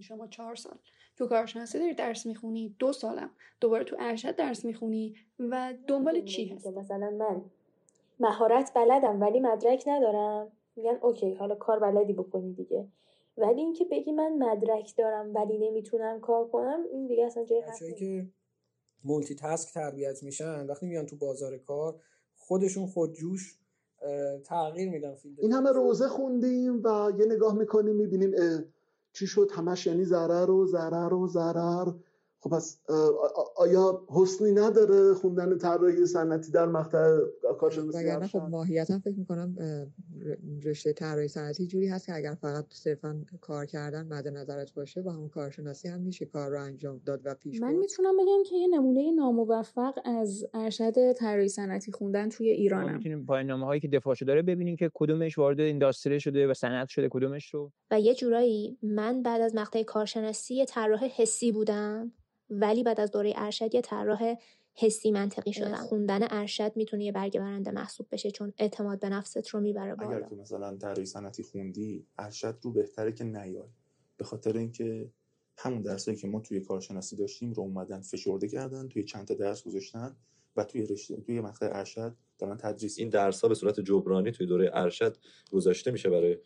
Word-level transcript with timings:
شما 0.00 0.26
چهار 0.26 0.54
سال 0.54 0.78
تو 1.16 1.26
کارشناسی 1.26 1.78
داری 1.78 1.94
درس 1.94 2.26
می‌خونی 2.26 2.76
دو 2.78 2.92
سالم. 2.92 3.30
دوباره 3.60 3.84
تو 3.84 3.96
ارشد 3.98 4.36
درس 4.36 4.64
می‌خونی 4.64 5.14
و 5.38 5.74
دنبال 5.86 6.24
چی 6.24 6.48
هست 6.48 6.66
مثلا 6.66 7.10
من 7.10 7.42
مهارت 8.20 8.72
بلدم 8.74 9.20
ولی 9.20 9.40
مدرک 9.40 9.84
ندارم. 9.86 10.52
میگن 10.76 10.98
اوکی 11.02 11.34
حالا 11.34 11.54
کار 11.54 11.78
بلدی 11.78 12.12
بکنی 12.12 12.52
دیگه. 12.52 12.88
ولی 13.36 13.60
اینکه 13.60 13.84
بگی 13.84 14.12
من 14.12 14.32
مدرک 14.32 14.96
دارم 14.96 15.34
ولی 15.34 15.58
نمی‌تونم 15.58 16.20
کار 16.20 16.48
کنم 16.48 16.84
این 16.92 17.06
دیگه 17.06 17.26
اصلا 17.26 17.44
جای 17.44 17.62
که 17.98 18.26
مولتی 19.04 19.34
تاسک 19.34 19.74
تربیت 19.74 20.22
میشن 20.22 20.66
وقتی 20.66 20.86
میان 20.86 21.06
تو 21.06 21.16
بازار 21.16 21.58
کار 21.58 22.00
خودشون 22.36 22.86
خودجوش 22.86 23.58
تغییر 24.44 24.90
میدن 24.90 25.16
این 25.38 25.52
همه 25.52 25.70
روزه 25.72 26.08
خوندیم 26.08 26.82
و 26.84 27.12
یه 27.18 27.26
نگاه 27.26 27.54
می‌کنیم 27.54 27.96
می‌بینیم 27.96 28.34
چی 29.12 29.26
شد؟ 29.26 29.50
همش 29.54 29.86
یعنی 29.86 30.04
ضرر 30.04 30.50
و 30.50 30.66
ضرر 30.66 31.14
و 31.14 31.26
ضرر. 31.26 31.92
خب 32.42 32.50
پس 32.50 32.80
آیا 33.56 34.06
حسنی 34.08 34.52
نداره 34.52 35.14
خوندن 35.14 35.58
طراحی 35.58 36.06
صنعتی 36.06 36.52
در 36.52 36.66
مقطع 36.66 37.18
کارشناسی 37.60 37.98
وگرنه 37.98 38.26
خب 38.26 38.38
ماهیتا 38.38 38.98
فکر 38.98 39.18
می‌کنم 39.18 39.56
رشته 40.64 40.92
طراحی 40.92 41.28
صنعتی 41.28 41.66
جوری 41.66 41.88
هست 41.88 42.06
که 42.06 42.14
اگر 42.14 42.34
فقط 42.34 42.64
صرفا 42.68 43.24
کار 43.40 43.66
کردن 43.66 44.06
مد 44.06 44.28
نظرت 44.28 44.74
باشه 44.74 45.02
با 45.02 45.12
همون 45.12 45.28
کارشناسی 45.28 45.88
هم 45.88 46.00
میشه 46.00 46.26
کار 46.26 46.50
رو 46.50 46.62
انجام 46.62 47.00
داد 47.06 47.20
و 47.24 47.34
پیش 47.34 47.60
من 47.60 47.74
می‌تونم 47.74 48.16
بگم 48.16 48.42
که 48.46 48.56
یه 48.56 48.68
نمونه 48.68 49.12
ناموفق 49.12 49.94
از 50.04 50.46
ارشد 50.54 51.12
طراحی 51.12 51.48
صنعتی 51.48 51.92
خوندن 51.92 52.28
توی 52.28 52.48
ایرانم. 52.50 52.94
می‌تونیم 52.94 53.26
پایان 53.26 53.46
نامه 53.46 53.66
هایی 53.66 53.80
که 53.80 53.88
دفاع 53.88 54.14
شده 54.14 54.34
رو 54.34 54.42
ببینیم 54.42 54.76
که 54.76 54.90
کدومش 54.94 55.38
وارد 55.38 55.60
اینداستری 55.60 56.20
شده 56.20 56.46
و 56.46 56.54
صنعت 56.54 56.88
شده 56.88 57.08
کدومش 57.08 57.54
رو. 57.54 57.72
و 57.90 58.00
یه 58.00 58.14
جورایی 58.14 58.78
من 58.82 59.22
بعد 59.22 59.40
از 59.40 59.54
مقطع 59.54 59.82
کارشناسی 59.82 60.64
طراح 60.64 61.04
حسی 61.04 61.52
بودم. 61.52 62.12
ولی 62.50 62.82
بعد 62.82 63.00
از 63.00 63.10
دوره 63.10 63.32
ارشد 63.36 63.74
یه 63.74 63.80
طراح 63.80 64.34
حسی 64.74 65.10
منطقی 65.10 65.52
شدم 65.52 65.76
خوندن 65.76 66.20
ارشد 66.30 66.72
می‌تونه 66.76 67.04
یه 67.04 67.12
برگ 67.12 67.38
برنده 67.38 67.70
محسوب 67.70 68.06
بشه 68.10 68.30
چون 68.30 68.52
اعتماد 68.58 69.00
به 69.00 69.08
نفست 69.08 69.48
رو 69.48 69.60
می‌بره 69.60 69.94
بالا. 69.94 70.16
اگر 70.16 70.28
که 70.28 70.34
مثلا 70.34 70.76
طراحی 70.76 71.06
صنعتی 71.06 71.42
خوندی 71.42 72.06
ارشد 72.18 72.58
رو 72.62 72.72
بهتره 72.72 73.12
که 73.12 73.24
نیای. 73.24 73.68
به 74.16 74.24
خاطر 74.24 74.56
اینکه 74.56 75.10
همون 75.58 75.82
درسایی 75.82 76.16
که 76.16 76.26
ما 76.26 76.40
توی 76.40 76.60
کارشناسی 76.60 77.16
داشتیم 77.16 77.52
رو 77.52 77.62
اومدن 77.62 78.00
فشرده 78.00 78.48
کردن 78.48 78.88
توی 78.88 79.04
چند 79.04 79.26
تا 79.26 79.34
درس 79.34 79.64
گذاشتن 79.64 80.16
و 80.56 80.64
توی 80.64 80.86
رشته 80.86 81.16
توی 81.16 81.40
مقطع 81.40 81.68
ارشد 81.72 82.16
دارن 82.38 82.56
تدریس 82.56 82.98
این 82.98 83.08
درس 83.08 83.40
ها 83.40 83.48
به 83.48 83.54
صورت 83.54 83.80
جبرانی 83.80 84.30
توی 84.30 84.46
دوره 84.46 84.70
ارشد 84.74 85.16
گذاشته 85.52 85.90
میشه 85.90 86.10
برای 86.10 86.38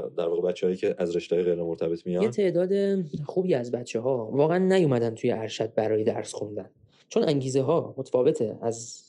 در 0.00 0.28
واقع 0.28 0.48
بچه‌هایی 0.48 0.76
که 0.76 0.94
از 0.98 1.16
رشته 1.16 1.42
غیر 1.42 1.54
مرتبط 1.54 2.06
میان؟ 2.06 2.22
یه 2.22 2.28
تعداد 2.28 3.02
خوبی 3.24 3.54
از 3.54 3.70
بچه 3.70 4.00
ها 4.00 4.30
واقعا 4.32 4.58
نیومدن 4.58 5.14
توی 5.14 5.30
ارشد 5.30 5.74
برای 5.74 6.04
درس 6.04 6.32
خوندن. 6.32 6.70
چون 7.08 7.24
انگیزه 7.28 7.62
ها 7.62 7.94
متفاوته 7.98 8.58
از 8.62 9.02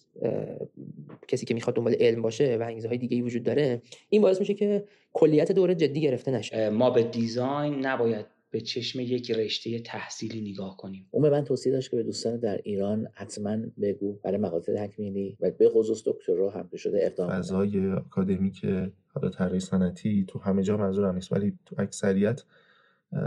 کسی 1.27 1.45
که 1.45 1.53
می‌خواد 1.53 1.75
دنبال 1.75 1.95
علم 1.99 2.21
باشه 2.21 2.57
و 2.57 2.63
انگیزه 2.63 2.87
های 2.87 2.97
دیگه 2.97 3.15
ای 3.15 3.21
وجود 3.21 3.43
داره 3.43 3.81
این 4.09 4.21
باعث 4.21 4.39
میشه 4.39 4.53
که 4.53 4.83
کلیت 5.13 5.51
دوره 5.51 5.75
جدی 5.75 6.01
گرفته 6.01 6.31
نشه. 6.31 6.69
ما 6.69 6.89
به 6.89 7.03
دیزاین 7.03 7.85
نباید 7.85 8.25
به 8.51 8.61
چشم 8.61 8.99
یک 8.99 9.31
رشته 9.31 9.79
تحصیلی 9.79 10.51
نگاه 10.51 10.77
کنیم. 10.77 11.07
اون 11.11 11.23
به 11.23 11.29
من 11.29 11.43
توصیه 11.43 11.71
داشت 11.71 11.91
که 11.91 11.95
به 11.95 12.03
دوستان 12.03 12.39
در 12.39 12.59
ایران 12.63 13.07
حتما 13.13 13.57
بگو 13.81 14.19
برای 14.23 14.37
مقاطع 14.37 14.87
تکمیلی 14.87 15.37
و 15.39 15.51
به 15.51 15.69
خصوص 15.69 16.03
دکترا 16.05 16.49
هم 16.49 16.69
شده 16.75 16.99
اقدام 17.05 17.29
فضای 17.29 17.91
آکادمی 17.91 18.51
که 18.51 18.91
حالا 19.13 19.29
طراحی 19.29 19.59
صنعتی 19.59 20.25
تو 20.27 20.39
همه 20.39 20.63
جا 20.63 20.77
منظورم 20.77 21.15
نیست 21.15 21.31
ولی 21.31 21.59
تو 21.65 21.75
اکثریت 21.79 22.43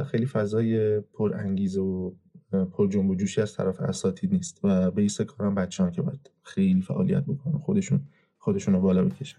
خیلی 0.07 0.27
فضای 0.27 1.01
پر 1.01 1.35
انگیزه 1.35 1.81
و 1.81 2.13
پر 2.73 2.89
جنب 2.89 3.11
و 3.11 3.15
جوشی 3.15 3.41
از 3.41 3.55
طرف 3.55 3.81
اساتید 3.81 4.33
نیست 4.33 4.61
و 4.65 4.91
بیس 4.91 5.21
کارم 5.21 5.55
بچه‌ها 5.55 5.91
که 5.91 6.03
باید 6.03 6.31
خیلی 6.43 6.81
فعالیت 6.81 7.25
بکنن 7.25 7.59
خودشون 7.59 8.01
خودشون 8.39 8.75
رو 8.75 8.81
بالا 8.81 9.05
بکشن. 9.05 9.39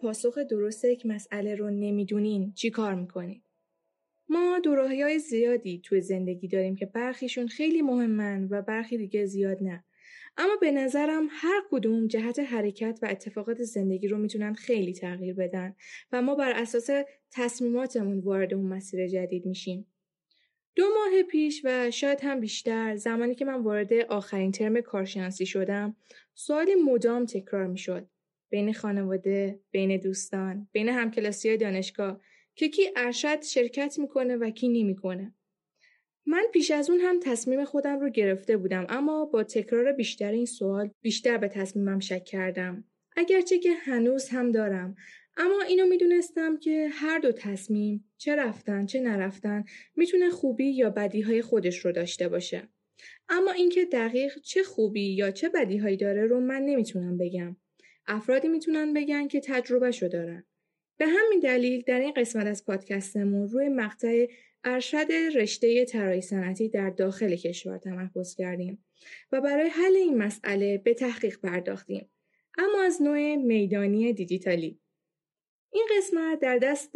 پاسخ 0.00 0.38
درست 0.38 0.84
یک 0.84 1.06
مسئله 1.06 1.54
رو 1.54 1.70
نمی‌دونین 1.70 2.52
چی 2.52 2.70
کار 2.70 2.94
می‌کنید؟ 2.94 3.42
ما 4.28 4.58
دوراهی 4.64 5.02
های 5.02 5.18
زیادی 5.18 5.80
توی 5.84 6.00
زندگی 6.00 6.48
داریم 6.48 6.76
که 6.76 6.86
برخیشون 6.86 7.46
خیلی 7.46 7.82
مهمن 7.82 8.48
و 8.50 8.62
برخی 8.62 8.98
دیگه 8.98 9.26
زیاد 9.26 9.62
نه. 9.62 9.84
اما 10.36 10.56
به 10.60 10.70
نظرم 10.70 11.28
هر 11.30 11.62
کدوم 11.70 12.06
جهت 12.06 12.38
حرکت 12.38 12.98
و 13.02 13.06
اتفاقات 13.10 13.62
زندگی 13.62 14.08
رو 14.08 14.18
می‌تونن 14.18 14.54
خیلی 14.54 14.92
تغییر 14.92 15.34
بدن 15.34 15.74
و 16.12 16.22
ما 16.22 16.34
بر 16.34 16.52
اساس 16.52 16.90
تصمیماتمون 17.32 18.20
وارد 18.20 18.54
اون 18.54 18.66
مسیر 18.66 19.06
جدید 19.06 19.46
میشیم. 19.46 19.86
دو 20.76 20.84
ماه 20.84 21.22
پیش 21.22 21.62
و 21.64 21.90
شاید 21.90 22.18
هم 22.22 22.40
بیشتر 22.40 22.96
زمانی 22.96 23.34
که 23.34 23.44
من 23.44 23.62
وارد 23.62 23.92
آخرین 23.92 24.52
ترم 24.52 24.80
کارشناسی 24.80 25.46
شدم 25.46 25.96
سوالی 26.34 26.74
مدام 26.74 27.24
تکرار 27.26 27.66
می‌شد 27.66 28.08
بین 28.50 28.72
خانواده، 28.72 29.60
بین 29.70 29.96
دوستان، 29.96 30.68
بین 30.72 30.88
همکلاسی 30.88 31.56
دانشگاه 31.56 32.20
که 32.54 32.68
کی 32.68 32.82
ارشد 32.96 33.42
شرکت 33.42 33.98
می‌کنه 33.98 34.36
و 34.36 34.50
کی 34.50 34.68
نمی‌کنه. 34.68 35.34
من 36.26 36.42
پیش 36.52 36.70
از 36.70 36.90
اون 36.90 37.00
هم 37.00 37.20
تصمیم 37.20 37.64
خودم 37.64 38.00
رو 38.00 38.10
گرفته 38.10 38.56
بودم 38.56 38.86
اما 38.88 39.24
با 39.24 39.44
تکرار 39.44 39.92
بیشتر 39.92 40.32
این 40.32 40.46
سوال 40.46 40.90
بیشتر 41.02 41.38
به 41.38 41.48
تصمیمم 41.48 41.98
شک 41.98 42.24
کردم. 42.24 42.84
اگرچه 43.16 43.58
که 43.58 43.72
هنوز 43.72 44.28
هم 44.28 44.52
دارم 44.52 44.96
اما 45.36 45.62
اینو 45.68 45.86
می‌دونستم 45.86 46.56
که 46.56 46.88
هر 46.92 47.18
دو 47.18 47.32
تصمیم 47.32 48.12
چه 48.18 48.36
رفتن 48.36 48.86
چه 48.86 49.00
نرفتن 49.00 49.64
می‌تونه 49.96 50.30
خوبی 50.30 50.70
یا 50.70 50.90
بدی 50.90 51.20
های 51.20 51.42
خودش 51.42 51.78
رو 51.78 51.92
داشته 51.92 52.28
باشه. 52.28 52.68
اما 53.28 53.52
اینکه 53.52 53.84
دقیق 53.84 54.38
چه 54.38 54.62
خوبی 54.62 55.14
یا 55.14 55.30
چه 55.30 55.48
بدی 55.48 55.78
هایی 55.78 55.96
داره 55.96 56.26
رو 56.26 56.40
من 56.40 56.62
نمی‌تونم 56.62 57.18
بگم. 57.18 57.56
افرادی 58.10 58.48
می‌تونن 58.48 58.94
بگن 58.94 59.28
که 59.28 59.40
تجربه 59.40 59.90
شو 59.90 60.08
دارن. 60.08 60.44
به 60.98 61.06
همین 61.06 61.40
دلیل 61.40 61.82
در 61.86 62.00
این 62.00 62.12
قسمت 62.12 62.46
از 62.46 62.64
پادکستمون 62.64 63.48
روی 63.48 63.68
مقطع 63.68 64.26
ارشد 64.64 65.12
رشته 65.34 65.84
طراحی 65.84 66.20
صنعتی 66.20 66.68
در 66.68 66.90
داخل 66.90 67.36
کشور 67.36 67.78
تمرکز 67.78 68.34
کردیم 68.34 68.84
و 69.32 69.40
برای 69.40 69.68
حل 69.68 69.96
این 69.96 70.18
مسئله 70.18 70.78
به 70.78 70.94
تحقیق 70.94 71.40
پرداختیم 71.40 72.10
اما 72.58 72.82
از 72.82 73.02
نوع 73.02 73.36
میدانی 73.36 74.12
دیجیتالی 74.12 74.80
این 75.72 75.86
قسمت 75.96 76.40
در 76.40 76.58
دست 76.58 76.92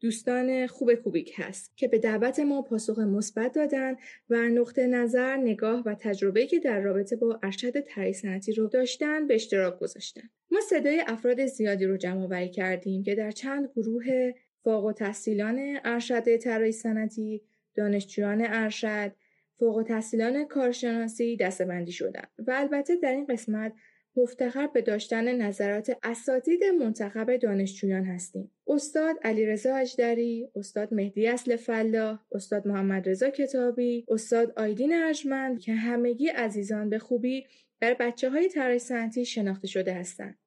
دوستان 0.00 0.66
خوب 0.66 0.94
کوبیک 0.94 1.32
هست 1.36 1.76
که 1.76 1.88
به 1.88 1.98
دعوت 1.98 2.40
ما 2.40 2.62
پاسخ 2.62 2.98
مثبت 2.98 3.52
دادن 3.52 3.96
و 4.30 4.36
نقطه 4.48 4.86
نظر، 4.86 5.36
نگاه 5.36 5.82
و 5.86 5.94
تجربه 5.94 6.46
که 6.46 6.58
در 6.58 6.80
رابطه 6.80 7.16
با 7.16 7.40
ارشد 7.42 7.80
طراحی 7.80 8.12
صنعتی 8.12 8.52
رو 8.52 8.66
داشتن 8.66 9.26
به 9.26 9.34
اشتراک 9.34 9.78
گذاشتن. 9.78 10.30
ما 10.50 10.60
صدای 10.60 11.04
افراد 11.06 11.46
زیادی 11.46 11.84
رو 11.84 11.96
جمع 11.96 12.22
آوری 12.22 12.50
کردیم 12.50 13.02
که 13.02 13.14
در 13.14 13.30
چند 13.30 13.70
گروه 13.76 14.32
فوق 14.64 14.84
و 14.84 14.92
تحصیلان 14.92 15.78
ارشد 15.84 16.36
طراحی 16.36 16.72
صنعتی، 16.72 17.42
دانشجویان 17.74 18.46
ارشد، 18.46 19.12
فوق 19.58 19.76
و 19.76 19.82
تحصیلان 19.82 20.44
کارشناسی 20.44 21.36
دستبندی 21.36 21.92
شدن 21.92 22.24
و 22.38 22.50
البته 22.54 22.96
در 22.96 23.12
این 23.12 23.26
قسمت 23.26 23.72
مفتخر 24.18 24.66
به 24.66 24.82
داشتن 24.82 25.42
نظرات 25.42 25.96
اساتید 26.02 26.64
منتخب 26.64 27.36
دانشجویان 27.36 28.04
هستیم. 28.04 28.50
استاد 28.66 29.16
علیرضا 29.22 29.74
اجدری، 29.74 30.48
استاد 30.56 30.94
مهدی 30.94 31.28
اصل 31.28 31.56
فلاح، 31.56 32.18
استاد 32.32 32.68
محمد 32.68 33.08
رضا 33.08 33.30
کتابی، 33.30 34.04
استاد 34.08 34.52
آیدین 34.56 34.94
ارجمند 34.94 35.60
که 35.60 35.72
همگی 35.72 36.28
عزیزان 36.28 36.90
به 36.90 36.98
خوبی 36.98 37.46
بر 37.80 37.94
بچه 37.94 38.30
های 38.30 38.48
طراحی 38.48 38.78
صنعتی 38.78 39.24
شناخته 39.24 39.66
شده 39.66 39.94
هستند. 39.94 40.38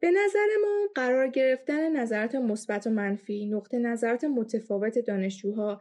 به 0.00 0.10
نظر 0.10 0.46
ما 0.62 0.88
قرار 0.94 1.28
گرفتن 1.28 1.96
نظرات 1.96 2.34
مثبت 2.34 2.86
و 2.86 2.90
منفی، 2.90 3.46
نقطه 3.46 3.78
نظرات 3.78 4.24
متفاوت 4.24 4.98
دانشجوها 4.98 5.80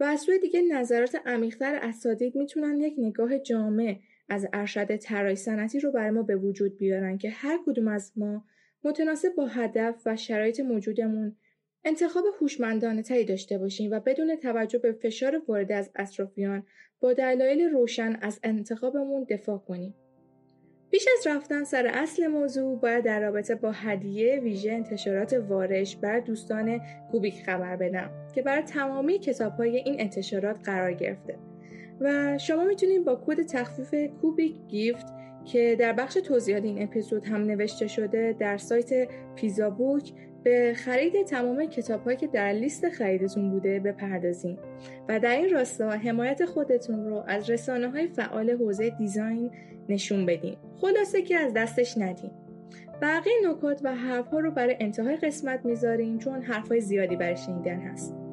و 0.00 0.04
از 0.04 0.20
سوی 0.20 0.38
دیگه 0.38 0.62
نظرات 0.62 1.16
عمیق‌تر 1.26 1.78
اساتید 1.82 2.36
می‌تونن 2.36 2.80
یک 2.80 2.94
نگاه 2.98 3.38
جامع 3.38 3.98
از 4.28 4.46
ارشد 4.52 4.96
طراحی 4.96 5.36
صنعتی 5.36 5.80
رو 5.80 5.92
برای 5.92 6.10
ما 6.10 6.22
به 6.22 6.36
وجود 6.36 6.78
بیارن 6.78 7.18
که 7.18 7.30
هر 7.30 7.58
کدوم 7.66 7.88
از 7.88 8.12
ما 8.16 8.44
متناسب 8.84 9.34
با 9.36 9.46
هدف 9.46 10.02
و 10.06 10.16
شرایط 10.16 10.60
موجودمون 10.60 11.36
انتخاب 11.84 12.24
هوشمندانه 12.40 13.02
تری 13.02 13.24
داشته 13.24 13.58
باشیم 13.58 13.90
و 13.90 14.00
بدون 14.00 14.36
توجه 14.36 14.78
به 14.78 14.92
فشار 14.92 15.42
وارد 15.48 15.72
از 15.72 15.90
اطرافیان 15.96 16.66
با 17.00 17.12
دلایل 17.12 17.60
روشن 17.70 18.18
از 18.22 18.40
انتخابمون 18.42 19.26
دفاع 19.30 19.58
کنیم. 19.58 19.94
پیش 20.90 21.06
از 21.18 21.26
رفتن 21.26 21.64
سر 21.64 21.86
اصل 21.86 22.26
موضوع 22.26 22.80
باید 22.80 23.04
در 23.04 23.20
رابطه 23.20 23.54
با 23.54 23.72
هدیه 23.72 24.40
ویژه 24.40 24.72
انتشارات 24.72 25.32
وارش 25.32 25.96
بر 25.96 26.20
دوستان 26.20 26.80
کوبیک 27.10 27.42
خبر 27.46 27.76
بدم 27.76 28.10
که 28.34 28.42
برای 28.42 28.62
تمامی 28.62 29.18
کتاب 29.18 29.52
های 29.52 29.76
این 29.76 30.00
انتشارات 30.00 30.60
قرار 30.64 30.92
گرفته 30.92 31.38
و 32.00 32.38
شما 32.38 32.64
می‌تونید 32.64 33.04
با 33.04 33.20
کد 33.26 33.42
تخفیف 33.42 33.94
کوبیک 34.20 34.56
گیفت 34.68 35.06
که 35.44 35.76
در 35.78 35.92
بخش 35.92 36.14
توضیحات 36.14 36.64
این 36.64 36.82
اپیزود 36.82 37.26
هم 37.26 37.42
نوشته 37.42 37.86
شده 37.86 38.36
در 38.38 38.56
سایت 38.56 39.08
پیزا 39.34 39.70
بوک 39.70 40.12
به 40.42 40.72
خرید 40.76 41.26
تمام 41.26 41.66
کتاب 41.66 42.04
هایی 42.04 42.16
که 42.16 42.26
در 42.26 42.52
لیست 42.52 42.88
خریدتون 42.88 43.50
بوده 43.50 43.80
بپردازین. 43.80 44.58
و 45.08 45.20
در 45.20 45.36
این 45.36 45.50
راستا 45.50 45.90
حمایت 45.90 46.44
خودتون 46.44 47.04
رو 47.04 47.24
از 47.26 47.50
رسانه 47.50 47.90
های 47.90 48.06
فعال 48.06 48.50
حوزه 48.50 48.90
دیزاین 48.90 49.50
نشون 49.88 50.26
بدین. 50.26 50.56
خلاصه 50.80 51.22
که 51.22 51.36
از 51.36 51.52
دستش 51.52 51.98
ندین. 51.98 52.30
بقیه 53.02 53.32
نکات 53.50 53.80
و 53.84 53.94
حرف 53.94 54.28
ها 54.28 54.38
رو 54.38 54.50
برای 54.50 54.76
انتهای 54.80 55.16
قسمت 55.16 55.64
می‌ذاریم 55.64 56.18
چون 56.18 56.42
حرف 56.42 56.68
های 56.68 56.80
زیادی 56.80 57.16
برای 57.16 57.36
شنیدن 57.36 57.80
هست. 57.80 58.25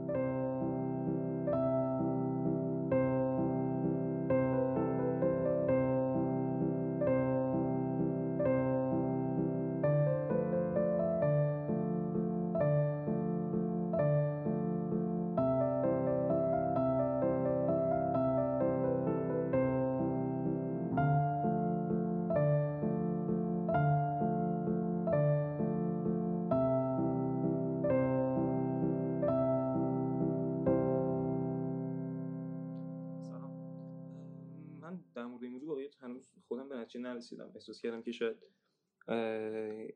نرسیدم. 37.33 37.51
احساس 37.55 37.81
کردم 37.81 38.01
که 38.01 38.11
شاید 38.11 38.35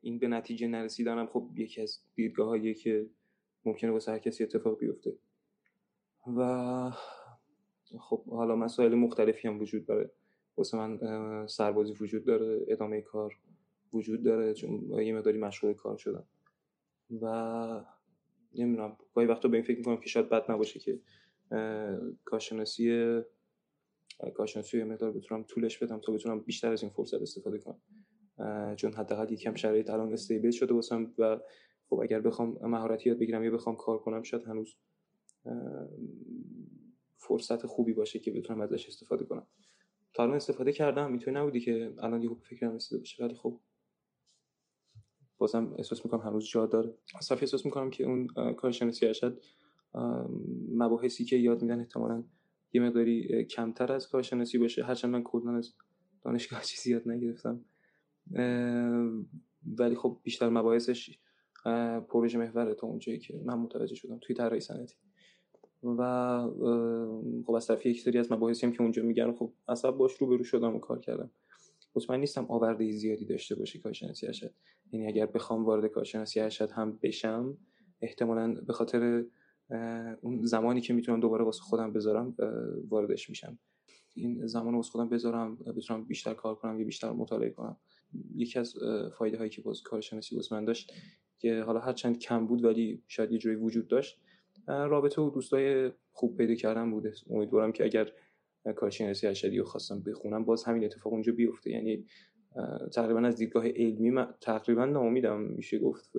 این 0.00 0.18
به 0.18 0.28
نتیجه 0.28 0.68
نرسیدنم 0.68 1.26
خب 1.26 1.50
یکی 1.56 1.82
از 1.82 2.00
دیدگاه 2.14 2.72
که 2.72 3.06
ممکنه 3.64 3.90
واسه 3.90 4.12
هر 4.12 4.18
کسی 4.18 4.44
اتفاق 4.44 4.78
بیفته. 4.78 5.16
و 6.36 6.90
خب 8.00 8.24
حالا 8.24 8.56
مسائل 8.56 8.94
مختلفی 8.94 9.48
هم 9.48 9.60
وجود 9.60 9.86
داره. 9.86 10.10
واسه 10.56 10.78
من 10.78 11.46
سربازی 11.46 11.94
وجود 12.00 12.24
داره 12.24 12.64
ادامه 12.68 13.00
کار 13.00 13.38
وجود 13.92 14.22
داره 14.22 14.54
چون 14.54 14.92
یه 15.02 15.14
مقداری 15.14 15.38
مشغول 15.38 15.72
کار 15.74 15.96
شدم. 15.96 16.24
و 17.22 17.26
نمی‌دونم 18.54 18.96
گاهی 19.14 19.26
وقتا 19.26 19.48
به 19.48 19.56
این 19.56 19.66
فکر 19.66 19.78
می‌کنم 19.78 19.96
که 19.96 20.08
شاید 20.08 20.28
بد 20.28 20.50
نباشه 20.50 20.80
که 20.80 20.98
کارشناسی 22.24 23.20
کارشناسی 24.34 24.78
یه 24.78 24.84
مقدار 24.84 25.12
بتونم 25.12 25.42
طولش 25.42 25.78
بدم 25.78 26.00
تا 26.00 26.12
بتونم 26.12 26.40
بیشتر 26.40 26.72
از 26.72 26.82
این 26.82 26.92
فرصت 26.92 27.22
استفاده 27.22 27.58
کنم. 27.58 27.80
چون 28.76 28.92
حداقل 28.92 29.32
یکم 29.32 29.54
شرایط 29.54 29.90
الان 29.90 30.12
استیبل 30.12 30.50
شده 30.50 30.74
باشم 30.74 31.14
و 31.18 31.40
خب 31.90 32.00
اگر 32.00 32.20
بخوام 32.20 32.58
مهارتی 32.62 33.08
یاد 33.08 33.18
بگیرم 33.18 33.44
یا 33.44 33.50
بخوام 33.50 33.76
کار 33.76 33.98
کنم 33.98 34.22
شاید 34.22 34.42
هنوز 34.42 34.76
فرصت 37.16 37.66
خوبی 37.66 37.92
باشه 37.92 38.18
که 38.18 38.30
بتونم 38.30 38.60
ازش 38.60 38.88
استفاده 38.88 39.24
کنم. 39.24 39.46
تا 40.14 40.22
الان 40.22 40.36
استفاده 40.36 40.72
کردم 40.72 41.12
می‌تونی 41.12 41.36
نبودی 41.36 41.60
که 41.60 41.94
الان 41.98 42.22
یه 42.22 42.30
فکرم 42.42 42.74
رسیده 42.74 42.98
باشه 42.98 43.24
ولی 43.24 43.34
خب 43.34 43.60
بازم 45.38 45.74
احساس 45.76 46.04
می‌کنم 46.04 46.20
هنوز 46.20 46.48
جا 46.48 46.66
داره. 46.66 46.94
اصلا 47.18 47.38
احساس 47.38 47.64
می‌کنم 47.64 47.90
که 47.90 48.04
اون 48.04 48.26
کارشناسی 48.54 49.06
ارشد 49.06 49.42
مباحثی 50.68 51.24
که 51.24 51.36
یاد 51.36 51.62
میدن 51.62 51.80
احتمالاً 51.80 52.24
یه 52.72 52.80
مقداری 52.80 53.44
کمتر 53.44 53.92
از 53.92 54.08
کارشناسی 54.08 54.58
باشه. 54.58 54.84
هرچند 54.84 55.10
من 55.10 55.22
کلا 55.22 55.56
از 55.56 55.74
دانشگاه 56.22 56.62
چیزی 56.62 56.82
زیاد 56.82 57.08
نگرفتم. 57.08 57.64
ولی 59.78 59.94
خب 59.94 60.20
بیشتر 60.22 60.48
مباحثش 60.48 61.18
پروژه 62.08 62.38
محوره 62.38 62.74
تا 62.74 62.86
اونجایی 62.86 63.18
که 63.18 63.40
من 63.44 63.54
متوجه 63.54 63.94
شدم 63.94 64.18
توی 64.18 64.36
طراحی 64.36 64.60
صنعتی. 64.60 64.96
و 65.82 66.02
خب 67.46 67.52
از 67.52 67.66
طرف 67.66 67.86
یک 67.86 68.00
سری 68.00 68.18
از 68.18 68.32
مباحثی 68.32 68.66
هم 68.66 68.72
که 68.72 68.82
اونجا 68.82 69.02
میگن 69.02 69.32
خب 69.32 69.52
اصلا 69.68 69.90
باش 69.90 70.16
رو 70.16 70.26
برو 70.26 70.44
شدم 70.44 70.76
و 70.76 70.78
کار 70.78 70.98
کردم. 70.98 71.30
مطمئن 71.94 72.20
نیستم 72.20 72.46
آورده 72.48 72.92
زیادی 72.92 73.24
داشته 73.24 73.54
باشه 73.54 73.78
کارشناسی 73.78 74.26
ارشد. 74.26 74.54
یعنی 74.92 75.06
اگر 75.06 75.26
بخوام 75.26 75.64
وارد 75.64 75.86
کارشناسی 75.86 76.40
ارشد 76.40 76.70
هم 76.70 76.98
بشم 77.02 77.58
احتمالا 78.00 78.54
به 78.66 78.72
خاطر 78.72 79.24
اون 80.20 80.44
زمانی 80.44 80.80
که 80.80 80.94
می‌تونم 80.94 81.20
دوباره 81.20 81.44
واسه 81.44 81.62
خودم 81.62 81.92
بذارم 81.92 82.36
واردش 82.88 83.30
میشم. 83.30 83.58
این 84.14 84.46
زمان 84.46 84.74
واسه 84.74 84.90
خودم 84.90 85.08
بذارم 85.08 85.56
بتونم 85.56 86.04
بیشتر 86.04 86.34
کار 86.34 86.54
کنم 86.54 86.78
یا 86.78 86.84
بیشتر 86.84 87.12
مطالعه 87.12 87.50
کنم. 87.50 87.76
یکی 88.34 88.58
از 88.58 88.74
فایده 89.18 89.38
هایی 89.38 89.50
که 89.50 89.62
باز 89.62 89.82
کارشناسی 89.82 90.36
باز 90.36 90.52
من 90.52 90.64
داشت 90.64 90.92
که 91.38 91.62
حالا 91.62 91.80
هر 91.80 91.92
چند 91.92 92.18
کم 92.18 92.46
بود 92.46 92.64
ولی 92.64 93.02
شاید 93.08 93.32
یه 93.32 93.38
جوری 93.38 93.56
وجود 93.56 93.88
داشت 93.88 94.20
رابطه 94.66 95.22
و 95.22 95.30
دوستای 95.30 95.92
خوب 96.12 96.36
پیدا 96.36 96.54
کردن 96.54 96.90
بوده. 96.90 97.12
امیدوارم 97.30 97.72
که 97.72 97.84
اگر 97.84 98.12
کارشناسی 98.76 99.26
ارشدی 99.26 99.58
رو 99.58 99.64
خواستم 99.64 100.02
بخونم 100.02 100.44
باز 100.44 100.64
همین 100.64 100.84
اتفاق 100.84 101.12
اونجا 101.12 101.32
بیفته. 101.32 101.70
یعنی 101.70 102.04
تقریبا 102.92 103.20
از 103.20 103.36
دیدگاه 103.36 103.68
علمی 103.68 104.24
تقریبا 104.40 104.84
ناامیدم 104.84 105.40
میشه 105.40 105.78
گفت. 105.78 106.10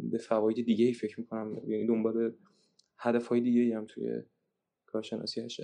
به 0.00 0.18
فواید 0.18 0.64
دیگه 0.66 0.84
ای 0.84 0.92
فکر 0.92 1.20
می‌کنم. 1.20 1.60
یعنی 1.66 1.86
دنبال 1.86 2.32
هدف 2.98 3.26
های 3.26 3.40
دیگه 3.40 3.76
هم 3.76 3.84
توی 3.84 4.22
کارشناسی 4.86 5.40
هست. 5.40 5.60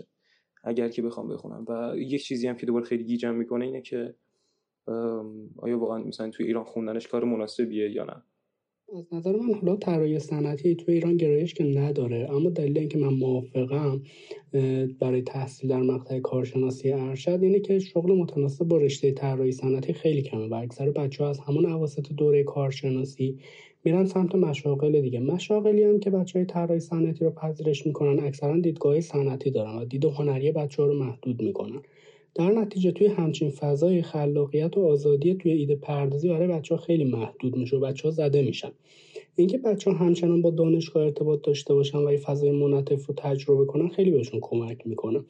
اگر 0.64 0.88
که 0.88 1.02
بخوام 1.02 1.28
بخونم. 1.28 1.64
و 1.68 1.96
یک 1.96 2.24
چیزی 2.24 2.48
هم 2.48 2.56
که 2.56 2.66
دوباره 2.66 2.84
خیلی 2.84 3.04
گیجم 3.04 3.34
می‌کنه 3.34 3.64
اینه 3.64 3.80
که 3.80 4.14
آیا 5.56 5.78
واقعا 5.78 5.98
مثلا 5.98 6.30
توی 6.30 6.46
ایران 6.46 6.64
خوندنش 6.64 7.08
کار 7.08 7.24
مناسبیه 7.24 7.90
یا 7.90 8.04
نه؟ 8.04 8.22
از 8.94 9.14
نظر 9.14 9.36
من 9.36 9.54
حالا 9.54 9.76
طراحی 9.76 10.18
صنعتی 10.18 10.74
تو 10.74 10.92
ایران 10.92 11.16
گرایش 11.16 11.54
که 11.54 11.64
نداره 11.64 12.28
اما 12.30 12.50
دلیل 12.50 12.78
اینکه 12.78 12.98
من 12.98 13.08
موافقم 13.08 14.02
برای 15.00 15.22
تحصیل 15.22 15.70
در 15.70 15.82
مقطع 15.82 16.20
کارشناسی 16.20 16.92
ارشد 16.92 17.38
اینه 17.42 17.60
که 17.60 17.78
شغل 17.78 18.12
متناسب 18.12 18.64
با 18.64 18.76
رشته 18.76 19.12
طراحی 19.12 19.52
صنعتی 19.52 19.92
خیلی 19.92 20.22
کمه. 20.22 20.48
و 20.48 20.54
اکثر 20.54 20.90
بچه 20.90 21.24
ها 21.24 21.30
از 21.30 21.38
همون 21.38 21.66
اواسط 21.66 22.12
دوره 22.12 22.44
کارشناسی 22.44 23.38
میرن 23.84 24.04
سمت 24.04 24.34
مشاغل 24.34 25.00
دیگه. 25.00 25.20
مشاغلی 25.20 25.84
هم 25.84 26.00
که 26.00 26.10
بچه 26.10 26.38
های 26.38 26.46
طراحی 26.46 26.80
صنعتی 26.80 27.24
رو 27.24 27.30
پذیرش 27.30 27.86
می‌کنن 27.86 28.24
اکثرا 28.24 28.60
دیدگاه 28.60 29.00
صنعتی 29.00 29.50
دارن 29.50 29.76
و 29.78 29.84
دید 29.84 30.04
هنری 30.04 30.52
بچه 30.52 30.82
ها 30.82 30.88
رو 30.88 30.94
محدود 30.94 31.42
می‌کنن. 31.42 31.82
در 32.34 32.50
نتیجه 32.50 32.92
توی 32.92 33.06
همچین 33.06 33.50
فضای 33.50 34.02
خلاقیت 34.02 34.76
و 34.76 34.86
آزادی 34.86 35.34
توی 35.34 35.52
ایده 35.52 35.76
پردازی 35.76 36.28
برای 36.28 36.48
بچه 36.48 36.74
ها 36.74 36.80
خیلی 36.80 37.04
محدود 37.04 37.56
میشه 37.56 37.76
و 37.76 37.80
بچه 37.80 38.08
ها 38.08 38.10
زده 38.10 38.42
میشن. 38.42 38.70
اینکه 39.36 39.58
بچه 39.58 39.90
ها 39.90 39.96
همچنان 39.96 40.42
با 40.42 40.50
دانشگاه 40.50 41.04
ارتباط 41.04 41.42
داشته 41.42 41.74
باشن 41.74 41.98
و 41.98 42.12
یه 42.12 42.18
فضای 42.18 42.50
منطف 42.50 43.06
رو 43.06 43.14
تجربه 43.14 43.64
کنن 43.64 43.88
خیلی 43.88 44.10
بهشون 44.10 44.40
کمک 44.40 44.86
می‌کنه. 44.86 45.20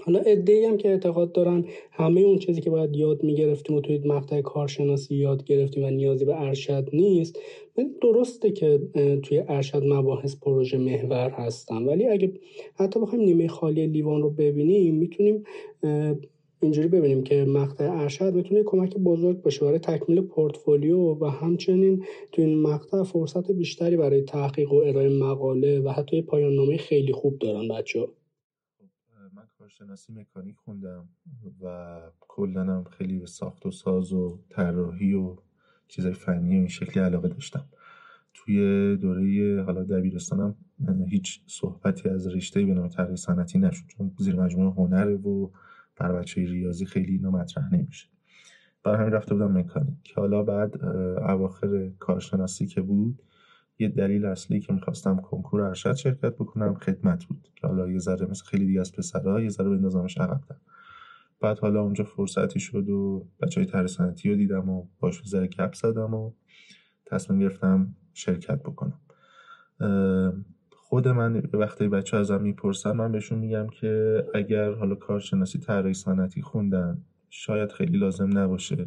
حالا 0.00 0.18
ادعی 0.18 0.64
هم 0.64 0.76
که 0.76 0.88
اعتقاد 0.88 1.32
دارن 1.32 1.64
همه 1.90 2.20
اون 2.20 2.38
چیزی 2.38 2.60
که 2.60 2.70
باید 2.70 2.96
یاد 2.96 3.22
می‌گرفتیم 3.22 3.76
و 3.76 3.80
توی 3.80 3.98
مقطع 3.98 4.40
کارشناسی 4.40 5.14
یاد 5.14 5.44
گرفتیم 5.44 5.84
و 5.84 5.90
نیازی 5.90 6.24
به 6.24 6.40
ارشد 6.40 6.88
نیست 6.92 7.38
درسته 8.02 8.50
که 8.50 8.80
توی 9.22 9.42
ارشد 9.48 9.82
مباحث 9.84 10.36
پروژه 10.36 10.78
محور 10.78 11.30
هستن 11.30 11.82
ولی 11.82 12.06
اگه 12.08 12.32
حتی 12.74 13.00
بخوایم 13.00 13.24
نیمه 13.24 13.48
خالی 13.48 13.86
لیوان 13.86 14.22
رو 14.22 14.30
ببینیم 14.30 14.94
می‌تونیم 14.94 15.44
اینجوری 16.62 16.88
ببینیم 16.88 17.22
که 17.22 17.44
مقطع 17.44 17.90
ارشد 17.90 18.34
می‌تونه 18.34 18.62
کمک 18.62 18.96
بزرگ 18.96 19.42
باشه 19.42 19.64
برای 19.64 19.78
تکمیل 19.78 20.20
پورتفولیو 20.20 20.98
و 20.98 21.24
همچنین 21.24 22.04
تو 22.32 22.42
این 22.42 22.62
مقطع 22.62 23.02
فرصت 23.02 23.50
بیشتری 23.52 23.96
برای 23.96 24.22
تحقیق 24.22 24.72
و 24.72 24.76
ارائه 24.76 25.08
مقاله 25.08 25.80
و 25.80 25.88
حتی 25.88 26.22
پایان 26.22 26.54
نامه 26.54 26.76
خیلی 26.76 27.12
خوب 27.12 27.38
دارن 27.38 27.68
بچه 27.68 28.00
ها. 28.00 28.21
کارشناسی 29.62 30.12
مکانیک 30.12 30.56
خوندم 30.56 31.08
و 31.62 32.00
کلا 32.20 32.84
خیلی 32.84 33.18
به 33.18 33.26
ساخت 33.26 33.66
و 33.66 33.70
ساز 33.70 34.12
و 34.12 34.38
طراحی 34.48 35.14
و 35.14 35.36
چیزای 35.88 36.12
فنی 36.12 36.48
و 36.48 36.52
این 36.52 36.68
شکلی 36.68 37.02
علاقه 37.02 37.28
داشتم. 37.28 37.64
توی 38.34 38.96
دوره 38.96 39.62
حالا 39.62 39.82
دبیرستانم 39.82 40.54
هیچ 41.08 41.40
صحبتی 41.46 42.08
از 42.08 42.26
رشته 42.26 42.64
به 42.64 42.74
نام 42.74 42.88
طراحی 42.88 43.16
صنعتی 43.16 43.58
نشد 43.58 43.86
چون 43.88 44.12
زیر 44.18 44.36
مجموعه 44.36 44.74
هنره 44.74 45.14
و 45.14 45.50
برای 45.96 46.18
بچه 46.18 46.40
ریاضی 46.40 46.86
خیلی 46.86 47.12
اینا 47.12 47.30
مطرح 47.30 47.74
نمیشه 47.74 48.08
برای 48.82 48.98
همین 48.98 49.12
رفته 49.12 49.34
بودم 49.34 49.58
مکانیک. 49.58 50.12
حالا 50.16 50.42
بعد 50.42 50.84
اواخر 50.84 51.88
کارشناسی 51.98 52.66
که 52.66 52.80
بود 52.80 53.22
یه 53.82 53.88
دلیل 53.88 54.24
اصلی 54.24 54.60
که 54.60 54.72
می‌خواستم 54.72 55.16
کنکور 55.16 55.60
ارشد 55.60 55.94
شرکت 55.94 56.34
بکنم 56.34 56.74
خدمت 56.74 57.24
بود. 57.24 57.48
که 57.56 57.66
حالا 57.66 57.88
یه 57.88 57.98
ذره 57.98 58.26
مثل 58.26 58.44
خیلی 58.44 58.66
دیگه 58.66 58.80
از 58.80 58.92
پسرها 58.92 59.40
یه 59.40 59.48
ذره 59.48 59.68
بندازمش 59.68 60.18
عقب‌تر. 60.18 60.56
بعد 61.40 61.58
حالا 61.58 61.82
اونجا 61.82 62.04
فرصتی 62.04 62.60
شد 62.60 62.88
و 62.88 63.26
بچه 63.40 63.60
های 63.60 63.70
ترسنتی 63.70 64.30
رو 64.30 64.36
دیدم 64.36 64.68
و 64.68 64.86
باش 65.00 65.22
ذره 65.26 65.46
گپ 65.46 65.74
زدم 65.74 66.14
و 66.14 66.32
تصمیم 67.06 67.40
گرفتم 67.40 67.94
شرکت 68.14 68.62
بکنم. 68.62 69.00
خود 70.70 71.08
من 71.08 71.42
وقتی 71.52 71.88
بچه 71.88 72.16
ازم 72.16 72.42
می‌پرسن 72.42 72.92
من 72.92 73.12
بهشون 73.12 73.38
میگم 73.38 73.66
که 73.68 74.24
اگر 74.34 74.74
حالا 74.74 74.94
کارشناسی 74.94 75.58
طراحی 75.58 75.94
صنعتی 75.94 76.42
خوندن 76.42 77.04
شاید 77.30 77.72
خیلی 77.72 77.98
لازم 77.98 78.38
نباشه 78.38 78.86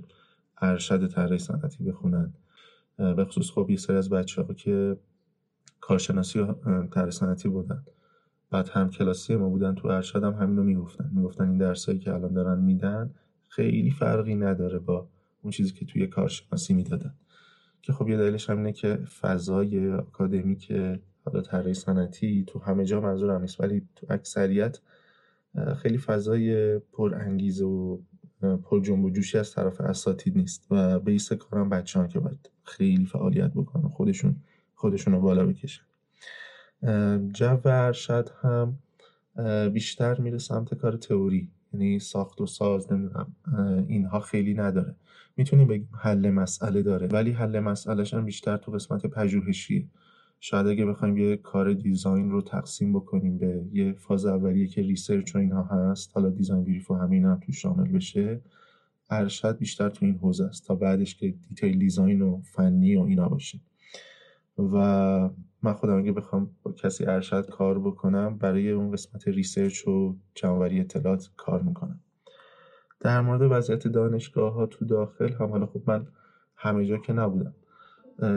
ارشد 0.62 1.08
طراحی 1.08 1.40
صنعتی 1.40 1.84
بخونن. 1.84 2.34
به 2.98 3.26
خصوص 3.26 3.52
خب 3.52 3.70
یه 3.70 3.78
سری 3.78 3.98
از 3.98 4.10
بچه 4.10 4.42
ها 4.42 4.54
که 4.54 4.98
کارشناسی 5.82 6.40
و 6.40 7.12
صنعتی 7.12 7.50
بودن. 7.50 7.84
بعد 8.52 8.70
هم 8.70 8.90
کلاسی 8.90 9.36
ما 9.36 9.50
بودن 9.50 9.76
تو 9.76 9.88
ارشد 9.88 10.24
هم 10.24 10.34
همینو 10.34 10.64
می‌گفتن. 10.64 11.12
می‌گفتن 11.14 11.50
این 11.50 11.58
درسایی 11.58 12.00
که 12.00 12.14
الان 12.14 12.34
دارن 12.34 12.60
میدن 12.60 13.14
خیلی 13.48 13.92
فرقی 13.92 14.36
نداره 14.36 14.80
با 14.80 15.08
اون 15.42 15.52
چیزی 15.52 15.74
که 15.74 15.86
توی 15.86 16.08
کارشناسی 16.08 16.74
می‌دادن. 16.74 17.14
که 17.82 17.94
خب 17.94 18.10
یه 18.10 18.18
دلیلش 18.18 18.50
هم 18.50 18.58
اینه 18.58 18.74
که 18.74 18.96
فضای 19.22 19.92
آکادمیک 19.92 20.72
حالا 21.26 21.42
طراحی 21.42 21.74
صنعتی 21.74 22.44
تو 22.48 22.60
همه 22.60 22.86
جا 22.86 23.02
منظورم 23.02 23.42
نیست 23.42 23.62
ولی 23.62 23.82
تو 23.96 24.08
اکثریت 24.10 24.80
خیلی 25.78 25.98
فضای 25.98 26.80
پر 26.80 27.16
انگیزه 27.16 27.66
و 27.66 27.98
پر 28.42 28.82
جنب 28.82 29.06
و 29.06 29.10
جوشی 29.10 29.38
از 29.38 29.52
طرف 29.52 29.82
اساتید 29.82 30.38
نیست 30.38 30.68
و 30.72 31.00
بیس 31.00 31.34
کارم 31.34 31.70
بچه‌ها 31.70 32.08
که 32.08 32.20
باید 32.20 32.50
خیلی 32.64 33.06
فعالیت 33.06 33.52
بکنن 33.52 33.90
خودشون 33.90 34.36
خودشون 34.76 35.14
رو 35.14 35.22
بالا 35.22 35.46
بکشن. 35.46 35.84
جو 37.34 37.60
ارشد 37.66 38.30
هم 38.42 38.78
بیشتر 39.70 40.22
میره 40.22 40.38
سمت 40.38 40.74
کار 40.74 40.98
تئوری 40.98 41.50
یعنی 41.74 42.00
ساخت 42.00 42.42
و 42.42 42.46
ساز 42.46 42.94
نمی‌دونم 42.94 43.36
اینها 43.88 44.20
خیلی 44.20 44.54
نداره. 44.54 44.96
می‌تونیم 45.38 45.68
بگیم 45.68 45.90
حل 46.02 46.30
مسئله 46.30 46.82
داره 46.82 47.08
ولی 47.08 47.32
حل 47.32 47.60
مسئلهش 47.60 48.14
هم 48.14 48.26
بیشتر 48.26 48.58
تو 48.58 48.72
قسمت 48.72 49.06
پژوهشیه. 49.06 49.86
شاید 50.48 50.68
اگه 50.68 50.86
بخوایم 50.86 51.18
یه 51.18 51.38
کار 51.38 51.74
design 51.74 52.32
رو 52.32 52.42
تقسیم 52.42 52.94
بکنیم 52.94 53.38
به 53.38 53.66
یه 53.72 53.94
فاز 53.94 54.26
اولیه 54.26 54.68
که 54.68 54.82
research 54.82 55.36
و 55.36 55.40
اینها 55.40 55.64
هست 55.64 56.12
حالا 56.14 56.30
design 56.30 56.64
brief 56.64 56.92
و 56.92 56.96
همین 56.96 57.26
هم 57.26 57.40
تو 57.46 57.52
شامل 57.52 57.92
بشه 57.92 58.42
ارشد 59.10 59.58
بیشتر 59.58 59.90
تو 59.90 60.06
این 60.06 60.16
حوزه 60.16 60.46
است 60.46 60.68
تا 60.68 60.76
بعدش 60.76 61.16
که 61.16 61.34
detail 61.50 61.80
design 61.80 62.22
و 62.22 62.42
فنی 62.42 62.96
و 62.96 63.02
اینا 63.02 63.30
باشه. 63.30 63.60
و 64.58 64.76
من 65.64 65.74
خودم 65.74 65.98
اگه 65.98 66.12
بخوام 66.12 66.52
با 66.64 66.72
کسی 66.72 67.06
ارشد 67.06 67.50
کار 67.50 67.80
بکنم 67.80 68.38
برای 68.38 68.72
اون 68.72 68.92
قسمت 68.92 69.28
research 69.28 69.88
و 69.88 70.16
جمع‌آوری 70.36 70.80
اطلاعات 70.80 71.30
کار 71.38 71.62
می‌کنم. 71.62 72.00
در 73.00 73.22
مورد 73.22 73.42
وضعیت 73.52 73.88
دانشگاه 73.88 74.54
ها 74.54 74.66
تو 74.66 74.86
داخل 74.86 75.34
هم 75.34 75.50
حالا 75.50 75.66
خب 75.66 75.84
من 75.88 76.08
همه 76.56 76.86
جا 76.86 76.98
که 76.98 77.14
نبودم. 77.14 77.54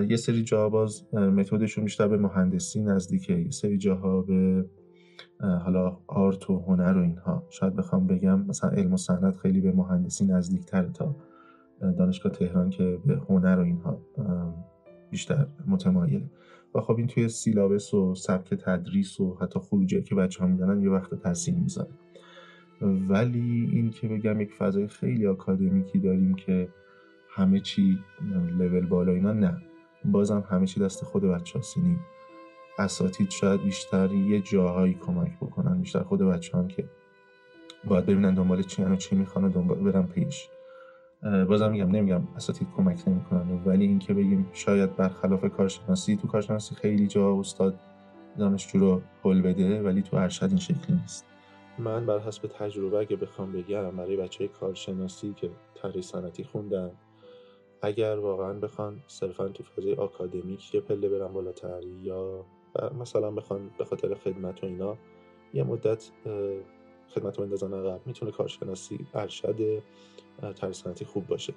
یه 0.08 0.16
سری 0.16 0.42
جا 0.42 0.68
باز 0.68 1.14
متدشون 1.14 1.85
بیشتر 1.85 2.08
به 2.08 2.16
مهندسی 2.16 2.82
نزدیکه 2.82 3.32
یه 3.32 3.50
سری 3.50 3.78
جاها 3.78 4.23
به 4.23 4.66
حالا 5.40 5.99
art 6.06 6.50
و 6.50 6.58
هنر 6.58 6.99
و 6.99 7.02
اینها. 7.02 7.47
شاید 7.50 7.76
بخوام 7.76 8.06
بگم 8.06 8.40
مثلا 8.40 8.70
علم 8.70 8.92
و 8.92 8.97
صنعت 8.97 9.37
خیلی 9.37 9.61
به 9.61 9.73
مهندسی 9.73 10.26
نزدیک 10.26 10.64
تره 10.64 10.92
تا 10.92 11.16
دانشگاه 11.80 12.32
تهران 12.32 12.70
که 12.70 12.99
به 13.06 13.20
هنر 13.28 13.58
و 13.58 13.62
اینها 13.62 14.00
بیشتر 15.11 15.47
متمایله. 15.66 16.30
و 16.75 16.80
خب 16.80 16.97
این 16.97 17.06
توی 17.06 17.28
سیلابس 17.28 17.94
و 17.94 18.14
سبک 18.14 18.54
تدریس 18.54 19.20
و 19.20 19.38
حتی 19.40 19.61
خروجی 19.61 20.02
که 20.02 20.14
بچه 20.14 20.40
ها 20.40 20.47
میدنن 20.47 20.82
یه 20.82 20.90
وقت 20.90 21.14
تاثیر 21.14 21.54
می‌ذاره. 21.54 21.90
ولی 23.08 23.70
این 23.73 23.90
که 23.90 24.08
بگم 24.08 24.40
یک 24.40 24.52
فضای 24.52 24.88
خیلی 24.88 25.26
آکادمیکی 25.26 25.99
داریم 25.99 26.35
که 26.35 26.68
همه 27.38 27.61
چی 27.61 27.99
لول 28.59 28.87
بالا 28.87 29.12
اینا 29.12 29.33
نه. 29.33 29.62
بازم 30.04 30.45
همه 30.50 30.66
چی 30.66 30.80
دست 30.80 31.04
خود 31.04 31.23
بچه 31.23 31.59
هاست 31.59 31.76
اساتید 32.78 33.30
شاید 33.30 33.62
بیشتر 33.62 34.12
یه 34.12 34.40
جاهایی 34.40 34.95
کمک 34.95 35.37
بکنن 35.37 35.80
بیشتر 35.80 36.02
خود 36.02 36.21
بچه 36.21 36.59
هم 36.59 36.68
که 36.68 36.85
باید 37.85 38.07
ببینن 38.07 38.35
دنبال 38.35 38.62
چی 38.62 38.83
و 38.83 38.97
چی 38.97 39.16
می‌خوان 39.16 39.45
و 39.45 39.49
دنبال 39.49 39.78
برن 39.78 40.07
پیش. 40.07 40.49
بازم 41.49 41.71
میگم 41.71 41.90
نمیگم 41.90 42.23
اساتید 42.37 42.68
کمک 42.76 43.09
نمی‌کنن 43.09 43.62
ولی 43.66 43.85
اینکه 43.85 44.14
بگیم 44.14 44.49
شاید 44.52 44.97
برخلاف 44.97 45.45
کارشناسی 45.45 46.16
تو 46.16 46.28
کارشناسی 46.28 46.75
خیلی 46.75 47.07
جا 47.07 47.38
استاد 47.38 47.78
دانشجو 48.38 48.78
رو 48.78 49.02
حل 49.25 49.40
بده 49.42 49.83
ولی 49.83 50.02
تو 50.02 50.16
ارشد 50.16 50.47
این 50.49 50.59
شکلی 50.59 50.97
نیست. 51.00 51.25
من 51.78 52.07
بر 52.07 52.18
حسب 52.18 52.49
تجربه 52.49 52.99
اگه 52.99 53.16
بخوام 53.16 53.52
بگم 53.52 53.90
برای 53.90 54.16
بچه 54.16 54.49
کارشناسی 54.49 55.35
که 55.37 55.50
طراحی 55.75 56.02
صنعتی 56.02 56.45
خوندن 56.45 56.90
اگر 57.82 58.18
واقعا 58.18 58.52
بخوان 58.52 59.02
صرفا 59.06 59.49
تو 59.49 59.62
فضای 59.62 59.94
آکادمیک 59.94 60.75
یه 60.75 60.80
پله 60.80 61.08
برن 61.08 61.32
بالاتر 61.32 61.82
یا 62.02 62.44
مثلا 63.00 63.30
بخوان 63.30 63.70
به 63.78 63.85
خاطر 63.85 64.14
خدمت 64.14 64.64
و 64.64 64.66
اینا 64.66 64.97
یه 65.54 65.62
مدت 65.62 66.11
خدمت 67.14 67.38
رو 67.38 67.44
بندازن 67.44 67.75
عقب 67.75 68.00
می‌تونه 68.06 68.32
کارشناسی 68.32 69.06
ارشد 69.14 69.82
صنعتی 70.73 71.04
خوب 71.04 71.26
باشه. 71.26 71.54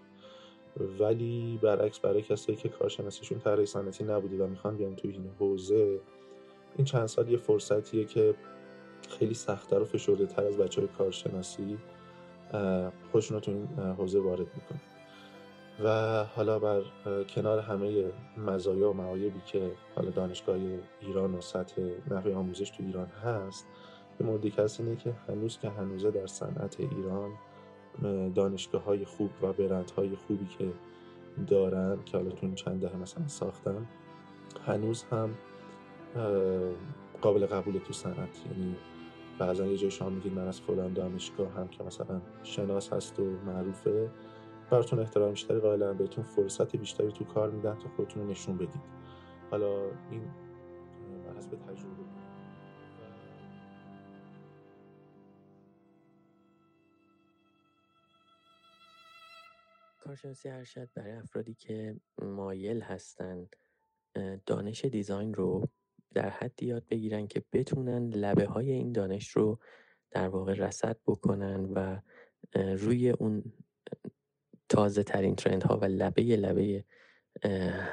ولی 0.99 1.59
برعکس 1.61 1.99
برای 1.99 2.21
کسایی 2.21 2.57
که 2.57 2.69
کارشناسیشون 2.69 3.39
طراحی 3.39 3.65
صنعتی 3.65 4.03
نبوده 4.03 4.43
و 4.43 4.47
می‌خوان 4.47 4.77
بیان 4.77 4.95
تو 4.95 5.07
این 5.07 5.31
حوزه 5.39 5.99
این 6.77 6.85
چند 6.85 7.05
سال 7.05 7.29
یه 7.29 7.37
فرصتیه 7.37 8.05
که 8.05 8.35
خیلی 9.09 9.33
سختتر 9.33 9.79
و 9.79 9.85
فشرده 9.85 10.25
تر 10.25 10.45
از 10.45 10.57
بچه 10.57 10.81
های 10.81 10.89
کارشناسی 10.97 11.77
خودشون 13.11 13.35
رو 13.35 13.39
تو 13.39 13.51
این 13.51 13.67
حوزه 13.97 14.19
وارد 14.19 14.39
می‌کنه 14.39 14.81
و 15.83 16.23
حالا 16.35 16.59
بر 16.59 16.81
کنار 17.35 17.59
همه 17.59 18.05
مزایا 18.37 18.89
و 18.89 18.93
معایبی 18.93 19.41
که 19.45 19.71
حالا 19.95 20.09
دانشگاه 20.09 20.57
ایران 21.01 21.35
و 21.35 21.41
سطح 21.41 21.81
نحوه 22.11 22.33
آموزش 22.33 22.69
تو 22.69 22.83
ایران 22.83 23.07
هست 23.07 23.67
به 24.17 24.25
موردی 24.25 24.51
که 24.51 24.67
اینه 24.79 24.95
که 24.95 25.13
هنوز 25.27 25.59
که 25.59 25.69
هنوزه 25.69 26.11
در 26.11 26.27
صنعت 26.27 26.79
ایران 26.79 27.31
دانشگاه 28.35 28.83
های 28.83 29.05
خوب 29.05 29.29
و 29.41 29.53
برند 29.53 29.91
های 29.91 30.15
خوبی 30.15 30.45
که 30.45 30.71
دارن 31.47 31.97
که 32.05 32.17
حالا 32.17 32.29
تو 32.29 32.45
این 32.45 32.55
چند 32.55 32.81
دهه 32.81 32.95
مثلا 32.95 33.27
ساختن 33.27 33.87
هنوز 34.67 35.03
هم 35.03 35.29
قابل 37.21 37.45
قبول 37.45 37.77
تو 37.77 37.93
صنعت. 37.93 38.17
یعنی 38.17 38.75
بعضا 39.39 39.65
یه 39.65 39.77
جای 39.77 39.91
شما 39.91 40.09
میگید 40.09 40.33
من 40.33 40.47
از 40.47 40.61
فلان 40.61 40.93
دانشگاه 40.93 41.51
هم 41.51 41.67
که 41.67 41.83
مثلا 41.83 42.21
شناس 42.43 42.93
هست 42.93 43.19
و 43.19 43.23
معروفه 43.45 44.09
براتون 44.71 44.99
احترام 44.99 45.31
بیشتری 45.31 45.59
قائلن 45.59 45.97
بهتون 45.97 46.23
فرصت 46.23 46.75
بیشتری 46.75 47.11
تو 47.11 47.23
کار 47.23 47.51
میدن 47.51 47.75
تا 47.75 47.89
خودتون 47.89 48.23
رو 48.23 48.29
نشون 48.29 48.57
بدید. 48.57 48.81
حالا 49.51 49.91
این 50.11 50.23
بر 51.25 51.37
حسب 51.37 51.55
تجربه 51.55 52.03
کارشناسی 59.99 60.49
ارشد 60.49 60.89
برای 60.95 61.11
افرادی 61.11 61.53
که 61.53 61.95
مایل 62.21 62.81
هستن 62.81 63.47
دانش 64.45 64.85
دیزاین 64.85 65.33
رو 65.33 65.69
در 66.13 66.29
حدی 66.29 66.65
یاد 66.65 66.87
بگیرن 66.87 67.27
که 67.27 67.43
بتونن 67.53 68.09
لبه 68.09 68.45
های 68.45 68.71
این 68.71 68.91
دانش 68.91 69.29
رو 69.29 69.59
در 70.11 70.27
واقع 70.27 70.53
رسد 70.53 70.97
بکنن 71.07 71.65
و 71.65 72.01
روی 72.55 73.09
اون 73.09 73.53
تازه 74.71 75.03
ترین 75.03 75.35
ترند 75.35 75.63
ها 75.63 75.77
و 75.77 75.85
لبه 75.85 76.21
لبه 76.21 76.83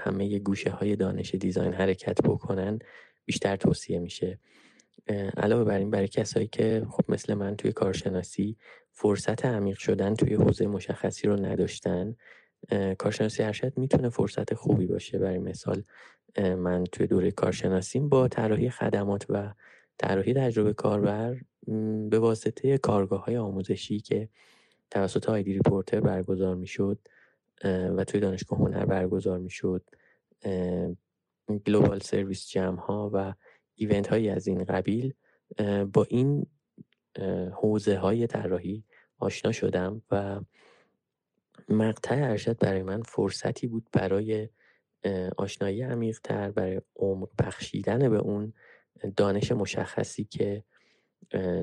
همه 0.04 0.38
گوشه 0.38 0.70
های 0.70 0.96
دانش 0.96 1.34
دیزاین 1.34 1.72
حرکت 1.72 2.22
بکنن 2.22 2.78
بیشتر 3.24 3.56
توصیه 3.56 3.98
میشه. 3.98 4.38
علاوه 5.36 5.64
بر 5.64 5.78
این 5.78 5.90
برای 5.90 6.08
کسایی 6.08 6.46
که 6.46 6.86
خب 6.90 7.04
مثل 7.08 7.34
من 7.34 7.56
توی 7.56 7.72
کارشناسی 7.72 8.56
فرصت 8.92 9.44
عمیق 9.44 9.78
شدن 9.78 10.14
توی 10.14 10.34
حوزه 10.34 10.66
مشخصی 10.66 11.28
رو 11.28 11.46
نداشتن 11.46 12.16
کارشناسی 12.98 13.42
ارشد 13.42 13.78
می‌تونه 13.78 14.08
فرصت 14.08 14.54
خوبی 14.54 14.86
باشه. 14.86 15.18
برای 15.18 15.38
مثال 15.38 15.82
من 16.38 16.84
توی 16.84 17.06
دوره 17.06 17.30
کارشناسیم 17.30 18.08
با 18.08 18.28
طراحی 18.28 18.70
خدمات 18.70 19.26
و 19.28 19.52
طراحی 19.98 20.34
تجربه 20.34 20.72
کاربر 20.72 21.36
به 22.10 22.18
واسطه 22.18 22.78
کارگاه 22.78 23.24
های 23.24 23.36
آموزشی 23.36 24.00
که 24.00 24.28
توسط 24.90 25.28
ID 25.28 25.52
Reporter 25.52 26.00
برگزار 26.00 26.54
می‌شد 26.54 26.98
و 27.64 28.04
توی 28.04 28.20
دانشگاه 28.20 28.58
هنر 28.58 28.84
برگزار 28.84 29.38
می‌شد. 29.38 29.90
Global 31.66 31.98
Service 31.98 32.48
Jam 32.48 32.80
ها 32.80 33.10
و 33.12 33.34
event 33.74 34.06
هایی 34.06 34.28
از 34.28 34.46
این 34.46 34.64
قبیل 34.64 35.14
با 35.92 36.06
این 36.08 36.46
حوزه 37.52 37.98
های 37.98 38.26
طراحی 38.26 38.84
آشنا 39.18 39.52
شدم 39.52 40.02
و 40.10 40.40
مقطع 41.68 42.14
ارشد 42.14 42.58
برای 42.58 42.82
من 42.82 43.02
فرصتی 43.02 43.66
بود 43.66 43.86
برای 43.92 44.48
آشنایی 45.36 45.82
عمیقتر 45.82 46.50
برای 46.50 46.80
عمق 46.96 47.28
بخشیدن 47.38 48.08
به 48.10 48.18
اون 48.18 48.52
دانش 49.16 49.52
مشخصی 49.52 50.24
که 50.24 50.64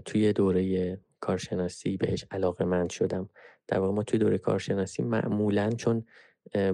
توی 0.05 0.33
دوره 0.33 0.97
کارشناسی 1.25 1.97
بهش 1.97 2.25
علاقه 2.31 2.65
مند 2.65 2.89
شدم. 2.89 3.29
در 3.67 3.79
واقع 3.79 3.93
ما 3.93 4.03
توی 4.03 4.19
دوره 4.19 4.37
کارشناسی 4.37 5.03
معمولا 5.03 5.69
چون 5.69 6.05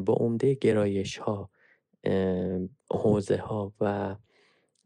با 0.06 0.14
عمده 0.14 0.54
گرایش 0.54 1.18
ها 1.18 1.50
حوزه 2.92 3.38
ها 3.38 3.74
و 3.82 4.16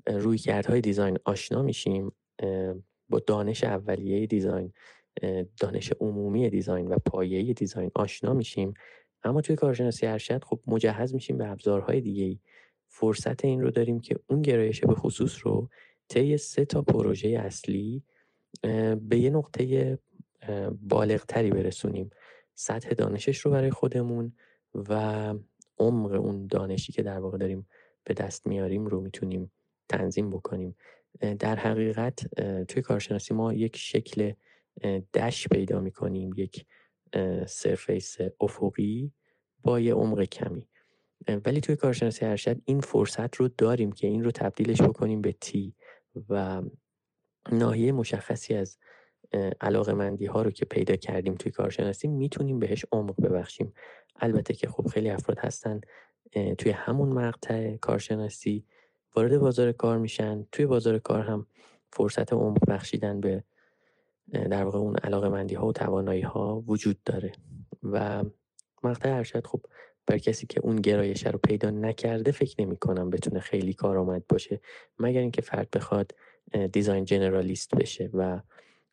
رویکردهای 0.07 0.81
دیزاین 0.81 1.17
آشنا 1.25 1.61
میشیم 1.61 2.11
با 3.09 3.19
دانش 3.27 3.63
اولیه 3.63 4.27
دیزاین 4.27 4.73
دانش 5.59 5.93
عمومی 5.99 6.49
دیزاین 6.49 6.87
و 6.87 6.97
پایه 7.05 7.53
دیزاین 7.53 7.91
آشنا 7.95 8.33
میشیم. 8.33 8.73
اما 9.23 9.41
توی 9.41 9.55
کارشناسی 9.55 10.05
ارشد 10.05 10.43
خب 10.43 10.59
مجهز 10.67 11.13
میشیم 11.13 11.37
به 11.37 11.47
ابزارهای 11.47 12.01
دیگه 12.01 12.39
فرصت 12.87 13.45
این 13.45 13.61
رو 13.61 13.71
داریم 13.71 13.99
که 13.99 14.19
اون 14.27 14.41
گرایش 14.41 14.81
به 14.81 14.95
خصوص 14.95 15.37
رو 15.43 15.69
طی 16.09 16.37
سه 16.37 16.65
تا 16.65 16.81
پروژه 16.81 17.29
اصلی 17.29 18.03
به 19.01 19.17
یه 19.17 19.29
نقطه 19.29 19.99
بالغتری 20.81 21.49
برسونیم. 21.49 22.09
سطح 22.55 22.89
دانشش 22.89 23.37
رو 23.37 23.51
برای 23.51 23.71
خودمون 23.71 24.33
و 24.73 25.33
عمق 25.77 26.11
اون 26.11 26.47
دانشی 26.47 26.93
که 26.93 27.03
در 27.03 27.19
واقع 27.19 27.37
داریم 27.37 27.67
به 28.03 28.13
دست 28.13 28.47
میاریم 28.47 28.85
رو 28.85 29.01
می‌تونیم 29.01 29.51
تنظیم 29.89 30.29
بکنیم. 30.29 30.75
در 31.39 31.55
حقیقت 31.55 32.35
توی 32.63 32.81
کارشناسی 32.81 33.33
ما 33.33 33.53
یک 33.53 33.77
شکل 33.77 34.33
دش 35.13 35.47
پیدا 35.47 35.79
می‌کنیم 35.79 36.31
یک 36.37 36.65
سرفیس 37.47 38.17
افقی 38.41 39.11
با 39.63 39.79
یه 39.79 39.93
عمق 39.93 40.23
کمی. 40.23 40.67
ولی 41.45 41.61
توی 41.61 41.75
کارشناسی 41.75 42.25
ارشد 42.25 42.61
این 42.65 42.81
فرصت 42.81 43.35
رو 43.35 43.47
داریم 43.47 43.91
که 43.91 44.07
این 44.07 44.23
رو 44.23 44.31
تبدیلش 44.31 44.81
بکنیم 44.81 45.21
به 45.21 45.31
تی 45.31 45.73
و 46.29 46.61
ناحیه 47.51 47.91
مشخصی 47.91 48.53
از 48.53 48.77
علاقه 49.61 49.93
مندی 49.93 50.25
ها 50.25 50.41
رو 50.41 50.51
که 50.51 50.65
پیدا 50.65 50.95
کردیم 50.95 51.35
توی 51.35 51.51
کارشناسی 51.51 52.07
می‌تونیم 52.07 52.59
بهش 52.59 52.85
عمق 52.91 53.21
ببخشیم. 53.21 53.73
البته 54.19 54.53
که 54.53 54.69
خب 54.69 54.87
خیلی 54.87 55.09
افراد 55.09 55.39
هستن 55.39 55.81
توی 56.57 56.71
همون 56.71 57.09
مقطع 57.09 57.75
کارشناسی 57.75 58.65
وارد 59.15 59.37
بازار 59.37 59.71
کار 59.71 59.97
میشن 59.97 60.45
توی 60.51 60.65
بازار 60.65 60.99
کار 60.99 61.21
هم 61.21 61.47
فرصت 61.93 62.33
عمق 62.33 62.69
بخشیدن 62.69 63.21
به 63.21 63.43
در 64.33 64.63
واقع 64.63 64.79
اون 64.79 64.95
علاقه 64.95 65.29
مندی 65.29 65.55
ها 65.55 65.67
و 65.67 65.73
توانایی 65.73 66.21
ها 66.21 66.63
وجود 66.67 67.03
داره. 67.03 67.31
و 67.83 68.23
مقطع 68.83 69.15
ارشد 69.15 69.47
خب 69.47 69.61
بر 70.07 70.17
کسی 70.17 70.47
که 70.47 70.61
اون 70.61 70.75
گرایش 70.75 71.25
رو 71.25 71.39
پیدا 71.43 71.69
نکرده 71.69 72.31
فکر 72.31 72.61
نمی 72.61 72.77
کنم 72.77 73.09
بتونه 73.09 73.39
خیلی 73.39 73.73
کارآمد 73.73 74.27
باشه. 74.29 74.61
مگر 74.99 75.19
اینکه 75.21 75.41
فرد 75.41 75.69
بخواد 75.71 76.11
دیزاین 76.71 77.05
جنرالیست 77.05 77.75
بشه 77.75 78.09
و 78.13 78.41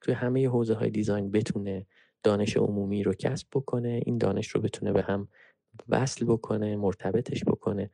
توی 0.01 0.15
همه 0.15 0.49
حوزه 0.49 0.75
های 0.75 0.91
دیزاین 0.91 1.31
بتونه 1.31 1.87
دانش 2.23 2.57
عمومی 2.57 3.03
رو 3.03 3.15
کسب 3.15 3.47
بکنه 3.53 4.03
این 4.07 4.19
دانش 4.19 4.49
رو 4.49 4.61
بتونه 4.61 4.93
به 4.93 5.03
هم 5.03 5.29
وصل 5.89 6.25
بکنه 6.25 6.77
مرتبطش 6.77 7.45
بکنه. 7.45 7.91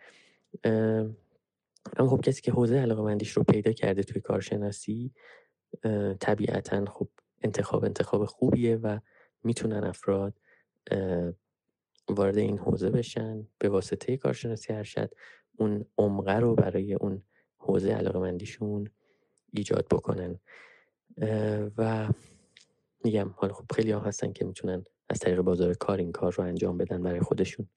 اما 1.97 2.09
خب 2.09 2.21
کسی 2.21 2.43
که 2.43 2.53
حوزه 2.53 2.77
علاقه 2.77 3.03
مندیش 3.03 3.31
رو 3.31 3.43
پیدا 3.43 3.73
کرده 3.73 4.03
توی 4.03 4.21
کارشناسی 4.21 5.13
طبیعتا 6.21 6.85
خب 6.85 7.09
انتخاب 7.43 7.85
انتخاب 7.85 8.25
خوبیه 8.25 8.77
و 8.77 8.99
می‌تونن 9.45 9.85
افراد 9.85 10.35
وارد 12.09 12.39
این 12.39 12.59
حوزه 12.59 12.91
بشن. 12.91 13.47
به 13.59 13.69
واسطه 13.69 14.17
کارشناسی 14.17 14.73
ارشد 14.73 15.15
اون 15.57 15.85
عمقه 15.99 16.37
رو 16.37 16.55
برای 16.55 16.95
اون 16.95 17.23
حوزه 17.59 17.93
علاقه 17.93 18.19
مندیشون 18.19 18.91
ایجاد 19.53 19.87
بکنن. 19.91 20.39
و 21.79 22.09
میگم 23.05 23.35
حالا 23.37 23.53
خب 23.53 23.65
خیلی 23.75 23.91
ها 23.91 24.01
هستن 24.01 24.33
که 24.33 24.45
می‌تونن 24.45 24.85
از 25.09 25.19
طریق 25.19 25.41
بازار 25.41 25.75
کار 25.75 25.99
این 25.99 26.13
کار 26.13 26.33
رو 26.33 26.45
انجام 26.45 26.79
بدن 26.79 27.03
برای 27.03 27.21
خودشون. 27.21 27.69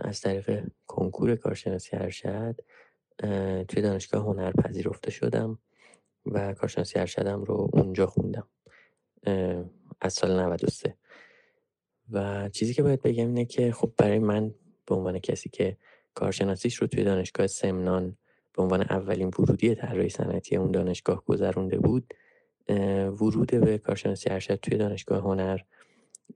از 0.00 0.20
طریق 0.20 0.64
کنکور 0.86 1.36
کارشناسی 1.36 1.96
ارشد 1.96 2.60
توی 3.68 3.82
دانشگاه 3.82 4.24
هنر 4.24 4.52
پذیرفته 4.52 5.10
شدم 5.10 5.58
و 6.26 6.54
کارشناسی 6.54 6.98
ارشدم 6.98 7.44
رو 7.44 7.70
اونجا 7.72 8.06
خوندم. 8.06 8.48
از 10.00 10.12
سال 10.12 10.40
93 10.40 10.96
و 12.10 12.48
چیزی 12.48 12.74
که 12.74 12.82
باید 12.82 13.02
بگم 13.02 13.26
اینه 13.26 13.44
که 13.44 13.72
خب 13.72 13.92
برای 13.96 14.18
من 14.18 14.54
به 14.86 14.94
عنوان 14.94 15.18
کسی 15.18 15.48
که 15.48 15.76
کارشناسیش 16.14 16.74
رو 16.76 16.86
توی 16.86 17.04
دانشگاه 17.04 17.46
سمنان 17.46 18.16
به 18.56 18.62
عنوان 18.62 18.80
اولین 18.80 19.28
ورودی 19.38 19.74
طراحی 19.74 20.08
صنعتی 20.08 20.56
اون 20.56 20.70
دانشگاه 20.70 21.24
گذرونده 21.24 21.78
بود 21.78 22.14
ورود 23.20 23.50
به 23.50 23.78
کارشناسی 23.78 24.30
ارشد 24.30 24.54
توی 24.54 24.78
دانشگاه 24.78 25.22
هنر 25.22 25.58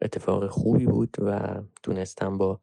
اتفاق 0.02 0.46
خوبی 0.46 0.86
بود 0.86 1.16
و 1.18 1.60
تونستم 1.82 2.38
با 2.38 2.60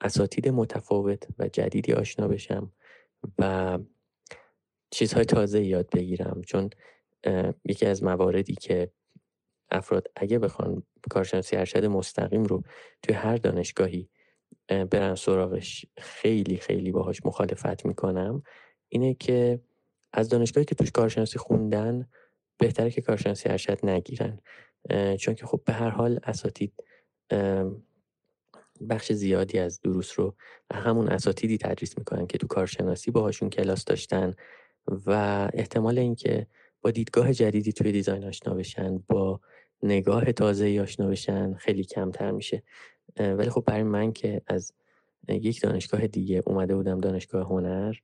اساتید 0.00 0.48
متفاوت 0.48 1.26
و 1.38 1.48
جدیدی 1.48 1.92
آشنا 1.92 2.28
بشم 2.28 2.72
و 3.38 3.78
چیزهای 4.90 5.24
تازه 5.24 5.64
یاد 5.64 5.90
بگیرم. 5.90 6.42
چون 6.46 6.70
یکی 7.64 7.86
از 7.86 8.02
مواردی 8.02 8.54
که 8.54 8.90
افراد 9.70 10.08
اگه 10.16 10.38
بخوان 10.38 10.82
کارشناسی 11.10 11.56
ارشد 11.56 11.84
مستقیم 11.84 12.44
رو 12.44 12.62
توی 13.02 13.14
هر 13.14 13.36
دانشگاهی 13.36 14.08
برن 14.70 15.14
سراغش. 15.14 15.86
خیلی 15.98 16.56
خیلی 16.56 16.92
باهاش 16.92 17.26
مخالفت 17.26 17.86
می‌کنم. 17.86 18.42
اینه 18.88 19.14
که 19.14 19.60
از 20.12 20.28
دانشگاهی 20.28 20.64
که 20.64 20.74
توش 20.74 20.90
کارشناسی 20.90 21.38
خوندن 21.38 22.08
بهتره 22.58 22.90
که 22.90 23.00
کارشناسی 23.00 23.48
ارشد 23.48 23.86
نگیرن. 23.86 24.40
چون 25.18 25.34
که 25.34 25.46
خب 25.46 25.60
به 25.64 25.72
هر 25.72 25.90
حال 25.90 26.20
اساتید 26.24 26.72
بخش 28.90 29.12
زیادی 29.12 29.58
از 29.58 29.80
دروس 29.80 30.18
رو 30.18 30.34
همون 30.72 31.08
اساتیدی 31.08 31.58
تدریس 31.58 31.98
می‌کنن 31.98 32.26
که 32.26 32.38
تو 32.38 32.46
کارشناسی 32.46 33.10
باهاشون 33.10 33.50
کلاس 33.50 33.84
داشتن 33.84 34.34
و 35.06 35.10
احتمال 35.54 35.98
اینکه 35.98 36.46
با 36.82 36.90
دیدگاه 36.90 37.32
جدیدی 37.32 37.72
توی 37.72 37.92
دیزاین 37.92 38.24
آشنا 38.24 38.54
بشن 38.54 38.98
با 38.98 39.40
نگاه 39.82 40.32
تازه 40.32 40.80
آشنا 40.82 41.06
بشن 41.06 41.54
خیلی 41.54 41.84
کمتر 41.84 42.30
میشه. 42.30 42.62
ولی 43.18 43.50
خب 43.50 43.64
برای 43.66 43.82
من 43.82 44.12
که 44.12 44.42
از 44.46 44.72
یک 45.28 45.60
دانشگاه 45.60 46.06
دیگه 46.06 46.42
اومده 46.46 46.74
بودم 46.76 46.98
دانشگاه 46.98 47.46
هنر 47.48 47.94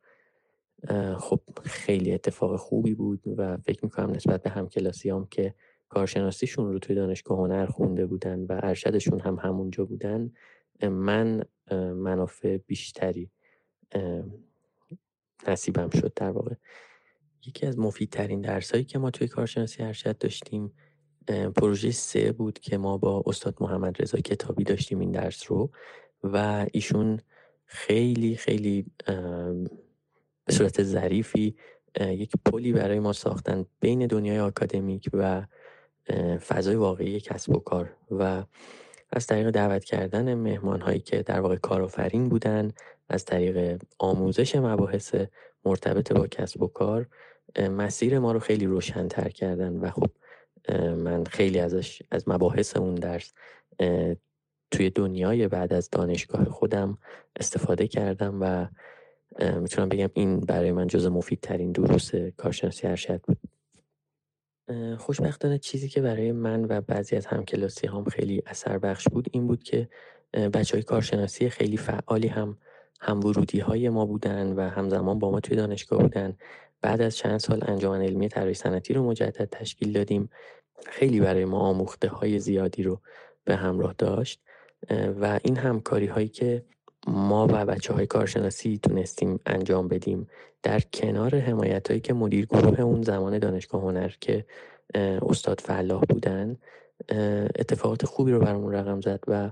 خب 1.18 1.40
خیلی 1.64 2.12
اتفاق 2.12 2.56
خوبی 2.56 2.94
بود 2.94 3.22
و 3.36 3.56
فکر 3.56 3.84
می‌کنم 3.84 4.10
نسبت 4.10 4.42
به 4.42 4.50
همکلاسیام 4.50 5.26
که 5.26 5.54
کارشناسیشون 5.88 6.72
رو 6.72 6.78
توی 6.78 6.96
دانشگاه 6.96 7.38
هنر 7.38 7.66
خونده 7.66 8.06
بودن 8.06 8.40
و 8.40 8.60
ارشدشون 8.62 9.20
هم 9.20 9.34
همونجا 9.34 9.84
بودن 9.84 10.32
من 10.82 11.42
منافع 11.94 12.56
بیشتری 12.56 13.30
نصیبم 15.48 15.90
شد 15.90 16.12
در 16.16 16.30
واقع. 16.30 16.54
یکی 17.46 17.66
از 17.66 17.78
مفیدترین 17.78 18.40
درسایی 18.40 18.84
که 18.84 18.98
ما 18.98 19.10
توی 19.10 19.28
کارشناسی 19.28 19.82
ارشد 19.82 20.18
داشتیم 20.18 20.72
پروژه 21.56 21.90
سه 21.90 22.32
بود 22.32 22.58
که 22.58 22.78
ما 22.78 22.96
با 22.98 23.22
استاد 23.26 23.56
محمد 23.60 24.02
رضا 24.02 24.18
کتابی 24.18 24.64
داشتیم 24.64 25.00
این 25.00 25.10
درس 25.10 25.50
رو 25.50 25.70
و 26.22 26.66
ایشون 26.72 27.20
خیلی 27.64 28.36
خیلی 28.36 28.86
به 30.44 30.52
صورت 30.52 30.82
ظریفی 30.82 31.56
یک 32.00 32.32
پلی 32.44 32.72
برای 32.72 33.00
ما 33.00 33.12
ساختن 33.12 33.66
بین 33.80 34.06
دنیای 34.06 34.38
آکادمیک 34.38 35.10
و 35.12 35.46
فضای 36.38 36.74
واقعی 36.74 37.20
کسب 37.20 37.56
و 37.56 37.58
کار 37.58 37.96
و 38.10 38.44
از 39.12 39.26
طریق 39.26 39.50
دعوت 39.50 39.84
کردن 39.84 40.34
مهمان 40.34 40.80
هایی 40.80 41.00
که 41.00 41.22
در 41.22 41.40
واقع 41.40 41.56
کارآفرین 41.56 42.28
بودن 42.28 42.72
از 43.08 43.24
طریق 43.24 43.82
آموزش 43.98 44.56
مباحث 44.56 45.14
مرتبط 45.64 46.12
با 46.12 46.26
کسب 46.26 46.62
و 46.62 46.66
کار 46.66 47.06
مسیر 47.58 48.18
ما 48.18 48.32
رو 48.32 48.38
خیلی 48.38 48.66
روشنتر 48.66 49.28
کردن 49.28 49.76
و 49.76 49.90
خب 49.90 50.10
من 50.96 51.24
خیلی 51.24 51.58
ازش 51.58 52.02
از 52.10 52.28
مباحث 52.28 52.76
اون 52.76 52.94
درس 52.94 53.32
توی 54.70 54.90
دنیای 54.90 55.48
بعد 55.48 55.72
از 55.72 55.90
دانشگاه 55.90 56.44
خودم 56.44 56.98
استفاده 57.36 57.88
کردم 57.88 58.38
و 58.40 58.66
می‌تونم 59.60 59.88
بگم 59.88 60.10
این 60.14 60.40
برای 60.40 60.72
من 60.72 60.86
جز 60.86 61.06
مفیدترین 61.06 61.72
دروس 61.72 62.10
کارشناسی 62.36 62.86
ارشد 62.86 63.20
بود. 63.20 63.38
خوشبختانه 64.98 65.58
چیزی 65.58 65.88
که 65.88 66.00
برای 66.00 66.32
من 66.32 66.64
و 66.64 66.80
بعضی 66.80 67.16
از 67.16 67.26
همکلاسی 67.26 67.86
هم 67.86 68.04
خیلی 68.04 68.42
اثر 68.46 68.78
بخش 68.78 69.08
بود 69.08 69.28
این 69.32 69.46
بود 69.46 69.62
که 69.62 69.88
بچه 70.32 70.76
های 70.76 70.82
کارشناسی 70.82 71.48
خیلی 71.50 71.76
فعالی 71.76 72.28
هم 72.28 72.58
هم 73.00 73.20
ورودی 73.20 73.58
های 73.58 73.88
ما 73.88 74.06
بودن 74.06 74.52
و 74.52 74.60
همزمان 74.60 75.18
با 75.18 75.30
ما 75.30 75.40
توی 75.40 75.56
دانشگاه 75.56 76.02
بودن. 76.02 76.36
بعد 76.86 77.02
از 77.02 77.16
چند 77.16 77.38
سال 77.38 77.62
انجمن 77.66 78.02
علمی 78.02 78.28
طراحی 78.28 78.54
صنعتی 78.54 78.94
رو 78.94 79.02
مجدد 79.02 79.48
تشکیل 79.50 79.92
دادیم. 79.92 80.30
خیلی 80.86 81.20
برای 81.20 81.44
ما 81.44 81.58
آموخته 81.58 82.08
های 82.08 82.38
زیادی 82.38 82.82
رو 82.82 83.00
به 83.44 83.56
همراه 83.56 83.94
داشت 83.98 84.40
و 85.20 85.40
این 85.44 85.56
همکاری 85.56 86.06
هایی 86.06 86.28
که 86.28 86.64
ما 87.06 87.46
و 87.46 87.66
بچه 87.66 87.92
های 87.94 88.06
کارشناسی 88.06 88.78
تونستیم 88.82 89.40
انجام 89.46 89.88
بدیم 89.88 90.28
در 90.62 90.80
کنار 90.80 91.38
حمایت 91.38 91.88
هایی 91.88 92.00
که 92.00 92.14
مدیر 92.14 92.46
گروه 92.46 92.80
اون 92.80 93.02
زمان 93.02 93.38
دانشگاه 93.38 93.82
هنر 93.82 94.12
که 94.20 94.44
استاد 95.22 95.60
فلاح 95.60 96.02
بودن 96.08 96.56
اتفاقات 97.58 98.06
خوبی 98.06 98.32
رو 98.32 98.40
برامون 98.40 98.72
رقم 98.72 99.00
زد 99.00 99.20
و 99.26 99.50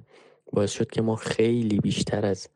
باعث 0.52 0.70
شد 0.70 0.90
که 0.90 1.02
ما 1.02 1.16
خیلی 1.16 1.80
بیشتر 1.80 2.26
از 2.26 2.48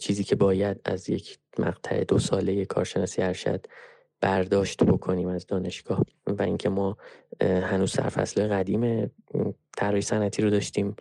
چیزی 0.00 0.24
که 0.24 0.36
باید 0.36 0.80
از 0.84 1.10
یک 1.10 1.38
مقطع 1.58 2.04
دو 2.04 2.18
ساله 2.18 2.64
کارشناسی 2.64 3.22
ارشد 3.22 3.66
برداشت 4.22 4.84
بکنیم 4.84 5.28
از 5.28 5.46
دانشگاه 5.46 6.04
و 6.26 6.42
اینکه 6.42 6.68
ما 6.68 6.96
هنوز 7.40 7.92
سرفصل 7.92 8.48
قدیم 8.48 9.10
طراحی 9.76 10.02
صنعتی 10.02 10.42
رو 10.42 10.50
داشتیم 10.50 10.96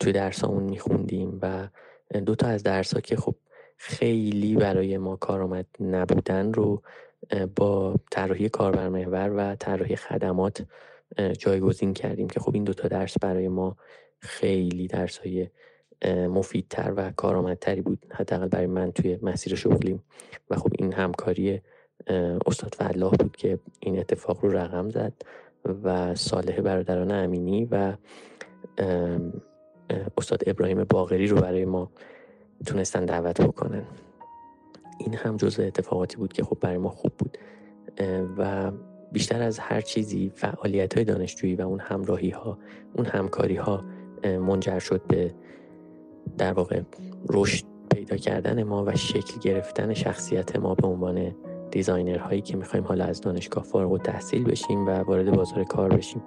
توی 0.00 0.12
درسامون 0.12 0.62
میخوندیم 0.62 1.38
و 1.42 1.68
دو 2.26 2.34
تا 2.34 2.46
از 2.46 2.62
درس 2.62 2.94
ها 2.94 3.00
که 3.00 3.16
خب 3.16 3.34
خیلی 3.76 4.56
برای 4.56 4.98
ما 4.98 5.16
کارآمد 5.16 5.66
نبودن 5.80 6.52
رو 6.52 6.82
با 7.56 7.94
طراحی 8.10 8.48
کاربرمحور 8.48 9.32
و 9.36 9.54
طراحی 9.54 9.96
خدمات 9.96 10.64
جایگزین 11.38 11.94
کردیم 11.94 12.28
که 12.28 12.40
خب 12.40 12.54
این 12.54 12.64
دوتا 12.64 12.88
درس 12.88 13.18
برای 13.18 13.48
ما 13.48 13.76
خیلی 14.18 14.86
درس 14.86 15.18
های 15.18 15.48
مفیدتر 16.08 16.92
و 16.96 17.10
کارآمدتری 17.10 17.80
بود. 17.80 18.06
حداقل 18.10 18.48
برای 18.48 18.66
من 18.66 18.92
توی 18.92 19.18
مسیر 19.22 19.54
شغلیم. 19.54 20.02
و 20.50 20.56
خب 20.56 20.70
این 20.78 20.92
همکاری 20.92 21.60
استاد 22.46 22.74
فلاح 22.74 23.10
بود 23.10 23.36
که 23.36 23.58
این 23.80 23.98
اتفاق 23.98 24.44
رو 24.44 24.50
رقم 24.50 24.90
زد 24.90 25.12
و 25.84 26.14
صالح 26.14 26.60
برادران 26.60 27.10
امینی 27.10 27.64
و 27.64 27.96
استاد 30.18 30.42
ابراهیم 30.46 30.84
باغری 30.84 31.26
رو 31.26 31.40
برای 31.40 31.64
ما 31.64 31.90
تونستن 32.66 33.04
دعوت 33.04 33.40
بکنن. 33.40 33.84
این 34.98 35.14
هم 35.14 35.36
جزء 35.36 35.66
اتفاقاتی 35.66 36.16
بود 36.16 36.32
که 36.32 36.44
خب 36.44 36.58
برای 36.60 36.78
ما 36.78 36.90
خوب 36.90 37.12
بود. 37.18 37.38
و 38.38 38.72
بیشتر 39.12 39.42
از 39.42 39.58
هر 39.58 39.80
چیزی 39.80 40.32
فعالیت 40.34 40.94
های 40.94 41.04
دانشجویی 41.04 41.54
و 41.54 41.62
اون 41.62 41.80
همراهی 41.80 42.30
ها 42.30 42.58
اون 42.94 43.06
همکاری 43.06 43.56
ها 43.56 43.84
منجر 44.24 44.78
شد 44.78 45.02
به 45.08 45.34
در 46.38 46.52
واقع 46.52 46.80
رشد 47.28 47.64
پیدا 47.94 48.16
کردن 48.16 48.62
ما 48.62 48.84
و 48.84 48.96
شکل 48.96 49.40
گرفتن 49.40 49.94
شخصیت 49.94 50.56
ما 50.56 50.74
به 50.74 50.86
عنوان 50.86 51.34
دیزاینر 51.70 52.18
هایی 52.18 52.40
که 52.40 52.56
می‌خوایم 52.56 52.84
حالا 52.84 53.04
از 53.04 53.20
دانشگاه 53.20 53.64
فارغ 53.64 53.92
و 53.92 53.98
تحصیل 53.98 54.44
بشیم 54.44 54.86
و 54.86 54.90
وارد 54.90 55.36
بازار 55.36 55.64
کار 55.64 55.96
بشیم. 55.96 56.22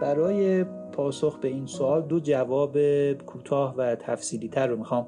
برای 0.00 0.64
پاسخ 0.64 1.38
به 1.38 1.48
این 1.48 1.66
سوال 1.66 2.02
دو 2.02 2.20
جواب 2.20 2.78
کوتاه 3.12 3.74
و 3.76 3.96
تفصیلی 3.96 4.48
تر 4.48 4.66
رو 4.66 4.76
می‌خوام 4.76 5.06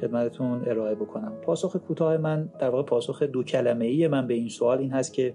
خدمتتون 0.00 0.68
ارائه 0.68 0.94
بکنم. 0.94 1.32
پاسخ 1.42 1.76
کوتاه 1.76 2.16
من 2.16 2.48
در 2.58 2.70
واقع 2.70 2.82
پاسخ 2.82 3.22
دو 3.22 3.42
کلمه 3.42 3.84
ای 3.84 4.08
من 4.08 4.26
به 4.26 4.34
این 4.34 4.48
سوال 4.48 4.78
این 4.78 4.90
هست 4.90 5.12
که 5.12 5.34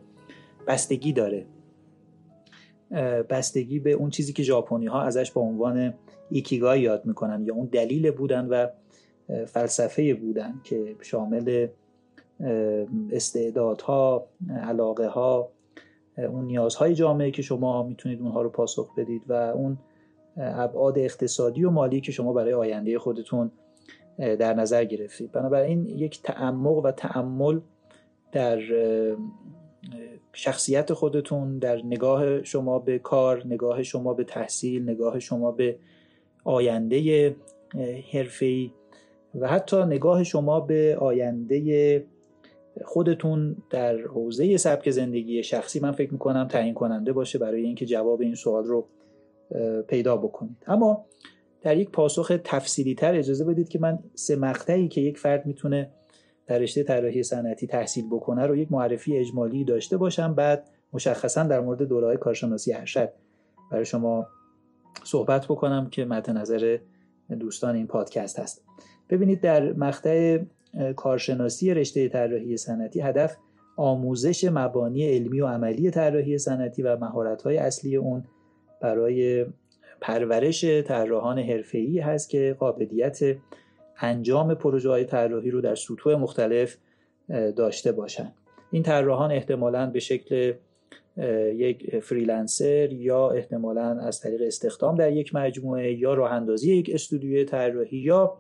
بستگی 0.67 1.13
داره. 1.13 1.45
بستگی 3.29 3.79
به 3.79 3.91
اون 3.91 4.09
چیزی 4.09 4.33
که 4.33 4.43
ژاپنی 4.43 4.85
ها 4.85 5.01
ازش 5.01 5.31
به 5.31 5.39
عنوان 5.39 5.93
ایکیگای 6.29 6.81
یاد 6.81 7.05
می‌کنن 7.05 7.45
یا 7.45 7.53
اون 7.53 7.65
دلیل 7.65 8.11
بودن 8.11 8.47
و 8.47 8.67
فلسفه 9.45 10.13
بودن 10.13 10.61
که 10.63 10.95
شامل 11.01 11.67
استعدادها 13.11 14.27
علاقه 14.63 15.07
ها 15.07 15.49
اون 16.17 16.45
نیازهای 16.45 16.93
جامعه 16.93 17.31
که 17.31 17.41
شما 17.41 17.83
می‌تونید 17.83 18.21
اونها 18.21 18.41
رو 18.41 18.49
پاسخ 18.49 18.95
بدید 18.95 19.21
و 19.27 19.33
اون 19.33 19.77
ابعاد 20.37 20.99
اقتصادی 20.99 21.63
و 21.63 21.69
مالی 21.69 22.01
که 22.01 22.11
شما 22.11 22.33
برای 22.33 22.53
آینده 22.53 22.99
خودتون 22.99 23.51
در 24.17 24.53
نظر 24.53 24.85
گرفتید. 24.85 25.31
بنابراین 25.31 25.85
یک 25.85 26.21
تعمق 26.21 26.77
و 26.77 26.91
تعمل 26.91 27.59
در 28.31 28.59
شخصیت 30.33 30.93
خودتون 30.93 31.59
در 31.59 31.81
نگاه 31.85 32.43
شما 32.43 32.79
به 32.79 32.99
کار 32.99 33.47
نگاه 33.47 33.83
شما 33.83 34.13
به 34.13 34.23
تحصیل 34.23 34.83
نگاه 34.83 35.19
شما 35.19 35.51
به 35.51 35.77
آینده 36.43 37.35
حرفه‌ای 38.13 38.71
و 39.35 39.47
حتی 39.47 39.77
نگاه 39.77 40.23
شما 40.23 40.59
به 40.59 40.97
آینده 40.99 42.05
خودتون 42.85 43.55
در 43.69 43.97
حوزه 43.97 44.57
سبک 44.57 44.89
زندگی 44.89 45.43
شخصی 45.43 45.79
من 45.79 45.91
فکر 45.91 46.11
می‌کنم 46.11 46.47
تعیین 46.47 46.73
کننده 46.73 47.13
باشه 47.13 47.39
برای 47.39 47.63
اینکه 47.63 47.85
جواب 47.85 48.21
این 48.21 48.35
سوال 48.35 48.63
رو 48.63 48.87
پیدا 49.87 50.17
بکنید. 50.17 50.57
اما 50.67 51.05
در 51.61 51.77
یک 51.77 51.89
پاسخ 51.89 52.31
تفصیلی 52.43 52.95
تر 52.95 53.15
اجازه 53.15 53.45
بدید 53.45 53.69
که 53.69 53.79
من 53.79 53.99
سه 54.15 54.35
مقطعی 54.35 54.87
که 54.87 55.01
یک 55.01 55.17
فرد 55.17 55.45
می‌تونه 55.45 55.89
در 56.47 56.59
رشته 56.59 56.83
طراحی 56.83 57.23
صنعتی 57.23 57.67
تحصیل 57.67 58.07
بکنه 58.11 58.45
رو 58.45 58.55
یک 58.55 58.71
معرفی 58.71 59.17
اجمالی 59.17 59.63
داشته 59.63 59.97
باشم. 59.97 60.33
بعد 60.33 60.69
مشخصا 60.93 61.43
در 61.43 61.59
مورد 61.59 61.81
دوره‌های 61.81 62.17
کارشناسی 62.17 62.73
ارشد 62.73 63.09
برای 63.71 63.85
شما 63.85 64.27
صحبت 65.03 65.45
بکنم 65.45 65.89
که 65.89 66.05
مد 66.05 66.29
نظر 66.29 66.77
دوستان 67.39 67.75
این 67.75 67.87
پادکست 67.87 68.39
هست. 68.39 68.65
ببینید 69.09 69.41
در 69.41 69.73
مقطع 69.73 70.39
کارشناسی 70.95 71.73
رشته 71.73 72.09
طراحی 72.09 72.57
صنعتی 72.57 73.01
هدف 73.01 73.37
آموزش 73.77 74.43
مبانی 74.43 75.15
علمی 75.15 75.41
و 75.41 75.47
عملی 75.47 75.91
طراحی 75.91 76.37
صنعتی 76.37 76.81
و 76.81 76.97
مهارت‌های 76.97 77.57
اصلی 77.57 77.95
اون 77.95 78.23
برای 78.81 79.45
پرورش 80.01 80.65
طراحان 80.65 81.39
حرفه‌ای 81.39 81.99
هست 81.99 82.29
که 82.29 82.55
قابلیت 82.59 83.19
انجام 83.99 84.53
پروژه 84.55 84.89
های 84.89 85.05
طراحی 85.05 85.51
رو 85.51 85.61
در 85.61 85.75
سطوح 85.75 86.15
مختلف 86.15 86.77
داشته 87.29 87.91
باشند 87.91 88.33
این 88.71 88.83
طراحان 88.83 89.31
احتمالا 89.31 89.85
به 89.85 89.99
شکل 89.99 90.53
یک 91.55 91.99
فریلنسر 91.99 92.93
یا 92.93 93.29
احتمالا 93.29 93.99
از 93.99 94.21
طریق 94.21 94.41
استخدام 94.41 94.95
در 94.95 95.11
یک 95.11 95.35
مجموعه 95.35 95.93
یا 95.93 96.13
راه 96.13 96.31
اندازی 96.31 96.75
یک 96.75 96.91
استودیوی 96.93 97.45
طراحی 97.45 97.97
یا 97.97 98.37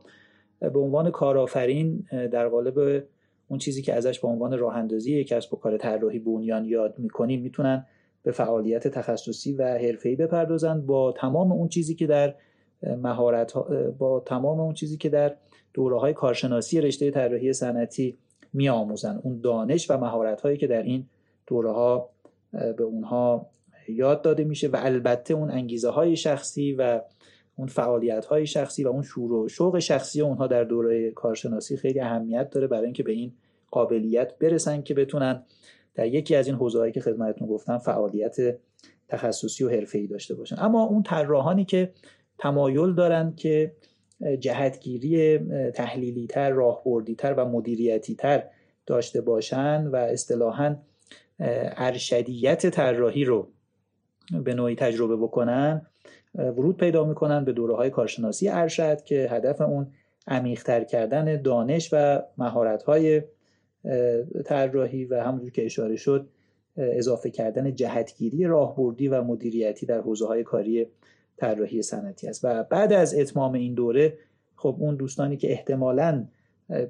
به 0.59 0.79
عنوان 0.79 1.11
کارآفرین 1.11 2.07
در 2.31 2.47
قالب 2.47 3.03
اون 3.47 3.59
چیزی 3.59 3.81
که 3.81 3.93
ازش 3.93 4.19
به 4.19 4.27
عنوان 4.27 4.57
راه 4.57 4.75
اندازی 4.75 5.23
کسب 5.23 5.53
و 5.53 5.57
کار 5.57 5.77
طراحی 5.77 6.19
بنیان 6.19 6.65
یاد 6.65 6.99
می‌کنیم 6.99 7.41
می‌تونن 7.41 7.85
به 8.23 8.31
فعالیت 8.31 8.87
تخصصی 8.87 9.53
و 9.53 9.63
حرفه‌ای 9.63 10.15
بپردازند 10.15 10.85
با 10.85 11.11
تمام 11.11 11.51
اون 11.51 11.67
چیزی 11.67 11.95
که 11.95 12.07
در 12.07 12.35
مهارت 12.83 13.53
با 13.97 14.19
تمام 14.19 14.59
اون 14.59 14.73
چیزی 14.73 14.97
که 14.97 15.09
در 15.09 15.35
دوره 15.73 15.99
های 15.99 16.13
کارشناسی 16.13 16.81
رشته 16.81 17.11
طراحی 17.11 17.53
صنعتی 17.53 18.17
میآموزن. 18.53 19.19
اون 19.23 19.41
دانش 19.41 19.91
و 19.91 19.97
مهارت 19.97 20.41
هایی 20.41 20.57
که 20.57 20.67
در 20.67 20.83
این 20.83 21.05
دوره 21.47 21.71
ها 21.71 22.09
به 22.51 22.83
اونها 22.83 23.49
یاد 23.89 24.21
داده 24.21 24.43
میشه 24.43 24.67
و 24.67 24.75
البته 24.79 25.33
اون 25.33 25.51
انگیزه 25.51 25.89
های 25.89 26.15
شخصی 26.15 26.73
و 26.73 27.01
اون 27.57 27.67
فعالیت 27.67 28.25
های 28.25 28.45
شخصی 28.45 28.83
و 28.83 28.87
اون 28.87 29.01
شور 29.01 29.33
و 29.33 29.47
شوق 29.47 29.79
شخصی 29.79 30.21
اونها 30.21 30.47
در 30.47 30.63
دوره 30.63 31.11
کارشناسی 31.11 31.77
خیلی 31.77 31.99
اهمیت 31.99 32.49
داره 32.49 32.67
برای 32.67 32.85
اینکه 32.85 33.03
به 33.03 33.11
این 33.11 33.33
قابلیت 33.71 34.37
برسن 34.37 34.81
که 34.81 34.93
بتونن 34.93 35.43
در 35.95 36.07
یکی 36.07 36.35
از 36.35 36.47
این 36.47 36.55
حوزه‌هایی 36.55 36.91
که 36.91 37.01
خدمتتون 37.01 37.47
گفتم 37.47 37.77
فعالیت 37.77 38.35
تخصصی 39.07 39.63
و 39.63 39.69
حرفه‌ای 39.69 40.07
داشته 40.07 40.35
باشن. 40.35 40.55
اما 40.59 40.83
اون 40.83 41.03
طراحانی 41.03 41.65
که 41.65 41.93
تمایل 42.37 42.93
دارند 42.93 43.35
که 43.35 43.71
جهتگیری 44.39 45.39
تحلیلی 45.71 46.27
تر 46.27 46.49
راهبردی 46.49 47.15
تر 47.15 47.33
و 47.33 47.45
مدیریتی 47.45 48.15
تر 48.15 48.43
داشته 48.85 49.21
باشند 49.21 49.93
و 49.93 49.95
اصطلاحا 49.95 50.75
ارشدیت 51.39 52.69
طراحی 52.69 53.25
رو 53.25 53.47
به 54.43 54.53
نوعی 54.53 54.75
تجربه 54.75 55.17
بکنن 55.17 55.85
ورود 56.35 56.77
پیدا 56.77 57.03
می‌کنن 57.03 57.45
به 57.45 57.53
دوره 57.53 57.75
های 57.75 57.89
کارشناسی 57.89 58.49
ارشد 58.49 59.01
که 59.03 59.27
هدف 59.31 59.61
اون 59.61 59.87
عمیقتر 60.27 60.83
کردن 60.83 61.41
دانش 61.41 61.89
و 61.93 62.21
مهارت 62.37 62.83
های 62.83 63.21
طراحی 64.45 65.05
و 65.05 65.23
همونجور 65.23 65.51
که 65.51 65.65
اشاره 65.65 65.95
شد 65.95 66.27
اضافه 66.77 67.29
کردن 67.29 67.75
جهتگیری 67.75 68.43
راهبردی 68.43 69.07
و 69.07 69.23
مدیریتی 69.23 69.85
در 69.85 70.01
حوزه 70.01 70.27
های 70.27 70.43
کاری 70.43 70.87
طراحی 71.37 71.81
صنعتی 71.81 72.27
است. 72.27 72.45
و 72.45 72.63
بعد 72.63 72.93
از 72.93 73.15
اتمام 73.15 73.53
این 73.53 73.73
دوره 73.73 74.17
خب 74.55 74.75
اون 74.79 74.95
دوستانی 74.95 75.37
که 75.37 75.51
احتمالاً 75.51 76.25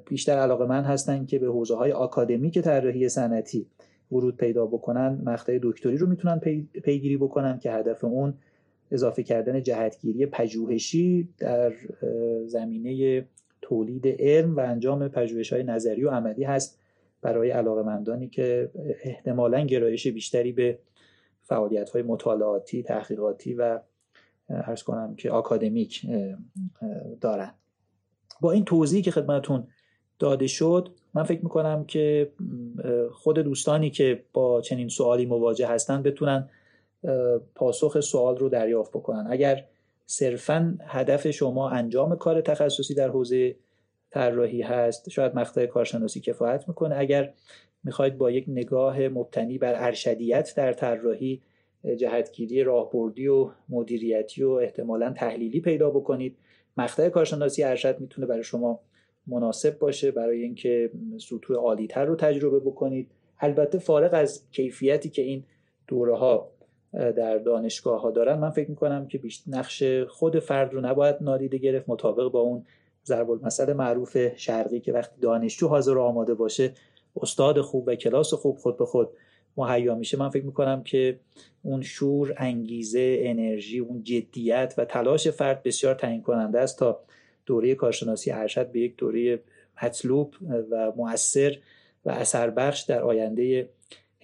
بیشتر 0.06 0.32
علاقه 0.32 0.66
من 0.66 0.84
هستن 0.84 1.26
که 1.26 1.38
به 1.38 1.46
حوزه 1.46 1.76
های 1.76 1.92
آکادمیک 1.92 2.58
طراحی 2.58 3.08
صنعتی 3.08 3.66
ورود 4.12 4.36
پیدا 4.36 4.66
بکنن 4.66 5.20
مقطع 5.24 5.58
دکتری 5.62 5.96
رو 5.96 6.06
می‌تونن 6.06 6.38
پیگیری 6.84 7.16
بکنن 7.16 7.58
که 7.58 7.72
هدف 7.72 8.04
اون 8.04 8.34
اضافه 8.90 9.22
کردن 9.22 9.62
جهتگیری 9.62 10.26
پژوهشی 10.26 11.28
در 11.38 11.72
زمینه 12.46 13.24
تولید 13.62 14.08
علم 14.08 14.56
و 14.56 14.60
انجام 14.60 15.08
پژوهش 15.08 15.52
های 15.52 15.62
نظری 15.62 16.04
و 16.04 16.10
عملی 16.10 16.44
هست 16.44 16.78
برای 17.22 17.50
علاقمندانی 17.50 18.28
که 18.28 18.70
احتمالا 19.02 19.60
گرایش 19.60 20.08
بیشتری 20.08 20.52
به 20.52 20.78
فعالیت 21.42 21.90
های 21.90 22.02
مطالعاتی، 22.02 22.82
تحقیقاتی 22.82 23.54
و 23.54 23.80
ارز 24.48 24.82
کنم 24.82 25.14
که 25.14 25.30
آکادمیک 25.30 26.06
دارن. 27.20 27.54
با 28.40 28.52
این 28.52 28.64
توضیحی 28.64 29.02
که 29.02 29.10
خدمتون 29.10 29.66
داده 30.18 30.46
شد 30.46 30.88
من 31.14 31.22
فکر 31.22 31.42
می‌کنم 31.42 31.84
که 31.84 32.32
خود 33.12 33.38
دوستانی 33.38 33.90
که 33.90 34.24
با 34.32 34.60
چنین 34.60 34.88
سوالی 34.88 35.26
مواجه 35.26 35.66
هستن 35.66 36.02
بتونن 36.02 36.48
پاسخ 37.54 38.00
سوال 38.00 38.36
رو 38.36 38.48
دریافت 38.48 38.90
بکنن. 38.90 39.26
اگر 39.30 39.64
صرفا 40.06 40.78
هدف 40.86 41.30
شما 41.30 41.70
انجام 41.70 42.16
کار 42.16 42.40
تخصصی 42.40 42.94
در 42.94 43.08
حوزه 43.08 43.56
طراحی 44.10 44.62
هست 44.62 45.10
شاید 45.10 45.34
مقطع 45.34 45.66
کارشناسی 45.66 46.20
کفایت 46.20 46.68
می‌کنه. 46.68 46.98
اگر 46.98 47.32
می‌خواید 47.84 48.18
با 48.18 48.30
یک 48.30 48.44
نگاه 48.48 49.08
مبتنی 49.08 49.58
بر 49.58 49.74
ارشدیت 49.76 50.52
در 50.56 50.72
طراحی 50.72 51.42
جهتگیری 51.96 52.62
راهبردی 52.62 53.28
و 53.28 53.50
مدیریتی 53.68 54.42
و 54.42 54.50
احتمالا 54.50 55.12
تحلیلی 55.12 55.60
پیدا 55.60 55.90
بکنید 55.90 56.36
مقطع 56.76 57.08
کارشناسی 57.08 57.62
ارشد 57.62 58.00
می‌تونه 58.00 58.26
برای 58.26 58.42
شما 58.42 58.80
مناسب 59.26 59.78
باشه. 59.78 60.10
برای 60.10 60.42
اینکه 60.42 60.90
سطوح 61.18 61.56
عالیتر 61.56 62.04
رو 62.04 62.16
تجربه 62.16 62.60
بکنید. 62.60 63.10
البته 63.40 63.78
فارغ 63.78 64.10
از 64.14 64.42
کیفیتی 64.50 65.08
که 65.08 65.22
این 65.22 65.44
دوره 65.86 66.16
ها 66.16 66.50
در 66.92 67.38
دانشگاه 67.38 68.00
ها 68.00 68.10
دارن 68.10 68.38
من 68.38 68.50
فکر 68.50 68.70
می‌کنم 68.70 69.06
که 69.08 69.20
نقش 69.46 69.82
خود 70.08 70.38
فرد 70.38 70.74
رو 70.74 70.80
نباید 70.80 71.16
نادیده 71.20 71.58
گرفت 71.58 71.88
مطابق 71.88 72.32
با 72.32 72.40
اون 72.40 72.64
ضرب 73.06 73.30
المثل 73.30 73.72
معروف 73.72 74.36
شرقی 74.36 74.80
که 74.80 74.92
وقتی 74.92 75.20
دانشجو 75.20 75.68
حاضر 75.68 75.96
و 75.96 76.02
آماده 76.02 76.34
باشه 76.34 76.72
استاد 77.16 77.60
خوب 77.60 77.84
و 77.86 77.94
کلاس 77.94 78.34
خوب 78.34 78.56
خود 78.56 78.78
به 78.78 78.86
خود 78.86 79.08
مهیا 79.56 79.94
میشه. 79.94 80.18
من 80.18 80.28
فکر 80.28 80.44
می‌کنم 80.44 80.82
که 80.82 81.20
اون 81.62 81.82
شور 81.82 82.34
انگیزه 82.36 83.16
انرژی 83.20 83.78
اون 83.78 84.02
جدیت 84.02 84.74
و 84.78 84.84
تلاش 84.84 85.28
فرد 85.28 85.62
بسیار 85.62 85.94
تعیین 85.94 86.22
کننده 86.22 86.60
است 86.60 86.78
تا 86.78 87.00
دوره 87.46 87.74
کارشناسی 87.74 88.30
ارشد 88.30 88.72
به 88.72 88.80
یک 88.80 88.96
دوره 88.96 89.40
مطلوب 89.82 90.34
و 90.70 90.92
مؤثر 90.96 91.56
و 92.04 92.10
اثر 92.10 92.50
بخش 92.50 92.80
در 92.80 93.02
آینده 93.02 93.68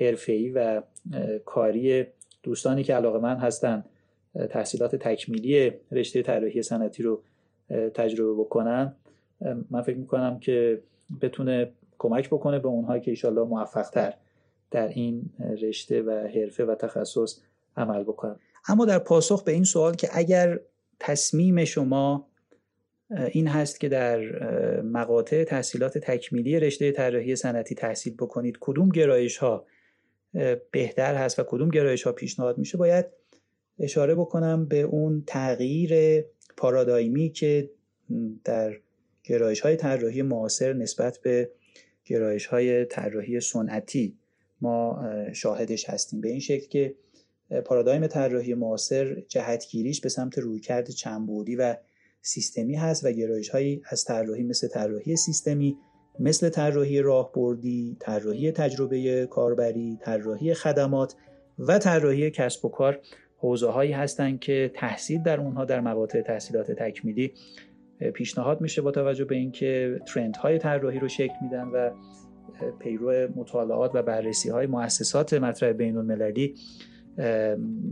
حرفه‌ای 0.01 0.51
و 0.51 0.83
کاری 1.45 2.07
دوستانی 2.45 2.85
که 2.85 2.95
علاقه 2.95 3.19
من 3.19 3.37
هستن 3.37 3.85
تحصیلات 4.51 4.97
تکمیلی 4.97 5.73
رشته 5.93 6.23
طراحی 6.23 6.63
صنعتی 6.63 7.03
رو 7.03 7.23
تجربه 7.95 8.43
بکنن 8.43 8.97
من 9.71 9.83
فکر 9.83 9.97
می‌کنم 9.97 10.39
که 10.39 10.83
بتونه 11.23 11.73
کمک 11.99 12.29
بکنه 12.29 12.59
به 12.59 12.69
اونهایی 12.69 13.03
که 13.03 13.11
ایشالله 13.11 13.43
موفق 13.43 13.91
تر 13.91 14.15
در 14.71 14.89
این 14.89 15.31
رشته 15.63 16.03
و 16.03 16.11
حرفه 16.11 16.65
و 16.65 16.75
تخصص 16.75 17.41
عمل 17.77 18.03
بکنن. 18.03 18.37
اما 18.69 18.85
در 18.85 18.99
پاسخ 18.99 19.45
به 19.45 19.53
این 19.53 19.65
سوال 19.65 19.95
که 19.95 20.09
اگر 20.13 20.61
تصمیم 21.01 21.65
شما 21.65 22.27
این 23.31 23.47
هست 23.47 23.81
که 23.81 23.89
در 23.89 24.21
مقاطع 24.83 25.45
تحصیلات 25.45 25.99
تکمیلی 25.99 26.61
رشته 26.61 26.93
طراحی 26.93 27.37
صنعتی 27.37 27.75
تحصیل 27.75 28.15
بکنید 28.15 28.59
کدوم 28.61 28.89
گرایش 28.89 29.37
ها 29.37 29.67
بهتر 30.71 31.15
هست 31.15 31.39
و 31.39 31.43
کدوم 31.43 31.69
گرایش 31.69 32.03
ها 32.03 32.13
پیشنهاد 32.13 32.59
میشه 32.59 32.79
باید 32.79 33.07
اشاره 33.79 34.15
بکنم 34.15 34.67
به 34.67 34.81
اون 34.81 35.23
تغییر 35.27 36.23
پارادایمی 36.57 37.31
که 37.31 37.71
در 38.45 38.77
گرایش 39.25 39.61
های 39.61 39.77
طراحی 39.77 40.23
معاصر 40.23 40.73
نسبت 40.73 41.19
به 41.19 41.51
گرایش 42.05 42.47
های 42.47 42.85
طراحی 42.85 43.41
سنتی 43.41 44.19
ما 44.61 45.05
شاهدش 45.33 45.89
هستیم. 45.91 46.21
به 46.21 46.29
این 46.29 46.41
شکل 46.41 46.69
که 46.69 46.95
پارادایم 47.65 48.07
طراحی 48.07 48.55
معاصر 48.55 49.21
جهتگیریش 49.29 50.01
به 50.01 50.09
سمت 50.09 50.39
رویکرد 50.39 50.91
چندبعدی 50.91 51.57
و 51.57 51.77
سیستمی 52.23 52.75
هست 52.75 53.05
و 53.05 53.13
گرایش 53.13 53.49
هایی 53.49 53.83
از 53.89 54.05
طراحی 54.05 54.43
مثل 54.43 54.69
طراحی 54.69 55.17
سیستمی 55.17 55.77
مثل 56.19 56.49
طراحی 56.49 57.03
راهبردی، 57.03 57.97
طراحی 58.01 58.53
تجربه 58.53 59.27
کاربری، 59.27 59.99
طراحی 60.01 60.55
خدمات 60.55 61.15
و 61.59 61.79
طراحی 61.79 62.31
کسب 62.31 62.65
و 62.65 62.69
کار 62.69 62.99
حوزه 63.37 63.69
هایی 63.69 63.93
هستند 63.93 64.41
که 64.41 64.71
تحصیل 64.75 65.23
در 65.23 65.41
اونها 65.41 65.65
در 65.65 65.81
مقاطع 65.81 66.21
تحصیلات 66.21 66.73
تکمیلی 66.73 67.33
پیشنهاد 68.15 68.61
میشه 68.61 68.83
با 68.83 68.91
توجه 68.91 69.25
به 69.25 69.35
اینکه 69.35 70.01
ترند 70.07 70.37
های 70.37 70.59
طراحی 70.59 70.99
رو 70.99 71.09
شکل 71.09 71.35
میدن 71.43 71.65
و 71.65 71.91
پیرو 72.79 73.29
مطالعات 73.37 73.91
و 73.95 74.03
بررسی 74.03 74.51
های 74.51 74.67
مؤسسات 74.67 75.35
مطرح 75.35 75.73
بین 75.73 75.97
المللی 75.97 76.55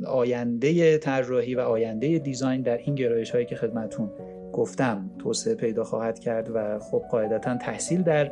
آینده 0.06 0.98
طراحی 0.98 1.54
و 1.54 1.60
آینده 1.60 2.18
دیزاین 2.18 2.62
در 2.62 2.76
این 2.76 2.94
گرایش 2.94 3.30
هایی 3.30 3.46
که 3.46 3.56
خدمتون 3.56 4.10
گفتم 4.52 5.10
توسعه 5.18 5.54
پیدا 5.54 5.84
خواهد 5.84 6.18
کرد 6.18 6.50
و 6.54 6.78
خب 6.78 7.02
قاعدتا 7.10 7.56
تحصیل 7.56 8.02
در 8.02 8.30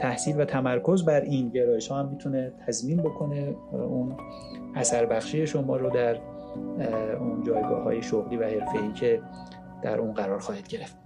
تحصیل 0.00 0.40
و 0.40 0.44
تمرکز 0.44 1.04
بر 1.04 1.20
این 1.20 1.48
گرایش 1.48 1.88
ها 1.88 1.98
هم 1.98 2.08
می‌تونه 2.08 2.52
تضمین 2.66 3.02
بکنه 3.02 3.54
اون 3.72 4.16
اثر 4.74 5.06
بخشی 5.06 5.46
شما 5.46 5.76
رو 5.76 5.90
در 5.90 6.16
اون 7.20 7.42
جایگاه 7.42 7.82
های 7.82 8.02
شغلی 8.02 8.36
و 8.36 8.44
حرفه‌ای 8.44 8.92
که 8.92 9.20
در 9.82 9.98
اون 9.98 10.12
قرار 10.12 10.38
خواهد 10.38 10.68
گرفت. 10.68 10.96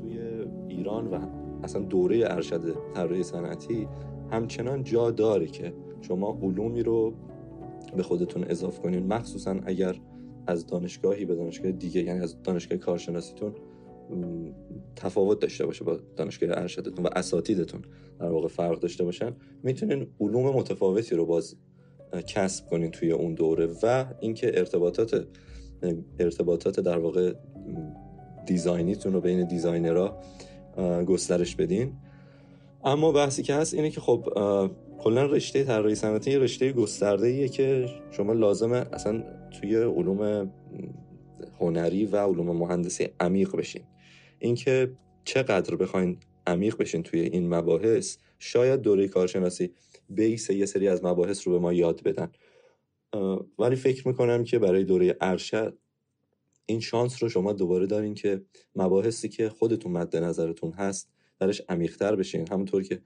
توی 0.00 0.18
ایران 0.68 1.06
و 1.06 1.18
اصلا 1.64 1.82
دوره 1.82 2.24
ارشد 2.26 2.76
طراحی 2.94 3.22
صنعتی 3.22 3.88
همچنان 4.30 4.82
جا 4.82 5.10
داره 5.10 5.46
که 5.46 5.72
شما 6.00 6.38
علومی 6.42 6.82
رو 6.82 7.12
به 7.96 8.02
خودتون 8.02 8.44
اضافه 8.44 8.82
کنین. 8.82 9.06
مخصوصا 9.06 9.56
اگر 9.66 9.96
از 10.46 10.66
دانشگاهی 10.66 11.24
به 11.24 11.34
دانشگاه 11.34 11.72
دیگه 11.72 12.02
یعنی 12.02 12.20
از 12.20 12.42
دانشگاه 12.42 12.78
کارشناسیتون 12.78 13.54
تفاوت 14.96 15.40
داشته 15.40 15.66
باشه 15.66 15.84
با 15.84 15.98
دانشگاه 16.16 16.50
ارشدتون 16.52 17.06
و 17.06 17.08
اساتیدتون 17.16 17.82
در 18.20 18.28
واقع 18.28 18.48
فرق 18.48 18.80
داشته 18.80 19.04
باشن 19.04 19.32
می‌تونین 19.62 20.06
علوم 20.20 20.56
متفاوتی 20.56 21.14
رو 21.14 21.26
باز 21.26 21.56
کسب 22.26 22.70
کنین 22.70 22.90
توی 22.90 23.12
اون 23.12 23.34
دوره 23.34 23.68
و 23.82 24.04
اینکه 24.20 24.58
ارتباطات 24.58 25.26
ارتباطات 26.18 26.80
در 26.80 26.98
واقع 26.98 27.34
design 28.46 28.86
یتون 28.86 29.12
رو 29.12 29.20
بین 29.20 29.46
designer 29.46 30.14
ها 30.14 30.22
گسترش 31.06 31.56
بدین. 31.56 31.92
اما 32.84 33.12
بحثی 33.12 33.42
که 33.42 33.54
هست 33.54 33.74
اینه 33.74 33.90
که 33.90 34.00
خب 34.00 34.28
کلا 35.02 35.26
رشته 35.26 35.64
طراحی 35.64 35.94
صنعتی 35.94 36.30
یه 36.30 36.38
رشته 36.38 36.72
گسترده 36.72 37.26
ایه 37.26 37.48
که 37.48 37.88
شما 38.10 38.32
لازمه 38.32 38.76
اصلا 38.92 39.24
توی 39.50 39.76
علوم 39.76 40.50
هنری 41.60 42.06
و 42.06 42.16
علوم 42.16 42.56
مهندسی 42.56 43.08
عمیق 43.20 43.56
بشین. 43.56 43.82
اینکه 44.38 44.92
چقدر 45.24 45.76
بخواین 45.76 46.18
عمیق 46.46 46.76
بشین 46.76 47.02
توی 47.02 47.20
این 47.20 47.54
مباحث 47.54 48.16
شاید 48.38 48.80
دوره 48.80 49.08
کارشناسی 49.08 49.72
base 50.08 50.50
یه 50.50 50.66
سری 50.66 50.88
از 50.88 51.04
مباحث 51.04 51.46
رو 51.46 51.52
به 51.52 51.58
ما 51.58 51.72
یاد 51.72 52.02
بدن. 52.02 52.30
ولی 53.58 53.76
فکر 53.76 54.08
می‌کنم 54.08 54.44
که 54.44 54.58
برای 54.58 54.84
دوره 54.84 55.16
ارشد 55.20 55.78
این 56.66 56.80
شانس 56.80 57.22
رو 57.22 57.28
شما 57.28 57.52
دوباره 57.52 57.86
دارین 57.86 58.14
که 58.14 58.42
مباحثی 58.76 59.28
که 59.28 59.48
خودتون 59.48 59.92
مد 59.92 60.16
نظرتون 60.16 60.72
هست 60.72 61.08
درش 61.40 61.62
عمیقتر 61.68 62.16
بشین. 62.16 62.48
همونطور 62.48 62.82
که 62.82 63.02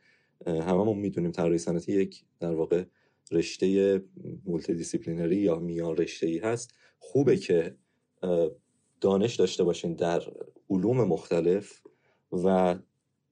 هممون 0.46 0.98
می‌دونیم 0.98 1.30
طراحی 1.30 1.58
صنعتی 1.58 1.92
یک 1.92 2.24
در 2.40 2.54
واقع 2.54 2.84
رشته 3.32 4.00
multidisciplinary 4.44 5.36
یا 5.36 5.58
میان 5.58 5.96
رشته 5.96 6.26
ای 6.26 6.38
هست. 6.38 6.74
خوبه 6.98 7.36
که 7.36 7.76
دانش 9.00 9.36
داشته 9.36 9.64
باشین 9.64 9.94
در 9.94 10.22
علوم 10.70 11.04
مختلف 11.04 11.82
و 12.32 12.76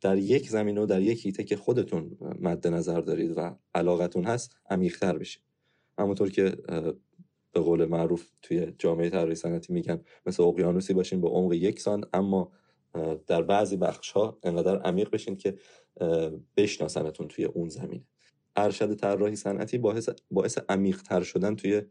در 0.01 0.19
یک 0.19 0.51
زمینه 0.51 0.81
و 0.81 0.87
در 0.87 1.03
یک 1.03 1.27
حیطه 1.27 1.45
که 1.45 1.57
خودتون 1.57 2.17
مد 2.41 2.67
نظر 2.69 3.01
دارید 3.01 3.33
و 3.37 3.57
علاقتون 3.75 4.25
هست 4.25 4.57
عمیقتر 4.71 5.19
بشین. 5.19 5.43
همونطور 5.99 6.31
که 6.31 6.57
به 7.53 7.61
قول 7.61 7.85
معروف 7.85 8.31
توی 8.43 8.73
جامعه 8.79 9.11
طراحی 9.11 9.35
صنعتی 9.35 9.73
میگن 9.73 10.01
مثل 10.27 10.43
اقیانوسی 10.43 10.95
باشین 10.95 11.21
به 11.21 11.29
عمق 11.29 11.53
یک 11.53 11.81
سان 11.81 12.05
اما 12.13 12.53
در 13.27 13.43
بعضی 13.43 13.77
بخش 13.77 14.11
ها 14.11 14.39
انقدر 14.43 14.79
عمیق 14.83 15.11
بشین 15.11 15.37
که 15.37 15.59
بشناسنتون 16.57 17.29
توی 17.29 17.45
اون 17.45 17.69
زمینه. 17.69 18.05
ارشد 18.57 18.95
طراحی 18.95 19.37
صنعتی 19.37 19.79
باعث 19.79 20.09
باعث 20.31 20.59
عمیق 20.69 21.03
تر 21.03 21.23
شدن 21.23 21.57
توی 21.57 21.83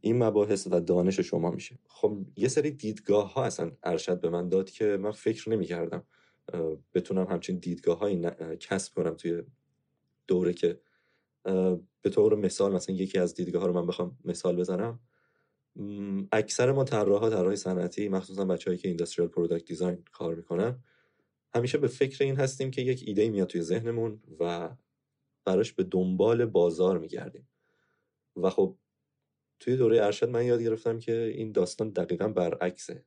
این 0.00 0.22
مباحث 0.22 0.68
و 0.70 0.80
دانش 0.80 1.20
شما 1.20 1.50
میشه. 1.50 1.78
خب 1.86 2.18
یه 2.36 2.48
سری 2.48 2.70
دیدگاه 2.70 3.32
ها 3.32 3.44
اصلا 3.44 3.72
ارشد 3.82 4.20
به 4.20 4.30
من 4.30 4.48
داد 4.48 4.70
که 4.70 4.84
من 4.84 5.10
فکر 5.10 5.50
نمی 5.50 5.66
کردم 5.66 6.02
بتونم 6.94 7.26
همچین 7.26 7.58
دیدگاه 7.58 7.98
هایی 7.98 8.26
کسب 8.60 8.94
کنم 8.94 9.14
توی 9.14 9.42
دوره 10.26 10.52
که 10.52 10.80
به 12.02 12.10
طور 12.10 12.34
مثال 12.34 12.72
مثلا 12.72 12.94
یکی 12.94 13.18
از 13.18 13.34
دیدگاه 13.34 13.62
ها 13.62 13.68
رو 13.68 13.74
من 13.74 13.86
بخوام 13.86 14.18
مثال 14.24 14.56
بزنم. 14.56 15.00
اکثر 16.32 16.72
ما 16.72 16.84
طراحا 16.84 17.30
طراحی 17.30 17.56
صنعتی 17.56 18.08
مخصوصا 18.08 18.44
بچه‌هایی 18.44 18.78
که 18.78 18.88
industrial 18.88 19.28
product 19.28 19.64
design 19.64 20.04
کار 20.12 20.34
می‌کنن 20.34 20.78
همیشه 21.54 21.78
به 21.78 21.88
فکر 21.88 22.24
این 22.24 22.36
هستیم 22.36 22.70
که 22.70 22.82
یک 22.82 23.04
ایده 23.06 23.30
میاد 23.30 23.48
توی 23.48 23.62
ذهنمون 23.62 24.20
و 24.40 24.70
براش 25.44 25.72
به 25.72 25.84
دنبال 25.84 26.46
بازار 26.46 26.98
میگردیم. 26.98 27.48
و 28.36 28.50
خب 28.50 28.76
توی 29.60 29.76
دوره 29.76 30.04
ارشد 30.04 30.28
من 30.28 30.44
یاد 30.44 30.62
گرفتم 30.62 30.98
که 30.98 31.32
این 31.36 31.52
داستان 31.52 31.90
دقیقا 31.90 32.28
برعکسه. 32.28 33.04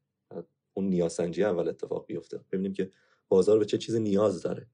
اون 0.74 0.90
نیازسنجی 0.90 1.44
اول 1.44 1.68
اتفاق 1.68 2.06
بیفته. 2.06 2.38
ببینیم 2.52 2.74
که 2.74 2.92
بازار 3.28 3.60
به 3.60 3.66
چه 3.66 3.78
چیزی 3.78 4.00
نیاز 4.00 4.42
داره. 4.42 4.68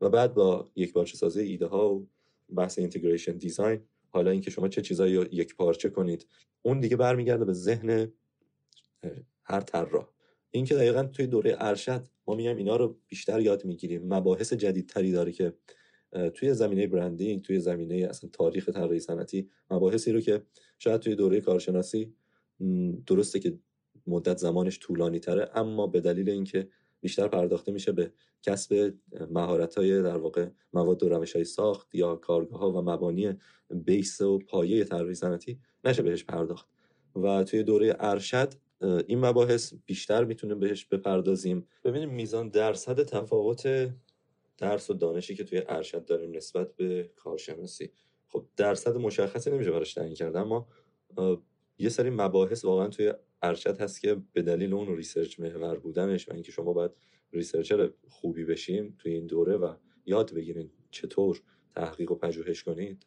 و 0.00 0.10
بعد 0.10 0.34
با 0.34 0.70
یک 0.76 0.92
پارچه 0.92 1.16
سازی 1.16 1.40
ایده 1.40 1.66
ها 1.66 1.94
و 1.94 2.08
بحث 2.56 2.78
اینتگریشن 2.78 3.36
دیزاین 3.36 3.80
حالا 4.08 4.30
اینکه 4.30 4.50
شما 4.50 4.68
چه 4.68 4.82
چیزایی 4.82 5.12
یک 5.12 5.56
پارچه 5.56 5.90
کنید 5.90 6.26
اون 6.62 6.80
دیگه 6.80 6.96
برمیگرده 6.96 7.44
به 7.44 7.52
ذهن 7.52 8.12
هر 9.42 9.60
طراح 9.60 10.08
این 10.50 10.64
که 10.64 10.74
دقیقا 10.74 11.04
توی 11.04 11.26
دوره 11.26 11.56
ارشد 11.58 12.08
ما 12.26 12.34
میگم 12.34 12.56
اینا 12.56 12.76
رو 12.76 12.98
بیشتر 13.08 13.40
یاد 13.40 13.64
می‌گیریم. 13.64 14.14
مباحث 14.14 14.52
جدیدتری 14.52 15.12
داره 15.12 15.32
که 15.32 15.52
توی 16.34 16.54
زمینه 16.54 16.86
برندینگ 16.86 17.42
توی 17.42 17.60
زمینه 17.60 17.94
اصلا 17.94 18.30
تاریخ 18.32 18.68
طراحی 18.68 19.00
صنعتی 19.00 19.50
مباحثی 19.70 20.12
رو 20.12 20.20
که 20.20 20.42
شاید 20.78 21.00
توی 21.00 21.14
دوره 21.14 21.40
کارشناسی 21.40 22.14
درسته 23.06 23.40
که 23.40 23.58
مدت 24.06 24.36
زمانش 24.36 24.78
طولانی 24.78 25.20
تره 25.20 25.50
اما 25.54 25.86
به 25.86 26.00
دلیل 26.00 26.30
اینکه 26.30 26.68
بیشتر 27.00 27.28
پرداخته 27.28 27.72
میشه 27.72 27.92
به 27.92 28.12
کسب 28.42 28.94
مهارت 29.30 29.74
های 29.74 30.02
در 30.02 30.16
واقع 30.16 30.48
مواد 30.72 31.02
و 31.02 31.08
روش 31.08 31.36
های 31.36 31.44
ساخت 31.44 31.94
یا 31.94 32.16
کارگاه 32.16 32.60
ها 32.60 32.72
و 32.72 32.82
مبانی 32.82 33.34
بیس 33.70 34.20
و 34.20 34.38
پایه 34.38 34.84
طراحی 34.84 35.14
صنعتی 35.14 35.58
نشه 35.84 36.02
بهش 36.02 36.24
پرداخت. 36.24 36.68
و 37.16 37.44
توی 37.44 37.62
دوره 37.62 37.96
ارشد 38.00 38.54
این 38.80 39.18
مباحث 39.18 39.74
بیشتر 39.86 40.24
می‌تونه 40.24 40.54
بهش 40.54 40.84
بپردازیم. 40.84 41.66
ببینیم 41.84 42.10
میزان 42.10 42.48
درصد 42.48 43.02
تفاوت 43.02 43.90
درس 44.58 44.90
و 44.90 44.94
دانشی 44.94 45.34
که 45.34 45.44
توی 45.44 45.62
ارشد 45.68 46.04
داریم 46.04 46.36
نسبت 46.36 46.76
به 46.76 47.10
کارشناسی. 47.16 47.90
خب 48.28 48.46
درصد 48.56 48.96
مشخصی 48.96 49.50
نمیشه 49.50 49.70
براش 49.70 49.94
تعیین 49.94 50.14
کرد 50.14 50.36
اما 50.36 50.66
یه 51.78 51.88
سری 51.88 52.10
مباحث 52.10 52.64
واقعا 52.64 52.88
توی 52.88 53.12
ارشد 53.42 53.80
هست 53.80 54.00
که 54.00 54.16
به 54.32 54.42
دلیل 54.42 54.74
اون 54.74 54.96
research 54.96 55.40
محور 55.40 55.78
بودنش 55.78 56.28
و 56.28 56.32
اینکه 56.32 56.52
شما 56.52 56.72
باید 56.72 56.90
researcher 57.32 57.92
خوبی 58.08 58.44
بشین 58.44 58.96
توی 58.98 59.12
این 59.12 59.26
دوره 59.26 59.56
و 59.56 59.74
یاد 60.06 60.34
بگیرین 60.34 60.70
چطور 60.90 61.42
تحقیق 61.74 62.12
و 62.12 62.14
پژوهش 62.14 62.62
کنید 62.62 63.06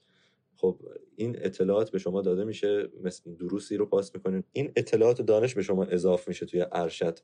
خب 0.56 0.80
این 1.16 1.36
اطلاعات 1.40 1.92
به 1.92 2.00
شما 2.00 2.22
داده 2.22 2.44
میشه 2.44 2.90
مثل 3.04 3.34
دروسی 3.34 3.78
رو 3.78 3.86
پاس 3.86 4.16
می‌کنین. 4.16 4.44
این 4.52 4.72
اطلاعات 4.76 5.20
و 5.20 5.24
دانش 5.24 5.56
به 5.56 5.62
شما 5.62 5.84
اضافه 5.84 6.28
میشه 6.28 6.46
توی 6.46 6.66
ارشد. 6.72 7.20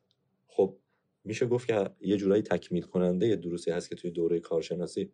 خب 0.47 0.77
میشه 1.23 1.45
گفت 1.45 1.67
که 1.67 1.89
یه 2.01 2.17
جورایی 2.17 2.41
تکمیل 2.41 2.83
کننده 2.83 3.35
دروسی 3.35 3.71
هست 3.71 3.89
که 3.89 3.95
توی 3.95 4.11
دوره 4.11 4.39
کارشناسی 4.39 5.11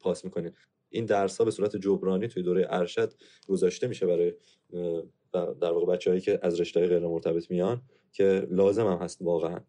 پاس 0.00 0.24
می‌کنین. 0.24 0.52
این 0.88 1.04
درس 1.04 1.38
ها 1.38 1.44
به 1.44 1.50
صورت 1.50 1.76
جبرانی 1.76 2.28
توی 2.28 2.42
دوره 2.42 2.66
ارشد 2.70 3.12
گذاشته 3.48 3.86
میشه 3.86 4.06
برای 4.06 4.34
در 5.32 5.72
واقع 5.72 5.86
بچههایی 5.86 6.20
که 6.20 6.38
از 6.42 6.60
رشته 6.60 6.86
غیر 6.86 7.06
مرتبط 7.06 7.50
میان 7.50 7.82
که 8.12 8.46
لازم 8.50 8.86
هم 8.86 8.98
هست 8.98 9.22
واقعا 9.22 9.60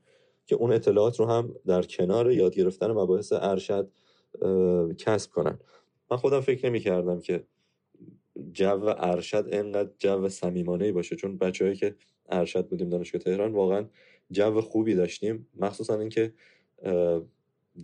که 0.46 0.56
اون 0.56 0.72
اطلاعات 0.72 1.20
رو 1.20 1.26
هم 1.26 1.56
در 1.66 1.82
کنار 1.82 2.32
یاد 2.32 2.56
گرفتن 2.56 2.92
مباحث 2.92 3.34
ارشد 3.36 3.92
کسب 4.98 5.32
کنن. 5.32 5.60
من 6.12 6.18
خودم 6.18 6.40
فکر 6.40 6.70
نمی 6.70 6.80
کردم 6.80 7.20
که 7.20 7.44
جو 8.52 8.94
ارشد 8.98 9.48
انقدر 9.52 9.90
جو 10.00 10.30
صمیمانه 10.30 10.92
باشه 10.92 11.16
چون 11.16 11.38
بچههایی 11.38 11.78
که 11.78 11.96
ارشد 12.30 12.68
بودیم 12.68 12.90
دانشگاه 12.90 13.22
تهران 13.22 13.52
واقعا 13.52 13.86
جو 14.32 14.62
خوبی 14.62 14.96
داشتیم 14.96 15.48
مخصوصا 15.56 16.00
اینکه 16.00 16.34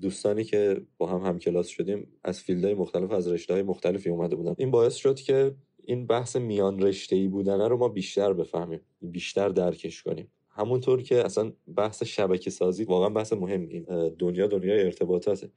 دوستانی 0.02 0.44
که 0.44 0.82
با 0.98 1.08
هم 1.08 1.22
هم 1.22 1.40
کلاس 1.40 1.68
شدیم 1.68 2.08
از 2.24 2.40
فیلدهای 2.40 2.74
مختلف 2.74 3.12
از 3.12 3.28
رشته 3.28 3.54
های 3.54 3.64
مختلفی 3.64 4.10
اومده 4.10 4.36
بودن. 4.36 4.56
این 4.58 4.72
باعث 4.72 4.96
شد 4.96 5.16
که 5.16 5.56
این 5.90 6.08
بحث 6.08 6.36
میان 6.36 6.80
رشته 6.80 7.16
ای 7.16 7.28
بودنه 7.28 7.68
رو 7.68 7.78
ما 7.78 7.88
بیشتر 7.88 8.34
بفهمیم 8.34 8.82
بیشتر 9.02 9.50
درکش 9.50 10.04
کنیم. 10.04 10.32
همونطور 10.50 11.02
که 11.02 11.26
اصلا 11.26 11.52
بحث 11.76 12.04
شبکه 12.04 12.50
سازی 12.50 12.84
واقعا 12.84 13.10
بحث 13.10 13.34
مهمی 13.34 13.86
دنیا 14.20 14.48
دنیای 14.48 14.84
ارتباطاته. 14.84 15.52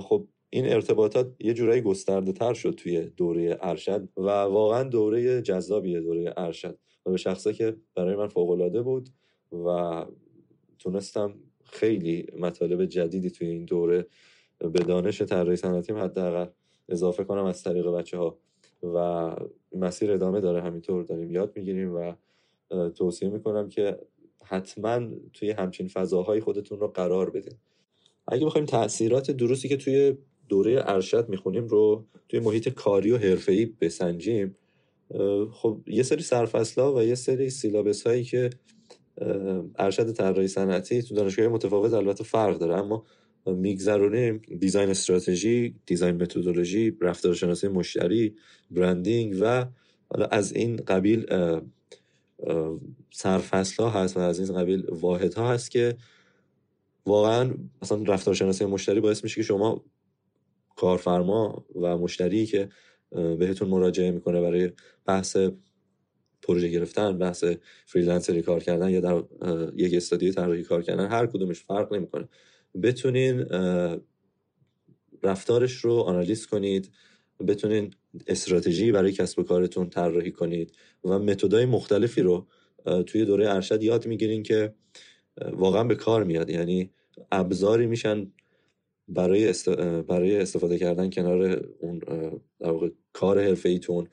خب 0.00 0.26
این 0.50 0.72
ارتباطات 0.72 1.32
یه 1.40 1.54
جورایی 1.54 1.80
گسترده 1.80 2.32
تر 2.32 2.54
شد 2.54 2.70
توی 2.70 3.00
دوره 3.00 3.58
ارشد 3.60 4.08
و 4.16 4.28
واقعا 4.30 4.82
دوره 4.82 5.42
جذابیه 5.42 6.00
دوره 6.00 6.34
ارشد. 6.36 6.78
و 7.06 7.10
به 7.10 7.16
شخصه 7.16 7.52
که 7.52 7.76
برای 7.94 8.16
من 8.16 8.28
فوق 8.28 8.82
بود 8.82 9.08
و 9.66 10.04
تونستم 10.78 11.34
خیلی 11.64 12.26
مطالب 12.38 12.84
جدیدی 12.84 13.30
توی 13.30 13.48
این 13.48 13.64
دوره 13.64 14.06
به 14.58 14.78
دانش 14.78 15.22
طراحی 15.22 15.56
صنعتیم 15.56 15.96
حداقل 15.96 16.46
اضافه 16.88 17.24
کنم 17.24 17.44
از 17.44 17.62
طریق 17.62 17.86
بچه 17.86 18.18
ها 18.18 18.38
و 18.94 19.30
مسیر 19.76 20.12
ادامه 20.12 20.40
داره 20.40 20.62
همینطور 20.62 21.04
داریم 21.04 21.30
یاد 21.30 21.52
می‌گیریم 21.56 21.94
و 21.94 22.12
توصیه 22.90 23.28
می‌کنم 23.28 23.68
که 23.68 23.98
حتما 24.44 25.00
توی 25.32 25.50
همچین 25.50 25.88
فضاهای 25.88 26.40
خودتون 26.40 26.80
رو 26.80 26.88
قرار 26.88 27.30
بدین. 27.30 27.54
اگه 28.28 28.46
بخوایم 28.46 28.66
تاثیرات 28.66 29.30
دروسی 29.30 29.68
که 29.68 29.76
توی 29.76 30.16
دوره 30.48 30.82
ارشد 30.86 31.28
می‌خونیم 31.28 31.66
رو 31.66 32.04
توی 32.28 32.40
محیط 32.40 32.68
کاری 32.68 33.12
و 33.12 33.16
حرفه‌ای 33.16 33.66
بسنجیم 33.80 34.56
خب 35.52 35.80
یه 35.86 36.02
سری 36.02 36.22
سرفصلا 36.22 36.94
و 36.94 37.02
یه 37.02 37.14
سری 37.14 37.50
سیلابس 37.50 38.06
هایی 38.06 38.24
که 38.24 38.50
ارشد 39.76 40.12
طراحی 40.12 40.48
صنعتی 40.48 41.02
تو 41.02 41.14
دانشگاه 41.14 41.48
متفاوت 41.48 41.94
البته 41.94 42.24
فرق 42.24 42.58
داره 42.58 42.74
اما 42.74 43.04
میگذرونیم 43.46 44.42
دیزاین 44.58 44.90
استراتژی 44.90 45.74
دیزاین 45.86 46.22
متدولوژی 46.22 46.96
رفتارشناسی 47.00 47.68
مشتری 47.68 48.36
برندینگ 48.70 49.36
و 49.40 49.66
حالا 50.08 50.26
از 50.26 50.52
این 50.52 50.76
قبیل 50.76 51.26
سرفصل 53.10 53.82
ها 53.82 53.90
هست 53.90 54.16
و 54.16 54.20
از 54.20 54.38
این 54.38 54.58
قبیل 54.58 54.86
واحد 54.90 55.34
ها 55.34 55.52
هست 55.52 55.70
که 55.70 55.96
واقعا 57.06 57.54
مثلا 57.82 58.02
رفتارشناسی 58.02 58.64
مشتری 58.64 59.00
باعث 59.00 59.24
میشه 59.24 59.36
که 59.36 59.42
شما 59.42 59.84
کارفرما 60.76 61.64
و 61.74 61.98
مشتری 61.98 62.46
که 62.46 62.68
بهتون 63.10 63.68
مراجعه 63.68 64.10
می‌کنه 64.10 64.40
برای 64.40 64.70
بحث 65.06 65.36
پروژه 66.42 66.68
گرفتن 66.68 67.18
بحث 67.18 67.44
فریلنسری 67.86 68.42
کار 68.42 68.60
کردن 68.60 68.90
یا 68.90 69.00
در 69.00 69.22
یک 69.76 69.94
استادیو 69.94 70.32
طراحی 70.32 70.62
کار 70.62 70.82
کردن 70.82 71.08
هر 71.08 71.26
کدومش 71.26 71.60
فرق 71.60 71.92
نمی‌کنه. 71.92 72.28
بتونین 72.82 73.46
رفتارش 75.22 75.72
رو 75.72 75.92
آنالیز 75.92 76.46
کنید 76.46 76.90
بتونین 77.46 77.94
استراتژی 78.26 78.92
برای 78.92 79.12
کسب 79.12 79.38
و 79.38 79.42
کارتون 79.42 79.90
طراحی 79.90 80.30
کنید 80.30 80.72
و 81.04 81.18
متدای 81.18 81.64
مختلفی 81.64 82.22
رو 82.22 82.46
توی 83.06 83.24
دوره 83.24 83.50
ارشد 83.50 83.82
یاد 83.82 84.06
می‌گیرین 84.06 84.42
که 84.42 84.74
واقعا 85.52 85.84
به 85.84 85.94
کار 85.94 86.24
میاد. 86.24 86.50
یعنی 86.50 86.90
ابزاری 87.32 87.86
میشن 87.86 88.32
برای, 89.08 89.54
برای 90.08 90.36
استفاده 90.36 90.78
کردن 90.78 91.10
کنار 91.10 91.68
اون 91.80 91.98
در 92.60 92.70
واقع 92.70 92.90
کار 93.12 93.40
حرفه 93.40 93.68
ایتون 93.68 94.08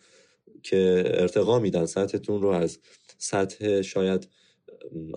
که 0.63 1.03
ارتقا 1.05 1.59
میدن 1.59 1.85
سطحتون 1.85 2.41
رو 2.41 2.47
از 2.49 2.79
سطح 3.17 3.81
شاید 3.81 4.27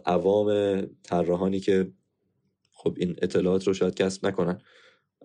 عوام 0.07 0.81
طراحانی 1.03 1.61
که 1.61 1.93
خب 2.85 2.97
این 2.97 3.17
اطلاعات 3.23 3.67
رو 3.67 3.75
شاید 3.75 3.95
کسب 3.95 4.27
نکنن 4.27 4.59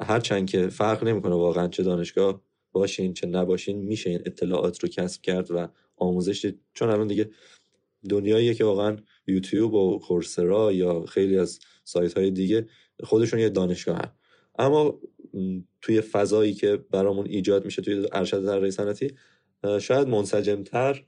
هرچند 0.02 0.50
که 0.50 0.68
فرق 0.68 1.04
نمی‌کنه 1.04 1.36
واقعا 1.36 1.68
چه 1.68 1.84
دانشگاه 1.84 2.42
باشین 2.72 3.14
چه 3.14 3.28
نباشین 3.28 3.78
میشه 3.78 4.10
این 4.10 4.20
اطلاعات 4.26 4.80
رو 4.84 4.90
کسب 4.90 5.22
کرد 5.22 5.52
و 5.52 5.68
آموزش 5.98 6.54
چون 6.74 6.90
الان 6.90 7.08
دیگه 7.08 7.30
دنیاییه 8.10 8.54
که 8.54 8.64
واقعا 8.64 8.98
یوتیوب 9.28 9.74
و 9.74 10.00
کورسرا 10.00 10.72
یا 10.72 11.06
خیلی 11.06 11.38
از 11.38 11.60
سایت 11.84 12.18
های 12.18 12.32
دیگه 12.32 12.68
خودشون 13.04 13.40
یه 13.40 13.50
دانشگاه 13.50 13.98
هن. 13.98 14.12
اما 14.60 15.00
توی 15.82 16.02
فضایی 16.02 16.54
که 16.54 16.78
برامون 16.92 17.26
ایجاد 17.26 17.66
میشه 17.66 17.82
توی 17.82 18.08
ارشد 18.12 18.46
طراحی 18.46 18.72
صنعتی 18.72 19.14
شاید 19.82 20.08
منسجمتر 20.08 21.04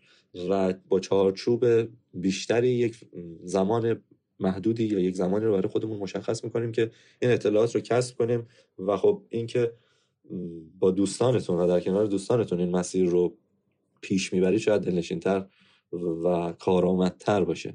و 0.50 0.74
با 0.90 1.00
چارچوب 1.00 1.66
بیشتری 2.14 2.70
یک 2.70 3.00
زمان 3.44 4.04
محدودی 4.42 4.84
یا 4.84 5.00
یک 5.00 5.16
زمانی 5.16 5.46
رو 5.46 5.52
برای 5.52 5.68
خودمون 5.68 6.00
مشخص 6.00 6.44
می‌کنیم 6.44 6.72
که 6.72 6.92
این 7.22 7.32
اطلاعات 7.32 7.76
رو 7.76 7.82
کسب 7.82 8.18
کنیم 8.18 8.48
و 8.80 8.98
خب 8.98 9.24
اینکه 9.30 9.74
با 10.80 10.92
دوستانتون 10.92 11.60
و 11.60 11.68
در 11.68 11.80
کنار 11.80 12.06
دوستانتون 12.06 12.60
این 12.60 12.72
مسیر 12.72 13.06
رو 13.06 13.38
پیش 14.02 14.34
می‌برید 14.34 14.60
شاید 14.60 14.82
دلنشینتر 14.82 15.46
و 16.24 16.54
کارآمدتر 16.60 17.44
باشه. 17.44 17.74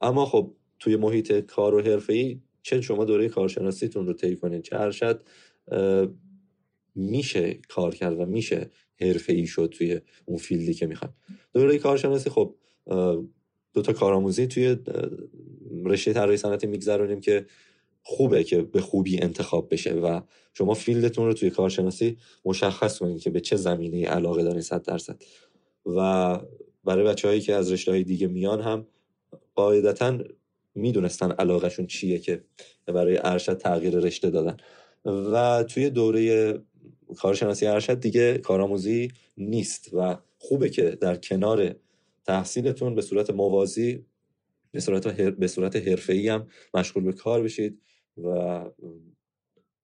اما 0.00 0.26
خب 0.26 0.54
توی 0.78 0.96
محیط 0.96 1.32
کار 1.32 1.74
و 1.74 1.82
حرفه‌ای 1.82 2.40
چه 2.62 2.80
شما 2.80 3.04
دوره 3.04 3.28
کارشناسیتون 3.28 4.06
رو 4.06 4.12
طی 4.12 4.36
کنید 4.36 4.62
چه 4.62 4.76
ارشد 4.80 5.22
میشه 6.94 7.58
کار 7.68 7.94
کرد 7.94 8.20
و 8.20 8.26
میشه 8.26 8.70
حرفه‌ای 9.00 9.46
شد 9.46 9.72
توی 9.72 10.00
اون 10.24 10.38
فیلدی 10.38 10.74
که 10.74 10.86
می‌خواد 10.86 11.14
دوره 11.52 11.78
کارشناسی 11.78 12.30
خب 12.30 12.54
دو 13.74 13.82
تا 13.82 13.92
کارآموزی 13.92 14.46
توی 14.46 14.76
رشته 15.84 16.12
طراحی 16.12 16.36
صنعتی 16.36 16.66
میگذرونیم 16.66 17.20
که 17.20 17.46
خوبه 18.02 18.44
که 18.44 18.62
به 18.62 18.80
خوبی 18.80 19.22
انتخاب 19.22 19.72
بشه 19.72 19.92
و 19.92 20.20
شما 20.54 20.74
فیلدتون 20.74 21.26
رو 21.26 21.32
توی 21.32 21.50
کارشناسی 21.50 22.16
مشخص 22.44 22.98
کنید 22.98 23.22
که 23.22 23.30
به 23.30 23.40
چه 23.40 23.56
زمینه 23.56 24.06
علاقه 24.06 24.42
دارین 24.42 24.60
صد 24.60 24.82
درصد. 24.82 25.22
و 25.86 26.38
برای 26.84 27.04
بچههایی 27.04 27.40
که 27.40 27.54
از 27.54 27.72
رشته 27.72 27.90
های 27.90 28.04
دیگه 28.04 28.26
میان 28.26 28.60
هم 28.60 28.86
قاعدتا 29.54 30.18
می‌دونستن 30.74 31.32
علاقهشون 31.32 31.86
چیه 31.86 32.18
که 32.18 32.44
برای 32.86 33.18
ارشد 33.24 33.58
تغییر 33.58 33.98
رشته 33.98 34.30
دادن. 34.30 34.56
و 35.04 35.64
توی 35.68 35.90
دوره 35.90 36.54
کارشناسی 37.16 37.66
ارشد 37.66 38.00
دیگه 38.00 38.38
کارآموزی 38.38 39.12
نیست 39.36 39.90
و 39.92 40.16
خوبه 40.38 40.68
که 40.68 40.90
در 40.90 41.16
کنار 41.16 41.74
تحصیلتون 42.24 42.94
به 42.94 43.02
صورت 43.02 43.30
موازی 43.30 44.06
به 44.72 44.80
صورت 44.80 45.08
به 45.30 45.46
صورت 45.46 45.76
حرفه‌ای 45.76 46.28
هم 46.28 46.46
مشغول 46.74 47.04
به 47.04 47.12
کار 47.12 47.42
بشید 47.42 47.82
و 48.16 48.30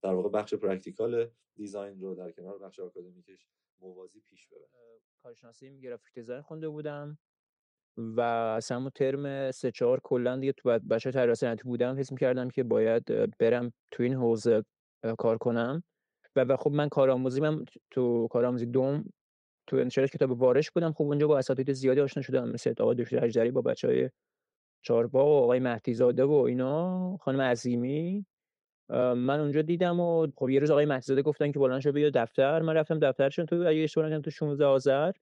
در 0.03 0.15
واقع 0.15 0.29
بخش 0.29 0.55
practical 0.55 1.31
design 1.55 2.01
رو 2.01 2.15
در 2.15 2.31
کنار 2.33 2.59
بخش 2.59 2.81
آکادمیکش 2.81 3.47
موازی 3.81 4.21
پیش 4.21 4.49
ببرید. 4.49 5.03
کارشناسی 5.23 5.81
graphic 5.81 6.15
design 6.15 6.43
خونده 6.43 6.69
بودم 6.69 7.19
و 7.97 8.21
از 8.21 8.73
همون 8.73 8.91
ترم 8.91 9.51
سه 9.51 9.71
چهار 9.71 10.01
کلا 10.05 10.37
دیگه 10.37 10.53
تو 10.53 10.79
بچه 10.79 11.11
طراحی 11.11 11.57
بودم 11.65 11.99
حس 11.99 12.15
کردم 12.21 12.51
که 12.51 12.63
باید 12.63 13.05
برم 13.39 13.73
تو 13.91 14.03
این 14.03 14.15
حوزه 14.15 14.65
کار 15.19 15.39
کنم. 15.39 15.83
و, 16.37 16.41
و 16.41 16.57
خب 16.57 16.71
من 16.71 16.89
کارآموزی 16.89 17.41
من 17.41 17.65
تو 17.91 18.29
کارآموزی 18.31 18.67
دوم 18.67 19.05
تو 19.67 19.77
انتشارات 19.77 20.11
کتاب 20.11 20.43
وارش 20.43 20.71
بودم. 20.71 20.93
خب 20.93 21.03
اونجا 21.03 21.27
با 21.27 21.39
اساتید 21.39 21.73
زیادی 21.73 22.01
آشنا 22.01 22.23
شدم. 22.23 22.49
مثل 22.49 22.75
آقای 22.81 22.97
دکتر 22.97 23.25
اجدری 23.25 23.51
با 23.51 23.63
بچه 23.63 23.89
های 23.89 24.11
چاربا 24.83 25.25
و 25.27 25.43
آقای 25.43 25.59
مهدی 25.59 25.95
زاده 25.95 26.25
و 26.25 26.33
اینا 26.33 27.17
خانم 27.17 27.41
عظیمی. 27.41 28.27
من 28.91 29.41
اونجا 29.41 29.63
دیدم 29.63 30.01
و 30.01 30.27
خب 30.37 30.51
یه 30.51 30.61
روز 30.61 30.71
آقای 30.71 30.87
مهدی 30.87 31.03
زاده 31.03 31.23
گفتن 31.23 31.53
که 31.53 31.59
بلند 31.59 31.81
شو 31.81 31.93
بیا 31.93 32.11
دفتر. 32.11 32.63
من 32.63 32.75
رفتم 32.75 32.99
دفترشون 32.99 33.47
تو 33.47 33.57
اگه 33.57 33.83
اشتباه 33.83 34.21
تو 34.21 34.31
16 34.31 34.65
آذر 34.65 35.13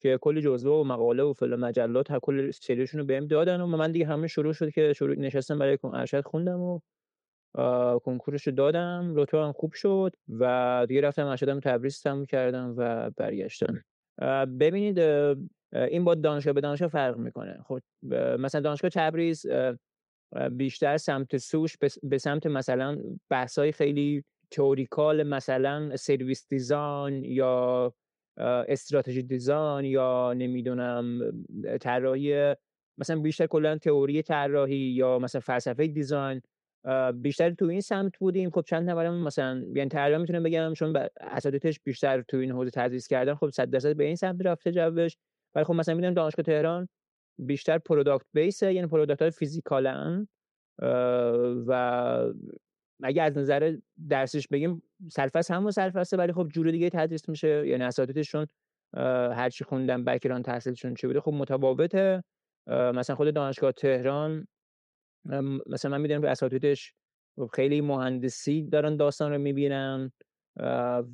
که 0.00 0.18
کلی 0.22 0.42
جزوه 0.42 0.72
و 0.80 0.84
مقاله 0.84 1.22
و 1.22 1.32
فلان 1.32 1.60
مجلات 1.60 2.18
کل 2.18 2.50
سریشون 2.50 3.00
رو 3.00 3.06
بهم 3.06 3.26
دادن 3.26 3.60
و 3.60 3.66
من 3.66 3.92
دیگه 3.92 4.06
همه 4.06 4.26
شروع 4.26 4.52
شد 4.52 4.70
که 4.70 4.92
شروع 4.92 5.18
نشستم 5.18 5.58
برای 5.58 5.78
ارشد 5.84 6.24
خوندم 6.24 6.60
و 6.60 6.80
کنکورش 8.04 8.46
رو 8.46 8.52
دادم 8.52 9.12
رتبه 9.16 9.38
هم 9.38 9.52
خوب 9.52 9.72
شد 9.72 10.12
و 10.28 10.84
دیگه 10.88 11.00
رفتم 11.00 11.26
ارشدم 11.26 11.60
تبریز 11.60 12.02
تموم 12.02 12.26
کردم 12.26 12.74
و 12.76 13.10
برگشتم. 13.16 13.82
ببینید 14.60 14.98
این 15.72 16.04
با 16.04 16.14
دانشگاه 16.14 16.52
به 16.52 16.60
دانشگاه 16.60 16.88
فرق 16.88 17.16
می‌کنه. 17.16 17.58
خب 17.64 17.80
مثلا 18.38 18.60
دانشگاه 18.60 18.90
تبریز 18.90 19.46
بیشتر 20.52 20.96
سمت 20.96 21.36
سوش 21.36 21.76
به 22.02 22.18
سمت 22.18 22.46
مثلا 22.46 22.98
بحثای 23.30 23.72
خیلی 23.72 24.24
theoretical 24.50 25.22
مثلا 25.22 25.96
service 25.96 26.48
design 26.48 27.24
یا 27.24 27.92
strategy 28.68 29.22
design 29.22 29.84
یا 29.84 30.32
نمی‌دونم 30.32 31.20
طراحی 31.80 32.54
مثلا 32.98 33.20
بیشتر 33.20 33.46
کلا 33.46 33.78
تئوری 33.78 34.22
طراحی 34.22 34.76
یا 34.76 35.18
مثلا 35.18 35.40
فلسفه 35.40 35.86
design. 35.86 36.40
بیشتر 37.14 37.50
تو 37.50 37.64
این 37.64 37.80
سمت 37.80 38.18
بودیم. 38.18 38.50
خب 38.50 38.64
چند 38.66 38.90
نفرم 38.90 39.24
مثلا 39.24 39.64
یعنی 39.74 39.88
تقریبا 39.88 40.18
می‌تونم 40.18 40.42
بگم 40.42 40.72
چون 40.74 40.96
اساتیدش 41.20 41.80
بیشتر 41.84 42.22
تو 42.22 42.36
این 42.36 42.50
حوزه 42.50 42.70
تدریس 42.70 43.08
کردن 43.08 43.34
خب 43.34 43.50
100 43.50 43.70
درصد 43.70 43.96
به 43.96 44.04
این 44.04 44.16
سمت 44.16 44.46
رفته 44.46 44.72
جوش. 44.72 45.16
ولی 45.54 45.64
خب 45.64 45.74
مثلا 45.74 45.94
می‌دونم 45.94 46.14
دانشگاه 46.14 46.42
تهران 46.42 46.88
بیشتر 47.38 47.78
product 47.78 48.26
base 48.34 48.64
ه 48.64 48.72
یعنی 48.72 48.86
product 48.86 49.22
های 49.22 49.30
physical 49.30 50.08
ن. 50.08 50.28
و 51.66 52.32
اگه 53.02 53.22
از 53.22 53.38
نظر 53.38 53.76
درسش 54.08 54.48
بگیم 54.48 54.82
سرفصل 55.12 55.54
همون 55.54 55.70
سرفصله 55.70 56.18
ولی 56.18 56.32
خب 56.32 56.48
جور 56.48 56.70
دیگه 56.70 56.90
تدریس 56.90 57.28
میشه. 57.28 57.68
یعنی 57.68 57.84
اساتیدشون 57.84 58.46
هرچی 59.32 59.64
خوندن 59.64 60.04
background 60.04 60.42
تحصیلشون 60.42 60.94
چه 60.94 61.06
بوده 61.08 61.20
خب 61.20 61.32
متفاوته. 61.32 62.24
مثلا 62.68 63.16
خود 63.16 63.34
دانشگاه 63.34 63.72
تهران 63.72 64.46
مثلا 65.66 65.90
من 65.90 66.00
می‌دونم 66.00 66.20
که 66.20 66.30
اساتیدش 66.30 66.94
خیلی 67.52 67.80
مهندسی 67.80 68.62
دارن 68.62 68.96
داستان 68.96 69.32
رو 69.32 69.38
می‌بینن 69.38 70.12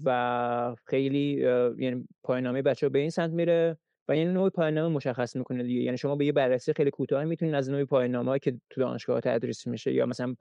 و 0.04 0.76
خیلی 0.86 1.40
یعنی 1.78 2.08
پایانامه 2.22 2.62
بچه 2.62 2.88
به 2.88 2.98
این 2.98 3.10
سمت 3.10 3.30
میره 3.30 3.78
و 4.08 4.16
یعنی 4.16 4.32
نوع 4.32 4.50
پایانامه 4.50 4.94
مشخص 4.94 5.36
می‌کنه 5.36 5.62
دیگه 5.62 5.80
یعنی 5.80 5.98
شما 5.98 6.16
به 6.16 6.26
یه 6.26 6.32
بررسی 6.32 6.72
خیلی 6.72 6.90
کوتاه 6.90 7.24
می‌تونید 7.24 7.54
از 7.54 7.70
نوع 7.70 7.84
پایانامه 7.84 8.38
که 8.38 8.60
تو 8.70 8.80
دانشگاه 8.80 9.20
تدریس 9.20 9.66
میشه 9.66 9.92
یا 9.92 10.06
مثلا. 10.06 10.34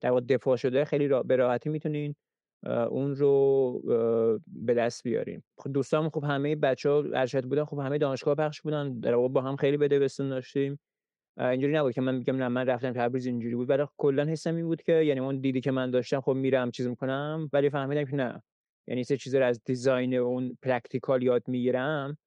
در 0.00 0.10
واقع 0.10 0.20
دفاع 0.20 0.56
شده 0.56 0.84
خیلی 0.84 1.08
را... 1.08 1.22
به 1.22 1.36
راحتی 1.36 1.70
می‌تونین 1.70 2.14
اون 2.66 3.16
رو 3.16 3.82
به 4.46 4.74
دست 4.74 5.02
بیاریم 5.02 5.44
خب 5.58 5.72
دوستان 5.72 6.08
خب 6.10 6.24
همه 6.24 6.56
بچه 6.56 6.90
ها 6.90 7.04
ارشد 7.14 7.44
بودن 7.44 7.64
خب 7.64 7.78
همه 7.78 7.98
دانشگاه 7.98 8.34
پخش 8.34 8.62
بودن 8.62 9.00
در 9.00 9.14
واقع 9.14 9.28
با 9.28 9.40
هم 9.40 9.56
خیلی 9.56 9.76
بده 9.76 10.08
داشتیم 10.18 10.78
اینجوری 11.38 11.72
نبود 11.72 11.92
که 11.92 12.00
من 12.00 12.14
میگم 12.14 12.36
نه 12.36 12.48
من 12.48 12.66
رفتم 12.66 12.92
تبریز 12.92 13.26
اینجوری 13.26 13.54
بود. 13.54 13.70
ولی 13.70 13.84
کلا 13.96 14.24
حسم 14.24 14.56
این 14.56 14.66
بود 14.66 14.82
که 14.82 14.92
یعنی 14.92 15.20
اون 15.20 15.40
دیدی 15.40 15.60
که 15.60 15.70
من 15.70 15.90
داشتم 15.90 16.20
خب 16.20 16.32
میرم 16.32 16.70
چیز 16.70 16.86
می‌کنم 16.86 17.50
ولی 17.52 17.70
فهمیدم 17.70 18.04
که 18.04 18.16
نه. 18.16 18.42
یعنی 18.88 19.04
سه 19.04 19.16
چیز 19.16 19.34
رو 19.34 19.44
از 19.44 19.64
design 19.64 20.14
اون 20.14 20.58
practical 20.62 21.22
یاد 21.22 21.42
می‌گیرم. 21.48 22.18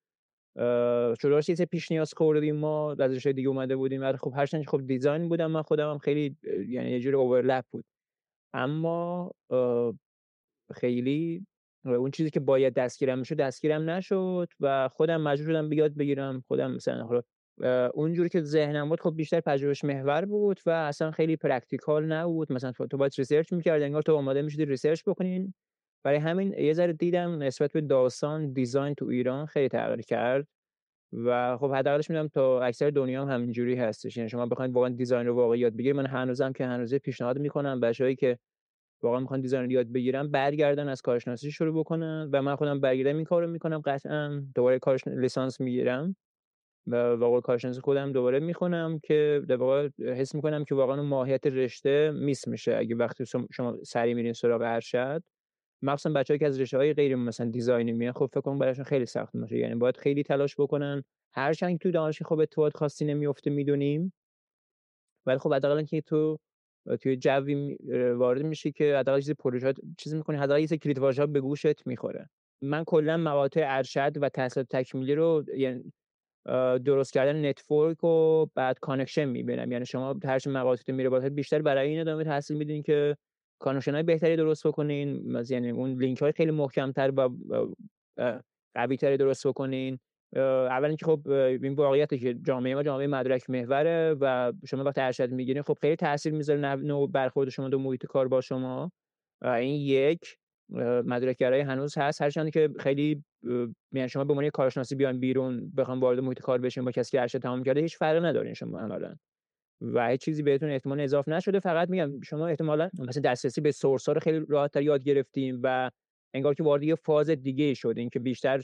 چون 1.19 1.41
چیز 1.41 1.61
پیش 1.61 1.91
نیاز 1.91 2.13
خوردیم 2.13 2.55
ما 2.55 2.95
از 2.99 3.27
دیگه 3.27 3.49
اومده 3.49 3.75
بودیم. 3.75 4.01
ولی 4.01 4.17
خب 4.17 4.33
هرچند 4.35 4.65
خب 4.67 4.87
design 4.87 5.29
بودم 5.29 5.51
من 5.51 5.61
خودم 5.61 5.91
هم 5.91 5.97
خیلی 5.97 6.37
یعنی 6.67 6.91
یه 6.91 6.99
جوری 6.99 7.15
overlap 7.15 7.65
بود. 7.71 7.85
اما 8.53 9.31
خیلی 10.73 11.45
اون 11.85 12.11
چیزی 12.11 12.29
که 12.29 12.39
باید 12.39 12.73
دستگیرم 12.73 13.19
می‌شد 13.19 13.35
دستگیرم 13.35 13.89
نشد 13.89 14.47
و 14.59 14.89
خودم 14.89 15.21
مجبور 15.21 15.49
شدم 15.49 15.69
یاد 15.69 15.95
بگیرم. 15.95 16.43
خودم 16.47 16.71
مثلا 16.71 17.21
اونجوری 17.93 18.29
که 18.29 18.41
ذهنم 18.41 18.89
بود 18.89 19.01
خب 19.01 19.15
بیشتر 19.15 19.41
پژوهش 19.41 19.83
محور 19.83 20.25
بود 20.25 20.59
و 20.65 20.69
اصلا 20.69 21.11
خیلی 21.11 21.35
practical 21.35 22.05
نبود. 22.05 22.51
مثلا 22.51 22.71
تو 22.71 22.97
باید 22.97 23.11
research 23.17 23.53
می‌کرد 23.53 23.81
انگار 23.81 24.01
تو 24.01 24.15
آماده 24.15 24.41
می‌شدی 24.41 24.65
research 24.65 25.01
بکنین 25.07 25.53
برای 26.03 26.17
همین 26.19 26.53
یه 26.53 26.73
ذره 26.73 26.93
دیدم 26.93 27.43
نسبت 27.43 27.71
به 27.71 27.81
داستان 27.81 28.53
دیزاین 28.53 28.93
تو 28.95 29.05
ایران 29.05 29.45
خیلی 29.45 29.67
تغییر 29.69 30.01
کرد 30.01 30.47
و 31.13 31.57
خب 31.57 31.71
حداقلش 31.71 32.09
می‌دونم 32.09 32.27
تا 32.27 32.61
اکثر 32.61 32.89
دنیا 32.89 33.25
هم 33.25 33.29
همینجوری 33.29 33.75
هستش. 33.75 34.17
یعنی 34.17 34.29
شما 34.29 34.45
بخواید 34.45 34.73
واقعا 34.73 34.89
دیزاین 34.89 35.27
رو 35.27 35.35
واقعا 35.35 35.55
یاد 35.55 35.73
بگیرید. 35.73 35.95
من 35.95 36.05
هنوزم 36.05 36.51
که 36.51 36.65
هنوزه 36.65 36.99
پیشنهاد 36.99 37.39
می‌کنم 37.39 37.79
بچه‌ای 37.79 38.15
که 38.15 38.39
واقعا 39.03 39.19
می‌خوان 39.19 39.41
دیزاین 39.41 39.63
رو 39.63 39.71
یاد 39.71 39.91
بگیرن 39.91 40.31
برگردن 40.31 40.89
از 40.89 41.01
کارشناسی 41.01 41.51
شروع 41.51 41.79
بکنن 41.79 42.29
و 42.33 42.41
من 42.41 42.55
خودم 42.55 42.79
برگردم 42.79 43.15
این 43.15 43.25
کارو 43.25 43.47
می‌کنم. 43.47 43.79
قطعا 43.79 44.43
دوباره 44.55 44.79
کارش 44.79 45.07
لیسانس 45.07 45.61
می‌گیرم. 45.61 46.15
و 46.87 46.95
واقعا 46.95 47.39
کارشناسی 47.39 47.81
خودم 47.81 48.11
دوباره 48.11 48.39
می‌خونم 48.39 48.99
که 48.99 49.41
در 49.47 49.55
واقع 49.55 49.89
حس 49.99 50.35
می‌کنم 50.35 50.65
که 50.65 50.75
واقعا 50.75 51.03
ماهیت 51.03 51.47
رشته 51.47 52.11
میس 52.11 52.47
میشه. 52.47 52.75
اگه 52.75 52.95
وقتی 52.95 53.25
شما 53.51 53.77
سری 53.83 54.13
میرین 54.13 54.33
سراغ 54.33 54.61
ارشد 54.61 55.23
مخصوصا 55.81 56.09
بچه‌ای 56.09 56.39
که 56.39 56.45
از 56.45 56.61
رشته 56.61 56.77
های 56.77 56.93
غیر 56.93 57.15
مثلا 57.15 57.49
design 57.49 57.85
ی 57.85 57.91
میان 57.91 58.13
خب 58.13 58.29
فکر 58.31 58.41
کنم 58.41 58.59
براشون 58.59 58.85
خیلی 58.85 59.05
سخت 59.05 59.35
میشه. 59.35 59.57
یعنی 59.57 59.75
باید 59.75 59.97
خیلی 59.97 60.23
تلاش 60.23 60.55
بکنن. 60.59 61.03
هرچند 61.33 61.79
تو 61.79 61.91
دانشگاه 61.91 62.29
خب 62.29 62.39
اتفاقات 62.39 62.77
خاصی 62.77 63.05
نمیفته 63.05 63.49
می‌دونیم. 63.49 64.13
ولی 65.25 65.37
خب 65.37 65.53
حداقل 65.53 65.83
که 65.83 66.01
تو 66.01 66.39
توی 67.01 67.17
جوی 67.17 67.77
وارد 68.13 68.41
میشی 68.41 68.71
که 68.71 68.97
حداقل 68.97 69.19
چیز 69.19 69.31
پروژه 69.31 69.73
چیزی 69.97 70.17
می‌کنی 70.17 70.37
حداقل 70.37 70.61
یه 70.61 70.67
کلید 70.67 70.99
واژه 70.99 71.25
به 71.25 71.41
گوشت 71.41 71.87
می‌خوره. 71.87 72.29
من 72.61 72.83
کلا 72.83 73.17
مقاطع 73.17 73.65
ارشد 73.67 74.11
و 74.21 74.29
تحصیلات 74.29 74.67
تکمیلی 74.69 75.15
رو 75.15 75.43
یعنی 75.57 75.93
درست 76.85 77.13
کردن 77.13 77.45
network 77.45 78.03
و 78.03 78.45
بعد 78.55 78.79
connection 78.79 79.25
می‌بینم. 79.25 79.71
یعنی 79.71 79.85
شما 79.85 80.15
هر 80.23 80.39
چه 80.39 80.49
مقاطع 80.49 80.93
میره 80.93 81.09
بالا 81.09 81.29
بیشتر 81.29 81.61
برای 81.61 81.89
این 81.89 81.99
ادامه 81.99 82.23
تحصیل 82.23 82.57
میدین 82.57 82.83
که 82.83 83.17
connection 83.59 83.93
های 83.93 84.03
بهتری 84.03 84.35
درست 84.35 84.67
بکنین. 84.67 85.35
یعنی 85.49 85.69
اون 85.69 85.93
لینک 85.93 86.21
های 86.21 86.31
خیلی 86.31 86.51
محکم 86.51 86.91
تر 86.91 87.11
و 87.17 87.29
قوی 88.75 88.97
تری 88.97 89.17
درست 89.17 89.47
بکنین. 89.47 89.99
اولا 90.35 90.95
که 90.95 91.05
خب 91.05 91.29
این 91.29 91.73
واقعیته 91.73 92.17
که 92.17 92.33
جامعه 92.33 92.75
ما 92.75 92.83
جامعه 92.83 93.07
مدرک 93.07 93.49
محوره 93.49 94.15
و 94.21 94.53
شما 94.67 94.83
وقتی 94.83 95.01
ارشد 95.01 95.31
می‌گیرین 95.31 95.61
خب 95.61 95.77
خیلی 95.81 95.95
تاثیر 95.95 96.33
می‌ذاره 96.33 96.75
نوع 96.75 97.11
برخورد 97.11 97.49
شما 97.49 97.69
تو 97.69 97.79
محیط 97.79 98.05
کار 98.05 98.27
با 98.27 98.41
شما. 98.41 98.91
این 99.43 99.75
یک. 99.75 100.37
مدرکگرایی 101.05 101.61
هنوز 101.61 101.97
هست. 101.97 102.21
هرچند 102.21 102.49
که 102.49 102.69
خیلی 102.79 103.23
یعنی 103.91 104.09
شما 104.09 104.23
به 104.23 104.33
عنوان 104.33 104.49
کارشناسی 104.49 104.95
بیان 104.95 105.19
بیرون 105.19 105.71
بخوام 105.77 105.99
وارد 105.99 106.19
محیط 106.19 106.39
کار 106.39 106.57
بشین 106.57 106.85
با 106.85 106.91
کسی 106.91 107.11
که 107.11 107.21
ارشد 107.21 107.39
تمام 107.39 107.63
کرده 107.63 107.81
هیچ 107.81 107.97
فرقی 107.97 108.19
ندارین 108.19 108.53
شما 108.53 108.79
عملا. 108.79 109.15
و 109.81 110.09
هیچ 110.09 110.21
چیزی 110.21 110.43
بهتون 110.43 110.69
احتمال 110.69 110.99
اضافه 110.99 111.31
نشده. 111.31 111.59
فقط 111.59 111.89
میگم 111.89 112.21
شما 112.21 112.47
احتمالا 112.47 112.89
مثلا 112.99 113.21
دسترسی 113.21 113.61
به 113.61 113.71
سورس 113.71 114.05
ها 114.05 114.13
رو 114.13 114.19
خیلی 114.19 114.45
راحت 114.49 114.75
یاد 114.75 115.03
گرفتیم 115.03 115.59
و 115.63 115.91
انگار 116.33 116.53
که 116.53 116.63
وارد 116.63 116.83
یه 116.83 116.95
فاز 116.95 117.29
دیگه 117.29 117.73
شدین 117.73 118.09
که 118.09 118.19
بیشتر 118.19 118.61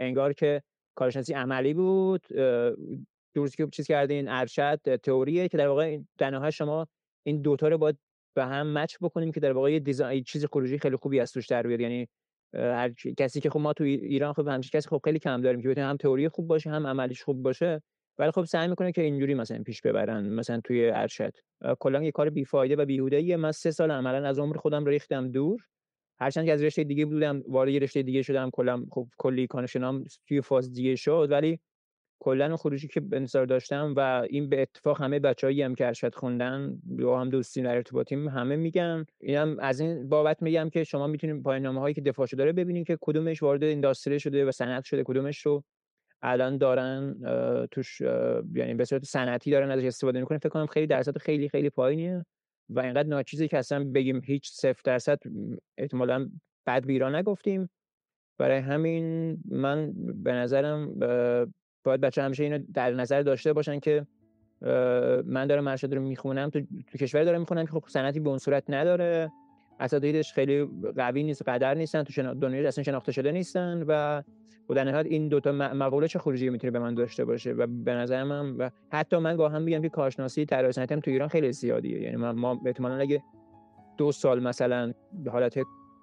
انگار 0.00 0.32
که 0.32 0.62
کارشناسی 0.94 1.34
عملی 1.34 1.74
بود 1.74 2.26
درست 3.34 3.56
که 3.56 3.68
چیز 3.72 3.86
کردین 3.86 4.28
ارشد 4.28 4.96
تئوریه 4.96 5.48
که 5.48 5.56
در 5.58 5.68
واقع 5.68 5.98
در 6.18 6.50
شما 6.50 6.86
این 7.26 7.42
دوتا 7.42 7.68
رو 7.68 7.78
باید 7.78 7.98
به 8.34 8.44
هم 8.44 8.78
مچ 8.78 8.96
بکنیم 9.00 9.32
که 9.32 9.40
در 9.40 9.52
واقع 9.52 9.72
یه 9.72 9.78
دیزاین 9.78 10.24
چیز 10.24 10.44
خروجی 10.44 10.78
خیلی 10.78 10.96
خوبی 10.96 11.20
از 11.20 11.32
توش 11.32 11.46
در 11.46 11.66
بیاد 11.66 11.80
یعنی 11.80 12.08
هر 12.54 12.92
کسی 13.18 13.40
که 13.40 13.50
خب 13.50 13.60
ما 13.60 13.72
تو 13.72 13.84
ایران 13.84 14.32
خب 14.32 14.48
همچین 14.48 14.70
کسی 14.80 14.88
خب 14.88 15.00
خیلی 15.04 15.18
کم 15.18 15.40
داریم 15.40 15.62
که 15.62 15.68
بتونه 15.68 15.86
هم 15.86 15.96
تئوری 15.96 16.28
خوب 16.28 16.46
باشه 16.46 16.70
هم 16.70 16.86
عملیش 16.86 17.22
خوب 17.22 17.42
باشه. 17.42 17.82
ولی 18.18 18.30
خب 18.30 18.44
سعی 18.44 18.68
می‌کنه 18.68 18.92
که 18.92 19.02
اینجوری 19.02 19.34
مثلا 19.34 19.62
پیش 19.62 19.80
ببرن 19.80 20.28
مثلا 20.28 20.60
توی 20.64 20.90
ارشد. 20.90 21.32
کلا 21.78 22.02
یه 22.02 22.10
کار 22.10 22.30
بیفایده 22.30 22.76
و 22.76 22.84
بیهوده 22.84 23.16
ایه 23.16 23.36
من 23.36 23.52
سه 23.52 23.70
سال 23.70 23.90
عملا 23.90 24.28
از 24.28 24.38
عمر 24.38 24.56
خودم 24.56 24.84
رو 24.84 24.90
ریختم 24.90 25.28
دور. 25.28 25.60
هرچند 26.20 26.46
که 26.46 26.52
از 26.52 26.62
رشته 26.62 26.84
دیگه 26.84 27.06
بودم 27.06 27.42
وارد 27.48 27.82
رشته 27.82 28.02
دیگه 28.02 28.22
شدم. 28.22 28.50
کلا 28.50 28.84
خب 28.90 29.08
کلی 29.18 29.46
کانشنام 29.46 30.04
توی 30.28 30.40
فاز 30.40 30.72
دیگه 30.72 30.96
شد. 30.96 31.28
ولی 31.30 31.60
کلا 32.20 32.56
خروجی 32.56 32.88
که 32.88 33.02
انتظار 33.12 33.46
داشتم 33.46 33.94
و 33.96 34.26
این 34.30 34.48
به 34.48 34.62
اتفاق 34.62 35.02
همه 35.02 35.18
بچه‌ای 35.18 35.62
هم 35.62 35.74
که 35.74 35.86
ارشد 35.86 36.14
خوندن 36.14 36.78
با 36.84 37.20
هم 37.20 37.30
دوستی 37.30 37.62
در 37.62 37.76
ارتباطیم 37.76 38.28
همه 38.28 38.56
میگن. 38.56 39.06
اینم 39.20 39.56
از 39.60 39.80
این 39.80 40.08
بابت 40.08 40.42
میگم 40.42 40.70
که 40.70 40.84
شما 40.84 41.06
می‌تونید 41.06 41.42
پایان‌نامه 41.42 41.80
هایی 41.80 41.94
که 41.94 42.00
دفاع 42.00 42.26
شده 42.26 42.38
داره 42.38 42.52
ببینید 42.52 42.86
که 42.86 42.98
کدومش 43.00 43.42
وارد 43.42 43.62
اینداستری 43.62 44.20
شده 44.20 44.44
و 44.44 44.50
صنعت 44.50 44.84
شده 44.84 45.04
کدومش 45.04 45.46
رو 45.46 45.64
الان 46.22 46.58
دارن 46.58 47.16
توش 47.70 48.00
یعنی 48.54 48.74
به 48.74 48.84
صورت 48.84 49.04
صنعتی 49.04 49.50
دارن 49.50 49.70
ازش 49.70 49.84
استفاده 49.84 50.20
می‌کنن. 50.20 50.38
فکر 50.38 50.48
کنم 50.48 50.66
خیلی 50.66 50.86
درصد 50.86 51.18
خیلی 51.18 51.48
خیلی 51.48 51.70
پایینیه 51.70 52.26
و 52.68 52.80
اینقدر 52.80 53.08
ناچیزی 53.08 53.48
که 53.48 53.58
اصلا 53.58 53.84
بگیم 53.94 54.22
هیچ 54.24 54.50
صفر 54.50 54.80
درصد 54.84 55.18
احتمالا 55.78 56.30
بد 56.66 56.86
بیرا 56.86 57.18
نگفتیم. 57.18 57.70
برای 58.38 58.58
همین 58.58 59.36
من 59.50 59.92
به 60.22 60.32
نظرم 60.32 60.98
باید 61.84 62.00
بچه 62.00 62.22
همیشه 62.22 62.44
اینو 62.44 62.58
در 62.74 62.90
نظر 62.90 63.22
داشته 63.22 63.52
باشن 63.52 63.78
که 63.78 64.06
من 65.26 65.46
دارم 65.48 65.68
ارشد 65.68 65.94
رو 65.94 66.02
می‌خونم 66.02 66.50
تو, 66.50 66.60
تو 66.86 66.98
کشور 66.98 67.24
دارم 67.24 67.40
می‌خونم 67.40 67.64
که 67.64 67.72
خب 67.72 67.84
صنعتی 67.86 68.20
به 68.20 68.28
اون 68.28 68.38
صورت 68.38 68.64
نداره. 68.68 69.32
اساتیدش 69.80 70.32
خیلی 70.32 70.68
قوی 70.96 71.22
نیست 71.22 71.48
قدر 71.48 71.74
نیستن 71.74 72.02
تو 72.02 72.12
شنا... 72.12 72.34
دنیای 72.34 72.66
اصلا 72.66 72.84
شناخته 72.84 73.12
شده 73.12 73.32
نیستن 73.32 73.82
و 73.86 74.22
و 74.68 74.74
در 74.74 74.84
نهایت 74.84 75.06
این 75.06 75.28
دوتا 75.28 75.52
مقوله 75.52 76.08
چه 76.08 76.18
خروجی 76.18 76.50
می‌تونه 76.50 76.70
به 76.70 76.78
من 76.78 76.94
داشته 76.94 77.24
باشه 77.24 77.52
و 77.52 77.66
به 77.66 77.94
نظر 77.94 78.24
من 78.24 78.56
و 78.56 78.70
حتی 78.92 79.16
من 79.16 79.36
گاهم 79.36 79.62
میگم 79.62 79.82
که 79.82 79.88
کارشناسی 79.88 80.46
طراحی 80.46 80.86
تو 80.86 81.10
ایران 81.10 81.28
خیلی 81.28 81.52
زیادیه. 81.52 82.00
یعنی 82.00 82.16
ما, 82.16 82.32
ما 82.32 82.60
احتمالاً 82.66 82.96
اگه 82.96 83.22
دو 83.96 84.12
سال 84.12 84.42
مثلا 84.42 84.92
به 85.24 85.30
حالت 85.30 85.58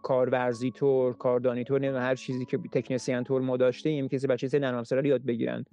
کارورزی 0.05 0.71
طور 0.71 1.13
کاردانی 1.13 1.63
طور 1.63 1.85
هر 1.85 2.15
چیزی 2.15 2.45
که 2.45 2.57
تکنسین 2.57 3.23
طور 3.23 3.41
ما 3.41 3.57
داشتیم 3.57 4.07
کسی 4.07 4.27
بچه 4.27 4.47
سری 4.47 4.61
نرم 4.61 4.77
افزار 4.77 5.05
یاد 5.05 5.25
بگیرن. 5.25 5.65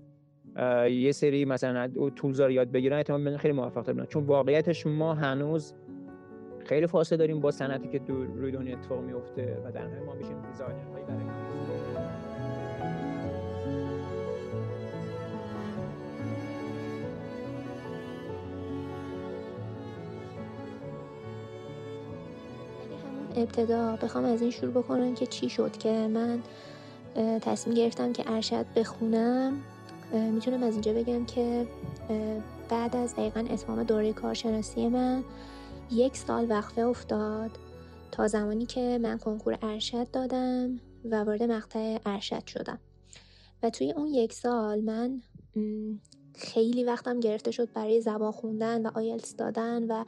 یه 0.91 1.13
سری 1.13 1.45
مثلا 1.45 1.89
تولزار 2.17 2.51
یاد 2.51 2.73
بگیرن 2.73 2.97
احتمال 2.97 3.37
خیلی 3.37 3.55
موفق 3.55 3.83
تر 3.83 4.05
چون 4.05 4.25
واقعیتش 4.25 4.87
ما 4.87 5.15
هنوز 5.15 5.75
خیلی 6.67 6.87
فاصله 6.87 7.19
داریم 7.19 7.41
با 7.41 7.51
صنعتی 7.51 7.89
که 7.89 7.99
دور 7.99 8.27
روی 8.27 8.53
دنیا 8.53 8.79
اتفاق 8.79 9.01
میفته 9.05 9.63
و 9.65 9.73
در 9.73 9.87
ما 10.07 10.15
میشیم 10.15 10.43
دیزاینرهایی 10.43 11.05
برای 11.05 11.25
ابتدا 23.37 23.97
بخوام 23.97 24.25
از 24.25 24.43
این 24.43 24.51
شروع 24.51 24.73
بکنم 24.73 25.15
که 25.15 25.27
چی 25.27 25.49
شد 25.49 25.77
که 25.77 26.09
من 26.09 26.43
تصمیم 27.41 27.77
گرفتم 27.77 28.13
که 28.13 28.31
ارشد 28.31 28.67
بخونم. 28.77 29.63
می‌تونم 30.13 30.63
از 30.63 30.73
اینجا 30.73 30.93
بگم 30.93 31.25
که 31.25 31.67
بعد 32.69 32.97
از 32.97 33.15
دقیقا 33.15 33.41
اتمام 33.51 33.83
دوره 33.83 34.13
کارشناسی 34.13 34.89
من 34.89 35.25
یک 35.91 36.17
سال 36.17 36.47
وقفه 36.51 36.81
افتاد 36.81 37.51
تا 38.13 38.29
زمانی 38.29 38.67
که 38.67 38.99
من 39.03 39.19
کنکور 39.19 39.59
ارشد 39.63 40.11
دادم 40.11 40.81
و 41.05 41.25
وارد 41.25 41.43
مقطع 41.43 41.99
ارشد 42.07 42.47
شدم. 42.47 42.79
و 43.63 43.71
توی 43.71 43.93
اون 43.93 44.07
یک 44.07 44.33
سال 44.33 44.81
من 44.81 45.21
خیلی 46.35 46.85
وقتم 46.85 47.21
گرفته 47.21 47.51
شد 47.51 47.73
برای 47.73 48.01
زبان 48.01 48.33
خوندن 48.33 48.87
و 48.87 48.91
آیلتس 48.95 49.37
دادن 49.37 49.83
و 49.91 50.05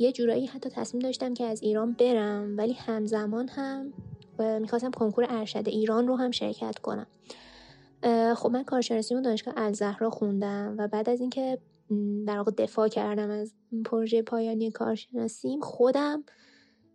یه 0.00 0.12
جورایی 0.12 0.46
حتی 0.46 0.70
تصمیم 0.70 1.02
داشتم 1.02 1.34
که 1.34 1.44
از 1.44 1.62
ایران 1.62 1.92
برم 1.92 2.54
ولی 2.56 2.72
همزمان 2.72 3.48
هم 3.48 3.92
می‌خواستم 4.60 4.90
کنکور 4.90 5.26
ارشد 5.28 5.68
ایران 5.68 6.08
رو 6.08 6.16
هم 6.16 6.30
شرکت 6.30 6.78
کنم. 6.78 7.06
خب 8.36 8.50
من 8.50 8.64
کارشناسی 8.64 9.22
دانشگاه 9.22 9.54
الزهرا 9.56 10.10
خوندم 10.10 10.74
و 10.78 10.88
بعد 10.88 11.10
از 11.10 11.20
اینکه 11.20 11.58
در 12.26 12.36
واقع 12.36 12.50
دفاع 12.50 12.88
کردم 12.88 13.30
از 13.30 13.54
پروژه 13.84 14.22
پایانی 14.22 14.70
کارشناسیم 14.70 15.60
خودم 15.60 16.24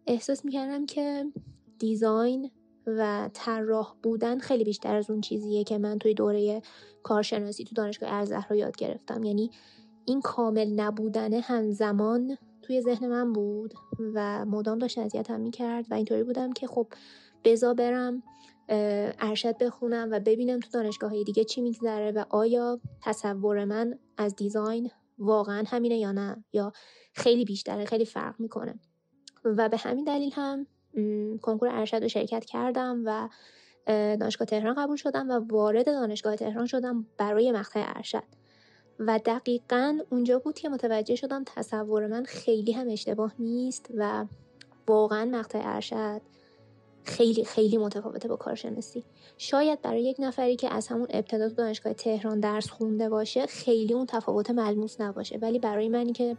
احساس 0.07 0.45
می‌کردم 0.45 0.85
که 0.85 1.25
دیزاین 1.79 2.51
و 2.87 3.29
طراح 3.33 3.95
بودن 4.03 4.39
خیلی 4.39 4.63
بیشتر 4.63 4.95
از 4.95 5.09
اون 5.09 5.21
چیزیه 5.21 5.63
که 5.63 5.77
من 5.77 5.99
توی 5.99 6.13
دوره 6.13 6.61
کارشناسی 7.03 7.63
تو 7.63 7.75
دانشگاه 7.75 8.13
الزهرا 8.13 8.55
یاد 8.55 8.75
گرفتم. 8.75 9.23
یعنی 9.23 9.51
این 10.05 10.21
کامل 10.21 10.73
نبودن 10.73 11.33
همزمان 11.33 12.37
توی 12.65 12.81
ذهن 12.81 13.07
من 13.07 13.33
بود 13.33 13.73
و 14.13 14.45
مدام 14.45 14.77
داشت 14.77 14.97
اذیتم 14.97 15.39
می‌کرد 15.39 15.85
و 15.91 15.93
اینطوری 15.93 16.23
بودم 16.23 16.53
که 16.53 16.67
خب 16.67 16.87
بزا 17.43 17.73
برم 17.73 18.23
ارشد 19.19 19.57
بخونم 19.57 20.07
و 20.11 20.19
ببینم 20.19 20.59
تو 20.59 20.69
دانشگاه 20.73 21.09
های 21.09 21.23
دیگه 21.23 21.43
چی 21.43 21.61
میگذره 21.61 22.11
و 22.11 22.25
آیا 22.29 22.79
تصور 23.03 23.65
من 23.65 23.99
از 24.17 24.35
دیزاین 24.35 24.89
واقعا 25.17 25.63
همینه 25.67 25.97
یا 25.97 26.11
نه 26.11 26.43
یا 26.53 26.71
خیلی 27.13 27.45
بیشتره 27.45 27.85
خیلی 27.85 28.05
فرق 28.05 28.35
می‌کنه. 28.39 28.79
و 29.45 29.69
به 29.69 29.77
همین 29.77 30.03
دلیل 30.03 30.31
هم 30.33 30.67
کنکور 31.41 31.69
ارشد 31.69 32.01
رو 32.01 32.07
شرکت 32.07 32.45
کردم 32.45 33.01
و 33.05 33.29
دانشگاه 34.19 34.47
تهران 34.47 34.75
قبول 34.75 34.95
شدم 34.95 35.29
و 35.29 35.33
وارد 35.33 35.85
دانشگاه 35.85 36.35
تهران 36.35 36.65
شدم 36.65 37.05
برای 37.17 37.51
مقطع 37.51 37.83
ارشد. 37.95 38.23
و 38.99 39.19
دقیقا 39.25 39.97
اونجا 40.09 40.39
بود 40.39 40.55
که 40.55 40.69
متوجه 40.69 41.15
شدم 41.15 41.43
تصور 41.45 42.07
من 42.07 42.23
خیلی 42.23 42.71
هم 42.71 42.89
اشتباه 42.89 43.33
نیست 43.39 43.89
و 43.95 44.25
واقعا 44.87 45.25
مقطع 45.25 45.61
ارشد 45.63 46.21
خیلی 47.03 47.43
خیلی 47.43 47.77
متفاوته 47.77 48.27
با 48.27 48.35
کارشناسی. 48.35 49.03
شاید 49.37 49.81
برای 49.81 50.03
یک 50.03 50.15
نفری 50.19 50.55
که 50.55 50.73
از 50.73 50.87
همون 50.87 51.07
ابتدا 51.09 51.49
تو 51.49 51.55
دانشگاه 51.55 51.93
تهران 51.93 52.39
درس 52.39 52.69
خونده 52.69 53.09
باشه 53.09 53.45
خیلی 53.45 53.93
اون 53.93 54.05
تفاوت 54.05 54.49
ملموس 54.49 55.01
نباشه. 55.01 55.37
ولی 55.37 55.59
برای 55.59 55.89
منی 55.89 56.13
که 56.13 56.37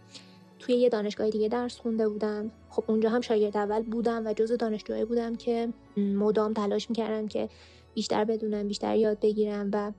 توی 0.58 0.74
یه 0.74 0.88
دانشگاه 0.88 1.30
دیگه 1.30 1.48
درس 1.48 1.78
خونده 1.78 2.08
بودم 2.08 2.50
خب 2.70 2.84
اونجا 2.86 3.10
هم 3.10 3.20
شاگرد 3.20 3.56
اول 3.56 3.82
بودم 3.82 4.26
و 4.26 4.32
جز 4.32 4.52
دانشجوهایی 4.52 5.04
بودم 5.04 5.36
که 5.36 5.68
مدام 5.96 6.52
تلاش 6.52 6.90
می‌کردم 6.90 7.28
که 7.28 7.48
بیشتر 7.94 8.24
بدونم 8.24 8.68
بیشتر 8.68 8.96
یاد 8.96 9.20
بگیرم 9.20 9.70
و 9.72 9.92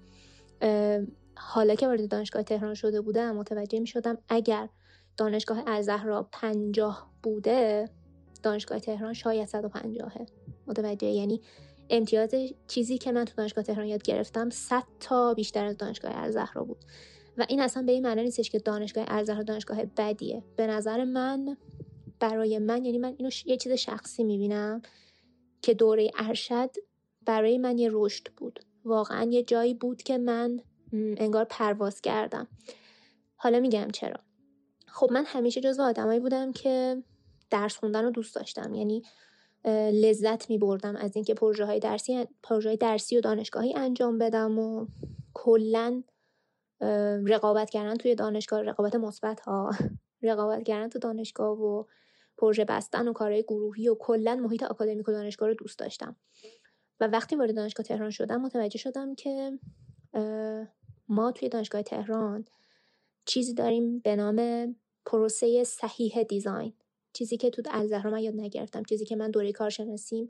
حالا 1.40 1.76
که 1.76 1.88
وارد 1.88 2.10
دانشگاه 2.10 2.44
تهران 2.44 2.74
شده 2.74 3.02
بودم 3.02 3.36
متوجه 3.36 3.80
می 3.80 3.88
شدم 3.88 4.18
اگر 4.30 4.70
دانشگاه 5.18 5.64
الزهرا 5.68 6.30
پنجاه 6.32 7.12
بوده 7.24 7.90
دانشگاه 8.44 8.80
تهران 8.80 9.14
شاید 9.14 9.48
150 9.48 10.14
متوجه؟ 10.68 11.08
یعنی 11.08 11.42
امتیاز 11.90 12.30
چیزی 12.68 12.98
که 12.98 13.12
من 13.12 13.26
تو 13.26 13.34
دانشگاه 13.38 13.64
تهران 13.64 13.88
یاد 13.88 14.04
گرفتم 14.04 14.50
100 14.50 14.84
تا 15.00 15.34
بیشتر 15.34 15.66
از 15.66 15.78
دانشگاه 15.78 16.12
الزهرا 16.16 16.64
بود. 16.64 16.78
و 17.38 17.46
این 17.50 17.60
اصلا 17.60 17.84
به 17.84 17.92
این 17.92 18.04
معنی 18.04 18.24
نیستش 18.24 18.50
که 18.50 18.60
دانشگاه 18.60 19.06
الزهرا 19.08 19.44
دانشگاه 19.44 19.86
بدیه. 19.86 20.44
به 20.56 20.68
نظر 20.68 21.04
من 21.04 21.58
برای 22.20 22.60
من 22.60 22.86
یعنی 22.86 22.98
من 22.98 23.16
اینو 23.18 23.32
یه 23.46 23.58
چیز 23.58 23.72
شخصی 23.72 24.24
می‌بینم 24.24 24.82
که 25.62 25.74
دوره 25.74 26.12
ارشد 26.20 26.70
برای 27.26 27.58
من 27.58 27.78
یه 27.78 27.90
رشد 27.92 28.28
بود. 28.38 28.60
واقعا 28.86 29.32
یه 29.32 29.44
جایی 29.44 29.74
بود 29.74 30.04
که 30.04 30.18
من 30.18 30.60
انگار 30.94 31.46
پرواز 31.50 32.02
کردم. 32.02 32.48
حالا 33.36 33.60
میگم 33.60 33.88
چرا. 33.94 34.20
خب 34.88 35.12
من 35.12 35.24
همیشه 35.26 35.62
جزو 35.62 35.84
آدمایی 35.84 36.20
بودم 36.20 36.52
که 36.52 37.04
درس 37.50 37.78
خوندن 37.78 38.04
رو 38.04 38.12
دوست 38.12 38.36
داشتم. 38.36 38.74
یعنی 38.74 39.04
لذت 39.92 40.50
می 40.50 40.58
بردم 40.58 40.96
از 40.96 41.16
اینکه 41.16 41.34
پروژه 41.34 41.66
های 41.66 41.80
درسی 41.80 42.28
پروژه 42.44 42.76
درسی 42.76 43.18
و 43.18 43.22
دانشگاهی 43.22 43.74
انجام 43.74 44.18
بدم 44.18 44.60
و 44.60 44.88
کلا 45.34 46.04
رقابت 47.26 47.70
کردن 47.70 47.96
توی 47.96 48.16
دانشگاه 48.16 48.62
رقابت 48.62 48.96
مثبت 48.96 49.40
ها 49.40 49.72
رقابت 50.22 50.64
کردن 50.64 50.90
تو 50.90 51.00
دانشگاه 51.00 51.62
و 51.62 51.84
پروژه 52.38 52.66
بستن 52.66 53.08
و 53.08 53.14
کارهای 53.14 53.44
گروهی 53.44 53.90
و 53.90 53.96
کلا 53.96 54.36
محیط 54.36 54.64
آکادمیک 54.64 55.10
و 55.10 55.12
دانشگاه 55.12 55.50
رو 55.50 55.56
دوست 55.56 55.80
داشتم. 55.80 56.16
و 57.00 57.08
وقتی 57.08 57.36
وارد 57.36 57.56
دانشگاه 57.56 57.86
تهران 57.86 58.10
شدم 58.10 58.42
متوجه 58.42 58.78
شدم 58.78 59.16
که 59.16 59.60
ما 61.10 61.32
توی 61.32 61.50
دانشگاه 61.50 61.82
تهران 61.82 62.46
چیزی 63.26 63.54
داریم 63.54 64.00
به 64.00 64.16
نام 64.16 64.76
پروسه 65.06 65.64
صحیح 65.64 66.24
دیزاین. 66.24 66.74
چیزی 67.14 67.38
که 67.38 67.50
تو 67.50 67.62
الزهرا 67.72 68.12
من 68.12 68.20
یاد 68.20 68.34
نگرفتم 68.36 68.84
چیزی 68.84 69.06
که 69.06 69.16
من 69.16 69.32
دوره 69.32 69.52
کارشناسیم 69.52 70.28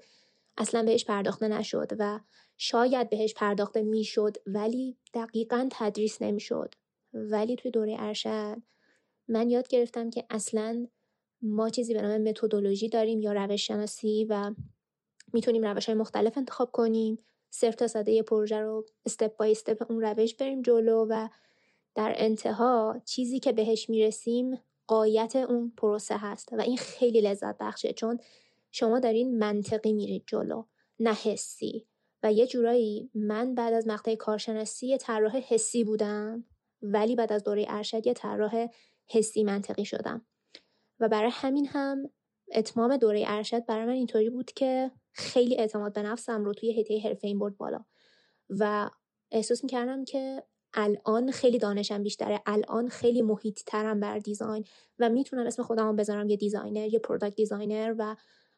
اصلا 0.57 0.83
بهش 0.83 1.05
پرداخته 1.05 1.47
نشد 1.47 1.91
و 1.99 2.19
شاید 2.57 3.09
بهش 3.09 3.33
پرداخته 3.33 3.83
می‌شد 3.83 4.37
ولی 4.45 4.97
دقیقا 5.13 5.67
تدریس 5.71 6.21
نمی‌شد. 6.21 6.75
ولی 7.13 7.55
توی 7.55 7.71
دوره 7.71 7.95
ارشد 7.99 8.57
من 9.27 9.49
یاد 9.49 9.67
گرفتم 9.67 10.09
که 10.09 10.25
اصلا 10.29 10.87
ما 11.41 11.69
چیزی 11.69 11.93
به 11.93 12.01
نام 12.01 12.21
متدولوژی 12.21 12.89
داریم 12.89 13.21
یا 13.21 13.33
روش 13.33 13.67
شناسی 13.67 14.25
و 14.29 14.53
می‌تونیم 15.33 15.65
روش 15.65 15.85
های 15.85 15.95
مختلف 15.95 16.37
انتخاب 16.37 16.71
کنیم. 16.71 17.17
صرف 17.57 17.75
تا 17.75 17.87
صده 17.87 18.23
پروژه 18.23 18.59
رو 18.59 18.85
استپ 19.05 19.37
بای 19.37 19.51
استپ 19.51 19.91
اون 19.91 20.01
روش 20.01 20.35
بریم 20.35 20.61
جلو 20.61 21.05
و 21.09 21.27
در 21.95 22.13
انتها 22.15 23.01
چیزی 23.05 23.39
که 23.39 23.51
بهش 23.51 23.89
می‌رسیم 23.89 24.59
قایت 24.87 25.35
اون 25.35 25.73
پروسه 25.77 26.17
هست 26.17 26.53
و 26.53 26.61
این 26.61 26.77
خیلی 26.77 27.21
لذت 27.21 27.57
بخشه 27.57 27.93
چون 27.93 28.19
شما 28.71 28.99
دارین 28.99 29.37
منطقی 29.37 29.93
میرید 29.93 30.23
جلو 30.27 30.63
نه 30.99 31.13
حسی. 31.13 31.87
و 32.23 32.33
یه 32.33 32.47
جورایی 32.47 33.09
من 33.13 33.55
بعد 33.55 33.73
از 33.73 33.87
مقطع 33.87 34.15
کارشناسی 34.15 34.97
طراح 34.97 35.37
حسی 35.37 35.83
بودم 35.83 36.43
ولی 36.81 37.15
بعد 37.15 37.33
از 37.33 37.43
دوره 37.43 37.65
ارشد 37.69 38.07
یه 38.07 38.13
طراح 38.13 38.67
حسی 39.07 39.43
منطقی 39.43 39.85
شدم. 39.85 40.25
و 40.99 41.09
برای 41.09 41.31
همین 41.33 41.67
هم 41.67 42.09
اتمام 42.51 42.97
دوره 42.97 43.23
ارشد 43.27 43.65
برای 43.65 43.85
من 43.85 43.93
اینطوری 43.93 44.29
بود 44.29 44.51
که 44.51 44.91
خیلی 45.17 45.57
اعتماد 45.57 45.93
به 45.93 46.01
نفسم 46.01 46.45
رو 46.45 46.53
توی 46.53 46.71
حیطه 46.71 46.99
حرفه 46.99 47.27
این 47.27 47.39
برد 47.39 47.57
بالا. 47.57 47.85
و 48.49 48.89
احساس 49.31 49.63
می‌کردم 49.63 50.03
که 50.05 50.43
الان 50.73 51.31
خیلی 51.31 51.57
دانشم 51.57 52.03
بیشتره 52.03 52.41
الان 52.45 52.87
خیلی 52.87 53.21
محیط 53.21 53.59
ترم 53.65 53.99
بر 53.99 54.19
دیزاین 54.19 54.65
و 54.99 55.09
می‌تونم 55.09 55.47
اسم 55.47 55.63
خودم 55.63 55.95
بذارم 55.95 56.29
یه 56.29 56.37
designer 56.37 56.87
یه 56.87 56.99
product 56.99 57.35
designer 57.35 57.95
و 57.97 58.15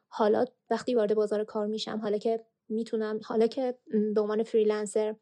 حالا 0.07 0.45
وقتی 0.69 0.95
وارد 0.95 1.13
بازار 1.13 1.43
کار 1.43 1.67
میشم 1.67 1.99
حالا 2.03 2.17
که 2.17 2.45
می‌تونم 2.69 3.19
حالا 3.25 3.47
که 3.47 3.77
به 4.15 4.21
عنوان 4.21 4.43
freelancer 4.43 5.15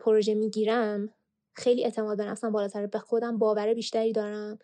پروژه 0.00 0.34
می‌گیرم 0.34 1.14
خیلی 1.52 1.84
اعتماد 1.84 2.16
به 2.16 2.24
نفسم 2.24 2.52
بالاتر 2.52 2.86
به 2.86 2.98
خودم 2.98 3.38
باور 3.38 3.74
بیشتری 3.74 4.12
دارم 4.12 4.58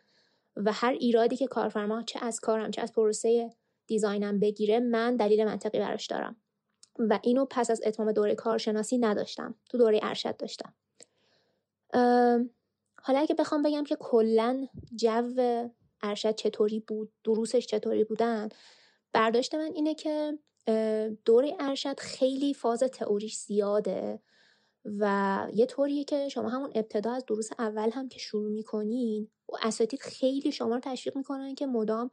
و 0.57 0.73
هر 0.73 0.93
ایرادی 0.93 1.37
که 1.37 1.47
کارفرما 1.47 2.03
چه 2.03 2.25
از 2.25 2.41
کارم 2.41 2.71
چه 2.71 2.83
از 2.83 2.93
پروسه 2.93 3.51
design 3.87 4.33
م 4.33 4.41
بگیره 4.41 4.81
من 4.81 5.17
دلیل 5.17 5.45
منطقی 5.45 5.79
براش 5.79 6.07
دارم. 6.07 6.37
و 6.99 7.19
اینو 7.23 7.47
پس 7.51 7.71
از 7.71 7.81
اتمام 7.85 8.13
دوره 8.13 8.35
کارشناسی 8.35 8.99
نداشتم. 8.99 9.55
تو 9.71 9.79
دوره 9.79 10.01
ارشد 10.03 10.37
داشتم. 10.37 10.75
حالا 13.03 13.19
اگه 13.19 13.35
بخوام 13.35 13.63
بگم 13.63 13.85
که 13.85 13.97
کلا 14.01 14.67
جو 14.97 15.23
ارشد 16.03 16.35
چطوری 16.35 16.81
بود 16.81 17.13
دروسش 17.25 17.67
چطوری 17.67 18.05
بودن 18.05 18.49
برداشت 19.13 19.55
من 19.55 19.71
اینه 19.75 19.95
که 19.95 20.39
دوره 21.25 21.57
ارشد 21.61 22.01
خیلی 22.01 22.55
فاز 22.55 22.81
تئوریش 22.81 23.37
زیاده 23.37 24.21
و 24.85 25.47
یه 25.55 25.67
طوریه 25.67 26.05
که 26.05 26.29
شما 26.29 26.49
همون 26.49 26.71
ابتدا 26.75 27.13
از 27.13 27.27
دروس 27.27 27.51
اول 27.59 27.91
هم 27.91 28.09
که 28.09 28.19
شروع 28.19 28.51
می‌کنین 28.51 29.29
و 29.49 29.53
اساتید 29.63 30.01
خیلی 30.01 30.53
شما 30.53 30.75
رو 30.75 30.81
تشویق 30.81 31.17
می‌کنن 31.17 31.55
که 31.55 31.67
مدام 31.67 32.11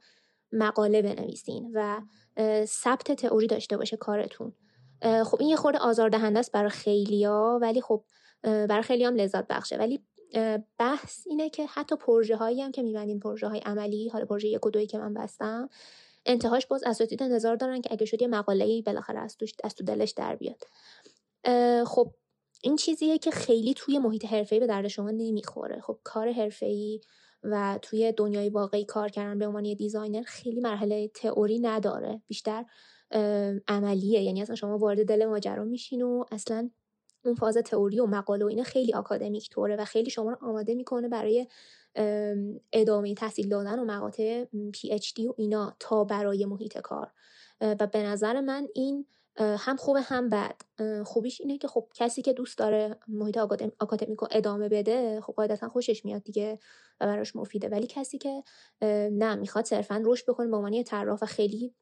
مقاله 0.54 1.02
بنویسین 1.02 1.70
و 1.74 2.00
ثبت 2.64 3.12
تئوری 3.12 3.46
داشته 3.46 3.76
باشه 3.76 3.96
کارتون. 3.96 4.52
خب 5.02 5.36
این 5.40 5.48
یه 5.48 5.56
خورده 5.56 5.78
آزاردهنده 5.78 6.38
است 6.38 6.52
برای 6.52 6.70
خیلیا 6.70 7.58
ولی 7.62 7.80
خب 7.80 8.04
برای 8.42 8.82
خیلی 8.82 9.04
هم 9.04 9.14
لذت 9.14 9.46
بخشه. 9.46 9.76
ولی 9.76 10.04
بحث 10.78 11.26
اینه 11.26 11.50
که 11.50 11.66
حتی 11.66 11.96
پروژه 11.96 12.36
هایی 12.36 12.62
هم 12.62 12.72
که 12.72 12.82
میبندین 12.82 13.20
پروژه 13.20 13.48
های 13.48 13.58
عملی 13.58 14.08
حالا 14.08 14.24
پروژه 14.24 14.48
یک 14.48 14.66
و 14.66 14.70
دوی 14.70 14.86
که 14.86 14.98
من 14.98 15.14
بستم 15.14 15.68
انتهاش 16.26 16.66
باز 16.66 16.82
اساتید 16.86 17.22
انتظار 17.22 17.56
دارن 17.56 17.80
که 17.80 17.92
اگه 17.92 18.06
شد 18.06 18.22
یه 18.22 18.28
مقاله 18.28 18.64
ای 18.64 18.82
بالاخره 18.82 19.20
از 19.20 19.36
توش 19.36 19.52
از 19.64 19.74
دلش 19.86 20.10
در 20.10 20.36
بیاد. 20.36 20.64
خب 21.86 22.12
این 22.62 22.76
چیزیه 22.76 23.18
که 23.18 23.30
خیلی 23.30 23.74
توی 23.74 23.98
محیط 23.98 24.24
حرفه‌ای 24.24 24.60
به 24.60 24.66
درد 24.66 24.88
شما 24.88 25.10
نمی‌خوره. 25.10 25.80
خب 25.80 25.98
کار 26.04 26.32
حرفه‌ای 26.32 27.00
و 27.44 27.78
توی 27.82 28.12
دنیای 28.16 28.48
واقعی 28.48 28.84
کار 28.84 29.08
کردن 29.08 29.38
به 29.38 29.46
عنوان 29.46 29.74
دیزاینر 29.74 30.22
خیلی 30.22 30.60
مرحله 30.60 31.08
تئوری 31.08 31.58
نداره. 31.58 32.22
بیشتر 32.26 32.64
عملیه. 33.68 34.22
یعنی 34.22 34.42
اصلا 34.42 34.56
شما 34.56 34.78
وارد 34.78 35.06
دل 35.06 35.24
ماجرا 35.24 35.64
میشین 35.64 36.02
و 36.02 36.24
اصلا 36.32 36.70
اون 37.24 37.34
فاز 37.34 37.56
تئوری 37.56 38.00
و 38.00 38.06
مقاله 38.06 38.44
و 38.44 38.48
اینا 38.48 38.62
خیلی 38.62 38.94
آکادمیک 38.94 39.50
طوره 39.50 39.76
و 39.76 39.84
خیلی 39.84 40.10
شما 40.10 40.30
رو 40.30 40.36
آماده 40.40 40.74
می‌کنه 40.74 41.08
برای 41.08 41.46
ادامه 42.72 43.14
تحصیل 43.14 43.48
دادن 43.48 43.78
و 43.78 43.84
مقاطع 43.84 44.44
پی 44.72 44.92
اچ 44.92 45.14
دی 45.14 45.26
و 45.26 45.34
اینا 45.36 45.76
تا 45.80 46.04
برای 46.04 46.44
محیط 46.46 46.78
کار. 46.78 47.10
و 47.60 47.86
به 47.92 48.02
نظر 48.02 48.40
من 48.40 48.68
این 48.74 49.06
هم 49.38 49.76
خوبه 49.76 50.00
هم 50.00 50.28
بد. 50.28 50.54
خوبیش 51.04 51.40
اینه 51.40 51.58
که 51.58 51.68
خب 51.68 51.88
کسی 51.94 52.22
که 52.22 52.32
دوست 52.32 52.58
داره 52.58 52.96
محیط 53.08 53.36
آکادمیک 53.78 54.18
رو 54.18 54.28
ادامه 54.30 54.68
بده 54.68 55.20
خب 55.20 55.32
قاعدتا 55.32 55.68
خوشش 55.68 56.04
میاد 56.04 56.22
دیگه 56.22 56.58
و 57.00 57.06
براش 57.06 57.36
مفیده. 57.36 57.68
ولی 57.68 57.86
کسی 57.86 58.18
که 58.18 58.42
نه 59.12 59.34
می‌خواد 59.34 59.64
صرفا 59.64 60.02
رشد 60.04 60.26
بکنه 60.26 60.46
به 60.46 60.56
عنوان 60.56 60.82
طراح 60.82 61.18
و 61.22 61.26
خیلی 61.26 61.74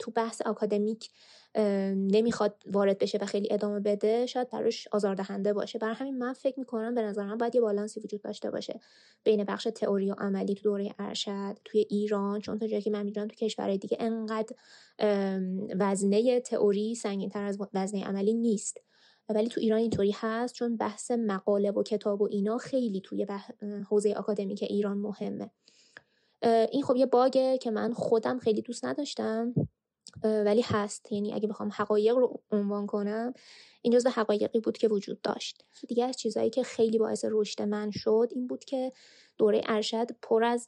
تو 0.00 0.10
بحث 0.10 0.42
آکادمیک 0.42 1.10
نمی‌خواد 1.94 2.62
وارد 2.66 2.98
بشه 2.98 3.18
و 3.18 3.26
خیلی 3.26 3.48
ادامه 3.52 3.80
بده 3.80 4.26
شاید 4.26 4.50
براش 4.50 4.88
آزاردهنده 4.92 5.52
باشه. 5.52 5.78
برای 5.78 5.94
همین 5.94 6.18
من 6.18 6.32
فکر 6.32 6.58
می‌کنم 6.58 6.94
به 6.94 7.02
نظر 7.02 7.24
من 7.24 7.38
باید 7.38 7.54
یه 7.54 7.60
بالانسی 7.60 8.00
وجود 8.00 8.22
داشته 8.22 8.50
باشه 8.50 8.80
بین 9.24 9.44
بخش 9.44 9.68
تئوری 9.74 10.10
و 10.10 10.14
عملی 10.18 10.54
تو 10.54 10.62
دوره 10.62 10.94
ارشد 10.98 11.56
توی 11.64 11.86
ایران. 11.90 12.40
چون 12.40 12.58
تا 12.58 12.66
جایی 12.66 12.82
که 12.82 12.90
من 12.90 13.02
می‌دونم 13.02 13.28
تو 13.28 13.36
کشورهای 13.36 13.78
دیگه 13.78 13.96
انقدر 14.00 14.54
وزنه 15.78 16.40
تئوری 16.40 16.94
سنگین 16.94 17.28
تر 17.28 17.44
از 17.44 17.58
وزنه 17.74 18.04
عملی 18.04 18.27
نیست. 18.36 18.80
ولی 19.28 19.48
تو 19.48 19.60
ایران 19.60 19.78
اینطوری 19.78 20.14
هست 20.16 20.54
چون 20.54 20.76
بحث 20.76 21.10
مقاله 21.10 21.70
و 21.70 21.82
کتاب 21.82 22.22
و 22.22 22.28
اینا 22.30 22.58
خیلی 22.58 23.00
توی 23.00 23.26
حوزه 23.88 24.12
آکادمیک 24.12 24.62
ایران 24.62 24.98
مهمه. 24.98 25.50
این 26.70 26.82
خب 26.82 26.96
یه 26.96 27.06
bug 27.06 27.45
ه 27.45 27.58
که 27.58 27.70
من 27.70 27.92
خودم 27.92 28.38
خیلی 28.38 28.62
دوست 28.62 28.84
نداشتم 28.84 29.54
ولی 30.22 30.62
هست. 30.64 31.12
یعنی 31.12 31.34
اگه 31.34 31.48
بخوام 31.48 31.70
حقایق 31.72 32.16
رو 32.16 32.40
عنوان 32.50 32.86
کنم 32.86 33.32
این 33.82 33.92
جزو 33.92 34.08
حقایقی 34.08 34.60
بود 34.60 34.78
که 34.78 34.88
وجود 34.88 35.20
داشت. 35.20 35.64
دیگه 35.88 36.04
از 36.04 36.16
چیزهایی 36.16 36.50
که 36.50 36.62
خیلی 36.62 36.98
باعث 36.98 37.24
رشد 37.30 37.62
من 37.62 37.90
شد 37.90 38.28
این 38.30 38.46
بود 38.46 38.64
که 38.64 38.92
دوره 39.38 39.60
ارشد 39.66 40.06
پر 40.22 40.44
از 40.44 40.66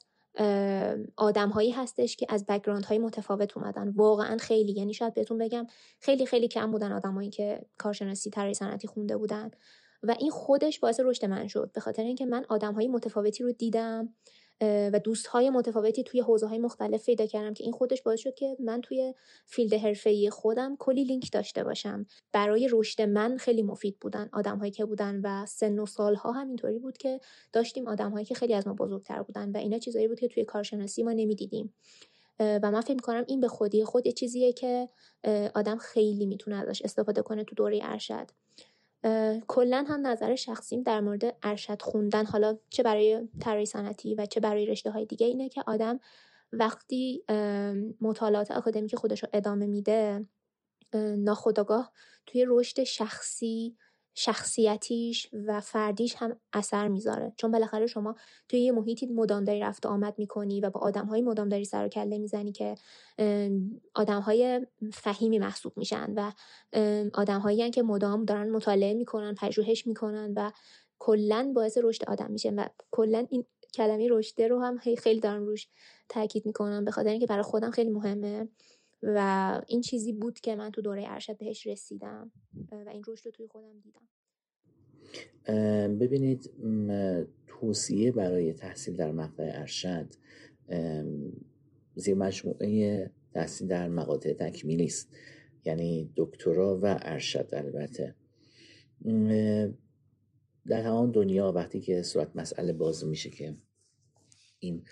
آدم 1.17 1.49
هایی 1.49 1.71
هستش 1.71 2.15
که 2.15 2.25
از 2.29 2.45
background 2.45 2.85
های 2.85 2.99
متفاوت 2.99 3.57
اومدن. 3.57 3.89
واقعا 3.89 4.37
خیلی 4.37 4.71
یعنی 4.71 4.93
شاید 4.93 5.13
بهتون 5.13 5.37
بگم 5.37 5.67
خیلی 5.99 6.25
خیلی 6.25 6.47
کم 6.47 6.71
بودن 6.71 6.91
آدمایی 6.91 7.29
که 7.29 7.65
کارشناسی 7.77 8.29
طراحی 8.29 8.53
صنعتی 8.53 8.87
خونده 8.87 9.17
بودن. 9.17 9.51
و 10.03 10.15
این 10.19 10.31
خودش 10.31 10.79
باعث 10.79 10.99
رشد 10.99 11.25
من 11.25 11.47
شد. 11.47 11.71
به 11.73 11.81
خاطر 11.81 12.03
اینکه 12.03 12.25
من 12.25 12.45
آدم 12.49 12.73
های 12.73 12.87
متفاوتی 12.87 13.43
رو 13.43 13.51
دیدم. 13.51 14.13
و 14.61 14.99
دوست 15.03 15.27
های 15.27 15.49
متفاوتی 15.49 16.03
توی 16.03 16.21
حوزه 16.21 16.47
های 16.47 16.59
مختلف 16.59 17.05
پیدا 17.05 17.25
کردم 17.25 17.53
که 17.53 17.63
این 17.63 17.73
خودش 17.73 18.01
باعث 18.01 18.19
شد 18.19 18.35
که 18.35 18.57
من 18.59 18.81
توی 18.81 19.13
field 19.45 19.73
حرفه‌ای 19.73 20.29
خودم 20.29 20.75
کلی 20.79 21.03
لینک 21.03 21.31
داشته 21.31 21.63
باشم. 21.63 22.05
برای 22.31 22.69
رشد 22.71 23.01
من 23.01 23.37
خیلی 23.37 23.63
مفید 23.63 23.97
بودن 23.99 24.29
آدم 24.33 24.57
هایی 24.57 24.71
که 24.71 24.85
بودن 24.85 25.21
و 25.23 25.45
سن 25.45 25.79
و 25.79 25.85
سالها 25.85 26.31
هم 26.31 26.47
اینطوری 26.47 26.79
بود 26.79 26.97
که 26.97 27.19
داشتیم 27.53 27.87
آدم 27.87 28.11
هایی 28.11 28.25
که 28.25 28.35
خیلی 28.35 28.53
از 28.53 28.67
ما 28.67 28.73
بزرگتر 28.73 29.23
بودن 29.23 29.51
و 29.51 29.57
اینا 29.57 29.79
چیزایی 29.79 30.07
بود 30.07 30.19
که 30.19 30.27
توی 30.27 30.45
کارشناسی 30.45 31.03
ما 31.03 31.11
نمی‌دیدیم. 31.11 31.73
و 32.39 32.71
من 32.71 32.81
فکر 32.81 33.01
کنم 33.01 33.23
این 33.27 33.39
به 33.39 33.47
خودی 33.47 33.83
خود 33.83 34.05
یه 34.05 34.11
چیزیه 34.11 34.53
که 34.53 34.89
آدم 35.55 35.77
خیلی 35.77 36.25
می‌تونه 36.25 36.55
ازش 36.55 36.81
استفاده 36.81 37.21
کنه 37.21 37.43
تو 37.43 37.55
دوره 37.55 37.79
ارشد. 37.83 38.27
کلا 39.47 39.85
هم 39.87 40.07
نظر 40.07 40.35
شخصیم 40.35 40.83
در 40.83 41.01
مورد 41.01 41.37
ارشد 41.43 41.81
خوندن. 41.81 42.25
حالا 42.25 42.57
چه 42.69 42.83
برای 42.83 43.29
طراحی 43.39 43.65
صنعتی 43.65 44.15
و 44.15 44.25
چه 44.25 44.39
برای 44.39 44.65
رشته 44.65 44.91
های 44.91 45.05
دیگه 45.05 45.27
اینه 45.27 45.49
که 45.49 45.63
آدم 45.67 45.99
وقتی 46.53 47.23
مطالعات 48.01 48.51
آکادمیک 48.51 48.95
خودش 48.95 49.23
رو 49.23 49.29
ادامه 49.33 49.65
میده 49.65 50.25
ناخداگاه 51.17 51.91
توی 52.25 52.45
رشد 52.47 52.83
شخصی 52.83 53.77
شخصیتیش 54.13 55.29
و 55.47 55.61
فردیش 55.61 56.15
هم 56.17 56.39
اثر 56.53 56.87
می‌ذاره. 56.87 57.33
چون 57.37 57.51
بالاخره 57.51 57.87
شما 57.87 58.15
توی 58.49 58.59
یه 58.59 58.71
محیطی 58.71 59.05
مدام 59.05 59.43
داری 59.43 59.59
رفت 59.59 59.85
و 59.85 59.89
آمد 59.89 60.15
می‌کنی 60.17 60.61
و 60.61 60.69
با 60.69 60.79
آدمهای 60.79 61.21
مدام 61.21 61.49
داری 61.49 61.65
سر 61.65 61.85
و 61.85 61.89
کله 61.89 62.17
می‌زنی 62.17 62.51
که 62.51 62.75
آدمهای 63.95 64.67
فهیمی 64.93 65.39
محسوب 65.39 65.73
میشن 65.77 66.13
و 66.15 66.31
آدمهایی 67.13 67.69
که 67.69 67.83
مدام 67.83 68.25
دارن 68.25 68.49
مطالعه 68.49 68.93
می‌کنن 68.93 69.35
پژوهش 69.35 69.87
می‌کنن 69.87 70.33
و 70.35 70.51
کلا 70.99 71.51
باعث 71.55 71.77
رشد 71.83 72.09
آدم 72.09 72.31
میشه 72.31 72.49
و 72.49 72.65
کلا 72.91 73.25
این 73.29 73.45
کلمه 73.73 74.07
رشده 74.11 74.47
رو 74.47 74.59
هم 74.59 74.77
خیلی 74.77 75.19
دارم 75.19 75.45
روش 75.45 75.67
تاکید 76.09 76.45
می‌کنم 76.45 76.85
به 76.85 76.91
خاطر 76.91 77.09
اینکه 77.09 77.27
برای 77.27 77.43
خودم 77.43 77.71
خیلی 77.71 77.89
مهمه. 77.89 78.47
و 79.03 79.61
این 79.67 79.81
چیزی 79.81 80.13
بود 80.13 80.39
که 80.39 80.55
من 80.55 80.71
تو 80.71 80.81
دوره 80.81 81.03
ارشد 81.07 81.37
بهش 81.37 81.67
رسیدم 81.67 82.31
و 82.71 82.89
این 82.89 83.03
رشد 83.07 83.25
رو 83.25 83.31
توی 83.31 83.47
خودم 83.47 83.79
دیدم. 83.79 84.07
ببینید 85.97 86.51
توصیه 87.47 88.11
برای 88.11 88.53
تحصیل 88.53 88.95
در 88.95 89.11
مقطع 89.11 89.51
ارشد 89.53 90.07
زیر 91.95 92.15
مجموعه 92.15 93.11
تحصیل 93.33 93.67
در 93.67 93.87
مقاطع 93.87 94.33
تکمیلی 94.33 94.85
است 94.85 95.09
یعنی 95.65 96.13
دکترا 96.15 96.79
و 96.83 96.99
ارشد 97.01 97.49
البته. 97.53 98.15
در 100.67 100.81
تمام 100.81 101.11
دنیا 101.11 101.51
وقتی 101.51 101.81
که 101.81 102.01
صورت 102.01 102.35
مسئله 102.35 102.73
باز 102.73 103.05
میشه 103.05 103.29
که 103.29 103.55
این 104.59 104.83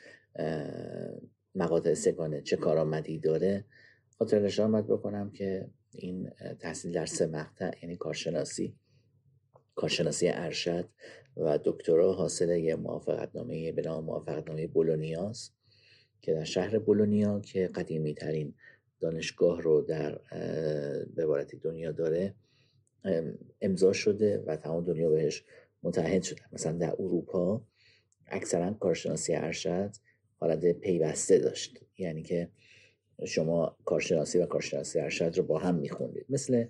مقاطع 1.55 1.93
سگانه 1.93 2.41
چه 2.41 2.57
کارآمدی 2.57 3.19
داره 3.19 3.65
خاطر 4.19 4.39
نشان 4.39 4.81
بکنم 4.81 5.31
که 5.31 5.69
این 5.93 6.29
تحصیل 6.59 6.91
در 6.91 7.05
سه 7.05 7.27
مقطع 7.27 7.71
یعنی 7.83 7.95
کارشناسی 7.95 8.75
کارشناسی 9.75 10.27
ارشد 10.29 10.89
و 11.37 11.59
دکترا 11.65 12.13
حاصل 12.13 12.49
یه 12.49 12.75
موافقتنامه 12.75 13.71
به 13.71 13.81
نام 13.81 14.05
موافقتنامه 14.05 14.67
بولونیاست 14.67 15.55
که 16.21 16.33
در 16.33 16.43
شهر 16.43 16.79
بولونیا 16.79 17.39
که 17.39 17.67
قدیمی 17.67 18.13
ترین 18.13 18.53
دانشگاه 18.99 19.61
رو 19.61 19.81
در 19.81 20.19
به 21.15 21.45
دنیا 21.61 21.91
داره 21.91 22.35
امضا 23.61 23.93
شده 23.93 24.43
و 24.47 24.55
تمام 24.55 24.85
دنیا 24.85 25.09
بهش 25.09 25.43
متحد 25.83 26.23
شده. 26.23 26.41
مثلا 26.51 26.77
در 26.77 26.91
اروپا 26.99 27.61
اکثرا 28.27 28.73
کارشناسی 28.73 29.35
ارشد 29.35 29.91
حالت 30.35 30.65
پیوسته 30.65 31.39
داشت. 31.39 31.79
یعنی 31.97 32.23
که 32.23 32.49
شما 33.25 33.77
کارشناسی 33.85 34.37
و 34.37 34.45
کارشناسی 34.45 34.99
ارشد 34.99 35.37
رو 35.37 35.43
با 35.43 35.57
هم 35.57 35.75
میخوندید. 35.75 36.25
مثل 36.29 36.65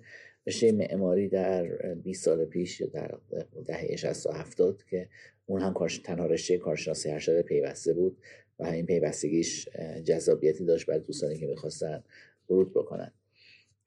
رشته 0.46 0.72
معماری 0.72 1.28
در 1.28 1.94
20 1.94 2.24
سال 2.24 2.44
پیش 2.44 2.82
در 2.82 3.18
دهه 3.66 3.96
60 3.96 4.26
و 4.26 4.32
70 4.32 4.82
که 4.90 5.08
اون 5.46 5.60
هم 5.60 5.74
تنها 6.04 6.26
رشته 6.26 6.58
کارشناسی 6.58 7.10
ارشد 7.10 7.42
پیوسته 7.42 7.92
بود 7.92 8.18
و 8.58 8.66
همین 8.66 8.86
پیوستگیش 8.86 9.68
جذابیتی 10.04 10.64
داشت 10.64 10.86
برای 10.86 11.00
دوستانی 11.00 11.38
که 11.38 11.46
می‌خواستن 11.46 12.04
ورود 12.50 12.74
بکنن. 12.74 13.12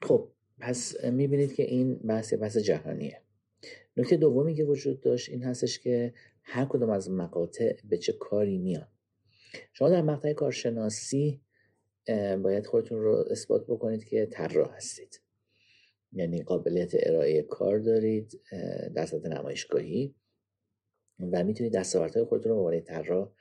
خب 0.01 0.29
پس 0.59 1.03
می‌بینید 1.03 1.53
که 1.53 1.63
این 1.63 1.95
بحث 1.95 2.33
بحث 2.33 2.57
جهانیه. 2.57 3.21
نکته 3.97 4.17
دومی 4.17 4.55
که 4.55 4.63
وجود 4.63 5.01
داشت 5.01 5.29
این 5.29 5.43
هستش 5.43 5.79
که 5.79 6.13
هر 6.43 6.65
کدوم 6.65 6.89
از 6.89 7.11
مقاطع 7.11 7.75
به 7.89 7.97
چه 7.97 8.13
کاری 8.13 8.57
میان. 8.57 8.87
شما 9.73 9.89
در 9.89 10.01
مقطع 10.01 10.33
کارشناسی 10.33 11.41
باید 12.43 12.65
خودتون 12.65 13.01
رو 13.01 13.25
اثبات 13.31 13.65
بکنید 13.67 14.05
که 14.05 14.25
طراح 14.25 14.75
هستید. 14.75 15.21
یعنی 16.11 16.43
قابلیت 16.43 16.91
ارائه 16.93 17.41
کار 17.41 17.79
دارید 17.79 18.41
در 18.95 19.05
سطح 19.05 19.29
نمایشگاهی 19.29 20.15
و 21.31 21.43
می‌تونید 21.43 21.73
دستاوردهای 21.73 22.25
خودتون 22.25 22.51
رو 22.51 22.57
عنوان 22.57 22.79
طراح 22.81 23.31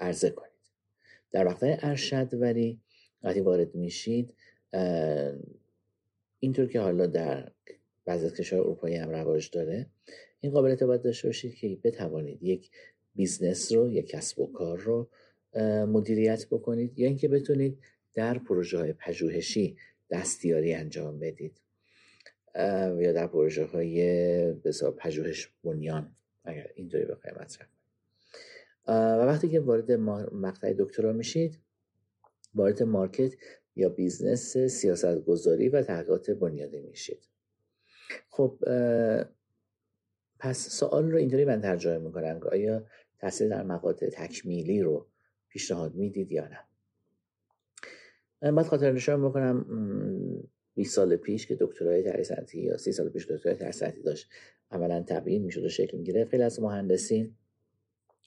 عرضه 0.00 0.30
کنید. 0.30 0.50
در 1.32 1.48
مقطع 1.48 1.76
ارشد 1.82 2.28
ولی 2.32 2.80
وقتی 3.22 3.40
وارد 3.40 3.74
میشید 3.74 4.34
اینطور 6.38 6.66
که 6.66 6.80
حالا 6.80 7.06
در 7.06 7.52
بعضی 8.04 8.26
از 8.26 8.34
کشور 8.34 8.58
اروپایی 8.58 8.96
هم 8.96 9.10
رواج 9.10 9.50
داره 9.50 9.86
این 10.40 10.52
قابلیت 10.52 10.82
باید 10.82 11.02
داشته 11.02 11.28
باشید 11.28 11.54
که 11.54 11.78
بتوانید 11.84 12.42
یک 12.42 12.70
business 13.14 13.72
رو 13.72 13.90
یک 13.90 14.06
کسب 14.06 14.40
و 14.40 14.52
کار 14.52 14.78
رو 14.78 15.08
مدیریت 15.86 16.46
بکنید 16.46 16.98
یا 16.98 17.06
اینکه 17.06 17.28
بتونید 17.28 17.78
در 18.14 18.38
پروژه 18.38 18.78
های 18.78 18.92
پژوهشی 18.92 19.76
دستیاری 20.10 20.74
انجام 20.74 21.18
بدید. 21.18 21.60
یا 22.98 23.12
در 23.12 23.26
پروژه 23.26 23.64
های 23.64 24.02
بسیار 24.52 24.92
پژوهش 24.92 25.52
بنیان 25.64 26.16
اگر 26.44 26.70
اینطوری 26.74 27.04
بخوایم 27.04 27.36
مطرح 27.40 27.68
و 28.88 29.26
وقتی 29.26 29.48
که 29.48 29.60
وارد 29.60 29.92
مقطع 30.32 30.74
دکترا 30.78 31.12
میشید 31.12 31.58
وارد 32.54 32.82
market 32.82 33.32
یا 33.76 33.88
business 33.88 34.56
سیاست 34.56 35.18
گذاری 35.18 35.68
و 35.68 35.82
تحقیقات 35.82 36.30
بنیادی 36.30 36.80
میشید. 36.80 37.28
خب 38.28 38.58
پس 40.38 40.68
سوال 40.68 41.10
رو 41.10 41.18
اینطوری 41.18 41.44
من 41.44 41.60
ترجمه 41.60 41.98
می‌کنم 41.98 42.40
که 42.40 42.46
آیا 42.46 42.86
تحصیل 43.18 43.48
در 43.48 43.62
مقاطع 43.62 44.08
تکمیلی 44.08 44.82
رو 44.82 45.06
پیشنهاد 45.48 45.94
می‌دید 45.94 46.32
یا 46.32 46.48
نه؟ 46.48 46.58
من 48.44 48.54
باید 48.54 48.66
خاطر 48.66 48.92
نشان 48.92 49.28
بکنم 49.28 49.66
20 50.74 50.94
سال 50.94 51.16
پیش 51.16 51.46
که 51.46 51.56
دکترای 51.60 52.24
صنعتی 52.24 52.60
یا 52.60 52.76
30 52.76 52.92
سال 52.92 53.08
پیش 53.08 53.30
دکترای 53.30 53.72
صنعتی 53.72 54.02
داشت 54.02 54.28
عملا 54.70 55.04
تبیین 55.08 55.44
می‌شد 55.44 55.64
و 55.64 55.68
شکل 55.68 55.96
می‌گیره 55.96 56.24
خیلی 56.24 56.42
از 56.42 56.60
مهندسین 56.60 57.36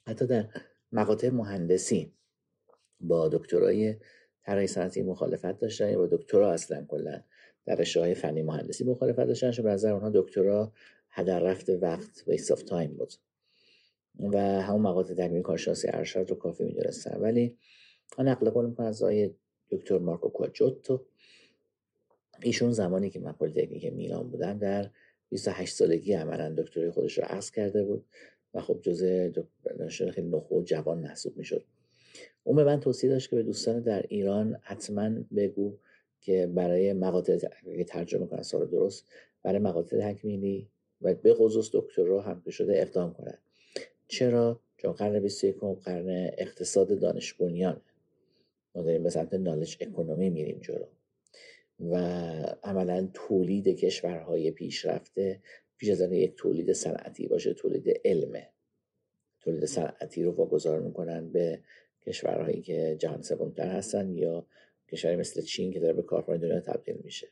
حتی 0.06 0.26
در 0.26 0.48
مقاطع 0.92 1.30
مهندسی 1.30 2.12
با 3.00 3.28
دکترای 3.28 3.96
طراحی 4.42 4.66
صنعتی 4.66 5.02
مخالفت 5.02 5.58
داشتن 5.58 5.90
یا 5.90 5.98
با 5.98 6.06
دکترا 6.06 6.52
اصلا 6.52 6.84
کلا 6.88 7.22
در 7.66 7.74
رشته 7.74 8.14
فنی 8.14 8.42
مهندسی 8.42 8.84
مخالفت 8.84 9.24
داشتن. 9.24 9.50
چون 9.50 9.64
به 9.64 9.70
نظر 9.70 9.92
اونها 9.92 10.10
دکترا 10.14 10.72
هدر 11.10 11.40
رفت 11.40 11.70
وقت 11.70 12.24
waste 12.26 12.52
of 12.52 12.62
time 12.62 12.96
بود. 12.96 13.12
و 14.32 14.38
همون 14.38 14.82
مقاطع 14.82 15.14
تکمیل 15.14 15.42
کارشناسی 15.42 15.88
ارشد 15.92 16.26
رو 16.28 16.36
کافی 16.36 16.64
می‌دونستن. 16.64 17.18
ولی 17.20 17.58
من 18.18 18.28
نقل 18.28 18.50
قول 18.50 18.66
می‌کنم 18.66 18.86
از 18.86 19.02
آقای 19.02 19.34
دکتر 19.70 19.98
مارکو 19.98 20.28
کوجوتو 20.28 21.04
ایشون 22.42 22.72
زمانی 22.72 23.10
که 23.10 23.20
من 23.20 23.32
پلیتکنیک 23.32 23.92
میلان 23.92 24.30
بودم 24.30 24.58
در 24.58 24.90
28 25.28 25.74
سالگی 25.74 26.12
عملا 26.12 26.54
دکتری 26.62 26.90
خودش 26.90 27.18
رو 27.18 27.24
عقص 27.24 27.50
کرده 27.50 27.84
بود 27.84 28.04
و 28.54 28.60
خب 28.60 28.80
جزء 28.82 29.28
دانشجو 29.78 30.10
خیلی 30.10 30.28
نخو 30.28 30.60
و 30.60 30.62
جوان 30.62 30.98
محسوب 30.98 31.36
می‌شد. 31.36 31.64
اون 32.44 32.56
به 32.56 32.64
من 32.64 32.80
توصیه 32.80 33.10
داشت 33.10 33.30
که 33.30 33.36
به 33.36 33.42
دوستان 33.42 33.80
در 33.80 34.04
ایران 34.08 34.58
حتما 34.62 35.10
بگو 35.36 35.78
که 36.20 36.46
برای 36.54 36.92
مقاطع 36.92 37.38
ترجمه 37.86 38.26
کنن 38.26 38.42
سال 38.42 38.66
درست 38.66 39.06
برای 39.42 39.58
مقاطع 39.58 40.12
تکمیلی 40.12 40.68
و 41.02 41.14
به 41.14 41.34
خصوص 41.34 41.70
دکترا 41.72 42.22
هم 42.22 42.42
که 42.44 42.50
شده 42.50 42.80
اقدام 42.82 43.12
کنن. 43.12 43.38
چرا؟ 44.08 44.60
چون 44.76 44.92
قرن 44.92 45.20
21 45.20 45.56
قرن 45.84 46.30
اقتصاد 46.38 47.00
دانش 47.00 47.34
بنیان. 47.34 47.80
ما 48.78 48.84
داریم 48.84 49.02
به 49.02 49.10
سمت 49.10 49.34
نالج 49.34 49.76
اکونومی 49.80 50.30
میریم 50.30 50.58
جلو. 50.58 50.86
و 51.80 51.94
عملا 52.62 53.08
تولید 53.14 53.68
کشورهای 53.68 54.50
پیشرفته 54.50 55.40
پیش 55.76 55.90
از 55.90 56.00
یک 56.12 56.34
تولید 56.36 56.72
صنعتی 56.72 57.26
باشه 57.26 57.54
تولید 57.54 58.00
علمه 58.04 58.48
تولید 59.40 59.64
صنعتی 59.64 60.22
رو 60.22 60.32
واگذار 60.32 60.80
می‌کنن 60.80 61.32
به 61.32 61.60
کشورهایی 62.06 62.62
که 62.62 62.96
جهان 62.98 63.22
سومتر 63.22 63.68
هستن 63.68 64.10
یا 64.10 64.46
کشوری 64.88 65.16
مثل 65.16 65.42
چین 65.42 65.72
که 65.72 65.80
داره 65.80 65.92
به 65.92 66.02
کارخانه 66.02 66.38
دنیا 66.38 66.60
تبدیل 66.60 67.00
میشه. 67.04 67.28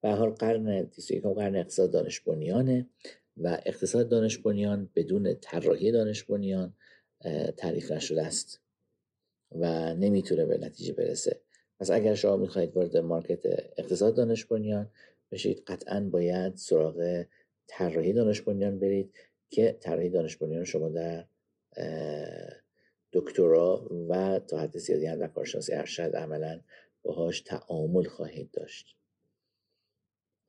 به 0.00 0.08
حال 0.08 0.30
قرن 0.30 0.82
21 0.82 1.22
قرن 1.22 1.56
اقتصاد 1.56 1.90
دانش 1.90 2.20
بنیانه 2.20 2.88
و 3.36 3.58
اقتصاد 3.66 4.08
دانش 4.08 4.38
بنیان 4.38 4.90
بدون 4.94 5.34
طراحی 5.34 5.92
دانش 5.92 6.24
بنیان 6.24 6.74
تعریف 7.56 7.92
نشده 7.92 8.22
است. 8.22 8.60
و 9.52 9.94
نمی‌تونه 9.94 10.44
به 10.44 10.58
نتیجه 10.58 10.92
برسه. 10.92 11.40
پس 11.80 11.90
اگر 11.90 12.14
شما 12.14 12.36
می‌خواهید 12.36 12.76
وارد 12.76 12.96
مارکت 12.96 13.46
اقتصاد 13.78 14.14
دانش 14.14 14.44
بنیان 14.44 14.90
بشید 15.32 15.62
قطعا 15.66 16.00
باید 16.00 16.56
سراغ 16.56 17.24
طراحی 17.66 18.12
دانش 18.12 18.40
بنیان 18.40 18.78
برید 18.78 19.14
که 19.50 19.76
طراحی 19.80 20.10
دانش 20.10 20.36
بنیان 20.36 20.64
شما 20.64 20.88
در 20.88 21.24
دکترا 23.12 23.88
و 24.08 24.38
تا 24.38 24.58
حد 24.58 24.78
زیادی 24.78 25.06
هم 25.06 25.18
در 25.18 25.28
کارشناسی 25.28 25.72
ارشد 25.72 26.16
عملا 26.16 26.60
باهاش 27.02 27.40
تعامل 27.40 28.04
خواهید 28.04 28.50
داشت. 28.50 28.96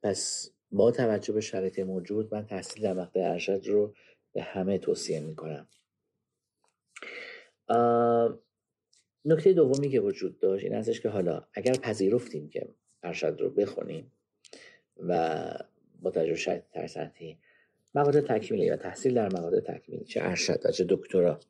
پس 0.02 0.50
با 0.70 0.90
توجه 0.90 1.32
به 1.32 1.40
شرایط 1.40 1.78
موجود 1.78 2.34
من 2.34 2.46
تحصیل 2.46 2.82
در 2.82 2.92
مقطع 2.92 3.20
ارشد 3.20 3.62
رو 3.66 3.94
به 4.32 4.42
همه 4.42 4.78
توصیه 4.78 5.20
می‌کنم. 5.20 5.68
نکته 9.24 9.52
دومی 9.52 9.88
که 9.88 10.00
وجود 10.00 10.38
داشت 10.38 10.64
این 10.64 10.74
هستش 10.74 11.00
که 11.00 11.08
حالا 11.08 11.42
اگر 11.54 11.72
پذیرفتیم 11.72 12.48
که 12.48 12.68
ارشد 13.02 13.36
رو 13.40 13.50
بخونیم 13.50 14.12
و 14.98 15.44
با 16.02 16.34
شرایط 16.34 16.62
ترسنتی 16.72 17.38
مقاطع 17.94 18.20
تکمیلی 18.20 18.64
یا 18.64 18.76
تحصیل 18.76 19.14
در 19.14 19.26
مقاطع 19.26 19.60
تکمیلی 19.60 20.04
چه 20.04 20.20
ارشد 20.22 20.60
و 20.64 20.70
چه 20.70 20.86
دکترا 20.88 21.40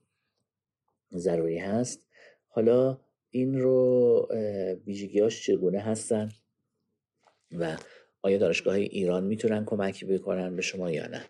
ضروری 1.12 1.59
هست 1.59 2.07
حالا 2.49 2.99
این 3.31 3.59
رو 3.59 4.29
ویژگیاش 4.87 5.47
چگونه 5.47 5.81
هستن 5.81 6.29
و 7.59 7.77
آیا 8.23 8.39
دانشگاه 8.39 8.75
ایران 8.75 9.25
می‌تونن 9.25 9.64
کمک 9.64 10.05
بکنن 10.05 10.57
به 10.57 10.62
شما 10.62 10.91
یا 10.91 11.07
نه؟ 11.07 11.29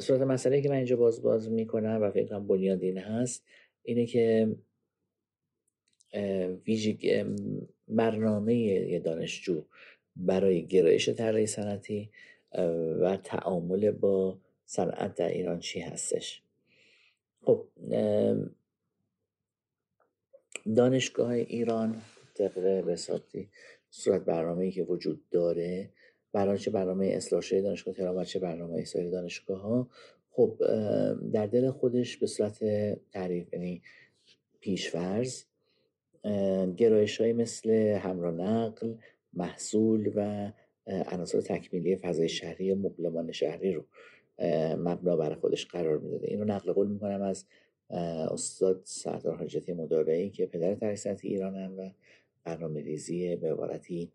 صورت 0.00 0.20
مسئله 0.20 0.60
که 0.60 0.68
من 0.68 0.74
اینجا 0.76 0.96
باز 0.96 1.22
باز 1.22 1.50
می‌کنم 1.50 2.02
و 2.02 2.10
فکر 2.10 2.26
کنم 2.26 2.46
بنیادین 2.46 2.98
هست 2.98 3.44
اینه 3.82 4.06
که 4.06 4.56
ویژگی 6.66 7.24
برنامه 7.88 8.98
دانشجو 8.98 9.64
برای 10.16 10.66
گرایش 10.66 11.08
طراحی 11.08 11.46
صنعتی 11.46 12.10
و 13.00 13.16
تعامل 13.24 13.90
با 13.90 14.38
صنعت 14.66 15.14
در 15.14 15.28
ایران 15.28 15.58
چی 15.58 15.80
هستش. 15.80 16.42
خب 17.42 17.66
دانشگاه 20.76 21.30
ایران 21.30 22.02
طبق 22.34 22.60
بساطی 22.60 23.48
صورت 23.90 24.24
برنامه 24.24 24.70
که 24.70 24.82
وجود 24.82 25.28
داره 25.30 25.90
برای 26.32 26.58
چه 26.58 26.70
برنامه 26.70 27.06
اصلاح 27.06 27.40
شده 27.40 27.60
دانشگاه 27.60 27.94
تهران 27.94 28.16
و 28.16 28.24
چه 28.24 28.38
برنامه 28.38 28.84
سایر 28.84 29.10
دانشگاه 29.10 29.60
ها 29.60 29.88
خب 30.30 30.56
در 31.32 31.46
دل 31.46 31.70
خودش 31.70 32.16
به 32.16 32.26
صورت 32.26 32.64
تعریف 33.12 33.52
یعنی 33.52 33.82
پیشفرز 34.60 35.44
گرایش 36.76 37.20
های 37.20 37.32
مثل 37.32 37.70
همراه 38.02 38.34
نقل 38.34 38.94
محصول 39.32 40.12
و 40.14 40.52
عناصر 40.86 41.40
تکمیلی 41.40 41.96
فضای 41.96 42.28
شهری 42.28 42.72
و 42.72 42.76
مبلمان 42.76 43.32
شهری 43.32 43.72
رو 43.72 43.84
مبنا 44.76 45.16
برای 45.16 45.34
خودش 45.34 45.66
قرار 45.66 45.98
می‌داده. 45.98 46.28
این 46.28 46.38
رو 46.38 46.44
نقل 46.44 46.72
قول 46.72 46.88
می‌کنم 46.88 47.22
از 47.22 47.44
استاد 48.30 48.80
سردار 48.84 49.36
حاجتی 49.36 49.72
مدارعی 49.72 50.30
که 50.30 50.46
پدر 50.46 50.74
تحصیلات 50.74 51.24
ایرانن 51.24 51.76
و 51.76 51.90
برنامه 52.44 52.80
ریزی 52.80 53.36
به 53.36 53.52
عبارتی 53.52 54.12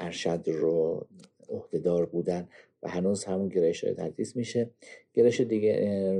ارشد 0.00 0.42
رو 0.46 1.06
عهدهدار 1.48 2.06
بودن. 2.06 2.48
و 2.82 2.88
هنوز 2.88 3.24
همون 3.24 3.48
گرایش 3.48 3.80
تدریس 3.80 4.36
میشه. 4.36 4.70
گرایش 5.14 5.40
دیگه 5.40 5.72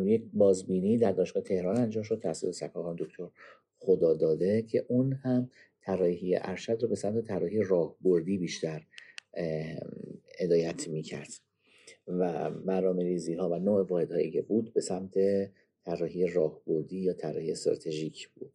یک 0.06 0.22
بازبینی 0.32 0.98
در 0.98 1.12
دانشگاه 1.12 1.42
تهران 1.42 1.76
انجام 1.76 2.02
شد 2.02 2.20
تحصیل 2.22 2.50
سکاکان 2.50 2.96
دکتر 2.98 3.28
خدا 3.78 4.14
داده 4.14 4.62
که 4.62 4.84
اون 4.88 5.12
هم 5.12 5.50
طراحی 5.80 6.36
ارشد 6.36 6.78
رو 6.82 6.88
به 6.88 6.94
سمت 6.94 7.24
طراحی 7.24 7.62
راهبردی 7.62 8.38
بیشتر 8.38 8.86
هدایت 10.38 10.88
می‌کرد. 10.88 11.30
و 12.06 12.50
برنامه 12.50 13.04
ریزی 13.04 13.34
ها 13.34 13.48
و 13.48 13.54
نوع 13.54 13.82
واحد 13.82 14.12
هایی 14.12 14.30
که 14.30 14.42
بود 14.42 14.72
به 14.72 14.80
سمت 14.80 15.14
طراحی 15.84 16.26
راهبردی 16.26 16.98
یا 16.98 17.12
طراحی 17.12 17.52
استراتژیک 17.52 18.28
بود. 18.28 18.52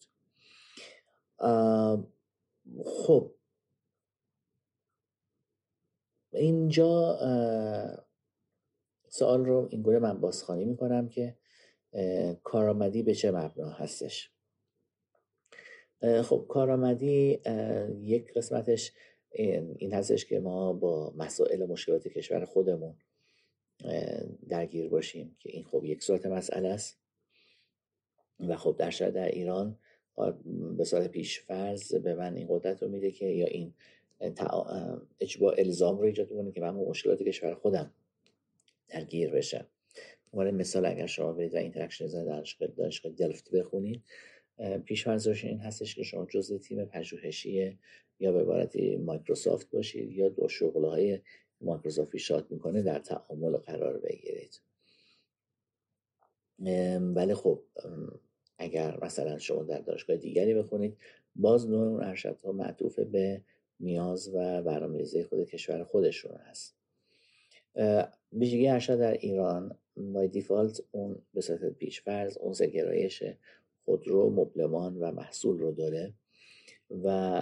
خب 2.86 3.32
اینجا 6.36 7.20
سوال 9.10 9.46
رو 9.46 9.68
اینگونه 9.72 10.00
من 10.00 10.22
بازخوانی 10.22 10.66
می‌کنم 10.66 11.10
که 11.10 11.36
کارآمدی 12.44 13.04
به 13.04 13.16
چه 13.16 13.32
مبنا 13.32 13.70
هستش. 13.70 14.32
خب 16.24 16.46
کارآمدی 16.50 17.40
یک 18.02 18.34
قسمتش 18.34 18.92
این 19.30 19.94
هستش 19.94 20.26
که 20.26 20.40
ما 20.40 20.74
با 20.74 21.14
مسائل 21.18 21.66
مشکلات 21.66 22.08
کشور 22.08 22.46
خودمون 22.46 22.96
درگیر 24.50 24.90
باشیم 24.90 25.36
که 25.40 25.50
این 25.54 25.64
خب 25.64 25.86
یک 25.86 26.04
صورت 26.04 26.26
مسئله 26.26 26.70
است. 26.70 26.98
و 28.40 28.58
خب 28.58 28.76
در 28.78 28.90
در 28.92 29.28
ایران 29.28 29.80
به 30.78 30.84
سال 30.84 31.08
پیش 31.08 31.42
فرض 31.42 31.96
به 31.96 32.16
من 32.16 32.36
این 32.36 32.48
قدرت 32.50 32.84
رو 32.84 32.90
میده 32.90 33.12
که 33.12 33.26
یا 33.26 33.46
این 33.46 33.74
اجبا 35.20 35.52
الزام 35.52 35.98
رو 35.98 36.04
ایجاد 36.04 36.30
کنه 36.30 36.52
که 36.52 36.62
من 36.62 36.74
مشکلات 36.74 37.24
کشور 37.24 37.54
خودم 37.54 37.94
درگیر 38.88 39.32
بشم. 39.32 39.68
عنوان 40.34 40.52
مثال 40.52 40.86
اگر 40.86 41.06
شما 41.06 41.34
برید 41.34 41.54
و 41.54 41.58
interaction 41.58 42.08
دانشگاه 42.08 42.68
دانشگاه 42.68 43.12
دلفت 43.12 43.52
بخونید 43.52 44.04
پیش 44.86 45.08
این 45.08 45.60
هستش 45.60 45.96
که 45.96 46.04
شما 46.04 46.26
جزء 46.26 46.58
تیم 46.58 46.86
پژوهشی 46.86 47.80
یا 48.20 48.32
به 48.32 48.42
عبارتی 48.42 48.96
مایکروسافت 48.96 49.70
باشید 49.70 50.12
یا 50.12 50.30
دو 50.30 50.48
شغله 50.48 50.88
های 50.88 51.20
مایکروسافت 51.62 52.10
پیشنهاد 52.10 52.52
می‌کنه 52.52 52.82
در 52.82 53.00
تعامل 53.00 53.58
قرار 53.58 53.98
بگیرید. 53.98 54.62
ولی 57.16 57.34
خب 57.34 57.64
اگر 58.58 59.00
مثلا 59.02 59.38
شما 59.38 59.64
در 59.64 59.80
دانشگاه 59.80 60.18
دیگری 60.18 60.54
بخونید 60.54 60.98
باز 61.36 61.70
نوع 61.70 61.88
اون 61.88 62.04
ارشدها 62.04 62.52
معطوف 62.52 63.00
به 63.00 63.42
نیاز 63.80 64.36
و 64.36 64.62
برنامه‌ریزی 64.62 65.24
خود 65.24 65.44
کشور 65.44 65.84
خودشون 65.84 66.36
هست. 66.36 66.76
ویژگی 68.34 68.68
ارشد 68.68 69.00
در 69.00 69.14
ایران 69.14 69.78
بای 69.98 70.28
دیفالت 70.28 70.82
اون 70.92 71.22
به 71.34 71.42
صورت 71.42 71.66
پیشفرز 71.66 72.38
اون 72.38 72.54
گرایش 72.54 73.24
خودرو 73.86 74.30
مبلمان 74.30 74.98
و 74.98 75.12
محصول 75.12 75.60
رو 75.60 75.72
داره 75.72 76.14
و 77.04 77.42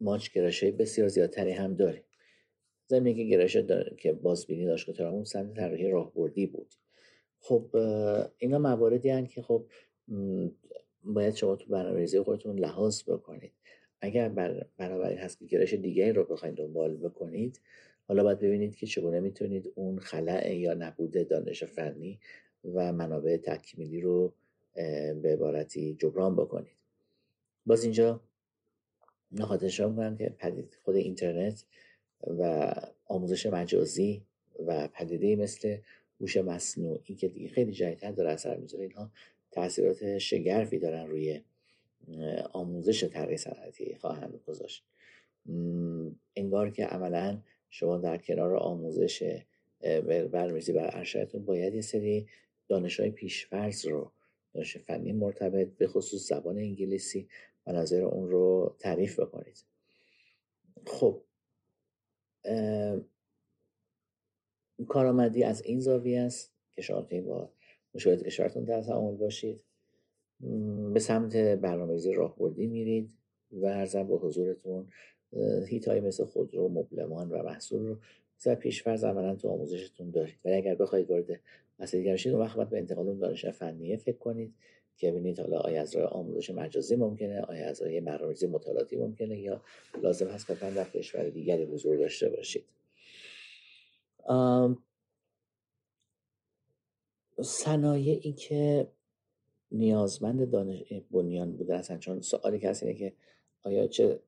ماچ 0.00 0.30
گرایش 0.32 0.64
بسیار 0.64 1.08
زیادتری 1.08 1.52
هم 1.52 1.74
داریم 1.74 2.02
زمینه 2.86 3.16
که 3.16 3.24
گرایش 3.24 3.56
که 3.98 4.12
بازبینی 4.12 4.64
داشت 4.64 4.94
که 4.94 5.04
اون 5.04 5.24
سمت 5.24 5.54
طراحی 5.54 5.88
راهبردی 5.88 6.46
بود. 6.46 6.74
خب 7.40 7.76
اینا 8.38 8.58
مواردی 8.58 9.08
هستند 9.08 9.28
که 9.28 9.42
خب 9.42 9.66
باید 11.04 11.34
شما 11.34 11.56
تو 11.56 11.70
برنامه‌ریزی 11.70 12.20
خودتون 12.20 12.58
لحاظ 12.58 13.02
بکنید. 13.02 13.52
اگر 14.00 14.28
بر 14.28 14.66
بنابراین 14.76 15.18
هست 15.18 15.38
که 15.38 15.44
گرایش 15.44 15.74
دیگری 15.74 16.12
رو 16.12 16.24
بخواید 16.24 16.54
دنبال 16.54 16.96
بکنید 16.96 17.60
حالا 18.08 18.22
باید 18.22 18.38
ببینید 18.38 18.76
که 18.76 18.86
چگونه 18.86 19.20
می‌تونید 19.20 19.72
اون 19.74 19.98
خلع 19.98 20.56
یا 20.56 20.74
نبوده 20.74 21.24
دانش 21.24 21.64
فنی 21.64 22.18
و 22.74 22.92
منابع 22.92 23.36
تکمیلی 23.36 24.00
رو 24.00 24.32
به 25.22 25.32
عبارتی 25.32 25.94
جبران 25.94 26.36
بکنید. 26.36 26.76
باز 27.66 27.82
اینجا 27.82 28.20
نخاطر 29.32 29.86
می‌کنم 29.86 30.16
که 30.16 30.34
پدید 30.38 30.78
خود 30.82 30.94
اینترنت 30.96 31.64
و 32.26 32.72
آموزش 33.06 33.46
مجازی 33.46 34.22
و 34.66 34.88
پدیده 34.88 35.36
مثل 35.36 35.76
هوش 36.20 36.36
مصنوعی 36.36 37.14
که 37.14 37.28
دیگه 37.28 37.48
خیلی 37.48 37.72
جدیدتر 37.72 38.12
داره 38.12 38.30
اثر 38.30 38.56
می‌ذاره 38.56 38.84
اینها 38.84 39.10
تاثیرات 39.50 40.18
شگرفی 40.18 40.78
دارن 40.78 41.06
روی 41.06 41.40
آموزش 42.52 43.04
طراحی 43.04 43.36
صنعتی 43.36 43.94
خواهند 43.94 44.40
گذاشت. 44.46 44.84
انگار 46.36 46.70
که 46.70 46.84
عملا 46.86 47.42
شما 47.70 47.98
در 47.98 48.18
کنار 48.18 48.56
آموزش 48.56 49.42
برنامه‌ریزی 50.04 50.72
بر 50.72 50.90
ارشدتون 50.92 51.44
باید 51.44 51.74
یه 51.74 51.80
سری 51.80 52.26
دانش 52.68 53.00
های 53.00 53.10
پیشفرز 53.10 53.86
رو 53.86 54.12
دانش 54.54 54.76
فنی 54.76 55.12
مرتبط 55.12 55.68
به 55.68 55.86
خصوص 55.86 56.28
زبان 56.28 56.58
انگلیسی 56.58 57.28
و 57.66 57.72
نظر 57.72 58.02
اون 58.02 58.30
رو 58.30 58.76
تعریف 58.78 59.20
بکنید. 59.20 59.64
خب. 60.86 61.22
کارآمدی 64.88 65.44
از 65.44 65.62
این 65.62 65.80
زاویه 65.80 66.20
است 66.20 66.52
که 66.76 66.82
شما 66.82 67.00
با 67.00 67.50
مشاهده 67.94 68.24
کشورتون 68.24 68.64
در 68.64 68.82
تعامل 68.82 69.16
باشید. 69.16 69.65
به 70.92 71.00
سمت 71.00 71.36
برنامه‌ریزی 71.36 72.12
راهبردی 72.12 72.66
میرید 72.66 73.10
و 73.52 73.66
ارزم 73.66 74.06
به 74.06 74.16
حضورتون 74.16 74.88
هیت 75.66 75.88
های 75.88 76.00
مثل 76.00 76.24
خودرو 76.24 76.68
مبلمان 76.68 77.30
و 77.30 77.42
محصول 77.42 77.82
رو 77.82 77.96
مثل 78.38 78.54
پیشفرز 78.54 79.04
عملا 79.04 79.34
تو 79.34 79.48
آموزشتون 79.48 80.10
دارید. 80.10 80.38
ولی 80.44 80.54
اگر 80.54 80.74
بخواید 80.74 81.10
وارد 81.10 81.40
مسئله 81.78 82.00
دیگر 82.00 82.12
بشید 82.12 82.32
اون 82.32 82.40
وقت 82.42 82.68
به 82.68 82.78
انتقال 82.78 83.08
اون 83.08 83.18
دانش 83.18 83.46
فنیه 83.46 83.96
فکر 83.96 84.16
کنید 84.18 84.54
که 84.96 85.10
ببینید 85.10 85.40
حالا 85.40 85.58
آیا 85.58 85.82
از 85.82 85.96
راه 85.96 86.10
آموزش 86.10 86.50
مجازی 86.50 86.96
ممکنه 86.96 87.40
آیا 87.40 87.68
از 87.68 87.82
راه 87.82 88.00
برنامه‌ریزی 88.00 88.46
مطالعاتی 88.46 88.96
ممکنه 88.96 89.38
یا 89.38 89.62
لازم 90.02 90.28
هست 90.28 90.46
که 90.46 90.54
در 90.54 90.84
کشور 90.84 91.28
دیگری 91.28 91.64
حضور 91.64 91.96
داشته 91.96 92.28
باشید. 92.28 92.64
صنایعی 97.42 98.32
که 98.32 98.88
نیازمند 99.72 100.50
دانش 100.50 100.92
بنیان 101.10 101.52
بوده 101.52 101.76
هستن 101.78 101.98
چون 101.98 102.20
سوالی 102.20 102.58
که 102.58 102.68
هست 102.68 102.82
اینه 102.82 102.94
که 102.94 103.12
آیا 103.62 103.86
چه 103.86 104.20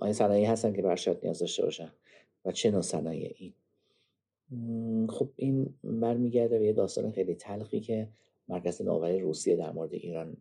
آیا 0.00 0.12
صنایعی 0.12 0.44
هستن 0.44 0.72
که 0.72 0.82
برشاد 0.82 1.20
نیاز 1.22 1.38
داشته 1.38 1.62
باشن؟ 1.62 1.92
و 2.44 2.52
چه 2.52 2.70
نوع 2.70 2.82
صنایعی؟ 2.82 3.54
خب 5.08 5.28
این 5.36 5.74
برمیگرده 5.84 6.58
به 6.58 6.64
یه 6.64 6.72
داستان 6.72 7.10
خیلی 7.10 7.34
تلخی 7.34 7.80
که 7.80 8.08
مرکز 8.48 8.82
نوآوری 8.82 9.20
روسیه 9.20 9.56
در 9.56 9.72
مورد 9.72 9.92
ایران 9.92 10.36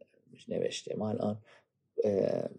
نوشته. 0.47 0.95
ما 0.97 1.09
الان 1.09 1.37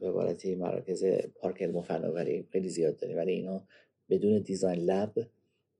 به 0.00 0.08
عبارتی 0.08 0.54
مراکز 0.54 1.04
پارک 1.34 1.62
علم 1.62 1.76
و 1.76 1.82
فناوری 1.82 2.46
خیلی 2.50 2.68
زیاد 2.68 2.96
داریم. 2.96 3.16
ولی 3.16 3.32
اینا 3.32 3.64
بدون 4.10 4.38
دیزاین 4.38 4.80
لب 4.80 5.12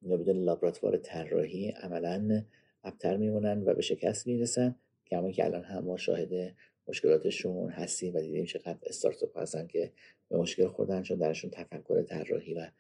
یا 0.03 0.16
بدون 0.16 0.36
لابراتوار 0.36 0.97
طراحی 0.97 1.68
عملا 1.68 2.43
ابتر 2.84 3.16
میمونن 3.16 3.62
و 3.62 3.74
به 3.74 3.82
شکست 3.82 4.26
می‌رسن. 4.26 4.76
همون 5.17 5.33
که 5.33 5.45
الان 5.45 5.65
هم 5.65 5.85
ما 5.85 5.97
شاهد 5.97 6.55
مشکلاتشون 6.89 7.71
هستیم 7.71 8.15
و 8.15 8.21
دیدیم 8.21 8.45
چقدر 8.45 8.79
استارتاپ 8.83 9.39
هستن 9.39 9.67
که 9.67 9.93
به 10.29 10.37
مشکل 10.37 10.67
خوردن 10.69 11.03
چون 11.03 11.19
درشون 11.19 11.51
تفکر 11.51 12.03
طراحی 12.03 12.55
و 12.55 12.71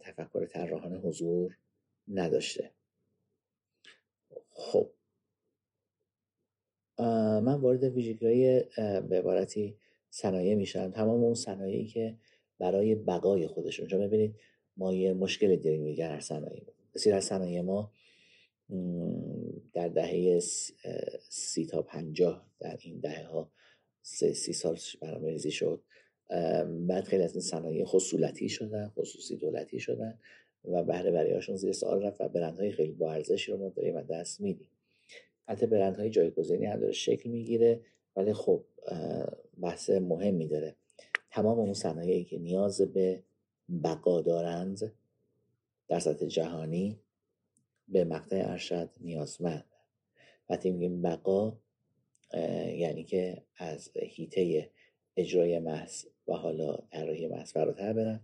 تفکر 0.00 0.46
طراحانه 0.46 0.98
حضور 0.98 1.56
نداشته. 2.08 2.70
خب. 4.50 4.90
من 7.42 7.54
وارد 7.54 7.84
ویژگی 7.84 8.26
های 8.26 8.64
به 9.00 9.18
عبارتی 9.18 9.76
صنایع 10.10 10.54
میشم. 10.54 10.90
تمام 10.90 11.24
اون 11.24 11.34
صنایعی 11.34 11.86
که 11.86 12.16
برای 12.58 12.94
بقای 12.94 13.46
خودشون. 13.46 13.86
چون 13.86 14.00
ببینید 14.00 14.36
ما 14.76 14.94
یه 14.94 15.12
مشکل 15.12 15.56
داریم 15.56 15.84
دیگر 15.84 16.10
هر 16.10 16.20
صنایع 16.20 16.62
بسیار 16.94 17.16
از 17.16 17.24
صنایع 17.24 17.60
ما 17.60 17.92
در 19.72 19.88
دهه 19.88 20.38
سی 21.28 21.66
تا 21.66 21.82
پنجاه 21.82 22.46
در 22.60 22.78
این 22.82 23.00
دهه 23.00 23.26
ها 23.26 23.50
سی, 24.02 24.34
سی 24.34 24.52
سال 24.52 24.78
برنامه 25.00 25.30
ریزی 25.30 25.50
شد. 25.50 25.82
بعد 26.88 27.04
خیلی 27.04 27.22
از 27.22 27.32
این 27.32 27.42
صنایع 27.42 27.84
خصولتی 27.84 28.48
شدن 28.48 28.88
خصوصی 28.88 29.36
دولتی 29.36 29.80
شدن 29.80 30.18
و 30.64 30.84
بهره 30.84 31.10
بریاشون 31.10 31.56
زیر 31.56 31.72
سوال 31.72 32.02
رفت 32.02 32.20
و 32.20 32.28
برندهای 32.28 32.72
خیلی 32.72 32.92
با 32.92 33.12
ارزشی 33.12 33.52
رو 33.52 33.58
ما 33.58 33.68
داریم 33.68 33.96
و 33.96 34.02
دست 34.02 34.40
میدیم. 34.40 34.68
حتی 35.48 35.66
برندهای 35.66 36.10
جایگزینی 36.10 36.66
هم 36.66 36.80
داره 36.80 36.92
شکل 36.92 37.30
می‌گیره 37.30 37.80
ولی 38.16 38.32
خب 38.32 38.64
بحث 39.60 39.90
مهمی 39.90 40.48
داره. 40.48 40.76
تمام 41.30 41.58
اون 41.58 41.72
صنایعی 41.72 42.24
که 42.24 42.38
نیاز 42.38 42.80
به 42.80 43.22
بقا 43.84 44.20
دارند 44.20 44.92
در 45.88 45.98
سطح 45.98 46.26
جهانی 46.26 47.00
به 47.88 48.04
مقطع 48.04 48.50
ارشد 48.50 48.90
نیازمند. 49.00 49.64
وقتی 50.48 50.70
میگیم 50.70 51.02
بقا 51.02 51.56
یعنی 52.76 53.04
که 53.04 53.42
از 53.56 53.90
هیته 53.96 54.70
اجرای 55.16 55.58
محض 55.58 56.04
و 56.28 56.32
حالا 56.32 56.78
طراحی 56.92 57.28
محض 57.28 57.52
فراتر 57.52 57.92
برن 57.92 58.20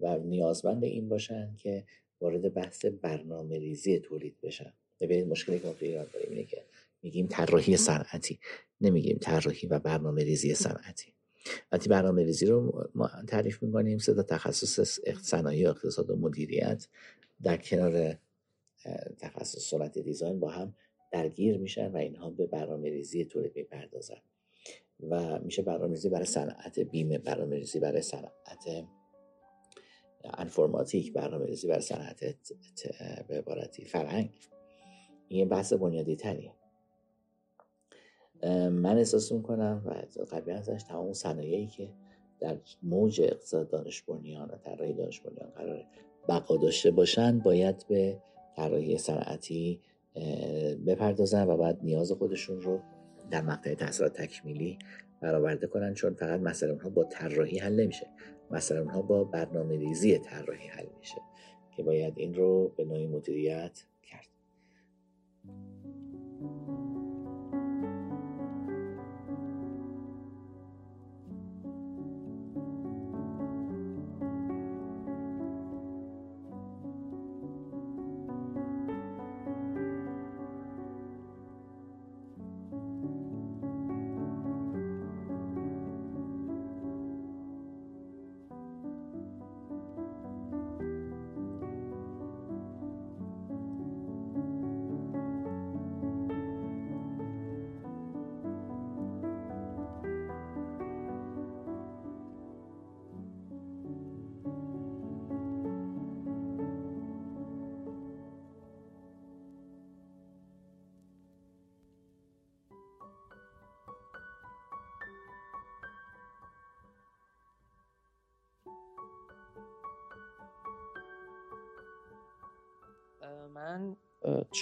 و 0.00 0.18
نیازمند 0.18 0.84
این 0.84 1.08
باشن 1.08 1.54
که 1.56 1.84
وارد 2.20 2.54
بحث 2.54 2.84
برنامه 2.84 3.58
ریزی 3.58 3.98
تولید 3.98 4.40
بشن. 4.42 4.72
ببینید 5.00 5.26
مشکلی 5.26 5.58
که 5.58 5.66
ما 5.66 5.72
تو 5.72 5.84
ایران 5.84 6.06
داریم 6.12 6.30
اینه 6.30 6.44
که 6.44 6.64
میگیم 7.02 7.26
طراحی 7.26 7.76
صنعتی 7.76 8.38
نمیگیم 8.80 9.18
طراحی 9.20 9.68
و 9.68 9.78
برنامه 9.78 10.24
ریزی 10.24 10.54
صنعتی. 10.54 11.14
وقتی 11.72 11.88
برنامه 11.88 12.22
ریزی 12.22 12.46
رو 12.46 12.88
ما 12.94 13.10
تعریف 13.26 13.62
می‌کنیم 13.62 13.98
سه 13.98 14.22
تخصص 14.22 15.00
صنایع 15.22 15.68
اقتصاد 15.68 16.10
و 16.10 16.16
مدیریت 16.16 16.88
در 17.42 17.56
کنار 17.56 18.18
تخصص 19.18 19.70
سنت 19.70 19.98
دیزاین 19.98 20.40
با 20.40 20.48
هم 20.48 20.74
درگیر 21.10 21.58
میشن 21.58 21.92
و 21.92 21.96
اینها 21.96 22.30
به 22.30 22.46
برنامه 22.46 22.90
ریزی 22.90 23.24
تولید 23.24 23.56
می‌پردازن. 23.56 24.20
و 25.00 25.38
میشه 25.38 25.62
برنامه 25.62 25.90
ریزی 25.90 26.08
برای 26.08 26.24
صنعت 26.24 26.78
بیمه 26.78 27.18
برنامه 27.18 27.56
ریزی 27.56 27.80
برای 27.80 28.02
صنعت 28.02 28.86
انفرماتیک 30.24 31.12
برنامه 31.12 31.46
ریزی 31.46 31.68
برای 31.68 31.80
صنعت 31.80 32.24
به 33.28 33.38
عبارتی 33.38 33.84
فرهنگ. 33.84 34.30
این 35.28 35.48
بحث 35.48 35.72
بنیادی 35.72 36.16
تریه 36.16 36.52
من 38.70 38.98
احساس 38.98 39.32
می‌کنم 39.32 39.82
و 39.86 39.90
قبلی 40.24 40.54
ازش 40.54 40.82
تمام 40.82 41.12
صنایعی 41.12 41.66
که 41.66 41.90
در 42.40 42.58
موج 42.82 43.20
اقتصاد 43.20 43.68
دانش 43.68 44.02
بنیان 44.02 44.48
و 44.48 44.56
طراحی 44.56 44.92
دانش 44.92 45.20
بنیان 45.20 45.50
قرار 45.50 45.84
بقا 46.28 46.56
داشته 46.56 46.90
باشن 46.90 47.38
باید 47.38 47.86
به 47.88 48.22
طراحی 48.58 48.98
صنعتی 48.98 49.80
بپردازن 50.86 51.46
و 51.46 51.56
بعد 51.56 51.78
نیاز 51.82 52.12
خودشون 52.12 52.60
رو 52.60 52.80
در 53.30 53.42
مقطع 53.42 53.74
تحصیلات 53.74 54.12
تکمیلی 54.12 54.78
برآورده 55.20 55.66
کنن 55.66 55.94
چون 55.94 56.14
فقط 56.14 56.40
مسئله 56.40 56.70
اونها 56.70 56.88
با 56.88 57.04
طراحی 57.04 57.58
حل 57.58 57.72
نمیشه. 57.80 58.06
مسئله 58.50 58.78
اونها 58.78 59.02
با 59.02 59.24
برنامه 59.24 59.76
ریزی 59.76 60.18
طراحی 60.18 60.68
حل 60.68 60.86
میشه 60.98 61.20
که 61.76 61.82
باید 61.82 62.14
این 62.16 62.34
رو 62.34 62.72
به 62.76 62.84
نوعی 62.84 63.06
مدیریت 63.06 63.84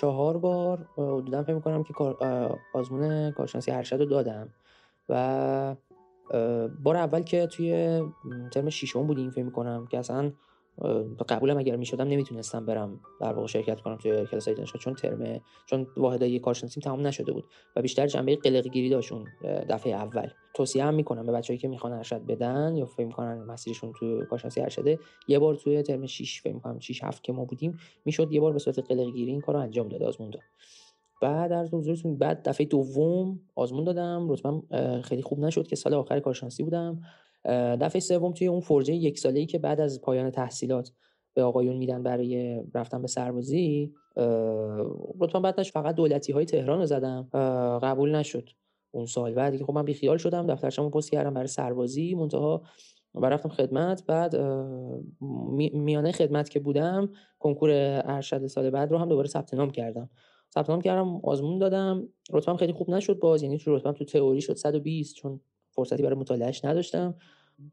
چهار 0.00 0.38
بار 0.38 0.88
حدودا 0.96 1.42
فکر 1.42 1.54
می‌کنم 1.54 1.82
که 1.82 1.94
آزمون 2.74 3.30
کارشناسی 3.30 3.70
ارشد 3.70 3.96
رو 3.96 4.04
دادم 4.04 4.48
و 5.08 5.76
بار 6.82 6.96
اول 6.96 7.22
که 7.22 7.46
توی 7.46 8.02
ترم 8.52 8.70
شیشم 8.70 9.06
بودیم 9.06 9.30
فکر 9.30 9.44
می‌کنم 9.44 9.86
که 9.86 9.98
اصلا 9.98 10.32
قبولم 11.28 11.58
اگر 11.58 11.76
می‌شدم 11.76 12.08
نمی‌تونستم 12.08 12.66
برم 12.66 13.00
در 13.20 13.32
واقع 13.32 13.46
شرکت 13.46 13.80
کنم 13.80 13.96
توی 13.96 14.26
کلاس 14.26 14.48
دانشگاه 14.48 14.82
چون 14.82 14.94
ترم 14.94 15.40
چون 15.66 15.86
واحدهای 15.96 16.38
کارشناسیم 16.38 16.82
تمام 16.82 17.06
نشده 17.06 17.32
بود 17.32 17.44
و 17.76 17.82
بیشتر 17.82 18.06
جنبه 18.06 18.36
قلق 18.36 18.68
گیری 18.68 18.90
داشون 18.90 19.24
دفعه 19.68 19.92
اول. 19.92 20.28
توصیه 20.54 20.84
هم 20.84 20.94
می‌کنم 20.94 21.26
به 21.26 21.32
بچه‌ای 21.32 21.58
که 21.58 21.68
می‌خوان 21.68 21.92
ارشد 21.92 22.26
بدن 22.26 22.76
یا 22.76 22.86
فکر 22.86 23.06
می‌کنن 23.06 23.44
مسیرشون 23.44 23.92
تو 23.92 24.24
کارشناسی 24.24 24.60
ارشده 24.60 24.98
یه 25.28 25.38
بار 25.38 25.54
توی 25.54 25.82
ترم 25.82 26.06
6 26.06 26.40
فکر 26.40 26.54
می‌کنم 26.54 26.78
6 26.78 27.04
7 27.04 27.22
که 27.22 27.32
ما 27.32 27.44
بودیم 27.44 27.78
می‌شد 28.04 28.32
یه 28.32 28.40
بار 28.40 28.52
به 28.52 28.58
صورت 28.58 28.78
قلق 28.78 29.12
گیری 29.12 29.30
این 29.30 29.40
کارو 29.40 29.58
انجام 29.58 29.88
داد 29.88 30.02
آزمون 30.02 30.30
داد. 30.30 30.42
بعد 31.22 31.52
از 31.52 31.74
حضورتون 31.74 32.16
بعد 32.16 32.48
دفعه 32.48 32.66
دوم 32.66 33.40
آزمون 33.54 33.84
دادم. 33.84 34.30
رتبم 34.30 34.62
خیلی 35.00 35.22
خوب 35.22 35.38
نشد 35.38 35.66
که 35.66 35.76
سال 35.76 35.94
آخر 35.94 36.20
کارشناسی 36.20 36.62
بودم. 36.62 37.00
دفعه 37.80 38.00
سوم 38.00 38.32
توی 38.32 38.46
اون 38.46 38.60
فرجه 38.60 38.94
یک 38.94 39.18
ساله 39.18 39.40
ای 39.40 39.46
که 39.46 39.58
بعد 39.58 39.80
از 39.80 40.00
پایان 40.00 40.30
تحصیلات 40.30 40.92
به 41.34 41.42
آقایون 41.42 41.76
میدن 41.76 42.02
برای 42.02 42.62
رفتن 42.74 43.02
به 43.02 43.08
سربازی 43.08 43.94
رتبه 45.20 45.40
بعدش 45.40 45.72
فقط 45.72 45.94
دولتی 45.94 46.32
های 46.32 46.44
تهران 46.44 46.78
رو 46.78 46.86
زدم. 46.86 47.28
قبول 47.82 48.14
نشد 48.14 48.50
اون 48.90 49.06
سال. 49.06 49.34
بعد 49.34 49.52
دیگه 49.52 49.64
خب 49.64 49.72
من 49.72 49.84
بیخیال 49.84 50.16
شدم 50.16 50.46
دفترشمو 50.46 50.90
پست 50.90 51.10
کردم 51.10 51.34
برای 51.34 51.46
سربازی 51.46 52.14
منتها 52.14 52.62
و 53.14 53.26
رفتم 53.26 53.48
خدمت. 53.48 54.06
بعد 54.06 54.36
میانه 55.72 56.12
خدمت 56.12 56.48
که 56.48 56.60
بودم 56.60 57.08
کنکور 57.38 57.70
ارشد 58.04 58.46
سال 58.46 58.70
بعد 58.70 58.90
رو 58.90 58.98
هم 58.98 59.08
دوباره 59.08 59.28
ثبت 59.28 59.54
نام 59.54 59.70
کردم. 59.70 60.10
ثبت 60.54 60.70
نام 60.70 60.80
کردم 60.80 61.20
آزمون 61.22 61.58
دادم. 61.58 62.08
رتبم 62.32 62.56
خیلی 62.56 62.72
خوب 62.72 62.90
نشد 62.90 63.18
باز 63.18 63.42
یعنی 63.42 63.58
تو 63.58 63.76
رتبم 63.76 63.92
تو 63.92 64.04
تئوری 64.04 64.40
شد 64.40 64.54
120 64.54 65.14
چون 65.14 65.40
فرصتی 65.70 66.02
برای 66.02 66.18
مطالعهش 66.18 66.64
نداشتم. 66.64 67.14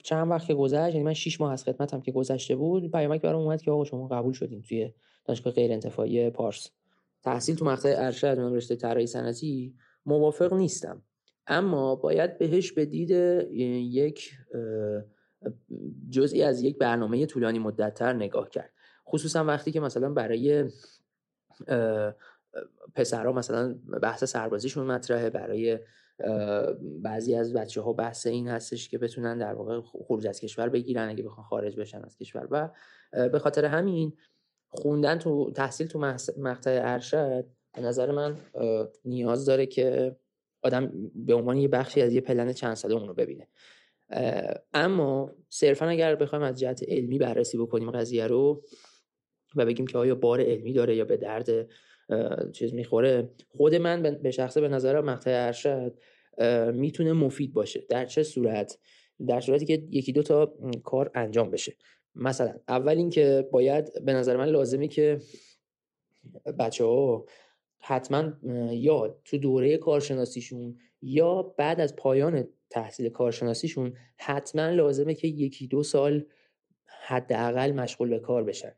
چند 0.04 0.32
وقت 0.32 0.48
که 0.48 0.54
گذشت 0.54 0.94
یعنی 0.94 1.06
من 1.06 1.14
6 1.14 1.42
ماه 1.42 1.54
از 1.54 1.64
خدمتم 1.64 2.02
که 2.02 2.12
گذشته 2.12 2.56
بود 2.56 2.92
پیامک 2.92 3.22
برام 3.22 3.42
اومد 3.42 3.62
که 3.62 3.72
آقا 3.72 3.84
شما 3.84 4.08
قبول 4.08 4.34
شدین 4.34 4.62
توی 4.62 4.94
دانشگاه 5.26 5.54
غیر 5.54 5.72
انتفاعی 5.72 6.30
پارس. 6.30 6.70
تحصیل 7.24 7.56
تو 7.56 7.66
مقطع 7.66 7.96
ارشد 7.98 8.40
من 8.40 8.54
رشته 8.54 8.76
طراحی 8.76 9.08
صنعتی 9.08 9.76
موافق 10.06 10.54
نیستم. 10.54 11.02
اما 11.48 11.96
باید 11.96 12.38
بهش 12.38 12.72
به 12.72 12.86
یک 12.86 14.32
جزئی 16.10 16.44
از 16.44 16.62
یک 16.62 16.78
برنامه 16.78 17.26
طولانی 17.26 17.60
مدتتر 17.60 18.14
نگاه 18.14 18.50
کرد. 18.50 18.74
خصوصا 19.08 19.46
وقتی 19.46 19.72
که 19.72 19.80
مثلا 19.80 20.14
برای 20.14 20.70
پسرها 22.96 23.32
مثلا 23.32 23.76
بحث 24.02 24.24
سربازیشون 24.24 24.86
مطرحه 24.86 25.30
برای 25.30 25.80
بعضی 26.82 27.36
از 27.36 27.54
بچه 27.54 27.82
ها 27.82 27.94
بحث 27.94 28.28
این 28.28 28.48
هستش 28.48 28.90
که 28.90 28.98
بتونن 28.98 29.38
در 29.38 29.54
واقع 29.54 29.82
خروج 29.82 30.28
از 30.28 30.40
کشور 30.40 30.70
بگیرن 30.70 31.10
اگه 31.10 31.24
بخوان 31.24 31.46
خارج 31.46 31.76
بشن 31.76 32.04
از 32.04 32.18
کشور. 32.18 32.48
و 32.52 32.70
به 33.30 33.40
خاطر 33.40 33.66
همین 33.66 34.14
خوندن 34.68 35.18
تو 35.18 35.52
تحصیل 35.52 35.88
تو 35.88 36.00
مقطع 36.38 36.82
ارشد 36.84 37.46
به 37.74 37.82
نظر 37.82 38.12
من 38.12 38.38
نیاز 39.06 39.46
داره 39.46 39.66
که 39.66 40.16
آدم 40.64 41.12
به 41.16 41.34
عنوان 41.34 41.58
یه 41.58 41.68
بخشی 41.68 42.02
از 42.02 42.14
یه 42.14 42.22
پلن 42.22 42.54
چند 42.54 42.74
ساله 42.74 42.96
اون 42.96 43.08
رو 43.08 43.14
ببینه 43.14 43.48
اما 44.74 45.32
صرفا 45.50 45.86
اگر 45.86 46.16
بخوایم 46.16 46.44
از 46.44 46.60
جهت 46.60 46.84
علمی 46.88 47.18
بررسی 47.18 47.58
بکنیم 47.58 47.92
قضیه 47.92 48.28
رو 48.28 48.64
و 49.56 49.66
بگیم 49.66 49.88
که 49.88 49.98
آیا 49.98 50.16
بار 50.16 50.42
علمی 50.42 50.74
داره 50.74 50.96
یا 50.96 51.06
به 51.06 51.18
درد 51.18 51.50
چیز 52.54 52.74
می‌خوره. 52.74 53.30
خود 53.58 53.76
من 53.76 54.02
به 54.02 54.32
شخصه 54.32 54.62
به 54.62 54.68
نظر 54.68 55.02
مقطع 55.02 55.32
ارشد 55.46 55.98
می‌تونه 56.74 57.14
مفید 57.14 57.54
باشه 57.54 57.86
در 57.90 58.06
چه 58.06 58.24
صورت؟ 58.24 58.80
در 59.28 59.42
صورتی 59.42 59.66
که 59.66 59.84
یکی 59.90 60.12
دو 60.12 60.24
تا 60.24 60.54
کار 60.84 61.12
انجام 61.16 61.52
بشه. 61.52 61.74
مثلا 62.16 62.54
اول 62.68 62.98
اینکه 62.98 63.48
باید 63.52 64.06
به 64.06 64.14
نظر 64.14 64.38
من 64.38 64.50
لازمه 64.50 64.88
که 64.88 65.20
بچه 66.60 66.86
ها 66.86 67.26
حتما 67.80 68.34
یا 68.72 69.22
تو 69.26 69.38
دوره 69.38 69.78
کارشناسیشون 69.78 70.78
یا 71.02 71.42
بعد 71.42 71.80
از 71.80 71.96
پایان 71.96 72.48
تحصیل 72.70 73.10
کارشناسیشون 73.10 73.94
حتما 74.18 74.70
لازمه 74.70 75.14
که 75.14 75.28
یکی 75.28 75.68
دو 75.68 75.84
سال 75.84 76.26
حداقل 76.86 77.72
مشغول 77.72 78.10
به 78.10 78.20
کار 78.20 78.44
بشن. 78.44 78.72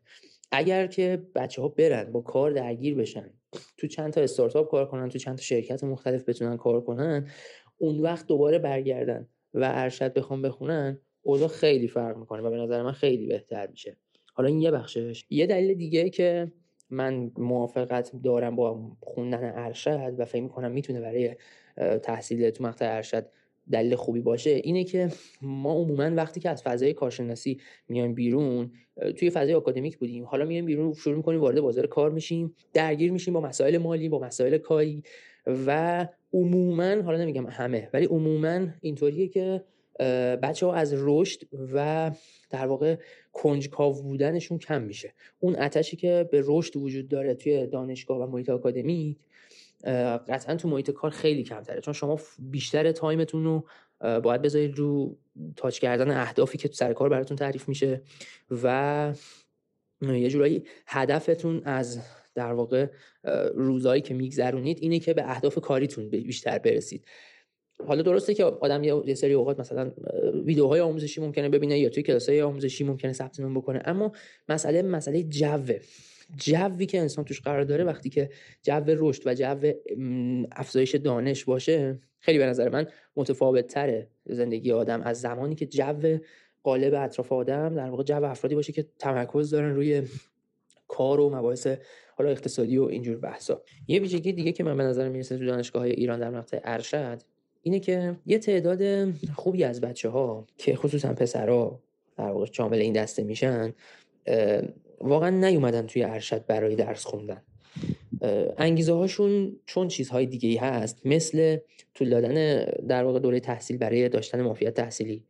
اگر 0.51 0.87
که 0.87 1.27
بچه 1.35 1.61
ها 1.61 1.67
برن 1.67 2.11
با 2.11 2.21
کار 2.21 2.51
درگیر 2.51 2.95
بشن 2.95 3.29
تو 3.77 3.87
چند 3.87 4.13
تا 4.13 4.21
استارتاپ 4.21 4.71
کار 4.71 4.85
کنن 4.85 5.09
تو 5.09 5.19
چند 5.19 5.37
تا 5.37 5.41
شرکت 5.41 5.83
مختلف 5.83 6.29
بتونن 6.29 6.57
کار 6.57 6.81
کنن 6.81 7.27
اون 7.77 7.99
وقت 7.99 8.27
دوباره 8.27 8.59
برگردن 8.59 9.27
و 9.53 9.71
ارشد 9.73 10.13
بخوام 10.13 10.41
بخونن 10.41 10.99
اوضاع 11.21 11.47
خیلی 11.47 11.87
فرق 11.87 12.17
می‌کنه 12.17 12.41
و 12.41 12.49
به 12.49 12.57
نظر 12.57 12.83
من 12.83 12.91
خیلی 12.91 13.27
بهتر 13.27 13.67
میشه. 13.67 13.97
حالا 14.33 14.49
این 14.49 14.61
یه 14.61 14.71
بخشش. 14.71 15.25
یه 15.29 15.45
دلیل 15.45 15.73
دیگه 15.73 16.09
که 16.09 16.51
من 16.89 17.31
موافقت 17.37 18.11
دارم 18.23 18.55
با 18.55 18.91
خوندن 19.01 19.53
ارشد 19.55 20.15
و 20.17 20.25
فکر 20.25 20.41
می‌کنم 20.41 20.71
می‌تونه 20.71 21.01
برای 21.01 21.35
تحصیل 22.03 22.49
تو 22.49 22.63
مقطع 22.63 22.95
ارشد 22.95 23.29
دلیل 23.71 23.95
خوبی 23.95 24.21
باشه 24.21 24.49
اینه 24.49 24.83
که 24.83 25.09
ما 25.41 25.73
عموما 25.73 26.15
وقتی 26.15 26.39
که 26.39 26.49
از 26.49 26.63
فضای 26.63 26.93
کارشناسی 26.93 27.59
میایم 27.89 28.13
بیرون 28.13 28.71
توی 29.17 29.29
فضای 29.29 29.53
آکادمیک 29.53 29.97
بودیم. 29.97 30.23
حالا 30.23 30.45
میایم 30.45 30.65
بیرون 30.65 30.93
شروع 30.93 31.15
می‌کنیم 31.15 31.41
وارد 31.41 31.61
بازار 31.61 31.87
کار 31.87 32.11
میشیم 32.11 32.55
درگیر 32.73 33.11
میشیم 33.11 33.33
با 33.33 33.41
مسائل 33.41 33.77
مالی 33.77 34.09
با 34.09 34.19
مسائل 34.19 34.57
کاری 34.57 35.03
و 35.47 36.07
عموما 36.33 37.01
حالا 37.01 37.17
نمیگم 37.17 37.47
همه 37.47 37.89
ولی 37.93 38.05
عموما 38.05 38.67
اینطوریه 38.81 39.27
که 39.27 39.63
بچه 40.43 40.65
ها 40.65 40.73
از 40.73 40.93
رشد 40.97 41.41
و 41.73 42.11
در 42.49 42.67
واقع 42.67 42.95
کنجکاو 43.33 44.01
بودنشون 44.01 44.57
کم 44.57 44.81
میشه. 44.81 45.13
اون 45.39 45.55
اتشی 45.55 45.97
که 45.97 46.29
به 46.31 46.43
رشد 46.45 46.77
وجود 46.77 47.07
داره 47.07 47.33
توی 47.33 47.67
دانشگاه 47.67 48.17
و 48.23 48.25
محیط 48.31 48.49
آکادمیک 48.49 49.17
قطعا 50.27 50.55
تو 50.55 50.67
محیط 50.67 50.91
کار 50.91 51.11
خیلی 51.11 51.43
کمتره. 51.43 51.81
چون 51.81 51.93
شما 51.93 52.19
بیشتر 52.39 52.91
تایمتون 52.91 53.43
رو 53.43 53.67
باید 54.21 54.41
بذارید 54.41 54.77
رو 54.77 55.17
تاچ 55.55 55.79
کردن 55.79 56.11
اهدافی 56.11 56.57
که 56.57 56.67
تو 56.67 56.73
سر 56.73 56.93
کار 56.93 57.09
براتون 57.09 57.37
تعریف 57.37 57.69
میشه 57.69 58.01
و 58.63 59.13
یه 60.01 60.29
جورایی 60.29 60.63
هدفتون 60.87 61.61
از 61.65 61.99
در 62.35 62.53
واقع 62.53 62.87
روزایی 63.53 64.01
که 64.01 64.13
میگذرونید 64.13 64.77
اینه 64.81 64.99
که 64.99 65.13
به 65.13 65.31
اهداف 65.31 65.59
کاریتون 65.59 66.09
بیشتر 66.09 66.59
برسید. 66.59 67.05
حالا 67.87 68.01
درسته 68.01 68.33
که 68.33 68.43
آدم 68.43 68.83
یه 68.83 69.15
سری 69.15 69.33
اوقات 69.33 69.59
مثلا 69.59 69.91
ویدیوهای 70.45 70.79
آموزشی 70.79 71.21
ممکنه 71.21 71.49
ببینه 71.49 71.79
یا 71.79 71.89
توی 71.89 72.03
کلاسای 72.03 72.41
آموزشی 72.41 72.83
ممکنه 72.83 73.13
ثبت 73.13 73.39
نام 73.39 73.53
بکنه 73.53 73.81
اما 73.85 74.11
مسئله 74.49 74.81
مسئله 74.81 75.23
جوه. 75.23 75.79
جوی 76.37 76.85
که 76.85 76.99
انسان 76.99 77.25
توش 77.25 77.41
قرار 77.41 77.63
داره 77.63 77.83
وقتی 77.83 78.09
که 78.09 78.29
جو 78.63 78.81
رشد 78.87 79.21
و 79.25 79.33
جو 79.33 79.73
افزایش 80.51 80.95
دانش 80.95 81.45
باشه 81.45 81.99
خیلی 82.19 82.37
به 82.37 82.45
نظر 82.45 82.69
من 82.69 82.87
متفاوت 83.15 83.67
تره 83.67 84.07
زندگی 84.25 84.71
آدم. 84.71 85.01
از 85.01 85.21
زمانی 85.21 85.55
که 85.55 85.65
جو 85.65 86.17
قالب 86.63 86.93
اطراف 86.93 87.31
آدم 87.31 87.75
در 87.75 87.89
واقع 87.89 88.03
جو 88.03 88.23
افرادی 88.23 88.55
باشه 88.55 88.73
که 88.73 88.85
تمرکز 88.99 89.49
دارن 89.49 89.75
روی 89.75 90.03
کار 90.87 91.19
و 91.19 91.35
مباحث 91.35 91.67
حالا 92.15 92.29
اقتصادی 92.29 92.77
و 92.77 92.83
اینجور 92.83 93.17
بحثا. 93.17 93.61
یه 93.87 93.99
ویژگی 93.99 94.33
دیگه 94.33 94.51
که 94.51 94.63
من 94.63 94.77
به 94.77 94.83
نظر 94.83 95.09
می‌رسه 95.09 95.37
تو 95.37 95.45
دانشگاه 95.45 95.81
های 95.81 95.91
ایران 95.91 96.19
در 96.19 96.29
مقطع 96.29 96.59
ارشد 96.63 97.21
اینه 97.61 97.79
که 97.79 98.15
یه 98.25 98.39
تعداد 98.39 99.11
خوبی 99.35 99.63
از 99.63 99.81
بچه 99.81 100.09
ها 100.09 100.47
که 100.57 100.75
خصوصا 100.75 101.13
پسرها 101.13 101.79
در 102.17 102.23
واقع 102.31 102.45
شامل 102.51 102.77
این 102.77 102.93
دسته 102.93 103.23
میشن 103.23 103.73
واقعا 105.01 105.29
نیومدن 105.29 105.87
توی 105.87 106.03
ارشد 106.03 106.45
برای 106.45 106.75
درس 106.75 107.05
خوندن. 107.05 107.41
انگیزه 108.57 108.93
هاشون 108.93 109.59
چون 109.65 109.87
چیزهای 109.87 110.25
دیگه 110.25 110.49
ای 110.49 110.55
هست 110.55 111.01
مثل 111.05 111.57
طول 111.95 112.09
دادن 112.09 112.65
در 112.65 113.03
واقع 113.03 113.19
دوره 113.19 113.39
تحصیل 113.39 113.77
برای 113.77 114.09
داشتن 114.09 114.41
مافیت 114.41 114.73
تحصیلی 114.73 115.23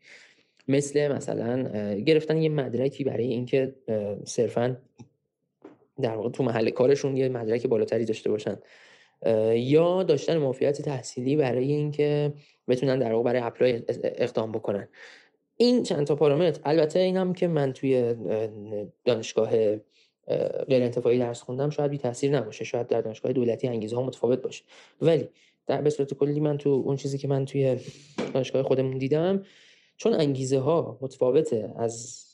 مثل 0.68 1.08
مثلا 1.08 1.64
گرفتن 1.94 2.38
یه 2.38 2.50
مدرکی 2.50 3.04
برای 3.04 3.26
اینکه 3.26 3.76
صرفا 4.24 4.78
در 6.02 6.16
واقع 6.16 6.30
تو 6.30 6.44
محل 6.44 6.70
کارشون 6.70 7.18
یه 7.18 7.30
مدرک 7.30 7.68
بالاتری 7.68 8.06
داشته 8.06 8.30
باشن. 8.30 8.58
یا 9.56 10.04
داشتن 10.04 10.38
مافیت 10.38 10.82
تحصیلی 10.82 11.36
برای 11.36 11.72
اینکه 11.72 12.34
بتونن 12.68 13.00
در 13.00 13.12
واقع 13.12 13.24
برای 13.24 13.42
اپلای 13.42 13.82
اقدام 14.04 14.52
بکنن. 14.52 14.88
این 15.58 15.84
چند 15.84 16.08
تا 16.08 16.16
پارامتر 16.16 16.62
البته 16.64 17.00
اینم 17.00 17.34
که 17.34 17.48
من 17.48 17.74
توی 17.74 18.16
دانشگاه 19.06 19.76
غیر 20.68 20.84
انتفاعی 20.84 21.20
درس 21.20 21.42
خوندم 21.42 21.70
شاید 21.70 21.92
بی 21.92 21.98
تاثیر 21.98 22.32
نباشه 22.32 22.64
شاید 22.64 22.88
در 22.88 23.02
دانشگاه 23.02 23.34
دولتی 23.34 23.68
انگیزه 23.68 23.96
ها 23.96 24.04
متفاوت 24.04 24.42
باشه. 24.42 24.64
ولی 25.02 25.30
در 25.68 25.82
به 25.82 25.90
صورت 25.90 26.14
کلی 26.14 26.40
من 26.40 26.58
تو 26.58 26.70
اون 26.70 26.96
چیزی 26.96 27.18
که 27.18 27.28
من 27.28 27.46
توی 27.46 27.78
دانشگاه 28.34 28.64
خودمون 28.64 28.98
دیدم 28.98 29.44
چون 29.98 30.14
انگیزه 30.14 30.60
ها 30.60 30.98
متفاوته 31.02 31.74
از 31.76 32.26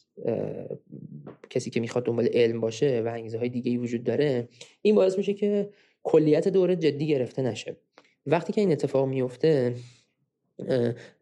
کسی 1.49 1.69
که 1.69 1.79
می‌خواد 1.79 2.05
دنبال 2.05 2.27
علم 2.33 2.61
باشه 2.61 3.01
و 3.05 3.07
انگیزه 3.07 3.37
های 3.37 3.49
دیگه 3.49 3.71
ای 3.71 3.77
وجود 3.77 4.03
داره 4.03 4.47
این 4.81 4.95
باعث 4.95 5.17
میشه 5.17 5.33
که 5.33 5.69
کلیت 6.03 6.47
دوره 6.47 6.75
جدی 6.75 7.07
گرفته 7.07 7.41
نشه. 7.41 7.75
وقتی 8.25 8.53
که 8.53 8.61
این 8.61 8.71
اتفاق 8.71 9.07
میفته 9.07 9.75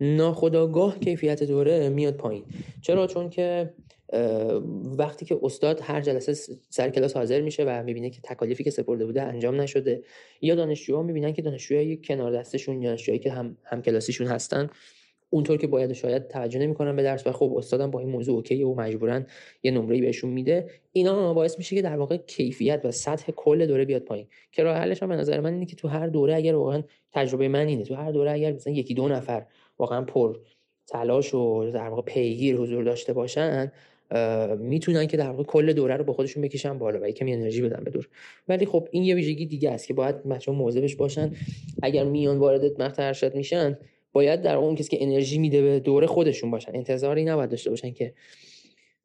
ناخداگاه 0.01 0.99
کیفیت 0.99 1.43
دوره 1.43 1.89
میاد 1.89 2.15
پایین. 2.15 2.43
چرا؟ 2.81 3.07
چون 3.07 3.29
که 3.29 3.73
وقتی 4.97 5.25
که 5.25 5.39
استاد 5.43 5.79
هر 5.83 6.01
جلسه 6.01 6.33
سر 6.69 6.89
کلاس 6.89 7.17
حاضر 7.17 7.41
میشه 7.41 7.63
و 7.63 7.83
می‌بینه 7.83 8.09
که 8.09 8.21
تکالیفی 8.23 8.63
که 8.63 8.71
سپرده 8.71 9.05
بوده 9.05 9.21
انجام 9.21 9.61
نشده 9.61 10.03
یا 10.41 10.55
دانشجوها 10.55 11.03
می‌بینن 11.03 11.33
که 11.33 11.41
دانشجوهای 11.41 11.97
کنار 11.97 12.31
دستشون 12.31 12.81
دانشجوهایی 12.81 13.19
که 13.19 13.31
هم 13.31 13.57
هم 13.63 13.81
کلاسیشون 13.81 14.27
هستن 14.27 14.69
اونطور 15.29 15.57
که 15.57 15.67
باید 15.67 15.93
شاید 15.93 16.27
توجه 16.27 16.59
نمی‌کنن 16.59 16.95
به 16.95 17.03
درس 17.03 17.27
و 17.27 17.31
خب 17.31 17.53
استادم 17.57 17.91
با 17.91 17.99
این 17.99 18.09
موضوع 18.09 18.35
اوکی 18.35 18.63
و 18.63 18.73
مجبورن 18.73 19.25
یه 19.63 19.71
نمره 19.71 20.01
بهشون 20.01 20.29
میده. 20.29 20.69
اینا 20.91 21.33
باعث 21.33 21.57
میشه 21.57 21.75
که 21.75 21.81
در 21.81 21.97
واقع 21.97 22.17
کیفیت 22.17 22.81
و 22.83 22.91
سطح 22.91 23.31
کل 23.35 23.65
دوره 23.65 23.85
بیاد 23.85 24.01
پایین. 24.01 24.27
که 24.51 24.63
راه 24.63 24.77
حلش 24.77 25.03
هم 25.03 25.09
به 25.09 25.15
نظر 25.15 25.39
من 25.39 25.53
اینه 25.53 25.65
که 25.65 25.75
تو 25.75 25.87
هر 25.87 26.07
دوره 26.07 26.35
اگر 26.35 26.55
واقعا 26.55 26.83
تجربه 27.11 27.47
من 27.47 27.67
اینه 27.67 27.83
تو 27.83 27.95
هر 27.95 28.11
دوره 28.11 28.31
اگر 28.31 28.53
مثلا 28.53 28.73
یکی 28.73 28.93
دو 28.93 29.07
نفر 29.07 29.45
واقعا 29.79 30.01
پر 30.01 30.37
تلاش 30.87 31.33
و 31.33 31.71
در 31.71 31.89
واقع 31.89 32.01
پیگیر 32.01 32.55
حضور 32.55 32.83
داشته 32.83 33.13
باشن 33.13 33.71
می‌تونن 34.59 35.07
که 35.07 35.17
در 35.17 35.29
واقع 35.29 35.43
کل 35.43 35.73
دوره 35.73 35.97
رو 35.97 36.03
با 36.03 36.13
خودشون 36.13 36.43
بکشن 36.43 36.77
بالا 36.77 36.99
و 37.01 37.11
کمی 37.11 37.33
انرژی 37.33 37.61
بدن 37.61 37.83
به 37.83 37.91
دور. 37.91 38.09
ولی 38.47 38.65
خب 38.65 38.87
این 38.91 39.03
یه 39.03 39.15
ویژگی 39.15 39.45
دیگه 39.45 39.71
است 39.71 39.87
که 39.87 39.93
باید 39.93 40.23
بچه‌ها 40.23 40.57
مواظبش 40.57 40.95
باشن. 40.95 41.31
اگر 41.81 42.03
میان 42.03 42.37
وارد 42.37 42.81
مقطع 42.81 43.07
ارشد 43.07 43.35
میشن 43.35 43.77
باید 44.11 44.41
در 44.41 44.55
اون 44.55 44.75
کسی 44.75 44.89
که 44.89 45.03
انرژی 45.03 45.37
میده 45.37 45.61
به 45.61 45.79
دوره 45.79 46.07
خودشون 46.07 46.51
باشن. 46.51 46.71
انتظاری 46.75 47.25
نباید 47.25 47.49
داشته 47.49 47.69
باشن 47.69 47.91
که 47.91 48.13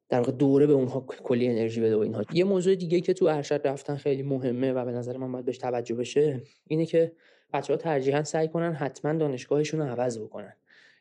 در 0.08 0.18
واقع 0.18 0.32
دوره 0.32 0.66
به 0.66 0.72
اونها 0.72 1.00
کلی 1.00 1.48
انرژی 1.48 1.80
بده 1.80 1.96
و 1.96 1.98
اینها. 1.98 2.24
یه 2.32 2.44
موضوع 2.44 2.74
دیگه 2.74 3.00
که 3.00 3.12
تو 3.12 3.24
ارشد 3.26 3.60
رفتن 3.64 3.96
خیلی 3.96 4.22
مهمه 4.22 4.72
و 4.72 4.84
به 4.84 4.92
نظر 4.92 5.16
من 5.16 5.32
باید 5.32 5.44
بهش 5.44 5.58
توجه 5.58 5.94
بشه 5.94 6.42
اینه 6.68 6.86
که 6.86 7.12
بچه 7.52 7.72
ها 7.72 7.76
ترجیحاً 7.76 8.22
سعی 8.22 8.48
کنن 8.48 8.72
حتما 8.72 9.12
دانشگاهشون 9.12 9.80
رو 9.80 9.86
عوض 9.86 10.18
بکنن. 10.18 10.52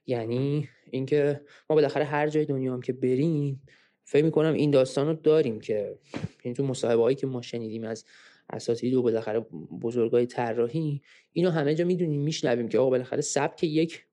یعنی 0.06 0.70
اینکه 0.92 1.42
ما 1.70 1.76
بالاخره 1.76 2.04
هر 2.04 2.28
جای 2.28 2.46
دنیا 2.46 2.74
هم 2.74 2.82
که 2.82 2.94
بریم 2.94 3.62
فکر 4.04 4.26
می‌کنم 4.26 4.54
این 4.54 4.72
داستان 4.72 5.08
رو 5.08 5.14
داریم 5.14 5.60
که 5.60 5.98
این 6.44 6.54
تو 6.54 6.64
مصاحبه 6.64 7.02
هایی 7.02 7.16
که 7.16 7.28
ما 7.28 7.42
شنیدیم 7.42 7.84
از 7.84 8.06
اساتید 8.50 8.94
و 8.94 9.02
بالاخره 9.02 9.40
بزرگای 9.82 10.26
طراحی. 10.26 11.02
اینو 11.32 11.50
همه 11.50 11.76
جا 11.76 11.86
می‌دونیم 11.86 12.22
میشنویم 12.22 12.68
که 12.68 12.80
آقا 12.80 12.90
بالاخره 12.90 13.22
سبک 13.22 13.64
یک 13.64 14.06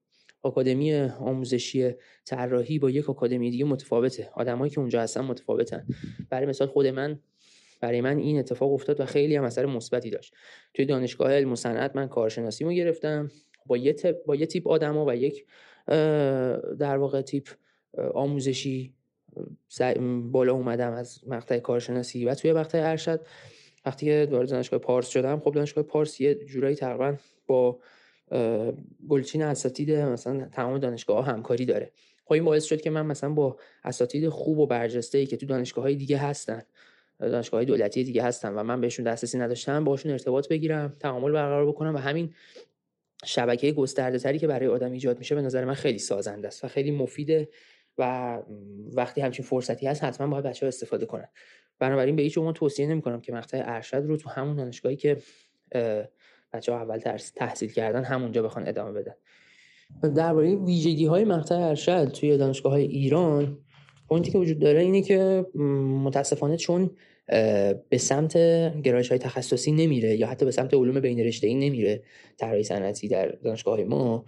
آکادمی 0.43 0.95
آموزشی 1.01 1.91
طراحی 2.25 2.79
با 2.79 2.91
یک 2.91 3.11
آکادمی 3.11 3.51
دیگه 3.51 3.65
متفاوته. 3.65 4.31
آدمایی 4.35 4.71
که 4.71 4.81
اونجا 4.81 5.03
هستن 5.03 5.21
متفاوتن. 5.21 5.87
برای 6.31 6.47
مثال 6.47 6.69
خود 6.69 6.87
من 6.87 7.21
برای 7.81 8.01
من 8.01 8.19
این 8.19 8.39
اتفاق 8.39 8.73
افتاد 8.73 9.01
و 9.01 9.07
خیلی 9.07 9.37
هم 9.37 9.45
اثر 9.45 9.67
مثبتی 9.67 10.11
داشت. 10.11 10.35
توی 10.75 10.85
دانشگاه 10.85 11.33
علم 11.33 11.55
صنعت 11.55 11.97
من 11.97 12.09
کارشناسیمو 12.09 12.73
گرفتم. 12.73 13.31
با 13.67 13.77
یه 13.77 13.97
با 14.27 14.37
یه 14.37 14.47
تیپ 14.47 14.69
آدما 14.69 15.07
و 15.07 15.15
یک 15.15 15.47
در 16.79 16.97
واقع 16.97 17.21
تیپ 17.21 17.49
آموزشی 18.15 18.95
بالا 20.23 20.53
اومدم 20.53 20.93
از 20.93 21.21
مقطع 21.27 21.59
کارشناسی 21.59 22.25
و 22.25 22.35
توی 22.35 22.53
مقطع 22.53 22.91
ارشد. 22.91 23.21
وقتی 23.85 24.07
که 24.07 24.29
وارد 24.31 24.51
دانشگاه 24.51 24.79
پارس 24.81 25.09
شدم 25.09 25.41
خب 25.41 25.53
دانشگاه 25.55 25.85
پارس 25.85 26.21
یه 26.21 26.35
جورایی 26.35 26.77
تقریبا 26.77 27.17
با 27.47 27.79
گلچین 29.09 29.43
اساتید 29.43 29.91
مثلا 29.93 30.49
تمام 30.53 30.79
دانشگاه 30.79 31.17
ها 31.17 31.33
همکاری 31.33 31.65
داره. 31.65 31.93
خب 32.25 32.33
این 32.33 32.45
باعث 32.45 32.65
شد 32.65 32.81
که 32.81 32.91
من 32.91 33.07
مثلا 33.07 33.31
با 33.31 33.57
اساتید 33.85 34.29
خوب 34.29 34.59
و 34.59 34.67
برجسته 34.67 35.19
ای 35.19 35.27
که 35.27 35.37
تو 35.37 35.47
دانشگاه 35.47 35.85
های 35.85 35.95
دیگه 35.95 36.19
هستن 36.19 36.63
دانشگاه 37.21 37.59
های 37.59 37.67
دولتی 37.67 38.05
دیگه 38.05 38.23
هستن 38.23 38.55
و 38.55 38.63
من 38.63 38.81
بهشون 38.81 39.05
دسترسی 39.05 39.39
نداشتم 39.39 39.85
باشون 39.85 40.13
ارتباط 40.13 40.49
بگیرم 40.49 40.97
تعامل 41.01 41.33
برقرار 41.33 41.67
بکنم 41.67 41.95
و 41.95 41.99
همین 41.99 42.35
شبکه 43.25 43.73
گسترده 43.73 44.19
تری 44.19 44.39
که 44.39 44.47
برای 44.47 44.69
آدم 44.69 44.93
ایجاد 44.93 45.19
میشه 45.19 45.35
به 45.35 45.43
نظر 45.43 45.65
من 45.65 45.75
خیلی 45.75 45.99
سازنده 45.99 46.49
است 46.49 46.65
و 46.65 46.69
خیلی 46.69 46.91
مفیده 46.91 47.49
و 47.99 48.39
وقتی 48.95 49.21
همچین 49.21 49.45
فرصتی 49.45 49.87
هست 49.87 50.05
حتما 50.05 50.27
باید 50.27 50.45
بچه 50.45 50.67
ها 50.67 50.69
استفاده 50.69 51.07
کنن. 51.07 51.29
بنابراین 51.81 52.17
به 52.17 52.23
هیچ 52.23 52.39
عنوان 52.39 52.55
توصیه 52.55 52.87
نمی 52.87 53.03
کنم 53.03 53.21
که 53.21 53.33
مقطع 53.33 53.63
ارشد 53.65 54.05
رو 54.07 54.17
تو 54.17 54.31
همون 54.31 54.57
دانشگاهی 54.57 54.97
که 54.97 55.17
بچه 56.53 56.73
ها 56.73 56.81
اول 56.81 56.99
تحصیل 57.37 57.73
کردن 57.73 58.05
همونجا 58.05 58.43
بخوان 58.43 58.69
ادامه 58.69 58.93
بدن. 58.93 59.15
درباره 60.15 60.57
ویژگی 60.57 61.07
های 61.07 61.25
مقطع 61.25 61.55
ارشد 61.55 62.05
توی 62.09 62.37
دانشگاه 62.37 62.73
های 62.73 62.85
ایران 62.85 63.59
پوینتی 64.09 64.31
که 64.31 64.39
وجود 64.39 64.59
داره 64.59 64.81
اینه 64.81 65.03
که 65.03 65.47
متاسفانه 66.05 66.57
چون 66.57 66.91
به 67.89 67.99
سمت 67.99 68.37
گرایش 68.83 69.09
های 69.09 69.19
تخصصی 69.19 69.73
نمیره 69.73 70.17
یا 70.17 70.27
حتی 70.27 70.45
به 70.45 70.51
سمت 70.51 70.75
علوم 70.75 71.01
بین 71.01 71.19
رشته 71.19 71.47
ای 71.47 71.55
نمیره 71.55 72.03
طراحی 72.39 72.63
صنعتی 72.63 73.09
در 73.09 73.29
دانشگاه 73.29 73.75
های 73.75 73.85
ما 73.85 74.25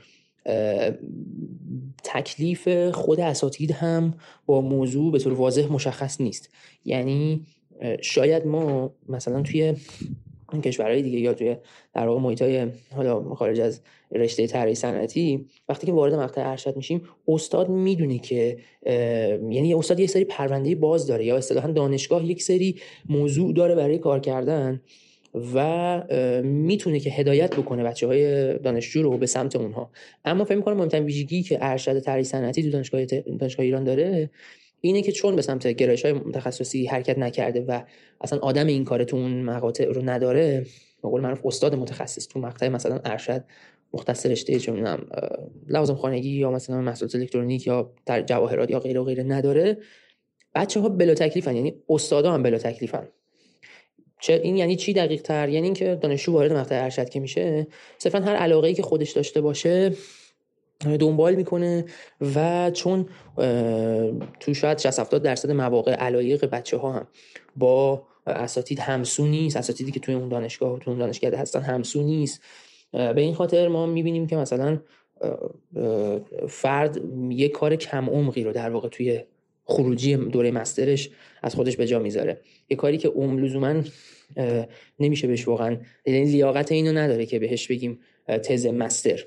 تکلیف 2.04 2.68
خود 2.92 3.20
اساتید 3.20 3.70
هم 3.70 4.14
با 4.46 4.60
موضوع 4.60 5.12
به 5.12 5.18
طور 5.18 5.32
واضح 5.32 5.72
مشخص 5.72 6.20
نیست. 6.20 6.50
یعنی 6.84 7.46
شاید 8.00 8.46
ما 8.46 8.94
مثلا 9.08 9.42
توی 9.42 9.74
کشورهای 10.64 11.02
دیگه 11.02 11.20
یا 11.20 11.34
توی 11.34 11.56
در 11.94 12.06
واقع 12.06 12.20
محیطای 12.20 12.66
حالا 12.94 13.34
خارج 13.34 13.60
از 13.60 13.80
رشته 14.12 14.46
طراحی 14.46 14.74
صنعتی 14.74 15.46
وقتی 15.68 15.86
که 15.86 15.92
وارد 15.92 16.14
مقطع 16.14 16.50
ارشد 16.50 16.76
میشیم 16.76 17.02
استاد 17.28 17.68
می‌دونه 17.68 18.18
که 18.18 18.58
یعنی 19.50 19.74
استاد 19.74 20.00
یک 20.00 20.10
سری 20.10 20.24
پرونده 20.24 20.74
باز 20.74 21.06
داره 21.06 21.24
یا 21.24 21.36
اصطلاحا 21.36 21.70
دانشگاه 21.70 22.24
یک 22.24 22.42
سری 22.42 22.80
موضوع 23.08 23.52
داره 23.52 23.74
برای 23.74 23.98
کار 23.98 24.20
کردن. 24.20 24.80
و 25.54 26.42
می‌تونه 26.42 27.00
که 27.00 27.10
هدایت 27.10 27.56
بکنه 27.56 27.84
بچه 27.84 28.06
های 28.06 28.54
دانشجو 28.58 29.02
رو 29.02 29.18
به 29.18 29.26
سمت 29.26 29.56
اونها. 29.56 29.90
اما 30.24 30.44
فکر 30.44 30.56
می‌کنم 30.56 30.76
مهمترین 30.76 31.04
ویژگی 31.04 31.42
که 31.42 31.58
ارشد 31.60 32.00
طراحی 32.00 32.24
صنعتی 32.24 32.62
تو 32.62 32.70
دانشگاه 32.70 33.64
ایران 33.64 33.84
داره 33.84 34.30
اینه 34.80 35.02
که 35.02 35.12
چون 35.12 35.36
به 35.36 35.42
سمت 35.42 35.66
گرایش 35.66 36.04
های 36.04 36.20
تخصصی 36.34 36.86
حرکت 36.86 37.18
نکرده 37.18 37.60
و 37.60 37.82
اصلا 38.20 38.38
آدم 38.38 38.66
این 38.66 38.84
کار 38.84 39.04
تو 39.04 39.16
اون 39.16 39.42
مقاطع 39.42 39.84
رو 39.84 40.02
نداره 40.02 40.66
به 41.02 41.08
قول 41.08 41.20
معروف 41.20 41.46
استاد 41.46 41.74
متخصص 41.74 42.28
تو 42.28 42.40
مقطع 42.40 42.68
مثلا 42.68 43.00
ارشد 43.04 43.44
مختص 43.94 44.26
رشته 44.26 44.58
چه 44.58 44.72
می‌دونم 44.72 45.06
لوازم 45.68 45.94
خانگی 45.94 46.30
یا 46.30 46.50
مثلا 46.50 46.80
محصولات 46.80 47.14
الکترونیک 47.14 47.66
یا 47.66 47.92
در 48.06 48.22
جواهرات 48.22 48.70
یا 48.70 48.80
غیره 48.80 49.00
و 49.00 49.04
غیره 49.04 49.22
نداره. 49.22 49.78
بچه 50.54 50.80
ها 50.80 50.88
بلا 50.88 51.14
تکلیفن 51.14 51.56
یعنی 51.56 51.74
استادا 51.88 52.32
هم 52.32 52.42
بلا 52.42 52.58
تکلیفن. 52.58 53.08
چه 54.22 54.40
این 54.42 54.56
یعنی 54.56 54.76
چی 54.76 54.92
دقیق 54.92 55.22
تر 55.22 55.48
یعنی 55.48 55.66
اینکه 55.66 55.98
دانشجو 56.00 56.32
وارد 56.32 56.52
مقطع 56.52 56.84
ارشد 56.84 57.08
که 57.08 57.20
میشه 57.20 57.66
صرفا 57.98 58.18
هر 58.18 58.36
علاقه 58.36 58.68
ای 58.68 58.74
که 58.74 58.82
خودش 58.82 59.10
داشته 59.10 59.40
باشه 59.40 59.92
دنبال 61.00 61.34
می‌کنه 61.34 61.84
و 62.34 62.70
چون 62.70 63.08
تو 64.40 64.54
شاید 64.54 64.78
60 64.78 64.98
70 64.98 65.22
درصد 65.22 65.50
مواقع 65.50 65.92
علایق 65.92 66.44
بچه 66.44 66.76
ها 66.76 66.92
هم 66.92 67.06
با 67.56 68.02
اساتید 68.26 68.78
همسو 68.78 69.26
نیست 69.26 69.56
اساتیدی 69.56 69.90
که 69.90 70.00
توی 70.00 70.14
اون 70.14 70.28
دانشگاه 70.28 70.74
و 70.74 70.78
توی 70.78 70.90
اون 70.90 71.00
دانشکده 71.00 71.36
هستن 71.36 71.60
همسو 71.60 72.02
نیست. 72.02 72.42
به 72.92 73.20
این 73.20 73.34
خاطر 73.34 73.68
ما 73.68 73.86
می‌بینیم 73.86 74.26
که 74.26 74.36
مثلا 74.36 74.80
فرد 76.48 77.00
یه 77.30 77.48
کار 77.48 77.76
کم 77.76 78.10
عمقی 78.10 78.44
رو 78.44 78.52
در 78.52 78.70
واقع 78.70 78.88
توی 78.88 79.20
خروجی 79.64 80.16
دوره 80.16 80.50
مسترش 80.50 81.10
از 81.42 81.54
خودش 81.54 81.76
به 81.76 81.86
جا 81.86 81.98
می‌ذاره. 81.98 82.40
یه 82.70 82.76
کاری 82.76 82.98
که 82.98 83.08
اون 83.08 83.40
لزوما 83.40 83.82
نمیشه 85.00 85.26
بهش 85.26 85.48
واقعا 85.48 85.76
یعنی 86.06 86.24
لیاقت 86.24 86.72
اینو 86.72 86.92
نداره 86.92 87.26
که 87.26 87.38
بهش 87.38 87.66
بگیم 87.66 87.98
تز 88.28 88.66
مستر. 88.66 89.24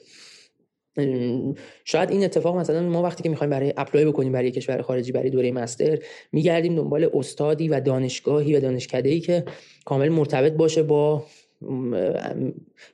شاید 1.86 2.12
این 2.12 2.24
اتفاق 2.24 2.58
مثلا 2.58 2.82
ما 2.90 3.04
وقتی 3.04 3.24
که 3.24 3.30
می‌خوایم 3.30 3.52
برای 3.52 3.74
اپلای 3.78 4.06
بکنیم 4.06 4.32
برای 4.32 4.52
کشور 4.52 4.82
خارجی 4.82 5.12
برای 5.12 5.30
دوره 5.30 5.52
مستر 5.52 6.00
میگردیم 6.32 6.76
دنبال 6.76 7.10
استادی 7.14 7.68
و 7.68 7.80
دانشگاهی 7.80 8.56
و 8.56 8.60
دانشکده 8.60 9.10
ای 9.10 9.20
که 9.20 9.44
کامل 9.86 10.10
مرتبط 10.10 10.54
باشه 10.54 10.84
با 10.84 11.24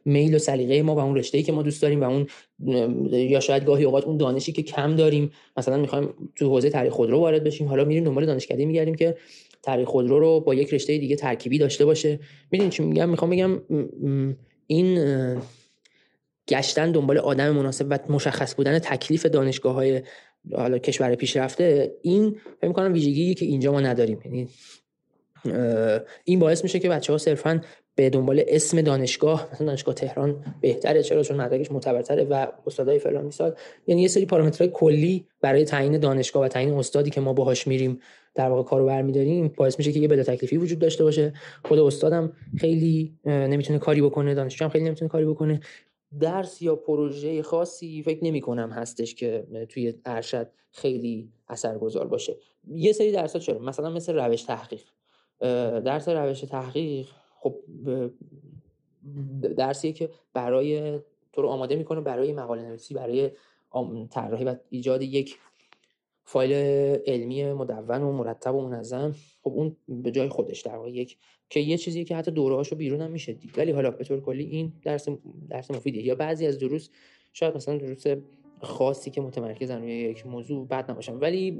میل 0.05 0.35
و 0.35 0.39
سلیقه 0.39 0.81
ما 0.81 0.95
و 0.95 0.99
اون 0.99 1.15
رشته 1.15 1.43
که 1.43 1.51
ما 1.51 1.61
دوست 1.61 1.81
داریم 1.81 2.01
و 2.01 2.03
اون 2.03 2.27
یا 3.11 3.39
شاید 3.39 3.65
گاهی 3.65 3.83
اوقات 3.83 4.05
اون 4.05 4.17
دانشی 4.17 4.51
که 4.51 4.63
کم 4.63 4.95
داریم. 4.95 5.31
مثلا 5.57 5.77
می‌خوایم 5.77 6.13
تو 6.35 6.49
حوزه 6.49 6.69
تاریخ 6.69 6.93
خودرو 6.93 7.19
وارد 7.19 7.43
بشیم. 7.43 7.67
حالا 7.67 7.85
میریم 7.85 8.03
دنبال 8.03 8.25
دانشکده 8.25 8.65
میگردیم 8.65 8.95
که 8.95 9.17
تاریخ 9.63 9.87
خودرو 9.87 10.19
رو 10.19 10.39
با 10.39 10.53
یک 10.53 10.73
رشته 10.73 10.97
دیگه 10.97 11.15
ترکیبی 11.15 11.57
داشته 11.57 11.85
باشه. 11.85 12.19
می‌دونید 12.51 12.73
چی 12.73 12.83
میگم؟ 12.83 13.09
می‌خوام 13.09 13.29
بگم 13.29 13.61
این 14.67 14.97
گشتن 16.47 16.91
دنبال 16.91 17.17
آدم 17.17 17.51
مناسب 17.51 17.85
و 17.89 17.99
مشخص 18.09 18.55
بودن 18.55 18.79
تکلیف 18.79 19.25
دانشگاه 19.25 19.73
های 19.73 20.01
حالا 20.55 20.77
کشور 20.77 21.15
پیشرفته 21.15 21.95
این 22.01 22.35
فکر 22.57 22.67
می‌کنم 22.67 22.93
ویژگی 22.93 23.33
که 23.33 23.45
اینجا 23.45 23.71
ما 23.71 23.81
نداریم. 23.81 24.21
یعنی 24.25 24.47
این 26.23 26.39
باعث 26.39 26.63
میشه 26.63 26.79
که 26.79 26.89
بچه 26.89 27.13
ها 27.13 27.17
صرفا 27.17 27.61
به 27.95 28.09
دنبال 28.09 28.43
اسم 28.47 28.81
دانشگاه 28.81 29.49
مثلا 29.53 29.67
دانشگاه 29.67 29.95
تهران 29.95 30.45
بهتره. 30.61 31.03
چرا؟ 31.03 31.23
چون 31.23 31.41
مدرکش 31.41 31.71
معتبرتره 31.71 32.23
و 32.23 32.47
استادای 32.67 32.99
فلان 32.99 33.25
مثال 33.25 33.55
یعنی 33.87 34.01
یه 34.01 34.07
سری 34.07 34.25
پارامترهای 34.25 34.71
کلی 34.73 35.25
برای 35.41 35.65
تعیین 35.65 35.97
دانشگاه 35.97 36.43
و 36.43 36.47
تعیین 36.47 36.73
استادی 36.73 37.09
که 37.09 37.21
ما 37.21 37.33
باهاش 37.33 37.67
میریم 37.67 37.99
در 38.35 38.49
واقع 38.49 38.63
کارو 38.63 38.85
برمیداریم 38.85 39.53
باعث 39.57 39.77
میشه 39.77 39.91
که 39.91 39.99
یه 39.99 40.07
بلا 40.07 40.23
تکلیفی 40.23 40.57
وجود 40.57 40.79
داشته 40.79 41.03
باشه. 41.03 41.33
خود 41.65 41.79
استادم 41.79 42.33
خیلی 42.57 43.17
نمی‌تونه 43.25 43.79
کاری 43.79 44.01
بکنه 44.01 44.33
دانشجو 44.33 44.65
هم 44.65 44.71
خیلی 44.71 44.85
نمی‌تونه 44.85 45.09
کاری 45.09 45.25
بکنه. 45.25 45.59
درس 46.19 46.61
یا 46.61 46.75
پروژه 46.75 47.43
خاصی 47.43 48.03
فکر 48.03 48.23
نمی 48.23 48.41
کنم 48.41 48.69
هستش 48.69 49.15
که 49.15 49.47
توی 49.69 49.93
ارشد 50.05 50.49
خیلی 50.71 51.31
اثرگذار 51.47 52.07
باشه. 52.07 52.37
یه 52.67 52.91
سری 52.91 53.11
درس 53.11 53.33
ها 53.33 53.39
چرا؟ 53.39 53.59
مثلا 53.59 53.89
مثل 53.89 54.15
روش 54.15 54.43
تحقیق. 54.43 54.81
درس 55.85 56.09
روش 56.09 56.41
تحقیق 56.41 57.07
خب 57.39 57.55
درسیه 59.57 59.91
که 59.91 60.09
برای 60.33 60.99
تو 61.33 61.41
رو 61.41 61.47
آماده 61.47 61.75
می‌کنه 61.75 62.01
برای 62.01 62.33
مقاله 62.33 62.61
نویسی 62.61 62.93
برای 62.93 63.31
طراحی 64.09 64.45
و 64.45 64.55
ایجاد 64.69 65.01
یک 65.01 65.37
فایل 66.31 66.53
علمی 67.07 67.53
مدون 67.53 68.01
و 68.01 68.11
مرتب 68.11 68.55
و 68.55 68.67
منظم. 68.67 69.15
خب 69.43 69.49
اون 69.49 69.77
به 69.87 70.11
جای 70.11 70.29
خودش 70.29 70.61
در 70.61 70.75
واقع 70.75 70.91
یک 70.91 71.17
که 71.49 71.59
یه 71.59 71.77
چیزی 71.77 72.03
که 72.03 72.15
حتی 72.15 72.31
دوره 72.31 72.55
هاشو 72.55 72.75
بیرون 72.75 73.01
هم 73.01 73.11
میشه 73.11 73.33
دید 73.33 73.57
ولی 73.57 73.71
حالا 73.71 73.91
به 73.91 74.03
طور 74.03 74.21
کلی 74.21 74.43
این 74.43 74.73
درس 74.83 75.07
درس 75.49 75.71
مفیدیه. 75.71 76.03
یا 76.03 76.15
بعضی 76.15 76.47
از 76.47 76.59
دروس 76.59 76.89
شاید 77.33 77.55
مثلا 77.55 77.77
دروس 77.77 78.03
خاصی 78.61 79.11
که 79.11 79.21
متمرکزن 79.21 79.81
روی 79.81 79.91
یک 79.91 80.27
موضوع 80.27 80.67
بد 80.67 80.91
نباشن. 80.91 81.15
ولی 81.15 81.57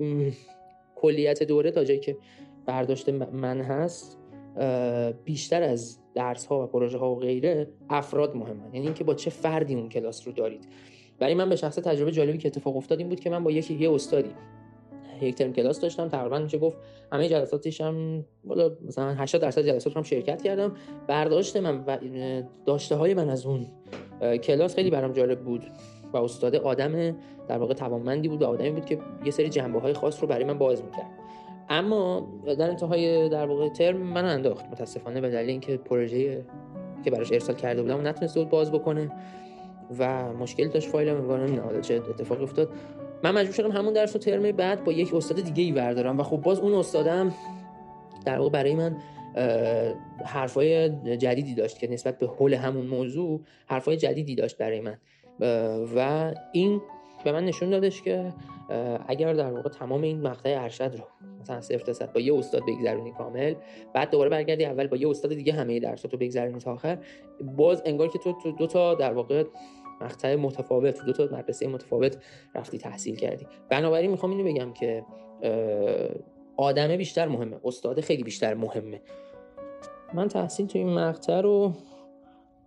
کلیت 0.96 1.44
دوره 1.44 1.72
تا 1.72 1.84
جایی 1.84 2.00
که 2.00 2.18
برداشت 2.66 3.10
من 3.10 3.62
هست 3.62 4.18
بیشتر 5.26 5.64
از 5.64 6.00
درس 6.14 6.46
ها 6.46 6.64
و 6.64 6.68
پروژه 6.68 6.98
ها 6.98 7.12
و 7.12 7.20
غیره 7.20 7.68
افراد 7.90 8.36
مهمن. 8.36 8.74
یعنی 8.74 8.86
اینکه 8.86 9.04
با 9.04 9.14
چه 9.14 9.30
فردی 9.30 9.76
اون 9.76 9.90
کلاس 9.90 10.28
رو 10.28 10.34
دارید. 10.34 10.68
برای 11.20 11.34
من 11.34 11.50
به 11.50 11.56
شخص 11.56 11.76
تجربه 11.76 12.12
جالبی 12.12 12.38
که 12.38 12.48
اتفاق 12.48 12.78
افتاد 12.78 13.00
این 13.00 13.10
بود 13.10 13.20
که 13.20 13.30
من 13.30 13.44
با 13.44 13.52
یکی 13.52 13.74
یه 13.74 13.92
استادی 13.92 14.32
یک 15.22 15.36
ترم 15.36 15.54
کلاس 15.54 15.80
داشتم 15.80 16.08
تقریبا 16.08 16.40
میشه 16.40 16.58
گفت 16.58 16.78
همه 17.12 17.30
جلساتش 17.30 17.82
هم 17.82 18.26
بالا 18.44 18.72
مثلا 18.88 19.14
80 19.14 19.42
درصد 19.42 19.62
جلسات 19.62 19.98
هم 19.98 20.04
شرکت 20.04 20.42
کردم. 20.42 20.74
برداشت 21.08 21.58
من 21.58 21.84
و 21.88 21.98
داشته 22.66 22.96
های 22.96 23.14
من 23.14 23.30
از 23.30 23.46
اون 23.46 23.68
کلاس 24.44 24.76
خیلی 24.76 24.90
برام 24.90 25.12
جالب 25.12 25.40
بود 25.40 25.64
و 26.14 26.18
استاد 26.18 26.56
آدم 26.56 27.12
در 27.48 27.58
واقع 27.58 27.74
توانمندی 27.74 28.28
بود 28.28 28.42
و 28.42 28.46
آدمی 28.46 28.72
بود 28.72 28.86
که 28.86 28.98
یه 29.26 29.32
سری 29.32 29.50
جنبه 29.50 29.80
های 29.80 29.94
خاص 29.94 30.22
رو 30.22 30.28
برای 30.28 30.44
من 30.44 30.58
باز 30.58 30.84
می‌کرد. 30.84 31.12
اما 31.70 32.30
در 32.58 32.70
انتهای 32.70 33.30
در 33.30 33.46
واقع 33.46 33.70
ترم 33.70 33.98
من 33.98 34.26
انداخت. 34.26 34.66
متاسفانه 34.66 35.22
به 35.22 35.30
دلیل 35.30 35.50
اینکه 35.50 35.78
پروژه 35.78 36.46
که 37.04 37.12
براش 37.12 37.32
ارسال 37.32 37.56
کرده 37.56 37.82
بودم 37.82 38.08
نتونست 38.08 38.38
باز 38.38 38.72
بکنه 38.72 39.12
و 40.00 40.34
مشکل 40.34 40.68
داشت 40.68 40.90
فایلم. 40.90 41.16
انگار 41.16 41.40
نمی‌دونم 41.40 41.82
چه 41.82 41.96
اتفاقی 41.96 42.44
افتاد. 42.44 42.70
من 43.24 43.32
مجبور 43.32 43.54
شدم 43.54 43.72
همون 43.72 43.94
درس 43.94 44.16
و 44.16 44.20
ترم 44.20 44.52
بعد 44.52 44.84
با 44.84 44.92
یک 44.92 45.14
استاد 45.14 45.42
دیگه 45.42 45.64
ای 45.64 45.72
بردارم 45.72 46.20
و 46.20 46.24
خب 46.24 46.38
باز 46.38 46.60
اون 46.60 46.74
استادم 46.74 47.34
در 48.26 48.40
واقع 48.40 48.50
برای 48.50 48.76
من 48.76 48.98
حرفای 50.26 50.90
جدیدی 51.18 51.56
داشت 51.56 51.80
که 51.80 51.92
نسبت 51.92 52.18
به 52.18 52.28
حول 52.28 52.54
همون 52.54 52.88
موضوع 52.88 53.42
حرفای 53.66 53.98
جدیدی 53.98 54.36
داشت 54.36 54.58
برای 54.58 54.82
من. 54.82 54.98
و 55.96 56.32
این 56.54 56.82
به 57.24 57.32
من 57.32 57.46
نشون 57.46 57.70
دادش 57.70 58.02
که 58.02 58.34
اگر 59.08 59.34
در 59.34 59.52
واقع 59.52 59.70
تمام 59.70 60.02
این 60.02 60.22
مقطع 60.22 60.62
ارشد 60.62 60.96
رو 60.98 61.04
مثلا 61.42 61.62
صفر 61.62 61.80
تا 61.80 61.94
صد 61.94 62.14
با 62.14 62.20
یه 62.20 62.36
استاد 62.36 62.62
بگذرونی 62.68 63.12
کامل 63.12 63.56
بعد 63.94 64.10
دوباره 64.10 64.30
برگردی 64.30 64.66
اول 64.66 64.88
با 64.88 64.98
یه 64.98 65.10
استاد 65.10 65.34
دیگه 65.34 65.54
همه 65.54 65.80
درساتو 65.80 66.18
بگذرونی 66.18 66.60
تا 66.60 66.74
آخر 66.74 66.98
باز 67.58 67.82
انگار 67.86 68.08
که 68.08 68.20
تو 68.20 68.52
دو 68.52 68.68
تا 68.68 68.96
در 68.96 69.14
واقع 69.14 69.44
مقطع 70.04 70.36
متفاوت 70.36 71.06
دو 71.06 71.14
تا 71.14 71.38
مدرسه 71.38 71.68
متفاوت 71.68 72.18
رفتی 72.56 72.78
تحصیل 72.78 73.16
کردی. 73.16 73.48
بنابراین 73.70 74.12
می‌خوام 74.12 74.32
اینو 74.32 74.44
بگم 74.44 74.74
که 74.74 75.06
آدمه 76.58 76.98
بیشتر 76.98 77.28
مهمه 77.28 77.58
استاد 77.64 78.02
خیلی 78.02 78.24
بیشتر 78.24 78.54
مهمه. 78.54 79.02
من 80.14 80.28
تحصیل 80.28 80.68
تو 80.68 80.78
این 80.80 80.94
مقطع 80.94 81.42
رو 81.42 81.74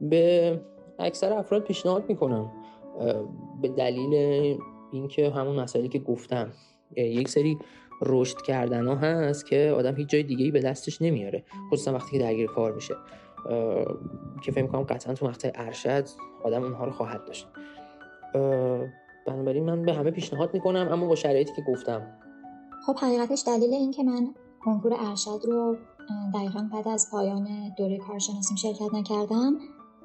به 0.01 0.61
اکثر 0.99 1.33
افراد 1.33 1.63
پیشنهاد 1.63 2.05
می‌کنم. 2.09 2.53
به 3.63 3.69
دلیل 3.69 4.15
اینکه 4.93 5.31
همون 5.31 5.61
مسائلی 5.61 5.89
که 5.89 5.99
گفتم 5.99 6.53
یک 6.97 7.29
سری 7.29 7.59
رشد 8.03 8.37
کردن 8.43 8.87
ها 8.87 8.95
هست 8.95 9.47
که 9.47 9.75
آدم 9.77 9.97
هیچ 9.97 10.09
جای 10.09 10.23
دیگه 10.23 10.45
ای 10.45 10.51
به 10.51 10.61
دستش 10.61 11.03
نمیاره. 11.03 11.45
خصوصا 11.73 11.93
وقتی 11.93 12.19
که 12.19 12.25
درگیر 12.25 12.47
کار 12.47 12.73
میشه. 12.73 12.95
که 14.43 14.53
فکر 14.53 14.67
کنم 14.67 14.83
قطعا 14.83 15.15
تو 15.15 15.27
مقطع 15.27 15.51
ارشد 15.55 16.05
آدم 16.45 16.63
اونها 16.63 16.85
رو 16.85 16.93
خواهد 16.93 17.25
داشت. 17.27 17.49
بنابراین 19.27 19.65
من 19.65 19.83
به 19.83 19.93
همه 19.93 20.11
پیشنهاد 20.11 20.55
می‌کنم 20.55 20.89
اما 20.91 21.07
با 21.07 21.15
شرایطی 21.15 21.53
که 21.57 21.63
گفتم. 21.63 22.19
خب 22.87 22.97
حقیقتش 22.99 23.45
دلیل 23.47 23.75
این 23.75 23.91
که 23.91 24.03
من 24.03 24.35
کنکور 24.65 24.95
ارشد 24.99 25.41
رو 25.45 25.77
دقیقا 26.35 26.69
بعد 26.73 26.89
از 26.89 27.09
پایان 27.13 27.49
دوره 27.77 27.99
کارشناسیم 27.99 28.57
شرکت 28.57 28.95
نکردم 28.95 29.53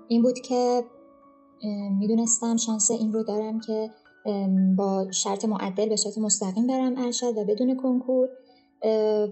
این 0.07 0.21
بود 0.21 0.39
که 0.39 0.83
می‌دونستم 1.99 2.57
شانس 2.57 2.91
این 2.91 3.13
رو 3.13 3.23
دارم 3.23 3.59
که 3.59 3.89
با 4.77 5.11
شرط 5.11 5.45
معدل 5.45 5.89
به 5.89 5.95
صورت 5.95 6.17
مستقیم 6.17 6.67
برم 6.67 6.93
ارشد 6.97 7.37
و 7.37 7.45
بدون 7.45 7.77
کنکور. 7.77 8.29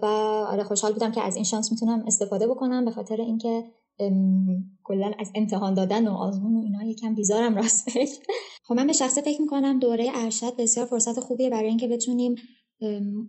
و 0.02 0.06
آره 0.50 0.64
خوشحال 0.64 0.94
بودم 0.94 1.12
که 1.12 1.22
از 1.22 1.36
این 1.36 1.44
شانس 1.44 1.72
می‌تونم 1.72 2.04
استفاده 2.08 2.48
بکنم 2.48 2.86
به 2.86 2.92
خاطر 2.92 3.16
اینکه 3.16 3.64
کلا 4.84 5.12
از 5.20 5.32
امتحان 5.36 5.74
دادن 5.74 6.08
و 6.08 6.12
آزمون 6.12 6.56
و 6.56 6.64
اینا 6.64 6.84
یکم 6.84 7.16
بیزارم 7.16 7.56
راستش. 7.56 8.10
خب 8.64 8.74
من 8.76 8.88
به 8.88 8.94
شخصه 8.94 9.22
فکر 9.22 9.42
می‌کنم 9.42 9.80
دوره 9.80 10.12
ارشد 10.14 10.56
بسیار 10.56 10.86
فرصت 10.86 11.20
خوبیه 11.20 11.50
برای 11.50 11.70
اینکه 11.70 11.88
بتونیم 11.88 12.36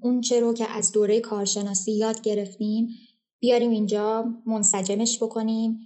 اون 0.03 0.20
چه 0.20 0.40
رو 0.40 0.55
که 0.55 0.70
از 0.70 0.93
دوره 0.93 1.20
کارشناسی 1.20 1.93
یاد 1.93 2.20
گرفتیم 2.20 2.89
بیاریم 3.40 3.70
اینجا 3.70 4.24
منسجمش 4.47 5.23
بکنیم 5.23 5.78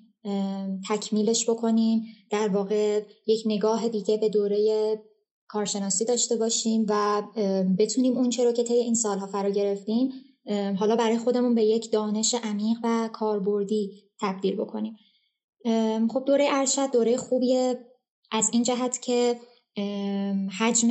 تکمیلش 0.88 1.50
بکنیم 1.50 2.02
در 2.30 2.48
واقع 2.48 3.02
یک 3.26 3.42
نگاه 3.46 3.88
دیگه 3.88 4.16
به 4.16 4.28
دوره 4.28 4.98
کارشناسی 5.48 6.04
داشته 6.04 6.36
باشیم 6.36 6.86
و 6.88 7.22
بتونیم 7.78 8.16
اون 8.16 8.30
چه 8.30 8.44
رو 8.44 8.52
که 8.52 8.62
طی 8.62 8.74
این 8.74 8.94
سالها 8.94 9.26
فرا 9.26 9.50
گرفتیم 9.50 10.12
حالا 10.78 10.96
برای 10.96 11.18
خودمون 11.18 11.54
به 11.54 11.64
یک 11.64 11.92
دانش 11.92 12.34
عمیق 12.34 12.78
و 12.84 13.10
کاربردی 13.12 13.90
تبدیل 14.22 14.56
بکنیم. 14.56 14.96
خب 16.12 16.24
دوره 16.26 16.48
ارشد 16.50 16.92
دوره 16.92 17.16
خوبیه 17.16 17.78
از 18.30 18.50
این 18.52 18.62
جهت 18.62 19.02
که 19.02 19.36
حجم 20.58 20.88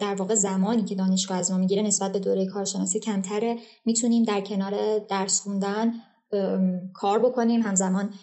در 0.00 0.14
واقع 0.14 0.34
زمانی 0.34 0.84
که 0.84 0.94
دانشگاه 0.94 1.38
از 1.38 1.50
ما 1.50 1.58
می‌گیره 1.58 1.82
نسبت 1.82 2.12
به 2.12 2.18
دوره 2.18 2.46
کارشناسی 2.46 3.00
کمتره. 3.00 3.56
می‌تونیم 3.84 4.22
در 4.22 4.40
کنار 4.40 4.98
درس 4.98 5.40
خوندن 5.40 5.92
کار 6.94 7.18
بکنیم 7.18 7.62
همزمان 7.62 8.14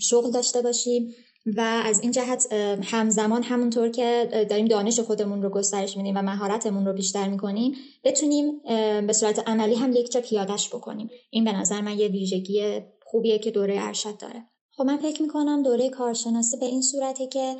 شغل 0.00 0.30
داشته 0.30 0.62
باشیم 0.62 1.14
و 1.56 1.82
از 1.84 2.00
این 2.00 2.12
جهت 2.12 2.52
همزمان 2.82 3.42
همونطور 3.42 3.88
که 3.88 4.28
داریم 4.50 4.66
دانش 4.66 5.00
خودمون 5.00 5.42
رو 5.42 5.50
گسترش 5.50 5.96
میدیم 5.96 6.16
و 6.16 6.22
مهارتمون 6.22 6.86
رو 6.86 6.92
بیشتر 6.92 7.28
می‌کنیم 7.28 7.74
بتونیم 8.04 8.60
به 9.06 9.12
صورت 9.12 9.48
عملی 9.48 9.74
هم 9.74 9.92
یک 9.92 10.12
جا 10.12 10.20
پیادش 10.20 10.68
بکنیم. 10.68 11.10
این 11.30 11.44
به 11.44 11.52
نظر 11.52 11.80
من 11.80 11.98
یه 11.98 12.08
ویژگی 12.08 12.80
خوبیه 13.12 13.38
که 13.38 13.50
دوره 13.50 13.76
ارشد 13.78 14.16
داره. 14.18 14.44
خب 14.76 14.84
من 14.84 14.96
فکر 14.96 15.22
می‌کنم 15.22 15.62
دوره 15.62 15.90
کارشناسی 15.90 16.56
به 16.56 16.66
این 16.66 16.82
صورته 16.82 17.26
که 17.26 17.56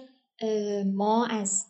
ما 0.94 1.26
از 1.26 1.64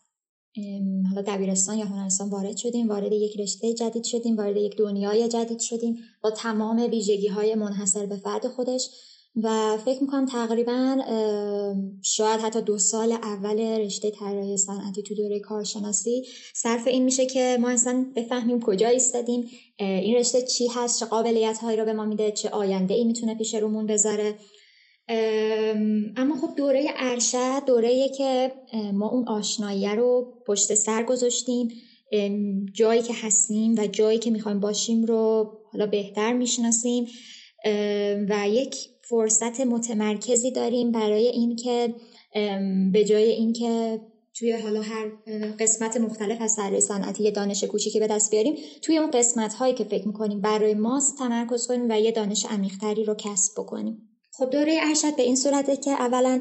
حالا 1.08 1.22
دبیرستان 1.26 1.78
یا 1.78 1.86
هنرستان 1.86 2.30
وارد 2.30 2.56
شدیم 2.56 2.88
وارد 2.88 3.12
یک 3.12 3.40
رشته 3.40 3.74
جدید 3.74 4.04
شدیم 4.04 4.36
وارد 4.36 4.56
یک 4.56 4.76
دنیای 4.76 5.28
جدید 5.28 5.58
شدیم 5.58 5.96
با 6.22 6.30
تمام 6.30 6.76
ویژگی 6.90 7.28
های 7.28 7.54
منحصر 7.54 8.06
به 8.06 8.16
فرد 8.16 8.48
خودش. 8.48 8.88
و 9.36 9.76
فکر 9.84 10.02
می‌کنم 10.02 10.26
تقریبا 10.26 10.96
شاید 12.02 12.40
حتی 12.40 12.60
دو 12.60 12.78
سال 12.78 13.12
اول 13.12 13.60
رشته 13.60 14.10
طراحی 14.10 14.56
صنعتی 14.56 15.02
تو 15.02 15.14
دوره 15.14 15.40
کارشناسی. 15.40 16.22
صرف 16.54 16.86
این 16.86 17.02
میشه 17.04 17.26
که 17.26 17.58
ما 17.60 17.70
اصلا 17.70 18.06
بفهمیم 18.16 18.60
کجا 18.60 18.88
ایستادیم 18.88 19.44
این 19.78 20.16
رشته 20.16 20.42
چی 20.42 20.66
هست 20.74 21.00
چه 21.00 21.06
قابلیت 21.06 21.58
هایی 21.58 21.76
رو 21.76 21.84
به 21.84 21.92
ما 21.92 22.04
میده 22.04 22.30
چه 22.30 22.48
آینده 22.48 22.94
ای 22.94 23.04
می‌تونه 23.04 23.34
پیش 23.34 23.54
رومون 23.54 23.86
بذاره. 23.86 24.34
اما 26.16 26.36
خب 26.40 26.54
دوره 26.56 26.84
ارشد 26.96 27.64
دوره 27.66 28.08
که 28.08 28.52
ما 28.92 29.10
اون 29.10 29.28
آشنایی 29.28 29.86
رو 29.86 30.34
پشت 30.46 30.74
سر 30.74 31.02
گذاشتیم. 31.02 31.68
جایی 32.74 33.02
که 33.02 33.14
هستیم 33.14 33.74
و 33.78 33.86
جایی 33.86 34.18
که 34.18 34.30
می‌خوایم 34.30 34.60
باشیم 34.60 35.04
رو 35.04 35.52
حالا 35.72 35.86
بهتر 35.86 36.32
می‌شناسیم. 36.32 37.06
و 38.28 38.48
یک 38.48 38.76
فرصت 39.02 39.60
متمرکزی 39.60 40.50
داریم 40.50 40.92
برای 40.92 41.26
اینکه 41.26 41.94
به 42.92 43.04
جای 43.04 43.30
اینکه 43.30 44.00
توی 44.34 44.52
حالا 44.52 44.82
هر 44.82 45.10
قسمت 45.60 45.96
مختلف 45.96 46.40
از 46.40 46.52
سر 46.52 46.80
صنعتی 46.80 47.30
دانش 47.30 47.64
کوچیکی 47.64 48.00
به 48.00 48.06
دست 48.06 48.30
بیاریم 48.30 48.54
توی 48.82 48.98
اون 48.98 49.10
قسمت 49.10 49.54
هایی 49.54 49.74
که 49.74 49.84
فکر 49.84 50.06
می‌کنیم 50.06 50.40
برای 50.40 50.74
ماست 50.74 51.18
تمرکز 51.18 51.66
کنیم 51.66 51.86
و 51.90 52.00
یه 52.00 52.12
دانش 52.12 52.46
عمیقتری 52.50 53.04
رو 53.04 53.14
کسب 53.14 53.52
بکنیم. 53.56 54.08
خب 54.34 54.50
دوره 54.50 54.78
ارشد 54.82 55.16
به 55.16 55.22
این 55.22 55.36
صورته 55.36 55.76
که 55.76 55.90
اولا 55.90 56.40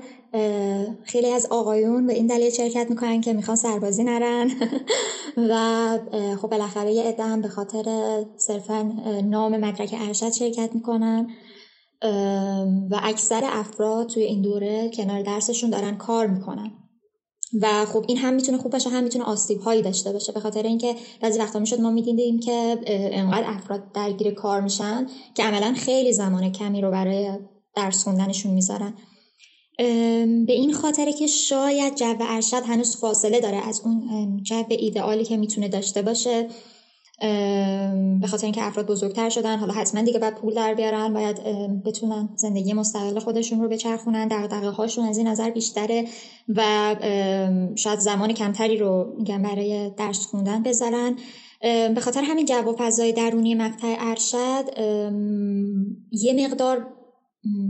خیلی 1.03 1.27
از 1.27 1.45
آقایون 1.49 2.07
به 2.07 2.13
این 2.13 2.27
دلیل 2.27 2.49
شرکت 2.49 2.87
می‌کنن 2.89 3.21
که 3.21 3.33
می‌خوان 3.33 3.57
سربازی 3.57 4.03
نرن 4.03 4.51
و 5.49 5.99
خب 6.41 6.49
بالاخره 6.49 6.93
یه 6.93 7.03
عده 7.03 7.23
هم 7.23 7.41
به 7.41 7.47
خاطر 7.47 7.85
صرفا 8.37 8.81
نام 9.23 9.57
مدرک 9.57 9.95
ارشد 9.99 10.31
شرکت 10.31 10.69
می‌کنن. 10.73 11.27
و 12.91 12.99
اکثر 13.03 13.41
افراد 13.45 14.07
توی 14.07 14.23
این 14.23 14.41
دوره 14.41 14.89
کنار 14.93 15.21
درسشون 15.21 15.69
دارن 15.69 15.97
کار 15.97 16.27
می‌کنن. 16.27 16.71
و 17.61 17.85
خب 17.85 18.05
این 18.07 18.17
هم 18.17 18.33
می‌تونه 18.33 18.57
خوب 18.57 18.71
باشه 18.71 18.89
هم 18.89 19.03
می‌تونه 19.03 19.25
آسیب 19.25 19.59
هایی 19.59 19.81
داشته 19.81 20.13
باشه. 20.13 20.31
به 20.31 20.39
خاطر 20.39 20.63
اینکه 20.63 20.95
بعضی 21.21 21.39
وقتا 21.39 21.59
می‌شد 21.59 21.81
ما 21.81 21.91
می‌دیدیم 21.91 22.39
که 22.39 22.79
انقدر 22.87 23.43
افراد 23.49 23.91
درگیر 23.91 24.31
کار 24.31 24.61
میشن 24.61 25.07
که 25.35 25.43
عملا 25.43 25.73
خیلی 25.73 26.13
زمان 26.13 26.51
کمی 26.51 26.81
رو 26.81 26.91
برای 26.91 27.39
درس 27.75 28.03
خوندنشون 28.03 28.53
می‌ذارن. 28.53 28.93
به 30.47 30.53
این 30.53 30.73
خاطره 30.73 31.13
که 31.13 31.27
شاید 31.27 31.95
جو 31.95 32.15
ارشد 32.19 32.63
هنوز 32.65 32.97
فاصله 32.97 33.39
داره 33.39 33.57
از 33.67 33.81
اون 33.85 34.39
جو 34.43 34.63
ایدئالی 34.69 35.23
که 35.23 35.37
می‌تونه 35.37 35.67
داشته 35.67 36.01
باشه. 36.01 36.47
به 38.21 38.27
خاطر 38.27 38.45
اینکه 38.45 38.63
افراد 38.63 38.87
بزرگتر 38.87 39.29
شدن 39.29 39.57
حالا 39.57 39.73
حتما 39.73 40.01
دیگه 40.01 40.19
باید 40.19 40.35
پول 40.35 40.53
در 40.53 40.73
بیارن 40.73 41.13
باید 41.13 41.43
بتونن 41.85 42.29
زندگی 42.35 42.73
مستقل 42.73 43.19
خودشون 43.19 43.61
رو 43.61 43.67
بچرخونن 43.67 44.27
دغدغه 44.27 44.69
هاشون 44.69 45.05
از 45.05 45.17
این 45.17 45.27
نظر 45.27 45.49
بیشتره 45.49 46.07
و 46.55 46.95
شاید 47.75 47.99
زمان 47.99 48.33
کمتری 48.33 48.77
رو 48.77 49.13
میگن 49.17 49.41
برای 49.41 49.91
درس 49.97 50.25
خوندن 50.25 50.63
بذارن. 50.63 51.15
به 51.95 52.01
خاطر 52.01 52.21
همین 52.21 52.45
جو 52.45 52.55
و 52.55 52.75
فضای 52.77 53.11
درونی 53.11 53.55
مقطع 53.55 53.95
ارشد 53.99 54.65
یه 56.11 56.47
مقدار 56.47 56.87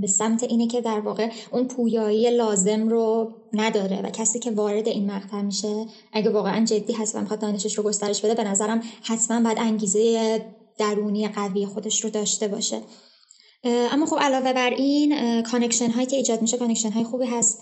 به 0.01 0.07
سمت 0.07 0.43
اینه 0.43 0.67
که 0.67 0.81
در 0.81 0.99
واقع 0.99 1.31
اون 1.51 1.67
پویایی 1.67 2.37
لازم 2.37 2.89
رو 2.89 3.33
نداره 3.53 4.01
و 4.01 4.09
کسی 4.09 4.39
که 4.39 4.51
وارد 4.51 4.87
این 4.87 5.11
مقطع 5.11 5.41
میشه 5.41 5.85
اگه 6.13 6.29
واقعا 6.29 6.65
جدی 6.65 6.93
هست 6.93 7.15
و 7.15 7.19
می‌خواد 7.19 7.39
دانشش 7.39 7.77
رو 7.77 7.83
گسترش 7.83 8.25
بده 8.25 8.33
به 8.33 8.43
نظرم 8.43 8.83
حتما 9.03 9.41
باید 9.43 9.57
انگیزه 9.59 10.45
درونی 10.77 11.27
قوی 11.27 11.65
خودش 11.65 12.03
رو 12.03 12.09
داشته 12.09 12.47
باشه. 12.47 12.81
اما 13.63 14.05
خب 14.05 14.17
علاوه 14.19 14.53
بر 14.53 14.69
این 14.69 15.41
connection 15.41 15.89
هایی 15.89 16.07
که 16.07 16.15
ایجاد 16.15 16.41
میشه 16.41 16.57
connection 16.57 16.91
های 16.91 17.03
خوبی 17.03 17.25
هست. 17.25 17.61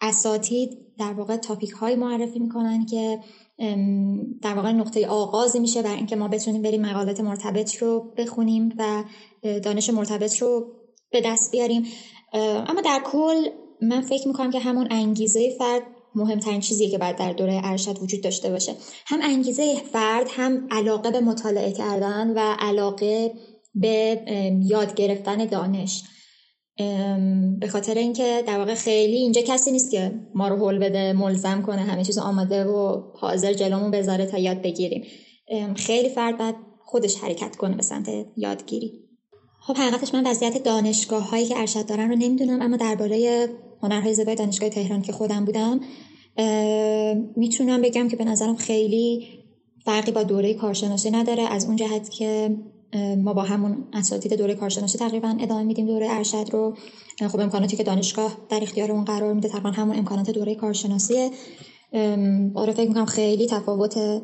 اساتید 0.00 0.78
در 0.98 1.12
واقع 1.12 1.36
topic 1.36 1.70
های 1.70 1.96
معرفی 1.96 2.38
می‌کنن 2.38 2.86
که 2.86 3.18
در 4.42 4.54
واقع 4.54 4.72
نقطه 4.72 5.06
آغازی 5.06 5.58
میشه 5.58 5.82
برای 5.82 5.96
اینکه 5.96 6.16
ما 6.16 6.28
بتونیم 6.28 6.62
بریم 6.62 6.82
مقالات 6.82 7.20
مرتبط 7.20 7.76
رو 7.76 8.12
بخونیم 8.16 8.74
و 8.78 9.04
دانش 9.42 9.90
مرتبط 9.90 10.36
رو 10.36 10.72
به 11.10 11.20
دست 11.20 11.52
بیاریم. 11.52 11.86
اما 12.68 12.80
در 12.80 13.02
کل 13.04 13.48
من 13.82 14.00
فکر 14.00 14.28
می‌کنم 14.28 14.50
که 14.50 14.58
همون 14.58 14.88
انگیزه 14.90 15.54
فرد 15.58 15.82
مهمترین 16.14 16.60
چیزیه 16.60 16.90
که 16.90 16.98
باید 16.98 17.16
در 17.16 17.32
دوره 17.32 17.60
ارشد 17.64 18.02
وجود 18.02 18.22
داشته 18.22 18.50
باشه. 18.50 18.74
هم 19.06 19.18
انگیزه 19.22 19.74
فرد 19.92 20.26
هم 20.30 20.66
علاقه 20.70 21.10
به 21.10 21.20
مطالعه 21.20 21.72
کردن 21.72 22.30
و 22.30 22.56
علاقه 22.58 23.32
به 23.74 24.20
یاد 24.64 24.94
گرفتن 24.94 25.46
دانش. 25.46 26.02
به 27.60 27.68
خاطر 27.68 27.94
اینکه 27.94 28.44
در 28.46 28.58
واقع 28.58 28.74
خیلی 28.74 29.16
اینجا 29.16 29.40
کسی 29.40 29.72
نیست 29.72 29.90
که 29.90 30.12
ما 30.34 30.48
رو 30.48 30.56
هول 30.56 30.78
بده 30.78 31.12
ملزم 31.12 31.62
کنه 31.62 31.82
همه 31.82 32.04
چیز 32.04 32.18
آماده 32.18 32.64
و 32.64 33.02
حاضر 33.14 33.52
جلومون 33.52 33.90
بذاره 33.90 34.26
تا 34.26 34.38
یاد 34.38 34.62
بگیریم. 34.62 35.04
خیلی 35.76 36.08
فرد 36.08 36.38
باید 36.38 36.54
خودش 36.84 37.16
حرکت 37.16 37.56
کنه 37.56 37.76
به 37.76 37.82
سمت 37.82 38.08
یادگیری. 38.36 38.92
خب 39.60 39.76
حقیقتش 39.76 40.14
من 40.14 40.26
وضعیت 40.26 40.62
دانشگاه 40.62 41.30
هایی 41.30 41.46
که 41.46 41.58
ارشد 41.58 41.86
دارن 41.86 42.08
رو 42.08 42.16
نمی‌دونم 42.16 42.62
اما 42.62 42.76
درباره 42.76 43.48
هنرهای 43.82 44.14
زیبای 44.14 44.34
دانشگاه 44.34 44.68
تهران 44.68 45.02
که 45.02 45.12
خودم 45.12 45.44
بودم 45.44 45.80
می‌تونم 47.36 47.82
بگم 47.82 48.08
که 48.08 48.16
به 48.16 48.24
نظرم 48.24 48.56
خیلی 48.56 49.28
فرقی 49.84 50.12
با 50.12 50.22
دوره 50.22 50.54
کارشناسی 50.54 51.10
نداره. 51.10 51.42
از 51.42 51.66
اون 51.66 51.76
جهت 51.76 52.10
که 52.10 52.56
ما 52.96 53.32
با 53.32 53.42
همون 53.42 53.84
اساتید 53.92 54.34
دوره 54.34 54.54
کارشناسی 54.54 54.98
تقریبا 54.98 55.36
ادامه 55.40 55.62
میدیم 55.62 55.86
دوره 55.86 56.06
ارشد 56.10 56.46
رو. 56.52 56.76
خب 57.28 57.40
امکاناتی 57.40 57.76
که 57.76 57.84
دانشگاه 57.84 58.36
در 58.48 58.62
اختیار 58.62 58.92
اون 58.92 59.04
قرار 59.04 59.34
میده 59.34 59.48
تقریبا 59.48 59.70
همون 59.70 59.98
امکانات 59.98 60.30
دوره 60.30 60.54
کارشناسیه. 60.54 61.30
آره 62.54 62.72
فکر 62.72 62.88
می‌کنم 62.88 63.04
خیلی 63.04 63.46
تفاوت 63.46 64.22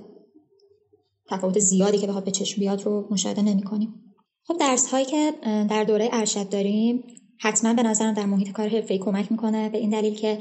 تفاوت 1.29 1.59
زیادی 1.59 1.99
که 1.99 2.07
بخواد 2.07 2.25
به 2.25 2.31
چشم 2.31 2.61
بیاد 2.61 2.83
رو 2.83 3.09
مشاهده 3.11 3.43
نمی 3.43 3.63
کنیم. 3.63 3.95
خب 4.45 4.59
درس 4.61 4.87
هایی 4.87 5.05
که 5.05 5.33
در 5.71 5.85
دوره 5.85 6.09
ارشد 6.13 6.49
داریم 6.49 7.05
حتما 7.41 7.75
به 7.75 7.83
نظرم 7.83 8.15
در 8.15 8.27
محیط 8.27 8.53
کار 8.53 8.69
حرفه‌ای 8.69 9.01
کمک 9.01 9.33
می‌کنه 9.33 9.69
به 9.69 9.79
این 9.79 9.91
دلیل 9.91 10.15
که 10.15 10.39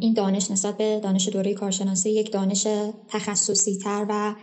این 0.00 0.12
دانش 0.12 0.50
نسبت 0.50 0.76
به 0.76 1.00
دانش 1.02 1.28
دوره 1.28 1.54
کارشناسی 1.54 2.10
یک 2.10 2.32
دانش 2.32 2.66
تخصصی 3.08 3.78
تر 3.78 4.06
و 4.08 4.34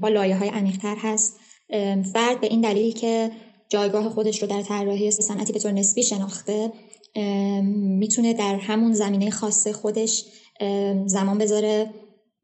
با 0.00 0.08
لایه 0.08 0.36
های 0.36 0.48
عمیق 0.48 0.76
تر 0.76 0.96
هست. 0.98 1.36
فرد 2.12 2.40
به 2.40 2.46
این 2.46 2.60
دلیل 2.60 2.92
که 2.92 3.30
جایگاه 3.68 4.08
خودش 4.08 4.42
رو 4.42 4.48
در 4.48 4.62
طراحی 4.62 5.10
صنعتی 5.10 5.52
به 5.52 5.58
طور 5.58 5.72
نسبی 5.72 6.02
شناخته 6.02 6.72
می‌تونه 7.72 8.32
در 8.34 8.54
همون 8.54 8.92
زمینه 8.92 9.30
خاص 9.30 9.68
خودش 9.68 10.24
زمان 11.06 11.38
بذاره 11.38 11.90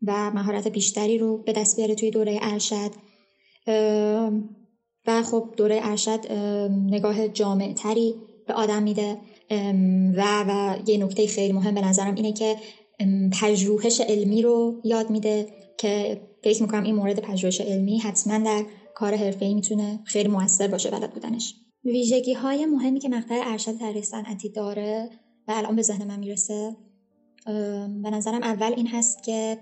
و 0.07 0.31
مهارت 0.31 0.69
بیشتری 0.69 1.19
رو 1.19 1.43
به 1.43 1.53
دست 1.53 1.77
بیاره 1.77 1.95
توی 1.95 2.11
دوره 2.11 2.39
ارشد. 2.43 2.91
و 5.07 5.23
خب 5.23 5.55
دوره 5.57 5.81
ارشد 5.83 6.33
نگاه 6.91 7.29
جامع 7.29 7.73
تری 7.73 8.15
به 8.47 8.55
آدم 8.55 8.83
میده. 8.83 9.17
و 10.17 10.45
و 10.49 10.77
یه 10.87 11.05
نکته 11.05 11.27
خیلی 11.27 11.53
مهم 11.53 11.75
به 11.75 11.81
نظرم 11.81 12.15
اینه 12.15 12.33
که 12.33 12.57
پژوهش 13.41 14.01
علمی 14.01 14.43
رو 14.43 14.81
یاد 14.85 15.11
میده 15.11 15.47
که 15.79 16.21
فکر 16.45 16.63
می‌کنم 16.63 16.83
این 16.83 16.95
مورد 16.95 17.21
پژوهش 17.21 17.61
علمی 17.61 17.99
حتما 17.99 18.39
در 18.39 18.65
کار 18.99 19.15
ای 19.41 19.55
می‌تونه 19.55 20.01
خیلی 20.05 20.29
موثر 20.29 20.69
باشه 20.69 20.91
بلد 20.91 21.13
بودنش. 21.15 21.55
ویژگی 21.85 22.33
های 22.33 22.67
مهمی 22.67 23.01
که 23.01 23.09
مقطع 23.09 23.43
ارشد 23.45 23.79
تاریخ 23.79 24.05
صنعتی 24.05 24.49
داره 24.49 25.11
و 25.49 25.53
الان 25.57 25.77
به 25.77 25.83
ذهن 25.83 26.09
من 26.09 26.19
می‌رسه 26.19 26.77
به 28.03 28.11
نظرم 28.11 28.43
اول 28.43 28.73
این 28.77 28.87
هست 28.87 29.23
که 29.23 29.59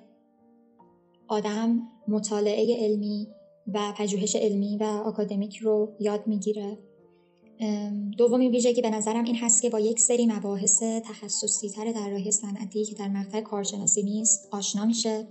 آدم 1.28 1.82
مطالعه 2.08 2.76
علمی 2.84 3.28
و 3.74 3.92
پژوهش 3.96 4.36
علمی 4.36 4.76
و 4.76 4.84
آکادمیک 4.84 5.56
رو 5.56 5.96
یاد 6.00 6.26
می‌گیره. 6.26 6.78
دومین 8.18 8.50
ویژگی 8.50 8.82
به 8.82 8.90
نظرم 8.90 9.24
این 9.24 9.36
هست 9.36 9.62
که 9.62 9.70
با 9.70 9.80
یک 9.80 10.00
سری 10.00 10.26
مباحث 10.26 10.82
تخصصی 10.82 11.70
تر 11.70 11.92
در 11.92 12.10
راه 12.10 12.30
صنعتی 12.30 12.84
که 12.84 12.94
در 12.94 13.08
مقطع 13.08 13.40
کارشناسی 13.40 14.02
نیست 14.02 14.48
آشنا 14.50 14.84
میشه. 14.84 15.26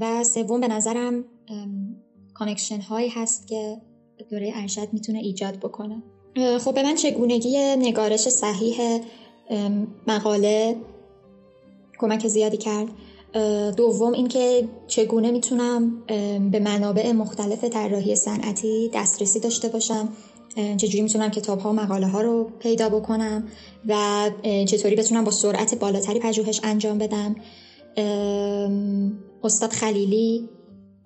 و 0.00 0.24
سوم 0.24 0.60
به 0.60 0.68
نظرم 0.68 1.24
connection 2.34 2.80
هایی 2.80 3.08
هست 3.08 3.46
که 3.46 3.76
دوره 4.30 4.52
ارشد 4.54 4.88
می‌تونه 4.92 5.18
ایجاد 5.18 5.56
بکنه. 5.56 6.02
خب 6.58 6.74
به 6.74 6.82
من 6.82 6.94
چگونگی 6.94 7.58
نگارش 7.78 8.20
صحیح 8.20 9.00
مقاله 10.06 10.76
کمک 11.98 12.28
زیادی 12.28 12.56
کرد. 12.56 12.88
دوم 13.76 14.12
اینکه 14.12 14.68
چگونه 14.86 15.30
می‌تونم 15.30 16.06
به 16.50 16.58
منابع 16.60 17.12
مختلف 17.12 17.64
طراحی 17.64 18.16
صنعتی 18.16 18.90
دسترسی 18.94 19.40
داشته 19.40 19.68
باشم. 19.68 20.08
چجوری 20.76 21.00
می‌تونم 21.00 21.30
کتاب 21.30 21.58
ها 21.58 21.70
و 21.70 21.72
مقاله 21.72 22.06
ها 22.06 22.20
رو 22.20 22.50
پیدا 22.58 22.88
بکنم 22.88 23.48
و 23.88 24.30
چطوری 24.44 24.96
بتونم 24.96 25.24
با 25.24 25.30
سرعت 25.30 25.74
بالاتری 25.74 26.18
پژوهش 26.18 26.60
انجام 26.64 26.98
بدم. 26.98 27.36
استاد 29.44 29.70
خلیلی 29.70 30.48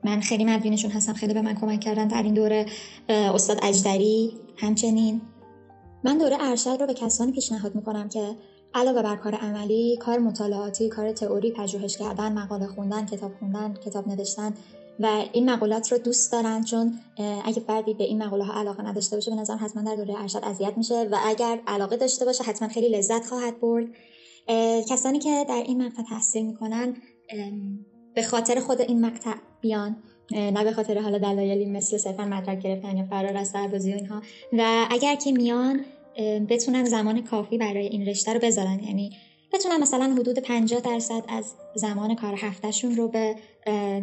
من 0.04 0.20
خیلی 0.20 0.44
مدیونشون 0.44 0.90
هستم 0.90 1.12
خیلی 1.12 1.34
به 1.34 1.42
من 1.42 1.54
کمک 1.54 1.80
کردن. 1.80 2.08
در 2.08 2.22
این 2.22 2.34
دوره 2.34 2.66
استاد 3.08 3.58
اجدری 3.62 4.32
همچنین. 4.56 5.20
من 6.04 6.18
دوره 6.18 6.36
ارشد 6.40 6.76
رو 6.80 6.86
به 6.86 6.94
کسانی 6.94 7.32
پیشنهاد 7.32 7.74
می‌کنم 7.74 8.08
که 8.08 8.36
علاوه 8.74 9.02
بر 9.02 9.16
کار 9.16 9.34
عملی 9.34 9.96
کار 9.96 10.18
مطالعاتی 10.18 10.88
کار 10.88 11.12
تئوری 11.12 11.52
پژوهش 11.52 11.96
کردن 11.96 12.32
مقاله 12.32 12.66
خوندن 12.66 13.06
کتاب 13.06 13.32
خوندن 13.38 13.74
کتاب 13.74 14.08
نوشتن 14.08 14.54
و 15.00 15.24
این 15.32 15.50
مقالات 15.50 15.92
رو 15.92 15.98
دوست 15.98 16.32
دارن. 16.32 16.64
چون 16.64 16.98
اگه 17.44 17.60
فردی 17.60 17.94
به 17.94 18.04
این 18.04 18.22
مقاله 18.22 18.44
ها 18.44 18.60
علاقه 18.60 18.82
نداشته 18.82 19.16
باشه 19.16 19.30
به 19.30 19.36
نظرم 19.36 19.58
حتما 19.62 19.82
در 19.82 19.96
دوره 19.96 20.20
ارشد 20.20 20.40
اذیت 20.42 20.72
میشه 20.76 21.08
و 21.12 21.16
اگر 21.24 21.60
علاقه 21.66 21.96
داشته 21.96 22.24
باشه 22.24 22.44
حتما 22.44 22.68
خیلی 22.68 22.88
لذت 22.88 23.26
خواهد 23.26 23.60
برد. 23.60 23.86
کسانی 24.88 25.18
که 25.18 25.46
در 25.48 25.62
این 25.66 25.86
مقطع 25.86 26.02
تحصیل 26.02 26.46
می‌کنن 26.46 26.96
به 28.14 28.22
خاطر 28.22 28.60
خود 28.60 28.80
این 28.80 29.06
مقطع 29.06 29.34
بیان 29.60 29.96
نه 30.30 30.64
به 30.64 30.72
خاطر 30.72 30.98
حالا 30.98 31.18
دلایلی 31.18 31.66
مثل 31.66 31.96
صرفا 31.96 32.24
مدرک 32.24 32.62
گرفتن 32.62 32.96
یا 32.96 33.04
فرار 33.04 33.36
از 33.36 33.48
سربازی 33.48 33.92
و 33.92 33.96
اینها. 33.96 34.22
و 34.52 34.86
اگر 34.90 35.14
که 35.14 35.32
میان 35.32 35.84
بتونن 36.48 36.84
زمان 36.84 37.24
کافی 37.24 37.58
برای 37.58 37.86
این 37.86 38.08
رشته 38.08 38.32
رو 38.32 38.40
بذارن. 38.40 38.80
یعنی 38.84 39.10
بتونن 39.52 39.76
مثلا 39.80 40.16
حدود 40.18 40.38
50 40.38 40.80
درصد 40.80 41.22
از 41.28 41.44
زمان 41.74 42.14
کار 42.14 42.34
هفتهشون 42.36 42.96
رو 42.96 43.08
به 43.08 43.34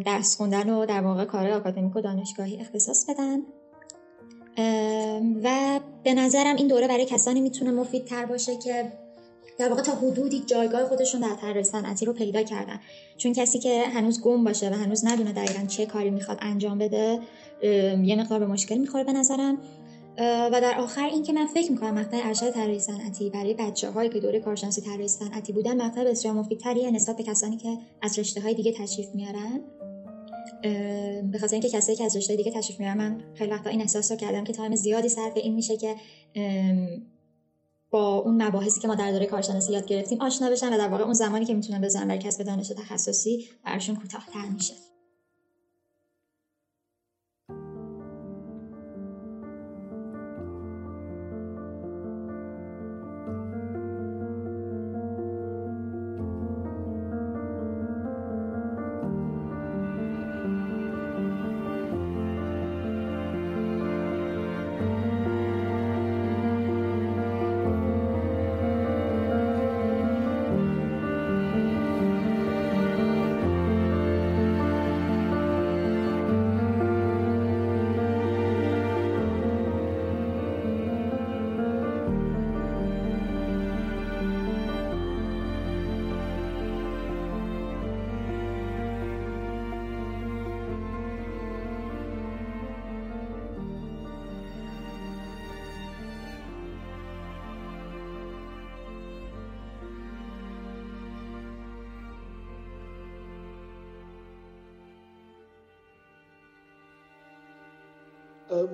درس 0.04 0.36
خوندن 0.36 0.70
و 0.70 0.86
در 0.86 1.00
واقع 1.00 1.24
کار 1.24 1.50
آکادمیک 1.50 1.96
و 1.96 2.00
دانشگاهی 2.00 2.60
اختصاص 2.60 3.10
بدن. 3.10 3.38
و 5.42 5.80
به 6.04 6.14
نظرم 6.14 6.56
این 6.56 6.68
دوره 6.68 6.88
برای 6.88 7.04
کسانی 7.04 7.40
می‌تونه 7.40 7.70
مفید 7.70 8.04
تر 8.04 8.26
باشه 8.26 8.56
که 8.56 8.92
در 9.60 9.68
واقع 9.68 9.82
تا 9.82 9.92
حدودی 9.92 10.40
جایگاه 10.46 10.84
خودشون 10.84 11.20
در 11.20 11.34
طراحی 11.40 11.64
صنعتی 11.64 12.06
رو 12.06 12.12
پیدا 12.12 12.42
کردن. 12.42 12.80
چون 13.16 13.32
کسی 13.32 13.58
که 13.58 13.82
هنوز 13.82 14.20
گم 14.20 14.44
باشه 14.44 14.70
و 14.70 14.74
هنوز 14.74 15.06
ندونه 15.06 15.32
دقیقا 15.32 15.66
چه 15.66 15.86
کاری 15.86 16.10
می‌خواد 16.10 16.38
انجام 16.40 16.78
بده 16.78 17.18
یه 18.02 18.16
مقدار 18.16 18.38
به 18.38 18.46
مشکل 18.46 18.78
می‌خوره 18.78 19.04
به 19.04 19.12
نظرم. 19.12 19.58
و 20.18 20.60
در 20.62 20.74
آخر 20.78 21.06
اینکه 21.06 21.32
من 21.32 21.46
فکر 21.46 21.72
می‌کنم 21.72 21.94
مقطع 21.94 22.20
ارشد 22.24 22.50
طراحی 22.50 22.78
صنعتی 22.78 23.30
برای 23.30 23.54
بچه 23.54 23.90
هایی 23.90 24.10
که 24.10 24.20
دوره 24.20 24.40
کارشناسی 24.40 24.80
طراحی 24.80 25.08
صنعتی 25.08 25.52
بودن 25.52 25.82
مقطع 25.86 26.04
بسیار 26.04 26.34
مفیدتریه 26.34 26.90
نسبت 26.90 27.16
به 27.16 27.22
کسانی 27.22 27.56
که 27.56 27.78
از 28.02 28.18
رشته 28.18 28.40
های 28.40 28.54
دیگه 28.54 28.72
تشریف 28.72 29.06
میارن. 29.14 29.60
به 31.32 31.38
خاطر 31.38 31.54
اینکه 31.54 31.68
کسایی 31.68 31.98
که 31.98 32.04
از 32.04 32.16
رشته 32.16 32.36
دیگه 32.36 32.50
تشریف 32.50 32.80
میارن 32.80 32.98
من 32.98 33.20
خیلی 33.34 33.50
وقتا 33.50 33.70
این 33.70 33.80
احساس 33.80 34.10
رو 34.10 34.16
کردم 34.16 34.44
که 34.44 34.52
تایم 34.52 34.74
زیادی 34.74 35.08
صرف 35.08 35.32
این 35.36 35.54
میشه 35.54 35.76
که 35.76 35.94
با 37.90 38.16
اون 38.16 38.42
مباحثی 38.42 38.80
که 38.80 38.88
ما 38.88 38.94
در 38.94 39.12
دوره 39.12 39.26
کارشناسی 39.26 39.72
یاد 39.72 39.86
گرفتیم 39.86 40.20
آشنا 40.20 40.50
بشن 40.50 40.74
و 40.74 40.78
در 40.78 40.88
واقع 40.88 41.04
اون 41.04 41.12
زمانی 41.12 41.44
که 41.44 41.54
می‌تونن 41.54 41.80
بذارن 41.80 42.08
برای 42.08 42.20
کسب 42.20 42.42
دانش 42.42 42.68
تخصصی 42.68 43.48
براشون 43.64 43.96
کوتاه‌تر 43.96 44.48
میشه. 44.54 44.74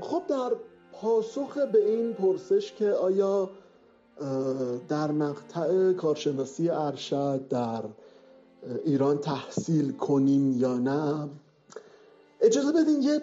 خب 0.01 0.23
در 0.29 0.53
پاسخ 0.93 1.59
به 1.59 1.91
این 1.91 2.13
پرسش 2.13 2.73
که 2.73 2.91
آیا 2.91 3.51
در 4.89 5.11
مقطع 5.11 5.93
کارشناسی 5.93 6.71
ارشد 6.71 7.49
در 7.49 7.83
ایران 8.85 9.19
تحصیل 9.19 9.93
کنیم 9.93 10.61
یا 10.61 10.79
نه 10.79 11.29
اجازه 12.41 12.73
بدین 12.73 13.03
یه 13.03 13.21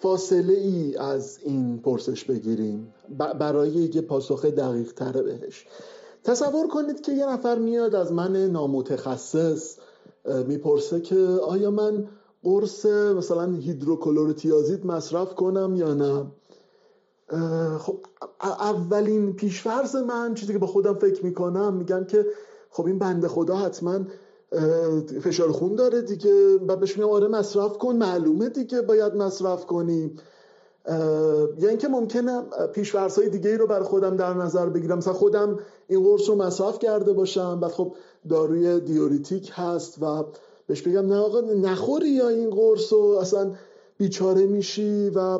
فاصله 0.00 0.52
ای 0.52 0.96
از 0.96 1.38
این 1.42 1.78
پرسش 1.78 2.24
بگیریم 2.24 2.94
برای 3.38 3.70
یه 3.70 4.00
پاسخ 4.00 4.44
دقیق 4.44 4.92
تره 4.92 5.22
بهش. 5.22 5.66
تصور 6.24 6.68
کنید 6.68 7.00
که 7.00 7.12
یه 7.12 7.26
نفر 7.26 7.58
میاد 7.58 7.94
از 7.94 8.12
من 8.12 8.36
نامتخصص 8.36 9.76
می‌پرسه 10.46 11.00
که 11.00 11.16
آیا 11.48 11.70
من 11.70 12.08
قرص 12.42 12.86
مثلا 12.86 13.52
هیدروکلورتیازید 13.52 14.86
مصرف 14.86 15.34
کنم 15.34 15.76
یا 15.76 15.94
نه؟ 15.94 16.26
خب 17.78 17.98
اولین 18.40 19.32
پیشفرض 19.32 19.96
من 19.96 20.34
چیزی 20.34 20.52
که 20.52 20.58
با 20.58 20.66
خودم 20.66 20.94
فکر 20.94 21.24
می‌کنم 21.24 21.74
میگم 21.74 22.04
که 22.04 22.26
خب 22.70 22.86
این 22.86 22.98
بنده 22.98 23.28
خدا 23.28 23.56
حتما 23.56 24.00
فشار 25.22 25.52
خون 25.52 25.74
داره 25.74 26.02
دیگه. 26.02 26.58
و 26.68 26.76
بهش 26.76 26.96
میگم 26.98 27.10
آره 27.10 27.28
مصرف 27.28 27.78
کن 27.78 27.96
معلومه 27.96 28.48
دیگه 28.48 28.82
باید 28.82 29.14
مصرف 29.14 29.66
کنی. 29.66 30.12
یا 31.58 31.68
اینکه 31.68 31.88
ممکنه 31.88 32.42
پیشورس 32.72 33.18
های 33.18 33.28
دیگه 33.28 33.50
ای 33.50 33.56
رو 33.56 33.66
بر 33.66 33.82
خودم 33.82 34.16
در 34.16 34.34
نظر 34.34 34.66
بگیرم. 34.68 34.98
مثلا 34.98 35.12
خودم 35.12 35.58
این 35.88 36.04
قرص 36.04 36.28
رو 36.28 36.34
مصرف 36.34 36.78
کرده 36.78 37.12
باشم. 37.12 37.60
بعد 37.60 37.70
خب 37.70 37.94
داروی 38.28 38.80
دیوریتیک 38.80 39.52
هست 39.54 40.02
و 40.02 40.24
بهش 40.70 40.82
بگم 40.82 41.06
نه 41.06 41.16
آقا 41.16 41.40
نخوری 41.40 42.08
یا 42.08 42.28
این 42.28 42.50
قرص 42.50 42.92
رو 42.92 43.00
اصلا 43.00 43.50
بیچاره 43.98 44.46
میشی 44.46 45.10
و 45.10 45.38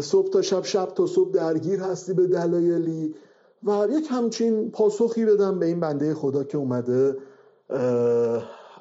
صبح 0.00 0.30
تا 0.30 0.42
شب 0.42 0.64
شب 0.64 0.86
تا 0.86 1.06
صبح 1.06 1.30
درگیر 1.30 1.80
هستی 1.80 2.12
به 2.12 2.26
دلایلی. 2.26 3.14
و 3.64 3.86
یک 3.90 4.06
همچین 4.10 4.70
پاسخی 4.70 5.24
بدم 5.24 5.58
به 5.58 5.66
این 5.66 5.80
بنده 5.80 6.14
خدا 6.14 6.44
که 6.44 6.58
اومده 6.58 7.16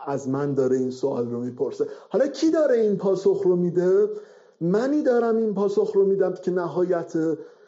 از 0.07 0.29
من 0.29 0.53
داره 0.53 0.77
این 0.77 0.91
سوال 0.91 1.31
رو 1.31 1.39
می‌پرسه. 1.39 1.85
حالا 2.09 2.27
کی 2.27 2.51
داره 2.51 2.79
این 2.79 2.97
پاسخ 2.97 3.41
رو 3.43 3.55
میده؟ 3.55 4.09
منی 4.61 5.03
دارم 5.03 5.37
این 5.37 5.53
پاسخ 5.53 5.91
رو 5.95 6.05
میدم 6.05 6.33
که 6.33 6.51
نهایت 6.51 7.13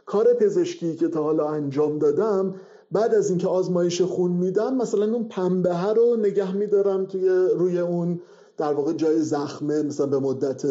کار 0.05 0.33
پزشکی 0.33 0.95
که 0.95 1.07
تا 1.07 1.23
حالا 1.23 1.49
انجام 1.49 1.97
دادم 1.97 2.55
بعد 2.93 3.15
از 3.15 3.29
اینکه 3.29 3.47
آزمایش 3.47 4.01
خون 4.01 4.31
میدم 4.31 4.75
مثلا 4.77 5.05
اون 5.13 5.23
پنبه 5.23 5.83
رو 5.83 6.15
نگه 6.15 6.55
میدارم 6.55 7.05
توی 7.05 7.29
روی 7.55 7.79
اون 7.79 8.21
در 8.57 8.73
واقع 8.73 8.93
جای 8.93 9.21
زخمه 9.21 9.81
مثلا 9.81 10.05
به 10.05 10.19
مدت 10.19 10.65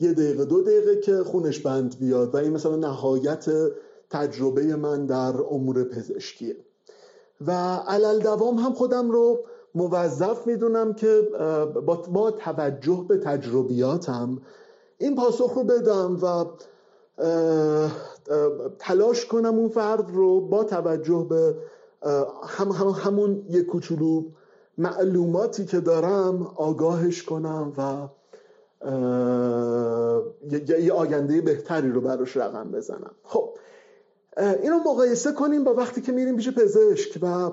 یه 0.00 0.12
دقیقه 0.12 0.44
دو 0.44 0.62
دقیقه 0.62 0.96
که 0.96 1.16
خونش 1.24 1.60
بند 1.60 1.98
بیاد. 1.98 2.34
و 2.34 2.36
این 2.36 2.52
مثلا 2.52 2.76
نهایت 2.76 3.46
تجربه 4.10 4.76
من 4.76 5.06
در 5.06 5.34
امور 5.50 5.84
پزشکیه. 5.84 6.56
و 7.46 7.52
علل 7.76 8.18
دوام 8.18 8.56
هم 8.56 8.72
خودم 8.72 9.10
رو 9.10 9.38
موظف 9.74 10.46
می‌دونم 10.46 10.94
که 10.94 11.22
با, 12.12 12.30
توجه 12.30 13.04
به 13.08 13.16
تجربیاتم 13.16 14.38
این 14.98 15.16
پاسخ 15.16 15.52
رو 15.54 15.64
بدم 15.64 16.18
و 16.22 16.44
تلاش 18.78 19.26
کنم 19.26 19.58
اون 19.58 19.68
فرد 19.68 20.10
رو 20.10 20.40
با 20.40 20.64
توجه 20.64 21.26
به 21.30 21.54
هم 22.48 22.88
همون 23.04 23.46
یک 23.48 23.66
کوچولو 23.66 24.24
معلوماتی 24.78 25.64
که 25.64 25.80
دارم 25.80 26.42
آگاهش 26.56 27.22
کنم 27.22 27.72
و 27.78 28.08
یه 30.80 30.92
آینده 30.92 31.40
بهتری 31.40 31.90
رو 31.90 32.00
براش 32.00 32.36
رقم 32.36 32.70
بزنم. 32.70 33.14
خب 33.24 33.50
اینو 34.62 34.78
مقایسه 34.78 35.32
کنیم 35.32 35.64
با 35.64 35.74
وقتی 35.74 36.00
که 36.00 36.12
میریم 36.12 36.36
پیش 36.36 36.48
پزشک 36.48 37.18
و 37.22 37.50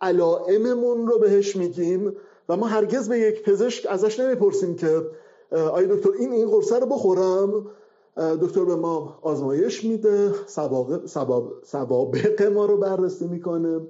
علائممون 0.00 1.06
رو 1.06 1.18
بهش 1.18 1.56
میگیم 1.56 2.16
و 2.48 2.56
ما 2.56 2.66
هرگز 2.66 3.08
به 3.08 3.18
یک 3.18 3.42
پزشک 3.42 3.86
ازش 3.90 4.20
نمی‌پرسیم 4.20 4.76
که 4.76 5.02
آیا 5.50 5.96
دکتر 5.96 6.10
این 6.18 6.32
این 6.32 6.50
قرصه 6.50 6.78
رو 6.78 6.86
بخورم؟ 6.86 7.66
دکتر 8.16 8.64
به 8.64 8.76
ما 8.76 9.18
آزمایش 9.22 9.84
میده. 9.84 10.32
سوابق 11.64 12.42
ما 12.42 12.66
رو 12.66 12.76
بررسی 12.76 13.26
می‌کنه. 13.26 13.80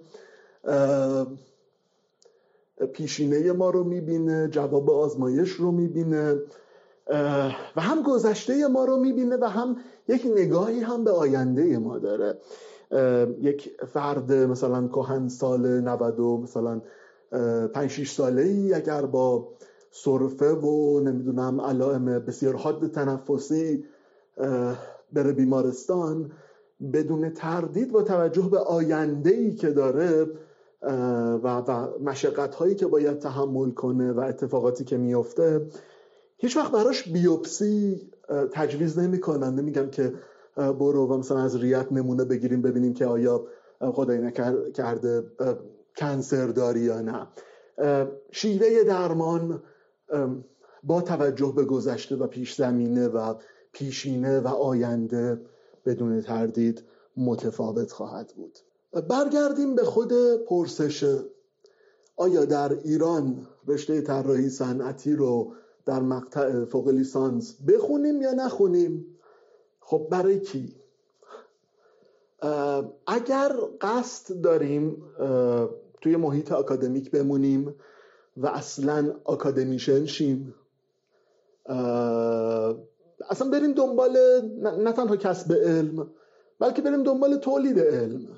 پیشینه 2.92 3.52
ما 3.52 3.70
رو 3.70 3.84
می‌بینه 3.84 4.48
جواب 4.48 4.90
آزمایش 4.90 5.50
رو 5.50 5.70
می‌بینه. 5.70 6.40
و 7.76 7.80
هم 7.80 8.02
گذشته 8.02 8.66
ما 8.66 8.84
رو 8.84 8.96
می‌بینه 8.96 9.36
و 9.36 9.44
هم 9.44 9.76
یک 10.08 10.26
نگاهی 10.36 10.80
هم 10.80 11.04
به 11.04 11.10
آینده 11.10 11.78
ما 11.78 11.98
داره. 11.98 12.38
یک 13.42 13.70
فرد 13.92 14.32
مثلا 14.32 14.88
کهن 14.88 15.28
سال 15.28 15.80
90 15.80 16.20
مثلا 16.20 16.80
5 17.74 17.90
6 17.90 18.10
ساله 18.10 18.42
ای 18.42 18.74
اگر 18.74 19.06
با 19.06 19.48
سرفه 20.04 20.52
و 20.52 21.00
نمی‌دونم 21.00 21.60
علائم 21.60 22.04
بسیار 22.04 22.56
حاد 22.56 22.86
تنفسی 22.86 23.84
بره 25.12 25.32
بیمارستان 25.32 26.32
بدون 26.92 27.30
تردید 27.30 27.92
با 27.92 28.02
توجه 28.02 28.48
به 28.50 28.58
آینده 28.58 29.30
ای 29.30 29.54
که 29.54 29.70
داره 29.70 30.26
و, 30.82 31.58
و 31.58 31.88
مشقت 32.00 32.54
هایی 32.54 32.74
که 32.74 32.86
باید 32.86 33.18
تحمل 33.18 33.70
کنه 33.70 34.12
و 34.12 34.20
اتفاقاتی 34.20 34.84
که 34.84 34.96
میفته 34.96 35.66
هیچ 36.38 36.56
وقت 36.56 36.72
براش 36.72 37.08
بیوپسی 37.08 38.10
تجویز 38.52 38.98
نمی‌کنن. 38.98 39.54
نمیگم 39.54 39.90
که 39.90 40.12
برو 40.56 41.06
و 41.06 41.16
مثلا 41.16 41.38
از 41.38 41.56
ریت 41.56 41.92
نمونه 41.92 42.24
بگیریم 42.24 42.62
ببینیم 42.62 42.94
که 42.94 43.06
آیا 43.06 43.46
خدای 43.80 44.18
نکرده 44.18 45.24
کنسر 45.96 46.46
داری 46.46 46.80
یا 46.80 47.00
نه. 47.00 47.26
شیوه 48.30 48.84
درمان 48.84 49.62
با 50.82 51.02
توجه 51.02 51.52
به 51.56 51.64
گذشته 51.64 52.16
و 52.16 52.26
پیش 52.26 52.54
زمینه 52.54 53.08
و 53.08 53.34
پیشینه 53.72 54.40
و 54.40 54.48
آینده 54.48 55.40
بدون 55.84 56.20
تردید 56.20 56.82
متفاوت 57.16 57.92
خواهد 57.92 58.32
بود. 58.36 58.58
برگردیم 59.08 59.74
به 59.74 59.84
خود 59.84 60.12
پرسش. 60.48 61.20
آیا 62.16 62.44
در 62.44 62.72
ایران 62.72 63.46
رشته 63.66 64.00
طراحی 64.00 64.48
صنعتی 64.48 65.16
رو 65.16 65.52
در 65.86 66.00
مقطع 66.00 66.64
فوق 66.64 66.88
لیسانس 66.88 67.56
بخونیم 67.68 68.22
یا 68.22 68.32
نخونیم؟ 68.32 69.06
خب 69.80 70.08
برای 70.10 70.40
کی؟ 70.40 70.76
اگر 73.06 73.56
قصد 73.80 74.40
داریم 74.40 75.02
توی 76.00 76.16
محیط 76.16 76.52
اکادمیک 76.52 77.10
بمونیم 77.10 77.74
و 78.36 78.46
اصلا 78.46 79.14
اکادمیشن 79.26 80.06
شیم 80.06 80.54
اصلا 83.30 83.50
بریم 83.52 83.72
دنبال 83.72 84.16
نه 84.78 84.92
تنها 84.92 85.16
کسب 85.16 85.52
علم 85.52 86.10
بلکه 86.60 86.82
بریم 86.82 87.02
دنبال 87.02 87.36
تولید 87.36 87.78
علم. 87.78 88.28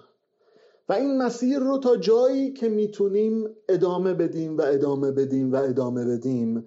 و 0.89 0.93
این 0.93 1.23
مسیر 1.23 1.59
رو 1.59 1.79
تا 1.79 1.97
جایی 1.97 2.53
که 2.53 2.69
می‌تونیم 2.69 3.49
ادامه 3.69 4.15
بدیم 4.15 4.59
و 4.59 4.63
ادامه 4.63 5.11
بدیم 5.11 5.53
و 5.53 5.57
ادامه 5.57 6.05
بدیم. 6.05 6.67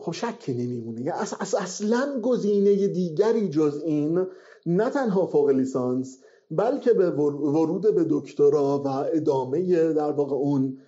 خب 0.00 0.12
شکی 0.12 0.54
نمیمونه. 0.54 1.00
یعنی 1.00 1.18
اصلا 1.40 2.20
گزینه 2.20 2.88
دیگری 2.88 3.48
جز 3.48 3.82
این 3.84 4.26
نه 4.66 4.90
تنها 4.90 5.26
فوق 5.26 5.48
لیسانس 5.48 6.18
بلکه 6.50 6.92
به 6.92 7.10
ورود 7.10 7.94
به 7.94 8.06
دکترا 8.10 8.82
و 8.84 8.88
ادامه 8.88 9.92
در 9.92 10.12
واقع 10.12 10.36
اون 10.36 10.78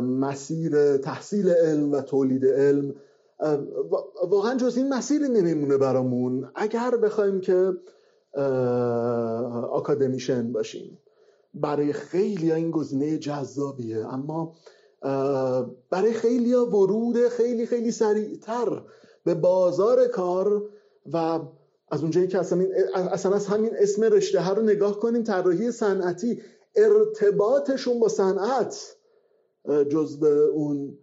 مسیر 0.00 0.96
تحصیل 0.96 1.48
علم 1.48 1.92
و 1.92 2.00
تولید 2.00 2.46
علم 2.46 2.94
واقعا 4.28 4.56
جز 4.56 4.76
این 4.76 4.94
مسیری 4.94 5.28
نمیمونه 5.28 5.76
برامون 5.76 6.50
اگر 6.54 6.96
بخوایم 6.96 7.40
که 7.40 7.72
اکادمیشن 9.72 10.52
باشیم. 10.52 10.98
برای 11.54 11.92
خیلی 11.92 12.52
این 12.52 12.70
گزینه 12.70 13.18
جذابیه 13.18 14.06
اما 14.06 14.54
برای 15.90 16.12
خیلی 16.12 16.54
ورود 16.54 17.28
خیلی 17.28 17.66
خیلی 17.66 17.90
سریعتر 17.90 18.82
به 19.24 19.34
بازار 19.34 20.06
کار 20.06 20.62
و 21.12 21.40
از 21.90 22.02
اونجایی 22.02 22.28
که 22.28 22.38
اصلا, 22.38 22.66
اصلا 22.94 23.34
از 23.34 23.46
همین 23.46 23.70
اسم 23.78 24.02
رشته 24.04 24.40
ها 24.40 24.52
رو 24.52 24.62
نگاه 24.62 25.00
کنیم 25.00 25.22
طراحی 25.22 25.72
صنعتی 25.72 26.42
ارتباطشون 26.76 28.00
با 28.00 28.08
صنعت 28.08 28.95
جزء 29.68 30.46
اون 30.52 30.98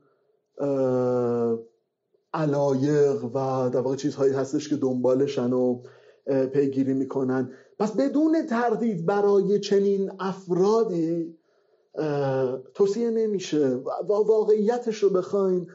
علایق 2.33 3.23
و 3.23 3.69
در 3.69 3.79
واقع 3.79 3.95
چیزهایی 3.95 4.33
هستش 4.33 4.69
که 4.69 4.75
دنبالشن 4.75 5.53
و 5.53 5.81
پیگیری 6.53 6.93
می‌کنن. 6.93 7.51
پس 7.79 7.91
بدون 7.91 8.45
تردید 8.45 9.05
برای 9.05 9.59
چنین 9.59 10.11
افرادی 10.19 11.37
توصیه 12.73 13.09
نمیشه. 13.09 13.67
و 13.67 14.13
واقعیتش 14.13 15.03
رو 15.03 15.09
بخواین 15.09 15.67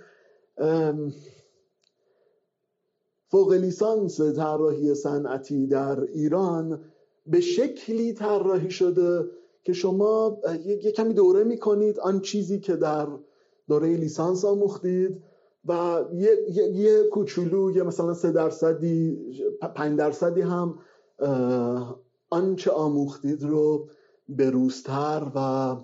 فوق 3.31 3.53
لیسانس 3.53 4.21
طراحی 4.21 4.95
صنعتی 4.95 5.67
در 5.67 6.01
ایران 6.01 6.85
به 7.27 7.41
شکلی 7.41 8.13
طراحی 8.13 8.71
شده 8.71 9.25
که 9.69 9.75
شما 9.75 10.39
یه 10.65 10.93
کمی 10.93 11.15
دوره 11.15 11.45
می‌کنید 11.45 12.01
آن 12.01 12.21
چیزی 12.21 12.61
که 12.61 12.77
در 12.77 13.07
دوره 13.69 13.97
لیسانس 13.97 14.45
آموختید 14.45 15.23
و 15.65 16.05
یه, 16.13 16.31
یه،, 16.51 16.69
یه 16.69 17.03
کوچولو 17.13 17.77
یه 17.77 17.83
مثلا 17.83 18.15
سه 18.15 18.33
درصدی 18.33 19.19
پنج 19.75 19.99
درصدی 19.99 20.41
هم 20.41 20.79
آنچه 22.31 22.71
آموختید 22.71 23.43
رو 23.43 23.89
بروزتر 24.29 25.23
و 25.35 25.77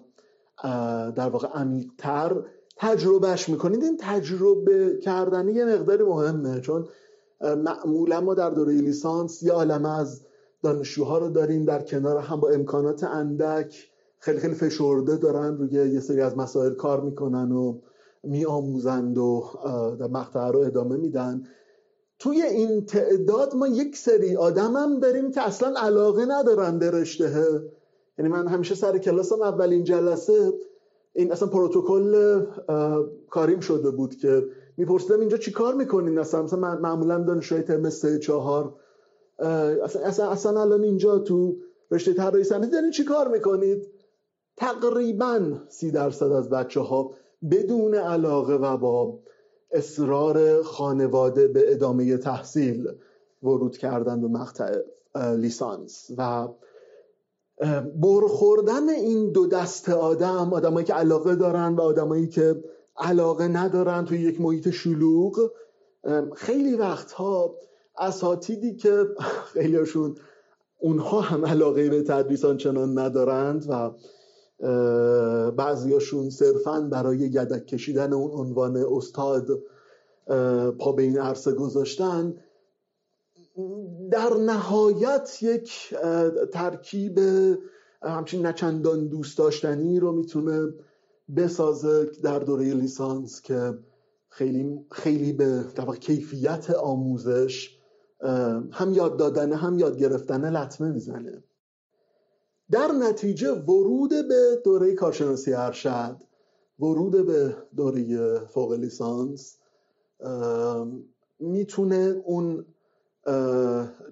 در 1.11 1.29
واقع 1.29 1.49
عمیقتر 1.49 2.43
تجربهش 2.77 3.49
می‌کنید. 3.49 3.83
این 3.83 3.97
تجربه 4.01 4.99
کردن 5.03 5.49
یه 5.49 5.65
مقداری 5.65 6.05
مهمه 6.05 6.61
چون 6.61 6.89
معمولا 7.41 8.21
ما 8.21 8.35
در 8.35 8.51
دوره 8.51 8.73
لیسانس 8.73 9.43
یه 9.43 9.53
عالمه 9.53 9.99
از 9.99 10.27
دانشجوها 10.65 11.19
رو 11.19 11.29
داریم 11.29 11.65
در 11.65 11.83
کنار 11.83 12.19
هم 12.19 12.41
با 12.41 12.49
امکانات 12.49 13.05
اندک. 13.05 13.91
خیلی 14.19 14.39
خیلی 14.39 14.55
فشرده 14.55 15.17
دارن 15.17 15.59
روی 15.59 15.71
یه 15.71 16.01
سری 16.01 16.21
از 16.21 16.39
مسائل 16.39 16.75
کار 16.75 17.01
می‌کنن 17.01 17.53
و 17.53 17.79
میآموزند 18.23 19.19
و 19.19 19.45
در 20.01 20.07
مقطع 20.07 20.51
رو 20.51 20.59
ادامه 20.59 20.97
میدن. 20.97 21.43
توی 22.19 22.43
این 22.43 22.87
تعداد 22.87 23.55
ما 23.55 23.67
یک 23.67 23.97
سری 23.97 24.37
آدم 24.37 24.77
هم 24.77 25.01
داریم 25.01 25.31
که 25.31 25.47
اصلا 25.47 25.75
علاقه 25.81 26.25
ندارن 26.29 26.79
به 26.79 26.91
رشته. 26.91 27.47
یعنی 28.19 28.31
من 28.31 28.47
همیشه 28.47 28.75
سر 28.75 28.99
کلاسم 28.99 29.43
اولین 29.43 29.85
جلسه 29.85 30.53
این 31.13 31.33
اصلا 31.33 31.49
پروتکل 31.49 32.41
کاریم 33.31 33.61
شده 33.61 33.91
بود 33.91 34.15
که 34.15 34.45
میپرسیدم 34.77 35.21
اینجا 35.21 35.37
چی 35.37 35.53
کار 35.53 35.75
می‌کنین؟ 35.75 36.19
اصلا 36.19 36.43
مثلا 36.43 36.79
معمولا 36.79 37.19
دانشجوی 37.19 37.63
ترم 37.63 37.91
سه 37.91 38.19
چهار 38.19 38.75
اصلا, 39.39 40.31
اصلا, 40.31 40.61
الان 40.61 40.83
اینجا 40.83 41.19
تو 41.19 41.57
رشته 41.91 42.13
طراحی 42.13 42.45
صنعتی 42.45 42.71
دارین 42.71 42.91
چی 42.91 43.05
کار 43.05 43.29
می‌کنید؟ 43.29 43.87
تقریبا 44.57 45.61
سی 45.69 45.91
درصد 45.91 46.33
از 46.33 46.51
بچه 46.51 46.81
ها 46.81 47.15
بدون 47.51 47.95
علاقه 47.95 48.55
و 48.55 48.77
با 48.77 49.19
اصرار 49.71 50.63
خانواده 50.63 51.49
به 51.49 51.73
ادامه 51.73 52.17
تحصیل 52.17 52.89
ورود 53.43 53.77
کردن 53.77 54.21
به 54.21 54.29
مقطع 54.29 54.79
لیسانس 55.37 56.11
و 56.19 56.49
برخوردن 58.03 58.89
این 58.89 59.33
دو 59.33 59.47
دست 59.47 59.89
آدم 59.89 60.53
آدمایی 60.53 60.87
که 60.87 60.95
علاقه 60.95 61.35
دارن 61.35 61.75
و 61.75 61.81
آدمایی 61.81 62.29
که 62.29 62.65
علاقه 62.97 63.49
ندارن 63.49 64.05
توی 64.05 64.21
یک 64.21 64.41
محیط 64.41 64.71
شلوغ 64.71 65.51
خیلی 66.37 66.75
وقتها 66.75 67.55
اساتیدی 67.99 68.75
که 68.77 69.07
خیلیشون 69.53 70.17
اونها 70.79 71.21
هم 71.21 71.47
علاقه 71.47 71.91
به 71.91 72.03
تدریس 72.03 72.45
آنچنان 72.45 72.99
ندارند 72.99 73.67
و 73.69 73.91
بعضیاشون 75.51 76.31
صرفا 76.31 76.81
برای 76.81 77.19
یدک 77.19 77.67
کشیدن 77.67 78.13
اون 78.13 78.31
عنوان 78.31 78.77
استاد 78.77 79.49
پا 80.79 80.93
به 80.93 81.03
این 81.03 81.19
عرصه 81.19 81.53
گذاشتن 81.53 82.35
در 84.11 84.35
نهایت 84.35 85.39
یک 85.43 85.95
ترکیب 86.53 87.21
همچین 88.03 88.47
نچندان 88.47 89.09
دوست 89.09 89.39
داشتنی 89.39 90.01
رو 90.01 90.13
می‌تونه 90.13 90.73
بسازه 91.37 92.11
در 92.23 92.39
دوره 92.39 92.75
لیسانس 92.75 93.43
که 93.43 93.79
خیلی 94.29 94.87
خیلی 94.91 95.33
به 95.33 95.65
کیفیت 96.01 96.71
آموزش 96.71 97.74
هم 98.73 98.93
یاد 98.93 99.17
دادنه 99.17 99.57
هم 99.57 99.79
یاد 99.79 99.99
گرفتنه 99.99 100.51
لطمه 100.51 100.91
می‌زنه. 100.91 101.43
در 102.71 102.93
نتیجه 102.93 103.53
ورود 103.53 104.11
به 104.11 104.61
دوره 104.65 104.95
کارشناسی 104.95 105.53
ارشد 105.53 106.17
ورود 106.79 107.27
به 107.27 107.57
دوره 107.77 108.39
فوق 108.39 108.73
لیسانس 108.73 109.59
می‌تونه 111.41 112.23
اون 112.25 112.67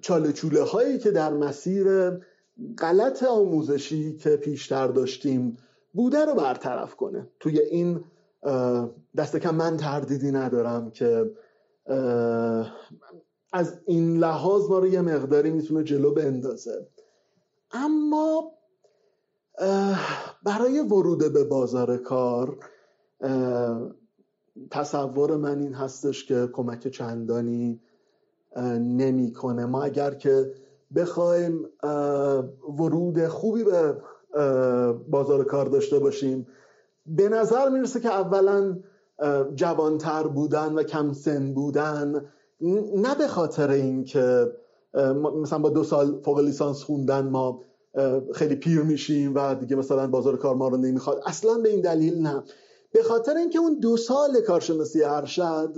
چاله 0.01 0.33
چوله 0.33 0.61
هایی 0.63 0.97
که 0.97 1.11
در 1.11 1.33
مسیر 1.33 1.85
غلط 2.77 3.23
آموزشی 3.23 4.17
که 4.17 4.37
پیشتر 4.37 4.87
داشتیم 4.87 5.57
بوده 5.93 6.25
رو 6.25 6.35
برطرف 6.35 6.95
کنه. 6.95 7.27
توی 7.39 7.59
این 7.59 8.03
دست 9.17 9.37
کم 9.37 9.55
من 9.55 9.77
تردیدی 9.77 10.31
ندارم 10.31 10.91
که 10.91 11.31
از 13.53 13.79
این 13.85 14.17
لحاظ 14.17 14.69
ما 14.69 14.79
رو 14.79 14.87
یه 14.87 15.01
مقداری 15.01 15.51
می‌تونه 15.51 15.83
جلو 15.83 16.13
بندازه. 16.13 16.87
اما 17.71 18.51
برای 20.43 20.79
ورود 20.79 21.33
به 21.33 21.43
بازار 21.43 21.97
کار 21.97 22.57
تصور 24.71 25.37
من 25.37 25.59
این 25.59 25.73
هستش 25.73 26.25
که 26.25 26.49
کمک 26.53 26.87
چندانی 26.87 27.81
نمی‌کنه. 28.79 29.65
ما 29.65 29.83
اگر 29.83 30.13
که 30.13 30.53
بخوایم 30.95 31.65
ورود 32.79 33.27
خوبی 33.27 33.63
به 33.63 33.97
بازار 35.09 35.43
کار 35.43 35.65
داشته 35.65 35.99
باشیم 35.99 36.47
به 37.05 37.29
نظر 37.29 37.69
می‌رسه 37.69 37.99
که 37.99 38.09
اولا 38.09 38.79
جوانتر 39.55 40.27
بودن 40.27 40.73
و 40.73 40.83
کم 40.83 41.13
سن 41.13 41.53
بودن 41.53 42.25
نه 42.95 43.15
به 43.15 43.27
خاطر 43.27 43.69
اینکه 43.69 44.51
مثلا 45.41 45.59
با 45.59 45.69
دو 45.69 45.83
سال 45.83 46.21
فوق 46.21 46.39
لیسانس 46.39 46.83
خوندن 46.83 47.27
ما 47.27 47.61
خیلی 48.33 48.55
پیر 48.55 48.81
میشیم 48.81 49.35
و 49.35 49.55
دیگه 49.55 49.75
مثلا 49.75 50.07
بازار 50.07 50.37
کار 50.37 50.55
ما 50.55 50.67
رو 50.67 50.77
نمی‌خواد. 50.77 51.21
اصلا 51.25 51.57
به 51.57 51.69
این 51.69 51.81
دلیل 51.81 52.21
نه. 52.21 52.43
به 52.91 53.03
خاطر 53.03 53.37
اینکه 53.37 53.59
اون 53.59 53.79
دو 53.79 53.97
سال 53.97 54.41
کارشناسی 54.41 55.03
ارشد 55.03 55.75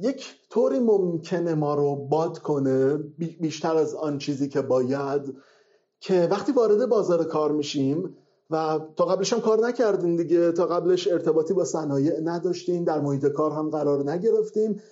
یک 0.00 0.34
طوری 0.50 0.78
ممکنه 0.78 1.54
ما 1.54 1.74
رو 1.74 1.96
باد 1.96 2.38
کنه 2.38 2.96
بیشتر 3.40 3.76
از 3.76 3.94
آن 3.94 4.18
چیزی 4.18 4.48
که 4.48 4.62
باید 4.62 5.34
که 6.00 6.28
وقتی 6.30 6.52
وارد 6.52 6.86
بازار 6.88 7.24
کار 7.24 7.52
میشیم 7.52 8.16
و 8.50 8.80
تا 8.96 9.04
قبلش 9.04 9.32
هم 9.32 9.40
کار 9.40 9.66
نکردیم 9.66 10.16
دیگه 10.16 10.52
تا 10.52 10.66
قبلش 10.66 11.08
ارتباطی 11.08 11.54
با 11.54 11.64
صنایع 11.64 12.20
نداشتیم 12.20 12.84
در 12.84 13.00
محیط 13.00 13.26
کار 13.26 13.50
هم 13.50 13.70
قرار 13.70 14.10
نگرفتیم 14.10 14.82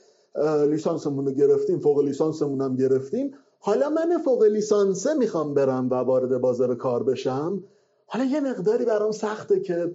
لیسانسمون 0.69 1.27
رو 1.27 1.33
گرفتیم 1.33 1.79
فوق 1.79 2.01
لیسانسمون 2.01 2.61
هم 2.61 2.77
گرفتیم. 2.77 3.31
حالا 3.59 3.91
من 3.91 4.19
فوق 4.25 4.43
لیسانسه 4.43 5.15
می‌خوام 5.15 5.55
برم 5.55 5.91
و 5.91 5.95
وارد 5.95 6.41
بازار 6.41 6.75
کار 6.75 7.03
بشم. 7.03 7.65
حالا 8.07 8.25
یه 8.25 8.41
مقداری 8.41 8.85
برام 8.85 9.13
سخته 9.13 9.61
که 9.61 9.95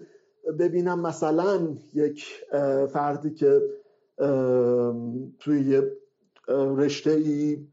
ببینم 0.59 1.01
مثلا 1.01 1.75
یک 1.93 2.25
فردی 2.93 3.33
که 3.33 3.61
توی 5.39 5.61
یه 5.61 5.91
رشته 6.47 7.11
ای 7.11 7.67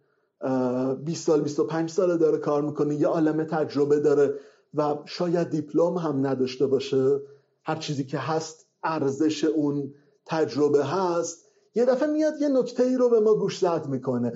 20 1.05 1.27
سال 1.27 1.41
25 1.41 1.91
سال 1.91 2.19
داره 2.19 2.39
کار 2.39 2.63
می‌کنه 2.63 2.95
یه 2.95 3.07
عالم 3.07 3.45
تجربه 3.45 4.01
داره 4.01 4.35
و 4.75 4.97
شاید 5.05 5.51
دیپلم 5.51 5.97
هم 5.99 6.27
نداشته 6.27 6.67
باشه. 6.67 7.21
هر 7.65 7.77
چیزی 7.77 8.05
که 8.05 8.19
هست 8.19 8.67
ارزش 8.85 9.45
اون 9.45 9.95
تجربه 10.27 10.85
هست. 10.85 11.51
یه 11.75 11.85
دفعه 11.85 12.11
میاد 12.11 12.35
یه 12.41 12.49
نکته 12.49 12.83
ای 12.83 12.97
رو 12.97 13.09
به 13.09 13.21
ما 13.21 13.35
گوش 13.35 13.59
زد 13.59 13.87
می‌کنه. 13.89 14.33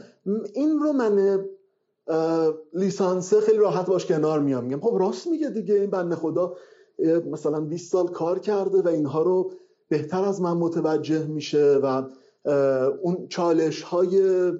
این 0.54 0.78
رو 0.78 0.92
من 0.92 1.44
لیسانسه 2.74 3.40
خیلی 3.40 3.58
راحت 3.58 3.86
باش 3.86 4.06
کنار 4.06 4.40
میام. 4.40 4.64
میگم 4.64 4.80
خب 4.80 4.96
راست 5.00 5.26
میگه 5.26 5.50
دیگه 5.50 5.74
این 5.74 5.90
بنده 5.90 6.16
خدا 6.16 6.56
مثلا 7.30 7.60
20 7.60 7.92
سال 7.92 8.06
کار 8.08 8.38
کرده 8.38 8.82
و 8.82 8.88
اینها 8.88 9.22
رو 9.22 9.52
بهتر 9.88 10.24
از 10.24 10.40
من 10.40 10.52
متوجه 10.52 11.26
میشه 11.26 11.80
و 11.82 12.02
اون 13.02 13.26
چالش 13.28 13.82
های 13.82 14.52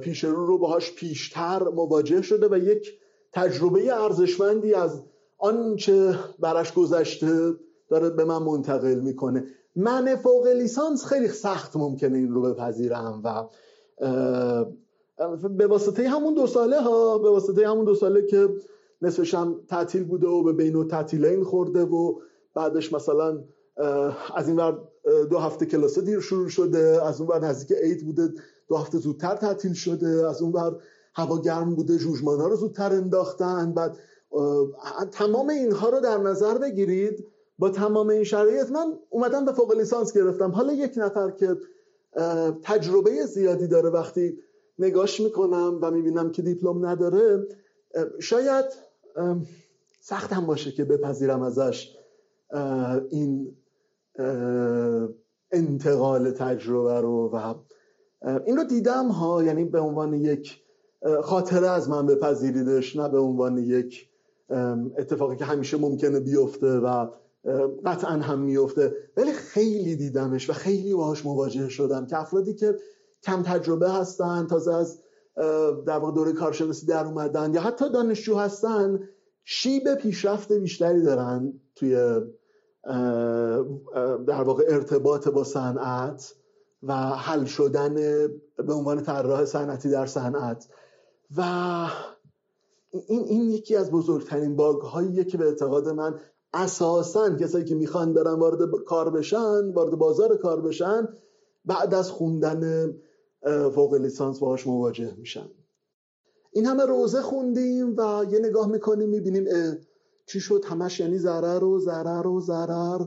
پیش 0.00 0.24
رو 0.24 0.46
رو 0.46 0.58
باهاش 0.58 0.94
پیشتر 0.94 1.62
مواجه 1.62 2.22
شده 2.22 2.48
و 2.48 2.58
یک 2.58 2.98
تجربه 3.32 3.94
ارزشمندی 3.94 4.74
از 4.74 5.02
آنچه 5.38 6.18
برش 6.38 6.74
گذشته 6.74 7.54
داره 7.88 8.10
به 8.10 8.24
من 8.24 8.42
منتقل 8.42 9.00
می‌کنه. 9.00 9.44
من 9.78 10.16
فوق 10.16 10.46
لیسانس 10.46 11.04
خیلی 11.04 11.28
سخت 11.28 11.76
ممکنه 11.76 12.18
این 12.18 12.34
رو 12.34 12.42
بپذیرم 12.42 13.20
و 13.24 13.44
به 15.48 15.66
واسطه 15.66 16.08
همون 16.08 16.34
دو 16.34 16.46
ساله 16.46 16.80
ها 16.80 17.18
به 17.18 17.30
واسطه 17.30 17.68
همون 17.68 17.84
دو 17.84 17.94
ساله 17.94 18.26
که 18.26 18.48
نصفش 19.02 19.34
هم 19.34 19.60
تعطیل 19.68 20.04
بوده 20.04 20.26
و 20.26 20.42
به 20.42 20.52
بین 20.52 20.76
و 20.76 20.84
تعطیلین 20.84 21.44
خورده 21.44 21.84
و 21.84 22.20
بعدش 22.54 22.92
مثلا 22.92 23.44
از 24.34 24.48
این 24.48 24.56
ور 24.56 24.78
دو 25.30 25.38
هفته 25.38 25.66
کلاسه 25.66 26.00
دیر 26.00 26.20
شروع 26.20 26.48
شده 26.48 27.06
از 27.06 27.20
اون 27.20 27.30
ور 27.30 27.44
نزدیک 27.44 27.78
عید 27.82 28.04
بوده 28.04 28.28
دو 28.68 28.76
هفته 28.76 28.98
زودتر 28.98 29.36
تعطیل 29.36 29.72
شده 29.72 30.28
از 30.28 30.42
اون 30.42 30.52
ور 30.52 30.76
هوا 31.14 31.40
گرم 31.40 31.74
بوده 31.74 31.98
جوجمان 31.98 32.40
ها 32.40 32.48
رو 32.48 32.56
زودتر 32.56 32.92
انداختن 32.92 33.72
بعد 33.72 33.98
تمام 35.12 35.48
اینها 35.48 35.88
رو 35.88 36.00
در 36.00 36.18
نظر 36.18 36.58
بگیرید. 36.58 37.26
با 37.58 37.70
تمام 37.70 38.08
این 38.08 38.24
شرایط 38.24 38.70
من 38.70 38.92
اومدم 39.10 39.44
به 39.44 39.52
فوق 39.52 39.76
لیسانس 39.76 40.12
گرفتم. 40.12 40.50
حالا 40.50 40.72
یک 40.72 40.92
نفر 40.96 41.30
که 41.30 41.56
تجربه 42.62 43.26
زیادی 43.26 43.66
داره 43.66 43.90
وقتی 43.90 44.38
نگاش 44.78 45.20
می‌کنم 45.20 45.78
و 45.82 45.90
می‌بینم 45.90 46.30
که 46.30 46.42
دیپلم 46.42 46.86
نداره 46.86 47.46
شاید 48.20 48.64
سخت 50.00 50.32
هم 50.32 50.46
باشه 50.46 50.72
که 50.72 50.84
بپذیرم 50.84 51.42
ازش 51.42 51.96
این 53.10 53.56
انتقال 55.50 56.30
تجربه 56.30 57.00
رو 57.00 57.30
و 57.32 57.54
این 58.46 58.56
رو 58.56 58.64
دیدم 58.64 59.08
ها 59.08 59.42
یعنی 59.42 59.64
به 59.64 59.80
عنوان 59.80 60.14
یک 60.14 60.62
خاطره 61.22 61.68
از 61.68 61.88
من 61.88 62.06
بپذیریدش 62.06 62.96
نه 62.96 63.08
به 63.08 63.18
عنوان 63.18 63.58
یک 63.58 64.08
اتفاقی 64.98 65.36
که 65.36 65.44
همیشه 65.44 65.76
ممکنه 65.76 66.20
بیفته 66.20 66.78
و 66.78 67.06
قطعا 67.86 68.12
هم 68.12 68.38
میفته 68.38 68.96
ولی 69.16 69.32
خیلی 69.32 69.96
دیدمش 69.96 70.50
و 70.50 70.52
خیلی 70.52 70.94
باهاش 70.94 71.26
مواجه 71.26 71.68
شدم 71.68 72.06
که 72.06 72.18
افرادی 72.18 72.54
که 72.54 72.76
کم 73.22 73.42
تجربه 73.42 73.90
هستن 73.90 74.46
تازه 74.46 74.74
از 74.74 75.02
در 75.86 75.98
واقع 75.98 76.12
دوره 76.12 76.32
کارشناسی 76.32 76.86
در 76.86 77.06
اومدن 77.06 77.54
یا 77.54 77.60
حتی 77.60 77.90
دانشجو 77.90 78.36
هستن 78.36 79.08
شیب 79.44 79.94
پیشرفت 79.94 80.52
بیشتری 80.52 81.02
دارن 81.02 81.52
توی 81.74 82.20
در 84.26 84.42
واقع 84.42 84.64
ارتباط 84.68 85.28
با 85.28 85.44
صنعت 85.44 86.34
و 86.82 86.94
حل 86.94 87.44
شدن 87.44 87.94
به 88.56 88.72
عنوان 88.72 89.02
طراح 89.02 89.44
صنعتی 89.44 89.90
در 89.90 90.06
صنعت. 90.06 90.68
و 91.36 91.42
این 92.90 93.24
این 93.24 93.50
یکی 93.50 93.76
از 93.76 93.90
بزرگترین 93.90 94.56
باگ 94.56 94.80
هاییه 94.80 95.24
که 95.24 95.38
به 95.38 95.44
اعتقاد 95.44 95.88
من 95.88 96.20
اساسا 96.54 97.36
کسایی 97.36 97.64
که 97.64 97.74
می‌خوان 97.74 98.14
برن 98.14 98.34
وارد 98.34 98.70
کار 98.86 99.10
بشن 99.10 99.70
وارد 99.72 99.90
بازار 99.90 100.36
کار 100.36 100.60
بشن 100.60 101.08
بعد 101.64 101.94
از 101.94 102.10
خوندن 102.10 102.94
فوق 103.74 103.94
لیسانس 103.94 104.38
باهاش 104.38 104.66
مواجه 104.66 105.14
میشن. 105.18 105.48
این 106.52 106.66
همه 106.66 106.84
روزه 106.84 107.22
خوندیم 107.22 107.96
و 107.96 108.26
یه 108.30 108.38
نگاه 108.38 108.68
می‌کنیم 108.68 109.08
می‌بینیم 109.08 109.46
چی 110.26 110.40
شد؟ 110.40 110.64
همش 110.64 111.00
یعنی 111.00 111.18
ضرر 111.18 111.64
و 111.64 111.78
ضرر 111.78 112.26
و 112.26 112.40
ضرر. 112.40 112.98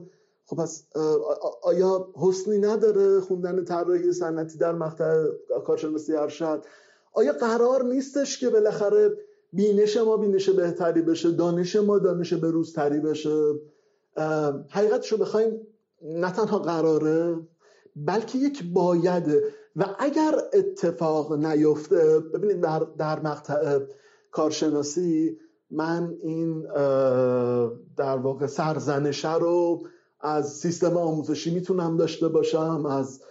خب 0.45 0.57
پس 0.57 0.83
آیا 1.63 2.07
حسنی 2.15 2.57
نداره 2.57 3.19
خوندن 3.19 3.63
طراحی 3.63 4.13
صنعتی 4.13 4.57
در 4.57 4.71
مقطع 4.71 5.25
کارشناسی 5.65 6.15
ارشد؟ 6.15 6.65
آیا 7.13 7.33
قرار 7.33 7.83
نیستش 7.83 8.39
که 8.39 8.49
بالاخره 8.49 9.17
بینش 9.53 9.97
ما 9.97 10.17
بینش 10.17 10.49
بهتری 10.49 11.01
بشه 11.01 11.31
دانش 11.31 11.75
ما 11.75 11.99
دانش 11.99 12.33
بروزتری 12.33 12.99
بشه. 12.99 13.53
حقیقتش 14.69 15.11
رو 15.11 15.17
بخوایم 15.17 15.67
نه 16.01 16.31
تنها 16.31 16.59
قراره 16.59 17.39
بلکه 17.95 18.37
یک 18.37 18.63
بایده. 18.73 19.43
و 19.75 19.85
اگر 19.99 20.35
اتفاق 20.53 21.33
نیفته 21.33 22.19
ببینید 22.19 22.61
در, 22.61 22.79
در 22.97 23.19
مقطع 23.19 23.79
کارشناسی 24.31 25.37
من 25.71 26.17
این 26.23 26.61
در 27.97 28.17
واقع 28.17 28.45
سرزنشه 28.45 29.35
رو 29.35 29.81
از 30.19 30.53
سیستم 30.53 30.97
آموزشی 30.97 31.53
می‌تونم 31.53 31.97
داشته 31.97 32.27
باشم 32.27 32.85
از 32.85 33.21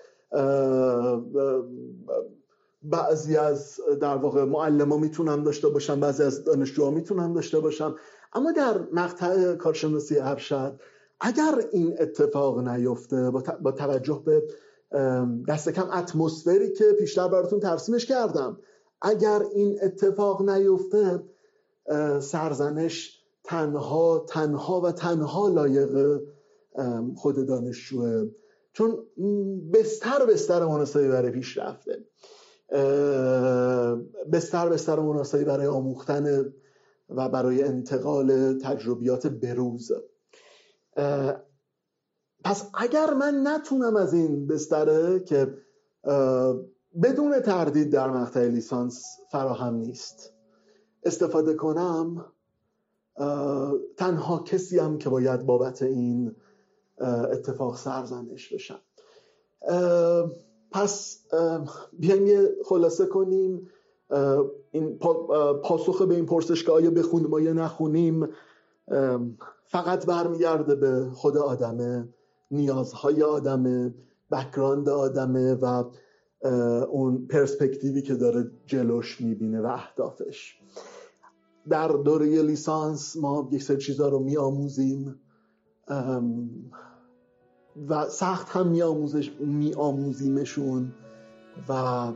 بعضی 2.82 3.36
از 3.36 3.80
در 4.00 4.16
واقع 4.16 4.44
معلم 4.44 4.92
ها 4.92 4.98
می‌تونم 4.98 5.44
داشته 5.44 5.68
باشم 5.68 6.00
بعضی 6.00 6.22
از 6.22 6.44
دانشجوها 6.44 6.90
می‌تونم 6.90 7.34
داشته 7.34 7.60
باشم 7.60 7.96
اما 8.32 8.52
در 8.52 8.78
مقطع 8.92 9.54
کارشناسی 9.54 10.18
ارشد 10.18 10.80
اگر 11.20 11.64
این 11.72 11.96
اتفاق 11.98 12.68
نیفته 12.68 13.30
با 13.62 13.72
توجه 13.72 14.22
به 14.26 14.42
دست 15.48 15.68
کم 15.68 15.90
اتمسفری 15.90 16.72
که 16.72 16.84
پیشتر 16.98 17.28
براتون 17.28 17.60
ترسیمش 17.60 18.06
کردم 18.06 18.58
اگر 19.02 19.42
این 19.54 19.78
اتفاق 19.82 20.50
نیفته 20.50 21.22
سرزنش 22.20 23.20
تنها 23.44 24.24
تنها 24.28 24.80
و 24.80 24.92
تنها 24.92 25.48
لایق 25.48 26.20
خود 27.16 27.46
دانشجوه. 27.46 28.28
چون 28.72 28.98
بستر 29.72 30.26
بستر 30.26 30.66
مناسبی 30.66 31.08
برای 31.08 31.30
پیشرفته. 31.30 32.04
بستر 34.32 34.68
بستر 34.68 35.00
مناسبی 35.00 35.44
برای 35.44 35.66
آموختن 35.66 36.52
و 37.08 37.28
برای 37.28 37.62
انتقال 37.62 38.58
تجربیات 38.58 39.26
بروز. 39.26 39.92
پس 42.44 42.70
اگر 42.74 43.14
من 43.14 43.40
نتونم 43.44 43.96
از 43.96 44.14
این 44.14 44.46
بستره 44.46 45.20
که 45.20 45.54
بدون 47.02 47.40
تردید 47.40 47.92
در 47.92 48.10
مقطع 48.10 48.46
لیسانس 48.46 49.04
فراهم 49.30 49.74
نیست 49.74 50.32
استفاده 51.04 51.54
کنم 51.54 52.32
تنها 53.96 54.38
کسی 54.38 54.78
هم 54.78 54.98
که 54.98 55.08
باید 55.08 55.46
بابت 55.46 55.82
این 55.82 56.36
اتفاق 57.32 57.76
سرزنش 57.76 58.54
بشم. 58.54 58.80
پس 60.70 61.18
بیایم 61.92 62.26
یه 62.26 62.48
خلاصه 62.64 63.06
کنیم. 63.06 63.68
این 64.70 64.98
پاسخ 65.64 66.02
به 66.02 66.14
این 66.14 66.26
پرسش 66.26 66.64
که 66.64 66.72
آیا 66.72 66.90
بخونیم 66.90 67.38
یا 67.38 67.52
نخونیم 67.52 68.28
فقط 69.66 70.06
برمیگرده 70.06 70.74
به 70.74 71.10
خود 71.12 71.36
آدمه 71.36 72.08
نیازهای 72.50 73.22
آدمه 73.22 73.94
بکراند 74.30 74.88
آدمه 74.88 75.54
و 75.54 75.84
اون 76.90 77.26
پرسپکتیوی 77.26 78.02
که 78.02 78.14
داره 78.14 78.50
جلوش 78.66 79.20
می‌بینه 79.20 79.60
و 79.60 79.66
اهدافش. 79.66 80.60
در 81.68 81.88
دوره 81.88 82.42
لیسانس 82.42 83.16
ما 83.16 83.48
یک 83.52 83.62
سری 83.62 83.76
چیزها 83.76 84.08
رو 84.08 84.18
میآموزیم. 84.18 85.20
و 87.88 88.08
سخت 88.08 88.48
هم 88.48 88.66
میآموزش 88.66 89.30
میآموزیمشون 89.40 90.92
و 91.68 92.06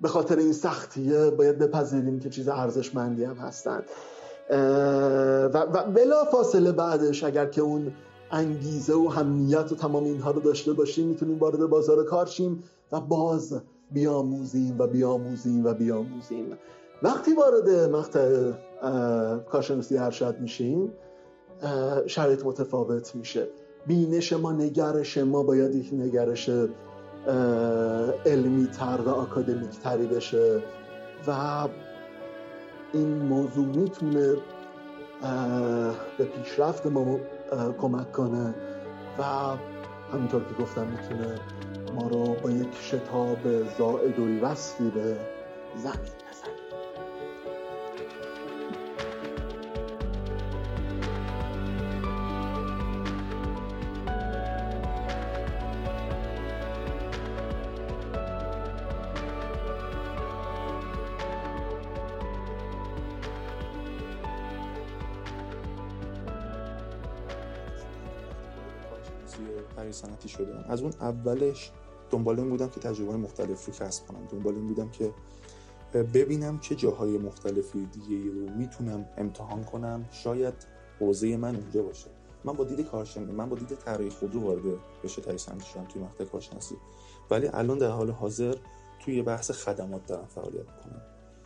به 0.00 0.08
خاطر 0.08 0.36
این 0.36 0.52
سختیه 0.52 1.30
باید 1.30 1.58
بپذیریم 1.58 2.20
که 2.20 2.30
چیز 2.30 2.48
ارزشمندی 2.48 3.24
هم 3.24 3.36
هستن. 3.36 3.82
و, 4.50 5.58
و 5.58 5.90
بلا 5.90 6.24
فاصله 6.24 6.72
بعدش 6.72 7.24
اگر 7.24 7.46
که 7.46 7.62
اون 7.62 7.92
انگیزه 8.30 8.94
و 8.94 9.08
همیت 9.08 9.72
و 9.72 9.74
تمام 9.74 10.04
اینها 10.04 10.30
رو 10.30 10.40
داشته 10.40 10.72
باشیم 10.72 11.06
می‌تونیم 11.06 11.38
وارد 11.38 11.66
بازار 11.66 12.04
کار 12.04 12.26
شیم 12.26 12.64
و 12.92 13.00
باز 13.00 13.60
بیاموزیم 13.90 14.76
و 14.78 14.86
بیاموزیم 14.86 15.64
و 15.66 15.74
بیاموزیم. 15.74 16.58
وقتی 17.02 17.34
وارد 17.34 17.70
مقطع 17.70 18.52
کارشناسی 19.50 19.98
ارشد 19.98 20.36
میشیم 20.40 20.92
شرایط 22.06 22.44
متفاوت 22.46 23.14
میشه. 23.14 23.48
بینش 23.86 24.32
ما 24.32 24.52
نگرش 24.52 25.18
ما 25.18 25.42
باید 25.42 25.74
یک 25.74 25.90
نگرش 25.92 26.50
علمی 28.26 28.66
تر 28.66 29.00
و 29.06 29.08
اکادمیک 29.08 29.70
تری 29.70 30.06
بشه 30.06 30.62
و 31.26 31.68
این 32.92 33.18
موضوع 33.18 33.66
می‌تونه 33.66 34.36
به 36.18 36.24
پیشرفت 36.24 36.86
ما 36.86 37.18
کمک 37.80 38.12
کنه 38.12 38.54
و 39.18 39.22
همینطور 40.12 40.42
که 40.44 40.62
گفتم 40.62 40.86
می‌تونه 40.86 41.38
ما 41.94 42.08
رو 42.08 42.36
با 42.42 42.50
یک 42.50 42.74
شتاب 42.80 43.38
زائد 43.78 44.20
الوصفی 44.20 44.90
به 44.90 45.16
زمین 45.76 46.12
صنعتی 46.32 46.51
از 70.72 70.82
اون 70.82 70.92
اولش 71.00 71.72
دنبال 72.10 72.40
این 72.40 72.50
بودم 72.50 72.68
که 72.68 72.80
تجربه 72.80 73.16
مختلف 73.16 73.66
رو 73.66 73.72
کسب 73.72 74.06
کنم. 74.06 74.26
دنبال 74.30 74.54
این 74.54 74.68
بودم 74.68 74.90
که 74.90 75.12
ببینم 75.92 76.58
چه 76.58 76.74
جاهای 76.74 77.18
مختلفی 77.18 77.86
دیگه 77.86 78.32
رو 78.32 78.50
می‌تونم 78.50 79.06
امتحان 79.16 79.64
کنم. 79.64 80.08
شاید 80.10 80.54
حوزه 81.00 81.36
من 81.36 81.56
اونجا 81.56 81.82
باشه. 81.82 82.10
من 82.44 82.52
با 82.52 82.64
دید 82.64 82.86
کارشناسی 82.86 83.32
من 83.32 83.48
با 83.48 83.56
دید 83.56 83.78
طراحی 83.78 84.10
خودرو 84.10 84.40
وارد 84.40 84.62
رشته 85.04 85.22
طراحی 85.22 85.38
صنعتی 85.38 85.66
شدم 85.66 85.84
توی 85.84 86.02
مقطع 86.02 86.24
کارشناسی. 86.24 86.76
ولی 87.30 87.48
الان 87.52 87.78
در 87.78 87.90
حال 87.90 88.10
حاضر 88.10 88.54
توی 89.04 89.22
بحث 89.22 89.50
خدمات 89.50 90.06
دارم 90.06 90.26
فعالیت 90.26 90.60
می‌کنم. 90.60 91.02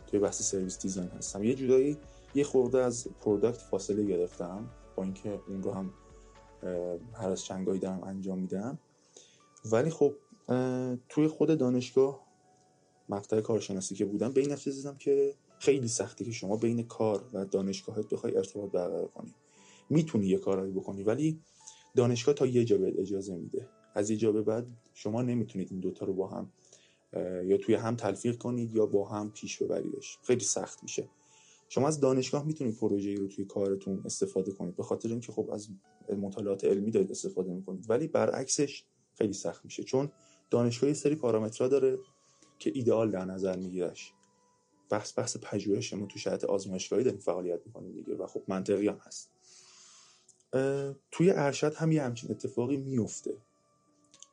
توی 0.07 0.19
بحث 0.19 0.41
service 0.41 0.79
design 0.79 1.09
هستم. 1.17 1.43
یه 1.43 1.55
جورایی 1.55 1.97
یه 2.35 2.43
خورده 2.43 2.83
از 2.83 3.07
product 3.21 3.61
فاصله 3.61 4.03
گرفتم 4.03 4.67
با 4.95 5.03
اینکه 5.03 5.39
اون 5.47 5.63
رو 5.63 5.71
هم 5.71 5.93
هر 7.13 7.29
از 7.29 7.43
چنگایی 7.43 7.79
دارم 7.79 8.03
انجام 8.03 8.39
میدم. 8.39 8.77
ولی 9.65 9.89
خب 9.89 10.15
توی 11.09 11.27
خود 11.27 11.57
دانشگاه 11.57 12.27
مقطع 13.09 13.41
کارشناسی 13.41 13.95
که 13.95 14.05
بودم 14.05 14.31
به 14.31 14.41
این 14.41 14.51
نتیجه 14.51 14.95
که 14.99 15.33
خیلی 15.59 15.87
سختی 15.87 16.25
که 16.25 16.31
شما 16.31 16.57
بین 16.57 16.83
کار 16.83 17.29
و 17.33 17.45
دانشگاهت 17.45 18.09
بخوای 18.09 18.37
ارتباط 18.37 18.71
برقرار 18.71 19.07
کنی. 19.07 19.33
می‌تونی 19.89 20.27
یه 20.27 20.37
کارایی 20.37 20.71
بکنی 20.71 21.03
ولی 21.03 21.39
دانشگاه 21.95 22.35
تا 22.35 22.45
یه 22.45 22.65
جا 22.65 22.77
بهت 22.77 22.99
اجازه 22.99 23.35
میده. 23.35 23.69
از 23.95 24.09
یه 24.09 24.17
جا 24.17 24.31
به 24.31 24.41
بعد 24.41 24.67
شما 24.93 25.21
نمی‌تونید 25.21 25.67
این 25.71 25.79
دوتا 25.79 26.05
رو 26.05 26.13
با 26.13 26.27
هم 26.27 26.51
یا 27.45 27.57
توی 27.57 27.75
هم 27.75 27.95
تلفیق 27.95 28.37
کنید 28.37 28.75
یا 28.75 28.85
با 28.85 29.09
هم 29.09 29.31
پیش 29.31 29.63
ببریدش. 29.63 30.17
خیلی 30.23 30.43
سخت 30.43 30.83
میشه. 30.83 31.09
شما 31.69 31.87
از 31.87 31.99
دانشگاه 31.99 32.45
می‌تونید 32.45 32.75
پروژه 32.75 33.15
رو 33.15 33.27
توی 33.27 33.45
کارتون 33.45 34.01
استفاده 34.05 34.51
کنید. 34.51 34.75
به 34.75 34.83
خاطر 34.83 35.09
اینکه 35.09 35.31
خب 35.31 35.49
از 35.53 35.69
مطالعات 36.17 36.65
علمی 36.65 36.91
دارید 36.91 37.11
استفاده 37.11 37.51
می‌کنید. 37.51 37.89
ولی 37.89 38.07
برعکسش 38.07 38.83
خیلی 39.17 39.33
سخت 39.33 39.65
میشه. 39.65 39.83
چون 39.83 40.11
دانشگاه 40.49 40.89
یه 40.89 40.93
سری 40.93 41.15
پارامترها 41.15 41.67
داره 41.67 41.99
که 42.59 42.71
ایدئال 42.75 43.11
در 43.11 43.25
نظر 43.25 43.55
میگیرش. 43.55 44.13
بحث 44.89 45.17
بحث 45.17 45.37
پژوهش 45.37 45.93
ما 45.93 46.05
تو 46.05 46.19
شرایط 46.19 46.43
آزمایشگاهی 46.43 47.03
داریم 47.03 47.19
فعالیت 47.19 47.59
می‌کنیم 47.65 47.91
دیگه 47.91 48.15
و 48.15 48.27
خب 48.27 48.43
منطقی 48.47 48.87
هم 48.87 48.99
هست. 49.01 49.31
توی 51.11 51.31
ارشد 51.31 51.73
هم 51.75 51.91
یه 51.91 52.03
همچین 52.03 52.31
اتفاقی 52.31 52.77
میفته 52.77 53.37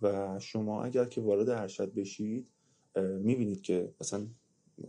و 0.03 0.39
شما 0.39 0.85
اگر 0.85 1.05
که 1.05 1.21
وارد 1.21 1.49
ارشد 1.49 1.95
بشید 1.95 2.51
می‌بینید 2.97 3.63
که 3.63 3.95
مثلا 4.01 4.27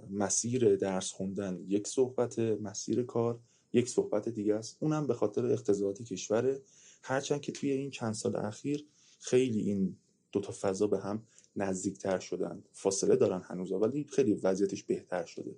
مسیر 0.09 0.75
درس 0.75 1.11
خوندن 1.11 1.65
یک 1.67 1.87
صحبت 1.87 2.39
مسیر 2.39 3.03
کار 3.03 3.39
یک 3.73 3.89
صحبت 3.89 4.29
دیگه 4.29 4.55
است. 4.55 4.77
اونم 4.79 5.07
به 5.07 5.13
خاطر 5.13 5.45
اقتضاعات 5.45 6.01
کشوره 6.03 6.61
هرچند 7.03 7.41
که 7.41 7.51
توی 7.51 7.71
این 7.71 7.89
چند 7.91 8.13
سال 8.13 8.35
اخیر 8.35 8.85
خیلی 9.25 9.59
این 9.59 9.95
دو 10.31 10.39
تا 10.39 10.53
فضا 10.61 10.87
به 10.87 10.99
هم 10.99 11.23
نزدیکتر 11.55 12.19
شدن. 12.19 12.63
فاصله 12.71 13.15
دارن 13.15 13.41
هنوز 13.41 13.71
ولی 13.71 14.03
خیلی 14.03 14.33
وضعیتش 14.33 14.83
بهتر 14.83 15.25
شده. 15.25 15.55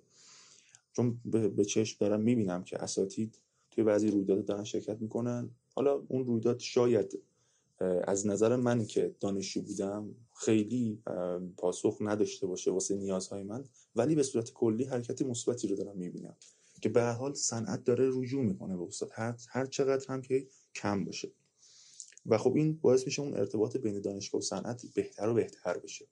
چون 0.93 1.19
به 1.55 1.65
چشم 1.65 1.97
دارم 1.99 2.21
می‌بینم 2.21 2.63
که 2.63 2.83
اساتید 2.83 3.37
توی 3.71 3.83
بعضی 3.83 4.11
رویداد 4.11 4.45
دارن 4.45 4.63
شرکت 4.63 5.01
می‌کنن. 5.01 5.49
حالا 5.75 6.03
اون 6.07 6.25
رویداد 6.25 6.59
شاید 6.59 7.19
از 8.03 8.27
نظر 8.27 8.55
من 8.55 8.85
که 8.85 9.15
دانشجو 9.19 9.61
بودم 9.61 10.15
خیلی 10.33 11.01
پاسخ 11.57 11.97
نداشته 12.01 12.47
باشه 12.47 12.71
واسه 12.71 12.95
نیازهای 12.95 13.43
من. 13.43 13.65
ولی 13.95 14.15
به 14.15 14.23
صورت 14.23 14.53
کلی 14.53 14.83
حرکت 14.83 15.21
مثبتی 15.21 15.67
رو 15.67 15.75
دارم 15.75 15.97
می‌بینم. 15.97 16.35
که 16.81 16.89
به 16.89 17.03
حال 17.03 17.33
صنعت 17.33 17.83
داره 17.83 18.09
رجوع 18.13 18.43
می‌کنه 18.43 18.77
به 18.77 18.83
استاد. 18.83 19.09
هر, 19.13 19.35
هر 19.49 19.65
چقدر 19.65 20.05
هم 20.09 20.21
که 20.21 20.47
کم 20.75 21.05
باشه. 21.05 21.31
و 22.27 22.37
خب 22.37 22.53
این 22.55 22.77
باعث 22.77 23.05
میشه 23.05 23.21
اون 23.21 23.37
ارتباط 23.37 23.77
بین 23.77 24.01
دانشگاه 24.01 24.39
و 24.39 24.41
صنعت 24.41 24.85
بهتر 24.95 25.29
و 25.29 25.33
بهتر 25.33 25.77
بشه. 25.77 26.07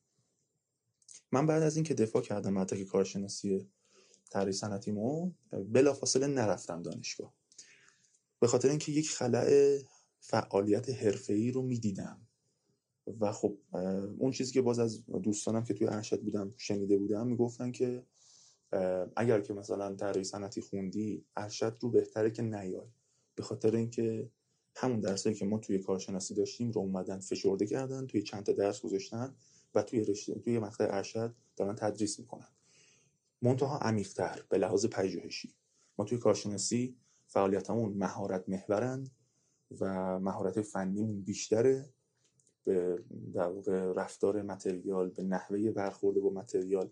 من 1.32 1.48
بعد 1.48 1.64
از 1.64 1.76
اینکه 1.76 1.94
دفاع 1.94 2.22
کردم 2.22 2.54
مدرک 2.54 2.84
کارشناسی 2.84 3.70
طراحی 4.30 4.54
صنعتیمو 4.54 5.32
بلافاصله 5.52 6.28
نرفتم 6.28 6.82
دانشگاه. 6.82 7.34
به 8.40 8.48
خاطر 8.48 8.70
اینکه 8.70 8.92
یک 8.92 9.10
خلع 9.10 9.78
فعالیت 10.20 10.90
حرفه‌ای 10.90 11.52
رو 11.52 11.62
می‌دیدم. 11.62 12.28
و 13.20 13.32
خب 13.32 13.58
اون 14.18 14.32
چیزی 14.32 14.54
که 14.54 14.62
باز 14.62 14.80
از 14.80 15.06
دوستانم 15.06 15.64
که 15.64 15.74
توی 15.74 15.88
ارشد 15.88 16.22
بودم 16.22 16.54
شنیده 16.58 16.98
بودم 16.98 17.28
می‌گفتن 17.28 17.72
که 17.72 18.04
اگر 19.16 19.42
که 19.42 19.54
مثلا 19.54 19.96
طراحی 19.96 20.24
صنعتی 20.24 20.62
خوندی 20.62 21.26
ارشد 21.36 21.78
رو 21.82 21.90
بهتره 21.90 22.32
که 22.32 22.42
نیای. 22.42 22.88
به 23.36 23.44
خاطر 23.44 23.76
اینکه 23.76 24.30
همون 24.76 25.00
درسایی 25.00 25.36
که 25.36 25.46
ما 25.46 25.58
توی 25.58 25.80
کارشناسی 25.80 26.34
داشتیم 26.34 26.72
رو 26.72 26.82
اومدن 26.82 27.20
فشرده 27.20 27.66
کردن 27.66 28.08
توی 28.08 28.24
چند 28.24 28.44
تا 28.44 28.52
درس 28.52 28.82
گذاشتن 28.82 29.36
و 29.76 29.84
توی 29.84 30.04
رشته 30.04 30.40
توی 30.40 30.60
مقطع 30.60 30.88
ارشد 30.90 31.36
دارن 31.56 31.76
تدریس 31.76 32.20
می‌کنن. 32.20 32.48
منتها 33.42 33.78
عمیق‌تر 33.78 34.44
به 34.50 34.58
لحاظ 34.58 34.86
پژوهشی. 34.86 35.56
ما 35.98 36.06
توی 36.06 36.18
کارشناسی 36.18 36.98
فعالیتمون 37.28 37.94
مهارت 37.94 38.50
محورن 38.50 39.08
و 39.80 40.20
مهارت 40.20 40.62
فنیمون 40.62 41.22
بیشتره. 41.22 41.94
به 42.64 43.04
در 43.34 43.48
واقع 43.48 43.94
رفتار 43.94 44.42
متریال 44.42 45.10
به 45.10 45.24
نحوه 45.24 45.72
برخورده 45.72 46.20
با 46.20 46.30
متریال 46.30 46.90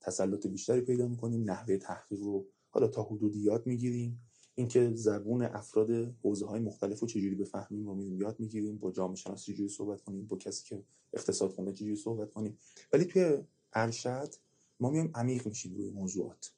تسلط 0.00 0.46
بیشتری 0.46 0.80
پیدا 0.80 1.08
می‌کنیم 1.08 1.50
نحوه 1.50 1.76
تحقیق 1.76 2.20
رو 2.20 2.46
حالا 2.70 2.88
تا 2.88 3.02
حدودی 3.02 3.38
یاد 3.38 3.66
می‌گیریم. 3.66 4.25
اینکه 4.58 4.90
زبون 4.94 5.42
افراد 5.42 5.90
حوزه 6.22 6.46
های 6.46 6.60
مختلف 6.60 7.00
رو 7.00 7.08
چجوری 7.08 7.34
بفهمیم 7.34 7.96
میریم 7.96 8.20
یاد 8.20 8.40
می‌گیریم 8.40 8.78
با 8.78 8.90
جامعه 8.90 9.16
شناس 9.16 9.44
چجوری 9.44 9.68
صحبت 9.68 10.00
کنیم 10.00 10.26
با 10.26 10.36
کسی 10.36 10.64
که 10.64 10.82
اقتصاد 11.12 11.50
خونده 11.50 11.72
چجوری 11.72 11.96
صحبت 11.96 12.30
کنیم. 12.30 12.58
ولی 12.92 13.04
توی 13.04 13.38
ارشد 13.72 14.34
ما 14.80 14.90
میایم 14.90 15.10
عمیق 15.14 15.46
میشیم 15.46 15.74
روی 15.74 15.90
موضوعات. 15.90 16.52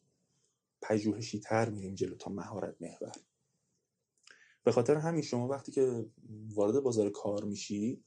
پژوهشی 0.83 1.41
تر 1.41 1.71
میریم 1.71 1.95
جلو 1.95 2.15
تا 2.15 2.31
مهارت 2.31 2.77
محور. 2.81 3.13
به 4.65 4.73
خاطر 4.73 4.95
همین 4.95 5.23
شما 5.23 5.49
وقتی 5.49 5.73
که 5.73 6.07
وارد 6.55 6.81
بازار 6.81 7.11
کار 7.11 7.45
میشی 7.45 8.05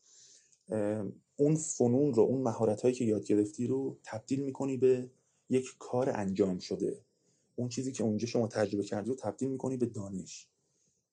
اون 1.36 1.56
فنون 1.56 2.14
رو 2.14 2.24
اون 2.24 2.42
مهارت 2.42 2.82
هایی 2.82 2.94
که 2.94 3.06
یاد 3.06 3.26
گرفتی 3.26 3.68
رو 3.68 3.98
تبدیل 4.04 4.44
می‌کنی 4.44 4.78
به 4.78 5.10
یک 5.50 5.76
کار 5.80 6.10
انجام 6.10 6.60
شده. 6.60 7.06
اون 7.56 7.69
چیزی 7.69 7.91
که 7.91 8.03
اونجا 8.03 8.28
شما 8.28 8.48
تجربه 8.48 8.84
کردی 8.84 9.10
رو 9.10 9.15
تبدیل 9.15 9.49
می‌کنی 9.49 9.78
به 9.78 9.86
دانش. 9.86 10.48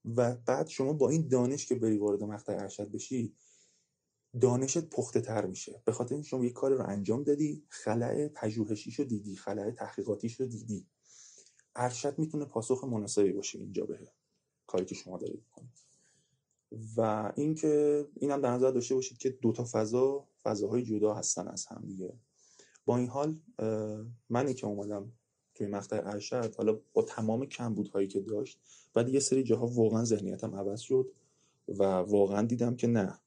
و 0.04 0.34
بعد 0.34 0.68
شما 0.68 0.92
با 0.92 1.08
این 1.10 1.28
دانش 1.28 1.66
که 1.66 1.74
بری 1.74 1.98
وارد 1.98 2.22
مقطع 2.22 2.52
ارشد 2.52 2.90
بشی 2.90 3.34
دانشت 4.40 4.78
پخته 4.78 5.20
تر 5.20 5.46
میشه. 5.46 5.82
به 5.84 5.92
خاطر 5.92 6.14
اینکه 6.14 6.28
شما 6.28 6.44
یک 6.44 6.52
کار 6.52 6.72
رو 6.72 6.88
انجام 6.88 7.22
دادی 7.22 7.64
خلع 7.68 8.28
پژوهشیشو 8.28 9.04
دیدی 9.04 9.36
خلع 9.36 9.70
تحقیقاتیش 9.70 10.40
رو 10.40 10.46
دیدی. 10.46 10.86
ارشد 11.76 12.18
می‌تونه 12.18 12.44
پاسخ 12.44 12.84
مناسبی 12.84 13.32
باشه 13.32 13.58
اینجا 13.58 13.86
به 13.86 14.12
کاری 14.66 14.84
که 14.84 14.94
شما 14.94 15.18
دارید 15.18 15.42
می‌کنید. 15.44 15.78
و 16.96 17.32
اینکه 17.36 18.04
اینم 18.16 18.40
در 18.40 18.50
نظر 18.50 18.70
داشته 18.70 18.94
باشید 18.94 19.18
که 19.18 19.30
دو 19.30 19.52
تا 19.52 19.66
فضا 19.72 20.28
فضاهای 20.42 20.82
جدا 20.82 21.14
هستن 21.14 21.48
از 21.48 21.66
هم 21.66 21.82
دیگه. 21.86 22.18
با 22.84 22.96
این 22.96 23.08
حال 23.08 23.40
منی 24.28 24.54
که 24.54 24.66
اومدم 24.66 25.12
توی 25.58 25.66
مقطع 25.66 26.00
ارشد 26.04 26.54
حالا 26.54 26.80
با 26.92 27.02
تمام 27.02 27.46
کمبودهایی 27.46 28.08
که 28.08 28.20
داشت 28.20 28.60
ولی 28.96 29.12
یه 29.12 29.20
سری 29.20 29.42
جاها 29.42 29.66
واقعا 29.66 30.04
ذهنیتم 30.04 30.54
عوض 30.54 30.80
شد 30.80 31.12
و 31.68 31.82
واقعا 31.84 32.46
دیدم 32.46 32.76
که 32.76 32.86
نه 32.86 33.18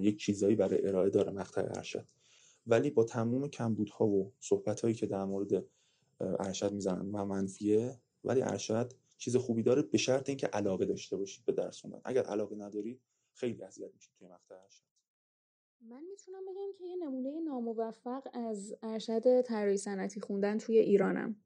یک 0.00 0.18
چیزایی 0.18 0.56
برای 0.56 0.88
ارائه 0.88 1.10
داره 1.10 1.32
مقطع 1.32 1.62
ارشد. 1.76 2.06
ولی 2.66 2.90
با 2.90 3.04
تمام 3.04 3.48
کمبودها 3.48 4.06
و 4.06 4.32
صحبتهایی 4.40 4.94
که 4.94 5.06
در 5.06 5.24
مورد 5.24 5.64
ارشد 6.20 6.72
می‌زنن 6.72 7.10
و 7.10 7.24
منفیه 7.24 8.00
ولی 8.24 8.42
ارشد 8.42 8.92
چیز 9.18 9.36
خوبی 9.36 9.62
داره 9.62 9.82
به 9.82 9.98
شرط 9.98 10.28
اینکه 10.28 10.46
علاقه 10.46 10.84
داشته 10.84 11.16
باشید 11.16 11.44
به 11.44 11.52
درس 11.52 11.80
خوندن. 11.80 12.00
اگر 12.04 12.22
علاقه 12.22 12.56
ندارید 12.56 13.00
خیلی 13.32 13.62
اذیت 13.62 13.94
میشید 13.94 14.12
توی 14.18 14.28
مقطع 14.28 14.54
ارشد. 14.54 14.82
من 15.80 16.02
می‌تونم 16.10 16.44
بگم 16.44 16.72
که 16.78 16.84
یه 16.84 16.96
نمونه 16.96 17.40
ناموفق 17.40 18.28
از 18.32 18.74
ارشد 18.82 19.40
طراحی 19.40 19.76
صنعتی 19.76 20.20
خوندن 20.20 20.58
توی 20.58 20.78
ایرانم. 20.78 21.36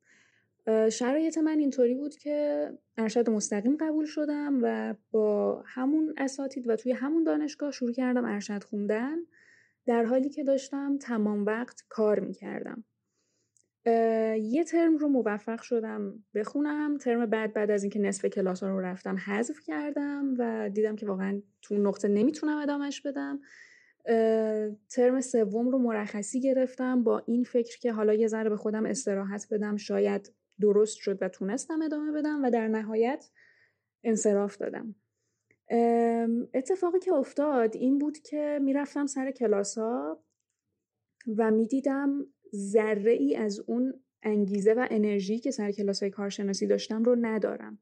شرایط 0.92 1.38
من 1.38 1.58
اینطوری 1.58 1.94
بود 1.94 2.16
که 2.16 2.68
ارشد 2.98 3.30
مستقیم 3.30 3.76
قبول 3.76 4.04
شدم 4.04 4.60
و 4.62 4.94
با 5.10 5.62
همون 5.66 6.14
اساتید 6.16 6.68
و 6.68 6.76
توی 6.76 6.92
همون 6.92 7.24
دانشگاه 7.24 7.70
شروع 7.70 7.92
کردم 7.92 8.24
ارشد 8.24 8.64
خوندن. 8.64 9.16
در 9.86 10.04
حالی 10.04 10.28
که 10.28 10.44
داشتم 10.44 10.98
تمام 10.98 11.46
وقت 11.46 11.84
کار 11.88 12.20
می‌کردم. 12.20 12.84
یه 14.36 14.64
ترم 14.64 14.96
رو 14.96 15.08
موفق 15.08 15.60
شدم 15.60 16.24
بخونم. 16.34 16.98
ترم 16.98 17.26
بعد 17.26 17.52
بعد 17.52 17.70
از 17.70 17.82
اینکه 17.82 17.98
نصف 17.98 18.24
کلاس 18.24 18.62
رو 18.62 18.80
رفتم 18.80 19.16
حذف 19.16 19.60
کردم 19.60 20.34
و 20.38 20.70
دیدم 20.70 20.96
که 20.96 21.06
واقعا 21.06 21.42
تو 21.62 21.74
نقطه 21.74 22.08
نمی‌تونم 22.08 22.58
ادامهش 22.58 23.00
بدم. 23.00 23.40
ترم 24.90 25.20
سوم 25.20 25.68
رو 25.68 25.78
مرخصی 25.78 26.40
گرفتم 26.40 27.04
با 27.04 27.22
این 27.26 27.44
فکر 27.44 27.78
که 27.78 27.92
حالا 27.92 28.14
یه 28.14 28.26
ذره 28.26 28.50
به 28.50 28.56
خودم 28.56 28.86
استراحت 28.86 29.46
بدم. 29.50 29.76
شاید 29.76 30.32
درست 30.60 30.96
شد 30.96 31.18
و 31.20 31.28
تونستم 31.28 31.82
ادامه 31.82 32.12
بدم 32.12 32.44
و 32.44 32.50
در 32.50 32.68
نهایت 32.68 33.30
انصراف 34.04 34.56
دادم. 34.56 34.94
اتفاقی 36.54 36.98
که 36.98 37.12
افتاد 37.12 37.76
این 37.76 37.98
بود 37.98 38.18
که 38.18 38.58
می‌رفتم 38.62 39.06
سر 39.06 39.30
کلاس 39.30 39.78
ها 39.78 40.24
و 41.36 41.50
می‌دیدم 41.50 42.26
ذره 42.54 43.12
ای 43.12 43.36
از 43.36 43.60
اون 43.66 43.94
انگیزه 44.22 44.74
و 44.74 44.86
انرژی 44.90 45.38
که 45.38 45.50
سر 45.50 45.72
کلاس 45.72 46.02
های 46.02 46.10
کارشناسی 46.10 46.66
داشتم 46.66 47.02
رو 47.02 47.16
ندارم. 47.20 47.78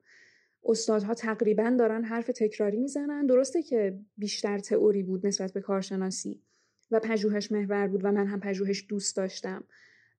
استادها 0.64 1.14
تقریبا 1.14 1.76
دارن 1.78 2.04
حرف 2.04 2.26
تکراری 2.26 2.78
می‌زنن. 2.78 3.26
درسته 3.26 3.62
که 3.62 3.98
بیشتر 4.16 4.58
تئوری 4.58 5.02
بود 5.02 5.26
نسبت 5.26 5.52
به 5.52 5.60
کارشناسی 5.60 6.42
و 6.90 7.00
پژوهش 7.00 7.52
محور 7.52 7.88
بود 7.88 8.04
و 8.04 8.12
من 8.12 8.26
هم 8.26 8.40
پژوهش 8.40 8.86
دوست 8.88 9.16
داشتم. 9.16 9.64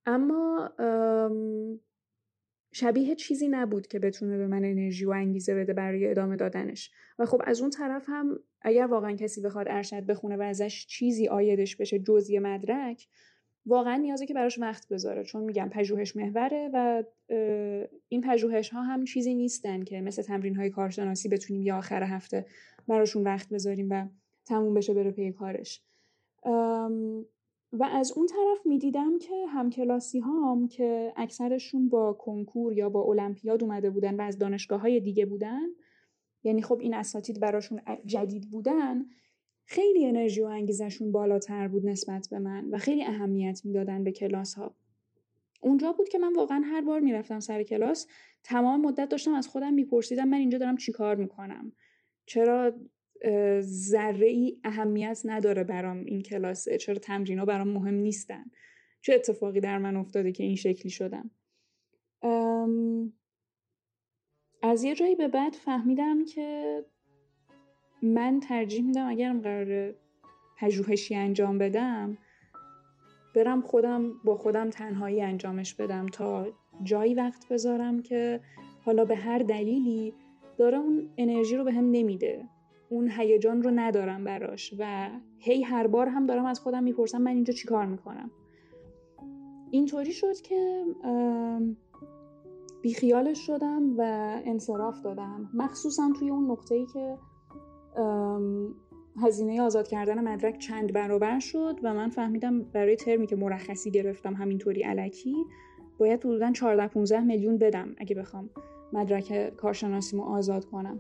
اما 0.06 0.70
شبیه 2.74 3.16
چیزی 3.16 3.48
نبود 3.48 3.88
که 3.88 4.00
بتونه 4.00 4.38
به 4.38 4.48
من 4.48 4.66
انرژی 4.66 5.06
و 5.06 5.10
انگیزه 5.10 5.56
بده 5.56 5.74
برای 5.74 6.10
ادامه 6.10 6.36
دادنش. 6.36 6.92
و 7.20 7.26
خب 7.26 7.42
از 7.46 7.62
اون 7.62 7.70
طرف 7.70 8.04
هم 8.08 8.40
اگر 8.62 8.86
واقعا 8.86 9.16
کسی 9.16 9.42
بخواد 9.42 9.68
ارشد 9.70 10.06
بخونه 10.06 10.38
و 10.38 10.42
ازش 10.42 10.86
چیزی 10.86 11.28
آیدش 11.28 11.76
بشه 11.76 12.00
جزی 12.00 12.40
مدرک 12.40 13.08
واقعا 13.66 13.96
نیازه 13.96 14.26
که 14.26 14.34
براش 14.34 14.60
وقت 14.60 14.88
بذاره. 14.90 15.24
چون 15.24 15.44
میگم 15.44 15.70
پژوهش 15.70 16.16
محوره 16.16 16.70
و 16.74 17.04
این 18.10 18.22
پژوهش 18.22 18.70
ها 18.70 18.82
هم 18.82 19.04
چیزی 19.04 19.34
نیستن 19.36 19.84
که 19.84 20.02
مثل 20.02 20.22
تمرین 20.22 20.56
های 20.56 20.70
کارشناسی 20.70 21.30
بتونیم 21.30 21.62
یا 21.62 21.78
آخر 21.78 22.04
هفته 22.04 22.46
براشون 22.88 23.24
وقت 23.24 23.50
بذاریم 23.50 23.88
و 23.90 24.08
تموم 24.46 24.74
بشه 24.74 24.94
بره 24.94 25.12
پی 25.12 25.32
کارش. 25.32 25.82
و 27.74 27.84
از 27.84 28.12
اون 28.12 28.28
طرف 28.28 28.66
می‌دیدم 28.66 29.20
که 29.20 29.46
همکلاسی 29.48 30.20
هام 30.20 30.68
که 30.68 31.14
اکثرشون 31.16 31.90
با 31.90 32.14
کنکور 32.14 32.74
یا 32.74 32.90
با 32.90 33.02
المپیاد 33.02 33.64
اومده 33.64 33.90
بودن 33.90 34.16
و 34.16 34.22
از 34.22 34.38
دانشگاه 34.38 34.82
های 34.82 35.00
دیگه 35.00 35.26
بودن 35.26 35.68
یعنی 36.44 36.62
خب 36.62 36.80
این 36.80 36.94
اساتید 36.94 37.40
براشون 37.40 37.82
جدید 38.06 38.50
بودن 38.52 39.06
خیلی 39.66 40.06
انرژی 40.06 40.42
و 40.42 40.46
انگیزشون 40.46 41.12
بالاتر 41.12 41.68
بود 41.68 41.86
نسبت 41.86 42.28
به 42.32 42.40
من 42.40 42.70
و 42.70 42.78
خیلی 42.78 43.04
اهمیت 43.04 43.62
می‌دادن 43.66 44.04
به 44.04 44.12
کلاس 44.12 44.54
ها 44.54 44.76
اونجا 45.62 45.92
بود 45.92 46.10
که 46.10 46.20
من 46.20 46.34
واقعا 46.34 46.62
هر 46.66 46.82
بار 46.82 47.00
می‌رفتم 47.00 47.40
سر 47.40 47.64
کلاس 47.64 48.08
تمام 48.44 48.82
مدت 48.82 49.10
داشتم 49.10 49.34
از 49.34 49.48
خودم 49.48 49.74
میپرسیدم 49.74 50.28
من 50.28 50.38
اینجا 50.38 50.58
دارم 50.58 50.78
چیکار 50.78 51.16
می‌کنم؟ 51.16 51.72
چرا 52.26 52.74
ذره 53.62 54.28
ای 54.28 54.58
اهمیت 54.64 55.22
نداره 55.26 55.64
برام 55.64 55.98
این 56.06 56.22
کلاسه 56.22 56.78
چرا 56.78 56.96
تمرین 56.96 57.46
برام 57.46 57.68
مهم 57.68 57.94
نیستن. 57.94 58.44
چه 59.02 59.14
اتفاقی 59.14 59.60
در 59.60 59.78
من 59.78 59.96
افتاده 59.96 60.32
که 60.32 60.44
این 60.44 60.56
شکلی 60.56 60.90
شدم. 60.90 61.32
از 64.64 64.84
یه 64.84 64.96
جایی 64.96 65.16
به 65.16 65.28
بعد 65.28 65.54
فهمیدم 65.54 66.26
که 66.26 66.80
من 68.02 68.40
ترجیح 68.40 68.86
میدم 68.86 69.10
اگرم 69.10 69.42
قرار 69.42 69.96
پژوهشی 70.58 71.16
انجام 71.16 71.58
بدم 71.58 72.18
برم 73.36 73.62
خودم 73.62 74.12
با 74.24 74.36
خودم 74.36 74.70
تنهایی 74.70 75.22
انجامش 75.22 75.74
بدم 75.74 76.06
تا 76.06 76.48
جایی 76.84 77.14
وقت 77.14 77.48
بذارم 77.50 78.02
که 78.02 78.42
حالا 78.82 79.06
به 79.06 79.16
هر 79.16 79.40
دلیلی 79.40 80.14
داره 80.58 80.78
اون 80.78 81.10
انرژی 81.18 81.56
رو 81.56 81.64
به 81.64 81.72
هم 81.72 81.92
نمیده. 81.92 82.50
اون 82.94 83.10
هیجان 83.18 83.62
رو 83.62 83.72
ندارم 83.76 84.24
براش 84.24 84.74
و 84.80 85.10
هی 85.38 85.62
هر 85.62 85.88
بار 85.88 86.08
هم 86.08 86.26
دارم 86.26 86.46
از 86.46 86.60
خودم 86.60 86.84
می‌پرسم 86.84 87.22
من 87.22 87.32
اینجا 87.32 87.54
چی 87.54 87.68
کار 87.68 87.86
می‌کنم. 87.86 88.32
اینطوری 89.72 90.12
شد 90.12 90.42
که 90.42 90.86
بیخیالش 92.82 93.40
شدم 93.40 93.94
و 93.98 94.02
انصراف 94.46 95.02
دادم. 95.02 95.50
مخصوصا 95.54 96.12
توی 96.20 96.30
اون 96.30 96.52
نقطه 96.52 96.76
ای 96.76 96.86
که 96.86 97.18
هزینه 99.22 99.62
آزاد 99.62 99.88
کردن 99.88 100.28
مدرک 100.28 100.58
چند 100.58 100.94
برابر 100.94 101.40
شد 101.40 101.80
و 101.84 101.94
من 101.94 102.10
فهمیدم 102.10 102.62
برای 102.62 102.96
ترمی 102.96 103.28
که 103.28 103.36
مرخصی 103.36 103.92
گرفتم 103.92 104.34
همینطوری 104.34 104.82
علکی 104.82 105.36
باید 105.98 106.20
حدودا 106.20 106.52
14 106.52 106.88
15 106.88 107.20
میلیون 107.20 107.58
بدم 107.58 107.96
اگه 107.98 108.16
بخوام 108.16 108.50
مدرک 108.94 109.56
کارشناسیمو 109.56 110.24
آزاد 110.24 110.66
کنم. 110.66 111.00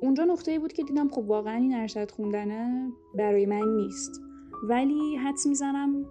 اونجا 0.00 0.24
نقطه 0.24 0.58
بود 0.58 0.72
که 0.72 0.82
دیدم 0.82 1.08
خب 1.08 1.18
واقعا 1.18 1.54
این 1.54 1.74
ارشد 1.74 2.10
خوندنه 2.10 2.92
برای 3.14 3.46
من 3.46 3.68
نیست. 3.76 4.20
ولی 4.68 5.16
حدس 5.16 5.46
می‌زنم 5.46 6.06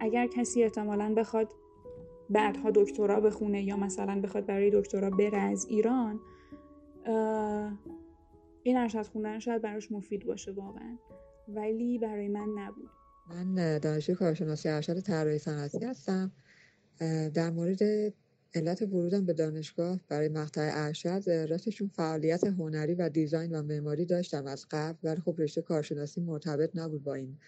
اگر 0.00 0.26
کسی 0.26 0.62
احتمالا 0.62 1.14
بخواد 1.14 1.52
بعدها 2.30 2.70
دکترا 2.70 3.20
بخونه 3.20 3.62
یا 3.62 3.76
مثلا 3.76 4.20
بخواد 4.20 4.46
برای 4.46 4.70
دکترا 4.70 5.10
بره 5.10 5.38
از 5.38 5.66
ایران 5.66 6.20
این 8.62 8.76
ارشد 8.76 9.06
خوندن 9.06 9.38
شاید 9.38 9.62
براش 9.62 9.92
مفید 9.92 10.26
باشه 10.26 10.52
واقعا. 10.52 10.96
ولی 11.48 11.98
برای 11.98 12.28
من 12.28 12.48
نبود. 12.58 12.90
من 13.30 13.78
دانشجوی 13.78 14.14
کارشناسی 14.16 14.68
ارشد 14.68 15.00
طراحی 15.00 15.38
صنعتی 15.38 15.84
هستم. 15.84 16.32
در 17.34 17.50
مورد 17.50 17.78
علت 18.56 18.82
ورودم 18.82 19.26
به 19.26 19.32
دانشگاه 19.32 20.00
برای 20.08 20.28
مقطع 20.28 20.70
ارشد 20.74 21.30
راستشون 21.48 21.88
فعالیت 21.88 22.44
هنری 22.44 22.94
و 22.94 23.08
دیزاین 23.08 23.54
و 23.54 23.62
معماری 23.62 24.04
داشتم 24.04 24.46
از 24.46 24.66
قبل 24.70 24.98
ولی 25.02 25.20
خب 25.20 25.34
رشته 25.38 25.62
کارشناسی 25.62 26.20
مرتبط 26.20 26.70
نبود 26.74 27.04
با 27.04 27.14
این 27.14 27.38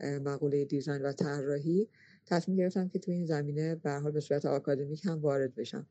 مقوله 0.00 0.64
دیزاین 0.64 1.02
و 1.02 1.12
طراحی. 1.12 1.88
تصمیم 2.26 2.56
گرفتم 2.56 2.88
که 2.88 2.98
توی 2.98 3.14
این 3.14 3.26
زمینه 3.26 3.74
به 3.74 3.92
حال 3.92 4.12
به 4.12 4.20
صورت 4.20 4.46
آکادمیک 4.46 5.06
هم 5.06 5.20
وارد 5.20 5.54
بشم. 5.54 5.86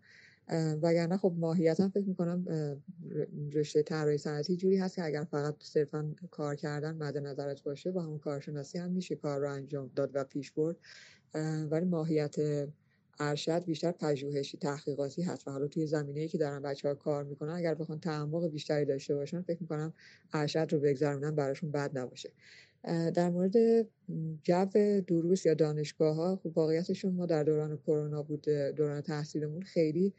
وگرنه 0.81 1.17
خب 1.17 1.33
ماهیتا 1.37 1.89
فکر 1.89 2.05
می‌کنم 2.05 2.45
رشته 3.53 3.83
طراحی 3.83 4.17
صنعتی 4.17 4.55
جوری 4.55 4.77
هست 4.77 4.95
که 4.95 5.03
اگر 5.03 5.23
فقط 5.23 5.55
صرفا 5.59 6.15
کار 6.31 6.55
کردن 6.55 6.95
مد 6.95 7.17
نظرت 7.17 7.63
باشه 7.63 7.91
با 7.91 8.01
همون 8.01 8.19
کارشناسی 8.19 8.77
هم 8.77 8.91
میشه 8.91 9.15
کار 9.15 9.39
رو 9.39 9.51
انجام 9.51 9.91
داد 9.95 10.11
و 10.13 10.23
پیش 10.23 10.51
برد. 10.51 10.75
ولی 11.71 11.85
ماهیت 11.85 12.35
ارشد 13.19 13.65
بیشتر 13.65 13.91
پژوهشی 13.91 14.57
تحقیقاتی 14.57 15.21
هست 15.21 15.47
و 15.47 15.51
حالا 15.51 15.67
توی 15.67 15.87
زمینه‌ای 15.87 16.27
که 16.27 16.37
دارن 16.37 16.61
بچه 16.61 16.87
ها 16.87 16.95
کار 16.95 17.23
می‌کنن 17.23 17.53
اگر 17.53 17.73
بخوان 17.75 17.99
تعمق 17.99 18.47
بیشتری 18.47 18.85
داشته 18.85 19.15
باشن 19.15 19.41
فکر 19.41 19.57
می‌کنم 19.61 19.93
ارشد 20.33 20.67
رو 20.71 20.79
بگذرونن 20.79 21.35
براشون 21.35 21.71
بد 21.71 21.97
نباشه. 21.97 22.31
در 23.13 23.29
مورد 23.29 23.53
جو 24.43 24.65
دروس 25.07 25.45
یا 25.45 25.53
دانشگاه 25.53 26.15
ها 26.15 26.35
خب 26.35 26.57
واقعیتشون 26.57 27.13
ما 27.13 27.25
در 27.25 27.43
دوران 27.43 27.77
کرونا 27.77 28.23
بود 28.23 28.41
دوران 28.75 29.01
تحصیلمون 29.01 29.61
خیلی 29.61 30.13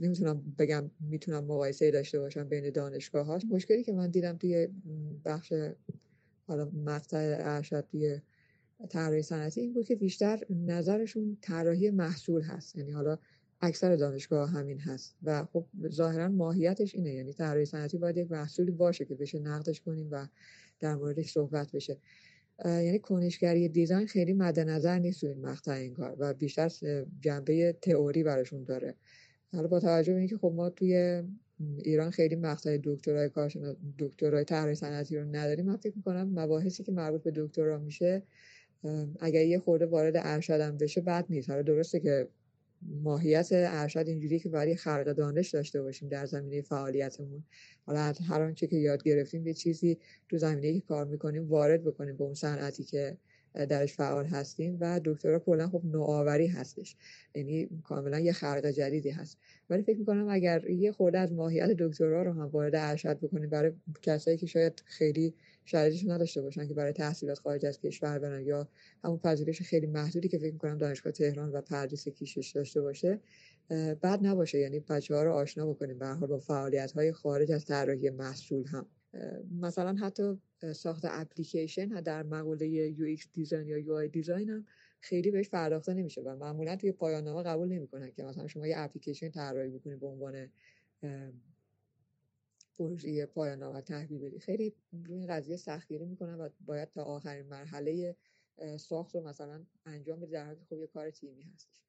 نمی‌تونم 0.00 0.54
بگم 0.58 0.90
می‌تونم 1.00 1.44
مقایسه 1.44 1.90
داشته 1.90 2.18
باشم 2.20 2.48
بین 2.48 2.70
دانشگاه 2.70 3.26
ها 3.26 3.38
مشکلی 3.50 3.84
که 3.84 3.92
من 3.92 4.10
دیدم 4.10 4.36
توی 4.36 4.68
بخش 5.24 5.52
حالا 6.46 6.70
مقطع 6.84 7.36
ارشد 7.40 7.86
توی 7.90 8.20
طراحی 8.88 9.22
صنعتی 9.22 9.60
این 9.60 9.72
بود 9.72 9.84
که 9.84 9.96
بیشتر 9.96 10.40
نظرشون 10.50 11.36
طراحی 11.40 11.90
محصول 11.90 12.42
هست. 12.42 12.76
یعنی 12.76 12.90
حالا 12.90 13.18
اکثر 13.60 13.96
دانشگاه 13.96 14.50
همین 14.50 14.78
هست 14.78 15.16
و 15.22 15.44
خب 15.44 15.66
ظاهرا 15.88 16.28
ماهیتش 16.28 16.94
اینه. 16.94 17.14
یعنی 17.14 17.32
طراحی 17.32 17.64
صنعتی 17.64 17.98
باید 17.98 18.16
یک 18.16 18.30
محصولی 18.30 18.70
باشه 18.70 19.04
که 19.04 19.14
بشه 19.14 19.38
نقدش 19.38 19.80
کنیم 19.80 20.08
و 20.10 20.26
در 20.80 20.94
موردش 20.94 21.32
صحبت 21.32 21.72
بشه. 21.72 21.98
یعنی 22.64 22.98
کنشگری 22.98 23.68
دیزاین 23.68 24.06
خیلی 24.06 24.32
مد 24.32 24.60
نظر 24.60 24.98
نیست 24.98 25.24
این 25.24 25.40
مقطع 25.40 25.72
این 25.72 25.94
کار 25.94 26.16
و 26.18 26.34
بیشتر 26.34 26.70
جنبه 27.20 27.76
تئوری 27.82 28.22
براشون 28.22 28.64
داره. 28.64 28.94
حالا 29.52 29.68
با 29.68 29.80
توجه 29.80 30.12
به 30.12 30.18
اینکه 30.18 30.38
خب 30.38 30.52
ما 30.56 30.70
توی 30.70 31.22
ایران 31.78 32.10
خیلی 32.10 32.36
مقطع 32.36 32.78
دکترای 32.84 33.28
کارشناس 33.28 33.76
دکترای 33.98 34.44
طراحی 34.44 34.74
صنعتی 34.74 35.16
رو 35.16 35.24
نداریم 35.24 35.66
من 35.66 35.76
فکر 35.76 35.96
می‌کنم 35.96 36.38
مباحثی 36.38 36.82
که 36.82 36.92
مربوط 36.92 37.22
به 37.22 37.32
دکترا 37.36 37.78
میشه 37.78 38.22
اگر 39.20 39.44
یه 39.44 39.58
خورده 39.58 39.86
وارد 39.86 40.14
ارشدم 40.16 40.76
بشه 40.76 41.00
بد 41.00 41.26
نیست. 41.30 41.50
حالا 41.50 41.62
درسته 41.62 42.00
که 42.00 42.28
ماهیت 42.82 43.48
ارشد 43.52 44.04
اینجوری 44.06 44.38
که 44.38 44.48
برای 44.48 44.76
خلق 44.76 45.12
دانش 45.12 45.50
داشته 45.50 45.82
باشیم 45.82 46.08
در 46.08 46.26
زمینه 46.26 46.62
فعالیتمون. 46.62 47.44
حالا 47.86 48.00
هر 48.28 48.42
آنچه 48.42 48.66
که 48.66 48.76
یاد 48.76 49.02
گرفتیم 49.02 49.46
یه 49.46 49.54
چیزی 49.54 49.98
تو 50.28 50.38
زمینه 50.38 50.74
که 50.74 50.80
کار 50.80 51.04
می‌کنیم 51.04 51.48
وارد 51.48 51.84
بکنیم 51.84 52.16
به 52.16 52.24
اون 52.24 52.34
صنعتی 52.34 52.84
که 52.84 53.16
درش 53.54 53.94
فعال 53.94 54.26
هستیم 54.26 54.76
و 54.80 55.00
دکترا 55.04 55.38
کلا 55.38 55.68
خب 55.68 55.82
نوآوری 55.84 56.46
هستش. 56.46 56.96
یعنی 57.34 57.68
کاملا 57.84 58.20
یه 58.20 58.32
خلق 58.32 58.66
جدیدی 58.66 59.10
هست. 59.10 59.38
ولی 59.70 59.82
فکر 59.82 59.98
می‌کنم 59.98 60.28
اگر 60.28 60.70
یه 60.70 60.92
خورده 60.92 61.18
از 61.18 61.32
ماهیت 61.32 61.70
دکترا 61.70 62.22
رو 62.22 62.32
هم 62.32 62.46
وارد 62.46 62.74
ارشد 62.74 63.18
بکنیم 63.18 63.50
برای 63.50 63.72
کسایی 64.02 64.36
که 64.36 64.46
شاید 64.46 64.82
خیلی 64.86 65.34
شرایطش 65.64 66.04
نداشته 66.06 66.42
باشن 66.42 66.68
که 66.68 66.74
برای 66.74 66.92
تحصیلات 66.92 67.38
خارج 67.38 67.66
از 67.66 67.80
کشور 67.80 68.18
برن 68.18 68.42
یا 68.42 68.68
همون 69.04 69.18
پذیرش 69.18 69.62
خیلی 69.62 69.86
محدودی 69.86 70.28
که 70.28 70.38
فکر 70.38 70.52
می‌کنم 70.52 70.78
دانشگاه 70.78 71.12
تهران 71.12 71.52
و 71.52 71.60
پردیس 71.60 72.08
کیشش 72.08 72.50
داشته 72.50 72.80
باشه 72.80 73.20
بعد 74.00 74.26
نباشه. 74.26 74.58
یعنی 74.58 74.80
بچه 74.80 75.14
ها 75.14 75.22
رو 75.22 75.32
آشنا 75.32 75.66
بکنیم 75.66 75.98
به 75.98 76.14
با 76.14 76.38
فعالیت 76.38 76.92
های 76.92 77.12
خارج 77.12 77.52
از 77.52 77.64
طراحی 77.64 78.10
محصول 78.10 78.66
هم. 78.66 78.86
مثلا 79.60 79.94
حتی 79.94 80.38
ساخت 80.74 81.04
اپلیکیشن 81.04 81.86
در 81.88 82.22
مقوله 82.22 82.68
UX 82.68 83.28
design 83.32 83.68
یا 83.68 83.78
UI 83.78 83.94
design 83.94 84.50
هم 84.50 84.66
خیلی 85.00 85.30
بهش 85.30 85.48
پرداخته 85.48 85.94
نمیشه 85.94 86.22
و 86.22 86.36
معمولا 86.36 86.76
توی 86.76 86.92
پایان 86.92 87.24
نامه 87.24 87.42
قبول 87.42 87.68
نمی‌کنن 87.68 88.10
که 88.10 88.22
مثلا 88.22 88.46
شما 88.46 88.66
یه 88.66 88.74
اپلیکیشن 88.78 89.30
طراحی 89.30 89.70
بکنید 89.70 90.00
به 90.00 90.06
عنوان 90.06 90.48
پروژه 92.80 93.26
پایان 93.26 93.58
نامه 93.58 93.80
تحویل 93.80 94.20
بدی. 94.20 94.38
خیلی 94.38 94.74
این 95.08 95.26
قضیه 95.26 95.56
سختگیری 95.56 96.04
می‌کنن 96.04 96.34
و 96.34 96.48
باید 96.66 96.90
تا 96.90 97.02
آخرین 97.02 97.46
مرحله 97.46 98.16
ساخت 98.76 99.14
رو 99.14 99.28
مثلا 99.28 99.64
انجام 99.86 100.20
بدی 100.20 100.32
در 100.32 100.46
حالی 100.46 100.58
خب 100.68 100.78
یه 100.78 100.86
کار 100.86 101.10
تیمی 101.10 101.42
هستش. 101.42 101.80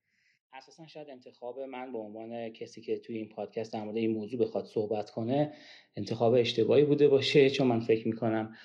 اساسا 0.53 0.88
شاید 0.88 1.09
انتخاب 1.09 1.59
من 1.59 1.91
به 1.91 1.97
عنوان 1.97 2.49
کسی 2.49 2.81
که 2.81 2.99
توی 2.99 3.18
این 3.18 3.30
پادکست 3.30 3.73
در 3.73 3.84
مورد 3.84 3.97
این 3.97 4.11
موضوع 4.11 4.39
بخواد 4.39 4.65
صحبت 4.65 5.09
کنه 5.09 5.53
انتخاب 5.95 6.34
اشتباهی 6.34 6.85
بوده 6.85 7.07
باشه 7.07 7.49
چون 7.49 7.68
من 7.68 7.80
فکر 7.80 8.07
می‌کنم 8.07 8.55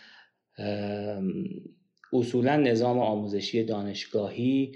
اصولا 2.13 2.57
نظام 2.57 2.99
آموزشی 2.99 3.65
دانشگاهی 3.65 4.73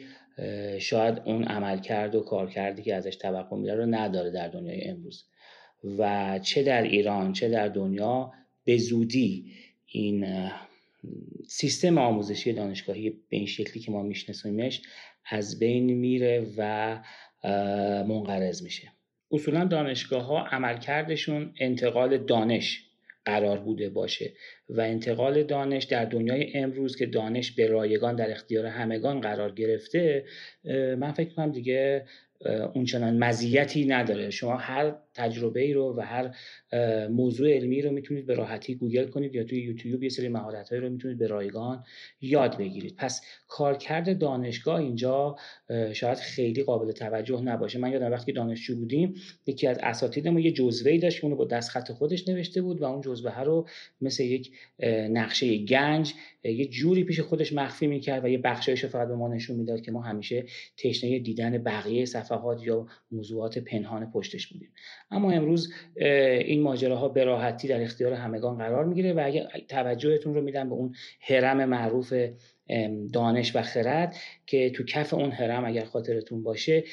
شاید 0.78 1.18
اون 1.27 1.44
عملکرد 1.44 2.14
و 2.14 2.20
کارکردی 2.20 2.82
که 2.82 2.94
ازش 2.94 3.16
توقع 3.16 3.56
میره 3.56 3.74
رو 3.74 3.86
نداره 3.86 4.31
در 4.31 4.48
دنیای 4.48 4.85
امروز. 4.85 5.30
و 5.98 6.39
چه 6.43 6.62
در 6.62 6.82
ایران 6.82 7.32
چه 7.32 7.48
در 7.48 7.69
دنیا 7.69 8.32
به 8.65 8.77
زودی 8.77 9.52
این 9.86 10.27
سیستم 11.48 11.98
آموزشی 11.98 12.52
دانشگاهی 12.52 13.11
به 13.11 13.36
این 13.36 13.47
شکلی 13.47 13.82
که 13.82 13.93
ما 13.93 14.02
میشناسیمش 14.02 14.82
از 15.31 15.59
بین 15.59 15.85
میره 15.85 16.47
و 16.57 16.98
منقرض 18.09 18.62
میشه. 18.62 18.89
اصولا 19.32 19.65
دانشگاه 19.65 20.23
ها 20.23 20.47
عملکردشون 20.47 21.55
انتقال 21.61 22.19
دانش 22.19 22.85
قرار 23.24 23.59
بوده 23.59 23.89
باشه 23.89 24.32
و 24.69 24.81
انتقال 24.81 25.43
دانش 25.43 25.85
در 25.85 26.05
دنیای 26.05 26.57
امروز 26.57 26.97
که 26.97 27.07
دانش 27.07 27.52
به 27.52 27.66
رایگان 27.66 28.16
در 28.16 28.31
اختیار 28.31 28.66
همگان 28.66 29.20
قرار 29.20 29.52
گرفته 29.52 30.24
من 30.98 31.12
فکر 31.12 31.35
کنم 31.35 31.52
دیگه 31.52 32.07
اونچنان 32.74 33.19
مزیتی 33.19 33.86
نداره. 33.86 34.31
شما 34.31 34.57
هر 34.57 34.94
تجربه 35.15 35.61
ای 35.61 35.73
رو 35.73 35.97
و 35.97 36.01
هر 36.01 36.37
موضوع 37.09 37.53
علمی 37.53 37.82
رو 37.82 37.91
می‌تونید 37.91 38.27
به 38.27 38.35
راحتی 38.35 38.74
گوگل 38.74 39.07
کنید 39.07 39.35
یا 39.35 39.45
توی 39.45 39.59
یوتیوب 39.59 40.03
یه 40.03 40.09
سری 40.09 40.28
مهارت 40.28 40.73
رو 40.73 40.91
می‌تونید 40.91 41.19
به 41.19 41.27
رایگان 41.27 41.85
یاد 42.20 42.59
بگیرید. 42.59 42.95
پس 42.97 43.23
کارکرد 43.49 44.19
دانشگاه 44.19 44.81
اینجا 44.81 45.37
شاید 45.93 46.19
خیلی 46.19 46.62
قابل 46.62 46.93
توجه 46.93 47.43
نباشه. 47.43 47.78
من 47.78 47.93
یادم 47.93 48.12
وقتی 48.12 48.32
دانشجو 48.32 48.77
بودیم 48.77 49.15
یکی 49.47 49.66
از 49.66 49.78
اساتید 49.82 50.28
ما 50.28 50.41
یه 50.41 50.53
جزوه‌ای 50.53 50.99
داشت 50.99 51.24
اونو 51.24 51.37
با 51.37 51.45
دست 51.45 51.70
خط 51.70 51.93
خودش 51.93 52.28
نوشته 52.28 52.62
بود 52.62 52.81
و 52.81 52.85
اون 52.85 53.01
جزوه 53.01 53.41
رو 53.41 53.69
مثل 54.01 54.24
یک 54.24 54.51
نقشه 55.11 55.57
گنج 55.59 56.15
یه 56.45 56.66
جوری 56.66 57.05
پیش 57.05 57.20
خودش 57.20 57.53
مخفی 57.53 57.87
می‌کرد 57.87 58.24
و 58.24 58.28
یه 58.28 58.39
بخشایش 58.39 58.85
فقط 58.85 59.09
به 59.09 59.15
ما 59.15 59.28
نشون 59.28 59.57
می‌داد 59.57 59.81
که 59.81 59.93
ما 59.93 60.03
همیشه 60.03 60.45
تشنه 60.77 61.19
دیدن 61.19 61.59
بقیه 61.59 62.05
صفحات 62.05 62.62
یا 62.62 62.87
موضوعات 63.12 63.59
پنهان 63.59 64.11
پشتش 64.11 64.47
بودیم. 64.47 64.69
اما 65.11 65.31
امروز 65.32 65.73
این 65.97 66.62
ماجراها 66.62 67.09
به 67.09 67.24
راحتی 67.24 67.69
در 67.69 67.82
اختیار 67.82 68.12
همگان 68.12 68.57
قرار 68.59 68.85
می‌گیره 68.85 69.12
و 69.12 69.23
اگر 69.24 69.47
توجهتون 69.69 70.35
رو 70.35 70.41
میدم 70.41 70.69
به 70.69 70.74
اون 70.74 70.95
حرم 71.20 71.65
معروف 71.65 72.15
دانش 73.12 73.57
و 73.57 73.62
خرد 73.62 74.16
که 74.47 74.70
تو 74.70 74.85
کف 74.85 75.15
اون 75.15 75.31
حرم 75.31 75.65
اگر 75.65 75.85
خاطرتون 75.85 76.43
باشه 76.43 76.85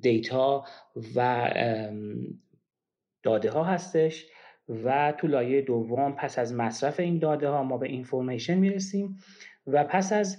دیتا 0.00 0.64
و 1.16 1.50
داده 3.22 3.50
ها 3.50 3.64
هستش 3.64 4.26
و 4.84 5.14
تو 5.18 5.26
لایه 5.26 5.62
دوم 5.62 6.12
پس 6.12 6.38
از 6.38 6.54
مصرف 6.54 7.00
این 7.00 7.18
داده 7.18 7.48
ها 7.48 7.62
ما 7.62 7.78
به 7.78 7.88
اینفورمیشن 7.88 8.54
می‌رسیم 8.54 9.18
و 9.66 9.84
پس 9.84 10.12
از 10.12 10.38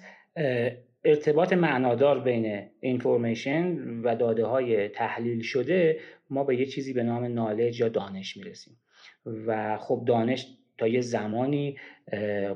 ارتباط 1.04 1.54
معنادار 1.54 2.20
بین 2.20 2.70
اینفورمیشن 2.80 3.78
و 4.02 4.16
داده 4.16 4.46
های 4.46 4.90
تحلیل 4.90 5.42
شده 5.42 6.00
ما 6.30 6.44
به 6.44 6.56
یه 6.56 6.66
چیزی 6.66 6.94
به 6.94 7.04
نام 7.04 7.24
نالج 7.24 7.80
یا 7.80 7.90
دانش 7.90 8.38
می‌رسیم. 8.38 8.78
و 9.26 9.78
خب 9.78 10.04
دانش 10.08 10.48
تا 10.78 10.88
یه 10.88 11.02
زمانی 11.02 11.78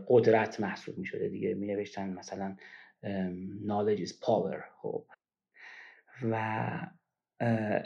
قدرت 0.07 0.59
محسوب 0.59 0.97
می 0.97 1.05
شده 1.05 1.29
دیگه. 1.29 1.53
می 1.53 1.67
نوشتن 1.67 2.09
مثلا 2.09 2.55
knowledge 3.67 3.99
is 3.99 4.11
power 4.11 4.57
خب. 4.81 5.05
و 6.31 6.69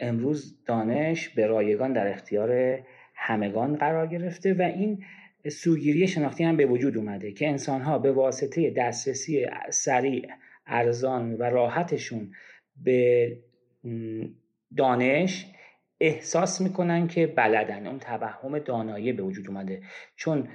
امروز 0.02 0.64
دانش 0.66 1.30
به 1.30 1.48
رایگان 1.48 1.94
در 1.94 2.08
اختیار 2.08 2.80
همگان 3.16 3.76
قرار 3.76 4.08
گرفته 4.08 4.54
و 4.54 4.62
این 4.62 5.04
سوگیری 5.48 6.08
شناختی 6.08 6.44
هم 6.44 6.58
به 6.58 6.66
وجود 6.66 6.98
اومده 6.98 7.32
که 7.32 7.50
انسان 7.50 7.82
ها 7.82 8.00
به 8.00 8.12
واسطه 8.12 8.70
دسترسی 8.70 9.48
سریع 9.70 10.28
ارزان 10.70 11.34
و 11.34 11.44
راحتشون 11.44 12.32
به 12.76 13.38
دانش 14.78 15.46
احساس 16.00 16.62
می‌کنن 16.62 17.08
که 17.08 17.28
بلدن. 17.28 17.88
اون 17.88 18.00
توهم 18.00 18.60
دانایی 18.60 19.14
به 19.14 19.24
وجود 19.24 19.48
اومده. 19.48 19.84
چون 20.16 20.48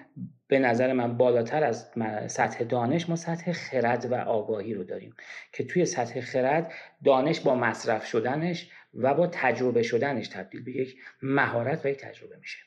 به 0.48 0.58
نظر 0.58 0.92
من 0.92 1.16
بالاتر 1.16 1.64
از 1.64 1.90
سطح 2.26 2.64
دانش 2.64 3.08
ما 3.08 3.16
سطح 3.16 3.52
خرد 3.52 4.12
و 4.12 4.14
آگاهی 4.14 4.74
رو 4.74 4.84
داریم. 4.84 5.14
که 5.52 5.64
توی 5.64 5.84
سطح 5.84 6.20
خرد 6.20 6.72
دانش 7.04 7.40
با 7.40 7.54
مصرف 7.54 8.06
شدنش 8.06 8.70
و 8.94 9.14
با 9.14 9.26
تجربه 9.26 9.82
شدنش 9.82 10.28
تبدیل 10.28 10.64
به 10.64 10.72
یک 10.72 10.96
مهارت 11.22 11.84
و 11.84 11.88
یک 11.88 11.98
تجربه 11.98 12.36
میشه. 12.36 12.58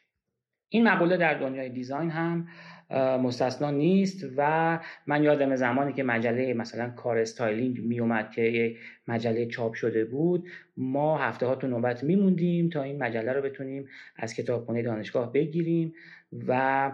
این 0.70 0.88
مقوله 0.88 1.18
در 1.18 1.34
دنیای 1.34 1.70
design 1.70 2.10
هم 2.10 2.48
مستثنا 2.96 3.72
نیست 3.72 4.26
و 4.38 4.80
من 5.08 5.24
یادم 5.24 5.56
زمانی 5.56 5.94
که 5.94 6.04
مجله 6.04 6.54
مثلا 6.54 6.90
Car 6.90 7.18
Styling 7.18 7.80
می 7.82 8.00
اومد 8.00 8.32
که 8.32 8.76
مجله 9.08 9.46
چاپ 9.46 9.74
شده 9.74 10.06
بود 10.06 10.48
ما 10.78 11.18
هفته 11.18 11.46
ها 11.46 11.56
تو 11.56 11.68
نوبت 11.68 12.04
میموندیم 12.04 12.70
تا 12.70 12.84
این 12.84 13.04
مجله 13.04 13.34
رو 13.34 13.42
بتونیم 13.42 13.88
از 14.16 14.34
کتابخونه 14.34 14.82
دانشگاه 14.82 15.34
بگیریم 15.34 15.94
و 16.48 16.92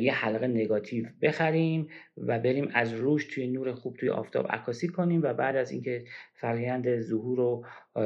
یه 0.00 0.14
حلقه 0.14 0.46
نگاتیو 0.46 1.06
بخریم 1.22 1.88
و 2.16 2.38
بریم 2.38 2.70
از 2.74 2.92
روش 2.92 3.24
توی 3.24 3.46
نور 3.46 3.72
خوب 3.72 3.96
توی 3.96 4.08
آفتاب 4.08 4.46
عکاسی 4.50 4.88
کنیم 4.88 5.22
و 5.22 5.34
بعد 5.34 5.56
از 5.56 5.70
اینکه 5.70 6.04
فرایند 6.34 7.00
ظهور 7.00 7.40
و 7.40 7.64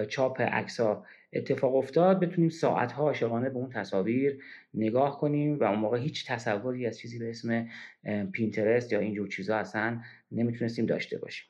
چاپ 0.09 0.41
عکس‌ها 0.41 1.05
اتفاق 1.33 1.75
افتاد 1.75 2.21
بتونیم 2.21 2.51
ساعتها 2.51 3.03
عاشقانه 3.03 3.51
به 3.51 3.57
اون 3.57 3.71
تصاویر 3.71 4.39
نگاه 4.75 5.21
کنیم 5.21 5.59
و 5.59 5.65
اون 5.65 5.79
موقع 5.79 5.99
هیچ 5.99 6.27
تصوری 6.27 6.87
از 6.87 6.99
چیزی 6.99 7.19
به 7.19 7.31
اسم 7.31 7.69
پینترست 8.33 8.93
یا 8.93 8.99
اینجور 8.99 9.29
چیزا 9.29 9.57
اصلا 9.57 10.01
نمی‌تونستیم 10.33 10.87
داشته 10.87 11.19
باشیم. 11.19 11.47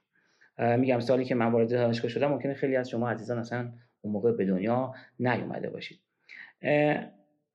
میگم 0.78 1.00
سالی 1.00 1.24
که 1.24 1.34
من 1.34 1.52
وارد 1.52 1.70
دانشگاه 1.70 2.10
شدم 2.10 2.30
ممکنه 2.30 2.54
خیلی 2.54 2.76
از 2.76 2.90
شما 2.90 3.10
عزیزان 3.10 3.38
اصلا 3.38 3.72
اون 4.00 4.12
موقع 4.12 4.32
به 4.32 4.44
دنیا 4.44 4.94
نیومده 5.20 5.70
باشید. 5.70 6.00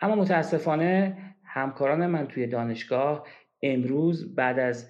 اما 0.02 0.16
متاسفانه 0.16 1.18
همکاران 1.44 2.08
من 2.08 2.28
توی 2.28 2.48
دانشگاه 2.48 3.28
امروز 3.62 4.36
بعد 4.36 4.60
از 4.60 4.90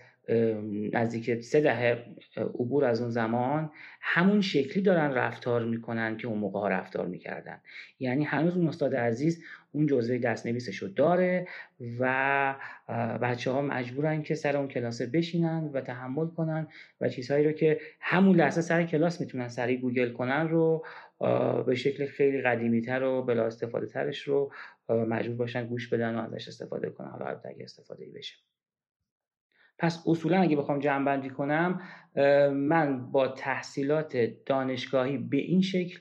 نزدیک 0.94 1.41
سه 1.41 1.62
دهه 1.62 2.06
عبور 2.38 2.86
از 2.86 3.02
اون 3.02 3.10
زمان 3.10 3.72
همون 4.02 4.41
شکلی 4.41 4.84
دارن 4.84 5.12
رفتار 5.12 5.66
می‌کنن 5.66 6.18
که 6.18 6.28
اون 6.28 6.38
موقع 6.38 6.60
ها 6.60 6.68
رفتار 6.68 7.08
می‌کردن. 7.08 7.62
یعنی 7.99 8.24
هنوز 8.24 8.58
اون 8.58 8.68
استاد 8.68 8.95
عزیز 8.95 9.44
اون 9.72 9.88
جزوه 9.88 10.18
دستنویسش 10.18 10.78
رو 10.78 10.88
داره 10.88 11.48
و 11.99 12.56
بچه 13.22 13.52
ها 13.52 13.62
مجبورن 13.62 14.22
که 14.22 14.36
سر 14.36 14.58
اون 14.58 14.68
کلاسه 14.68 15.06
بشینن 15.06 15.70
و 15.74 15.82
تحمل 15.82 16.28
کنن 16.28 16.68
و 17.02 17.10
چیزهایی 17.10 17.45
رو 17.45 17.52
که 17.52 17.80
همون 17.99 18.36
لحظه 18.36 18.62
سر 18.62 18.84
کلاس 18.84 19.22
می‌تونن 19.22 19.48
سریع 19.48 19.80
گوگل 19.80 20.12
کنن 20.12 20.48
رو 20.48 20.86
به 21.68 21.76
شکل 21.76 22.06
خیلی 22.06 22.41
قدیمی 22.41 22.82
تر 22.82 23.04
و 23.04 23.22
بلا 23.24 23.45
استفاده 23.45 23.88
ترش 23.88 24.22
رو 24.22 24.52
مجبور 24.90 25.36
باشن 25.36 25.68
گوش 25.68 25.90
بدن 25.90 26.16
و 26.16 26.20
ازش 26.22 26.48
استفاده 26.48 26.90
کنن. 26.90 27.08
حالا 27.08 27.26
اگه 27.26 27.64
استفاده 27.64 28.06
بشه. 28.16 28.36
پس 29.80 30.04
اصولا 30.08 30.41
اگه 30.41 30.56
بخوام 30.56 30.80
جمع 30.80 31.06
بندی 31.06 31.30
کنم 31.30 31.82
من 32.54 33.12
با 33.12 33.28
تحصیلات 33.28 34.18
دانشگاهی 34.45 35.18
به 35.18 35.38
این 35.38 35.62
شکل 35.62 35.99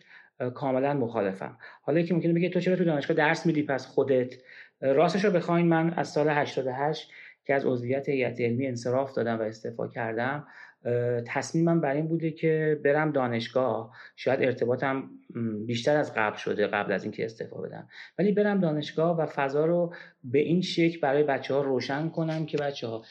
کاملا 0.54 0.94
مخالفم. 0.94 1.58
حالا 1.82 2.02
که 2.02 2.14
ممکنه 2.14 2.32
بگه 2.32 2.48
تو 2.48 2.60
چرا 2.60 2.76
تو 2.76 2.84
دانشگاه 2.84 3.16
درس 3.16 3.46
میدی؟ 3.46 3.62
پس 3.62 3.86
خودت 3.86 4.34
راستش 4.80 5.24
رو 5.24 5.30
بخواین. 5.30 5.66
من 5.66 5.90
از 5.90 6.08
سال 6.08 6.28
88 6.28 7.10
که 7.44 7.54
از 7.54 7.66
عضویت 7.66 8.08
هیئت 8.08 8.40
علمی 8.40 8.66
انصراف 8.66 9.12
دادم 9.12 9.38
و 9.38 9.42
استعفا 9.42 9.88
کردم 9.88 10.46
تصمیمم 11.26 11.80
بر 11.80 11.94
این 11.94 12.08
بوده 12.08 12.30
که 12.30 12.80
برم 12.84 13.12
دانشگاه. 13.12 13.92
شاید 14.16 14.42
ارتباطم 14.42 15.10
بیشتر 15.66 15.96
از 15.96 16.14
قبل 16.14 16.36
شده 16.36 16.66
قبل 16.66 16.92
از 16.92 17.02
اینکه 17.02 17.24
استعفا 17.24 17.60
بدم. 17.60 17.88
ولی 18.18 18.32
برم 18.32 18.60
دانشگاه 18.60 19.18
و 19.18 19.26
فضا 19.26 19.64
رو 19.66 19.94
به 20.24 20.38
این 20.38 20.60
شکل 20.60 21.00
برای 21.00 21.22
بچه 21.22 21.54
ها 21.54 21.60
روشن 21.60 22.08
کنم 22.08 22.46
که 22.46 22.58
بچه 22.58 22.86
ها 22.86 23.02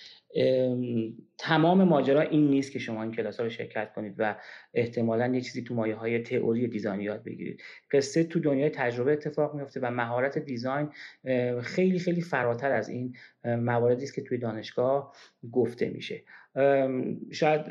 تمام 1.38 1.84
ماجرا 1.84 2.22
این 2.22 2.48
نیست 2.48 2.72
که 2.72 2.80
شما 2.80 3.04
این 3.04 3.12
کلاس 3.12 3.38
ها 3.38 3.44
رو 3.44 3.50
شرکت 3.50 3.94
کنید 3.94 4.16
و 4.18 4.36
احتمالا 4.74 5.28
یه 5.28 5.42
چیزی 5.42 5.64
تو 5.64 5.76
مایه 5.76 5.96
های 5.96 6.20
تئوری 6.20 6.68
دیزاین 6.68 7.02
یاد 7.02 7.24
بگیرید. 7.24 7.62
قصه 7.92 8.24
تو 8.24 8.40
دنیای 8.40 8.70
تجربه 8.70 9.14
اتفاق 9.14 9.56
میفته 9.56 9.80
و 9.80 9.92
مهارت 9.92 10.38
دیزاین 10.38 10.90
خیلی 11.62 12.00
خیلی 12.00 12.22
فراتر 12.22 12.72
از 12.72 12.90
این 12.90 13.16
مواردی 13.44 14.04
است 14.04 14.14
که 14.14 14.22
توی 14.22 14.38
دانشگاه 14.38 15.16
گفته 15.52 15.90
میشه. 15.90 16.24
شاید 17.32 17.62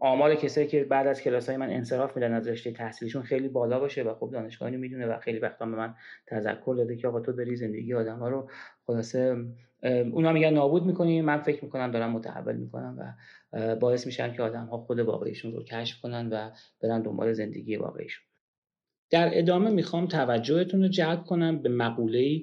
آمار 0.00 0.34
کسایی 0.34 0.66
که 0.66 0.84
بعد 0.84 1.06
از 1.06 1.20
کلاس 1.20 1.48
های 1.48 1.56
من 1.56 1.70
انصراف 1.70 2.16
میدن 2.16 2.32
از 2.32 2.48
رشته 2.48 2.72
تحصیلیشون 2.72 3.22
خیلی 3.22 3.48
بالا 3.48 3.80
باشه 3.80 4.02
و 4.02 4.14
خب 4.14 4.30
دانشگاهی 4.32 4.76
می‌دونه 4.76 5.06
و 5.06 5.18
خیلی 5.18 5.38
وقتا 5.38 5.66
به 5.66 5.76
من 5.76 5.94
تذکر 6.26 6.74
داده 6.76 6.96
که 6.96 7.08
آقا 7.08 7.20
تو 7.20 7.32
بری 7.32 7.56
زندگی 7.56 7.94
آدم 7.94 8.18
ها 8.18 8.28
رو 8.28 8.50
خلاصه 8.86 9.36
اونا 9.82 10.32
میگن 10.32 10.50
نابود 10.50 10.86
می‌کنیم 10.86 11.24
من 11.24 11.42
فکر 11.42 11.64
می‌کنم 11.64 11.90
دارم 11.90 12.10
متحول 12.10 12.56
می‌کنم 12.56 12.96
و 12.98 13.76
باعث 13.76 14.06
میشن 14.06 14.32
که 14.34 14.42
آدم 14.42 14.66
ها 14.66 14.78
خود 14.78 14.98
واقعیشون 14.98 15.52
رو 15.52 15.64
کشف 15.64 16.00
کنن 16.00 16.28
و 16.28 16.50
برن 16.82 17.02
دنبال 17.02 17.32
زندگی 17.32 17.76
واقعیشون. 17.76 18.24
در 19.10 19.38
ادامه 19.38 19.70
می‌خوام 19.70 20.06
توجهتون 20.06 20.82
رو 20.82 20.88
جلب 20.88 21.24
کنم 21.24 21.62
به 21.62 21.68
مقوله‌ای 21.68 22.42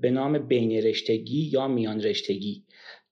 به 0.00 0.10
نام 0.12 0.38
بین 0.38 0.84
رشتگی 0.84 1.50
یا 1.52 1.68
میان 1.68 2.00
رشتگی. 2.00 2.64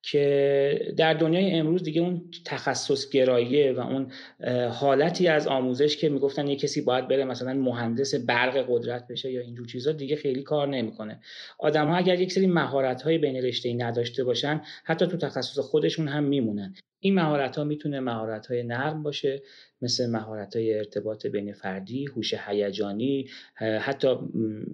که 0.03 0.95
در 0.97 1.15
دنیای 1.15 1.51
امروز 1.51 1.83
دیگه 1.83 2.01
اون 2.01 2.25
تخصص 2.45 3.11
گراییه 3.11 3.73
و 3.73 3.81
اون 3.81 4.13
حالتی 4.71 5.29
از 5.29 5.47
آموزش 5.47 5.97
که 5.97 6.09
می‌گفتن 6.09 6.47
یه 6.47 6.57
کسی 6.57 6.81
باید 6.81 7.09
بره 7.09 7.25
مثلا 7.25 7.55
مهندس 7.55 8.15
برق 8.15 8.65
قدرت 8.69 9.09
بشه 9.09 9.33
یا 9.33 9.41
اینجور 9.41 9.67
چیزا 9.67 9.93
دیگه 9.93 10.17
خیلی 10.17 10.43
کار 10.43 10.69
نمی‌کنه. 10.69 11.21
آدم 11.59 11.89
ها 11.89 11.97
اگر 11.97 12.21
یک 12.21 12.33
سری 12.33 12.47
مهارت 12.47 13.03
های 13.03 13.19
بین 13.19 13.37
رشته 13.37 13.75
نداشته 13.75 14.25
باشن 14.25 14.61
حتی 14.85 15.07
تو 15.07 15.17
تخصص 15.17 15.59
خودشون 15.59 16.09
هم 16.09 16.25
میمونن. 16.25 16.75
این 17.01 17.15
مهارت 17.15 17.57
ها 17.57 17.65
می‌تونه 17.65 18.01
مهارت 18.01 18.47
های 18.47 18.63
نرم 18.63 19.03
باشه 19.03 19.43
مثل 19.83 20.11
مهارت 20.11 20.57
های 20.57 20.75
ارتباط 20.75 21.27
بین 21.27 21.53
فردی، 21.53 22.07
هوش 22.07 22.35
هیجانی، 22.47 23.29
حتی 23.81 24.09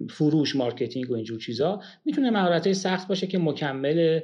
فروش، 0.09 0.55
marketing 0.55 1.11
و 1.11 1.15
اینجور 1.15 1.39
چیزا 1.39 1.81
می‌تونه 2.05 2.29
مهارت 2.29 2.65
های 2.65 2.73
سخت 2.73 3.07
باشه 3.07 3.27
که 3.27 3.37
مکمل 3.37 4.19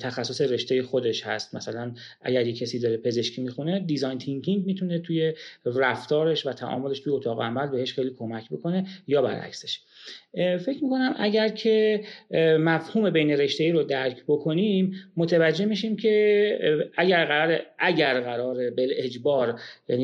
تخصص 0.00 0.40
رشته 0.40 0.82
خودش 0.82 1.26
هست. 1.26 1.54
مثلا 1.54 1.94
اگر 2.20 2.46
یه 2.46 2.52
کسی 2.52 2.78
داره 2.78 2.96
پزشکی 2.96 3.42
می‌خونه 3.42 3.80
design 3.80 4.18
thinking 4.18 4.66
می‌تونه 4.66 4.98
توی 4.98 5.34
رفتارش 5.64 6.46
و 6.46 6.52
تعاملش 6.52 7.00
توی 7.00 7.12
اتاق 7.12 7.42
عمل 7.42 7.66
بهش 7.66 7.92
خیلی 7.92 8.10
کمک 8.18 8.50
بکنه 8.50 8.86
یا 9.06 9.22
برعکسش. 9.22 9.80
فکر 10.34 10.84
می‌کنم 10.84 11.14
اگر 11.18 11.48
که 11.48 12.00
مفهوم 12.58 13.10
بین 13.10 13.30
رشته 13.30 13.64
ای 13.64 13.72
رو 13.72 13.82
درک 13.82 14.24
بکنیم 14.28 14.94
متوجه 15.16 15.64
میشیم 15.64 15.96
که 15.96 16.58
اگر 16.96 17.24
قرار 17.24 17.60
اگر 17.78 18.20
قرار 18.20 18.70
بل 18.70 18.92
اجبار 18.96 19.60
یعنی 19.88 20.03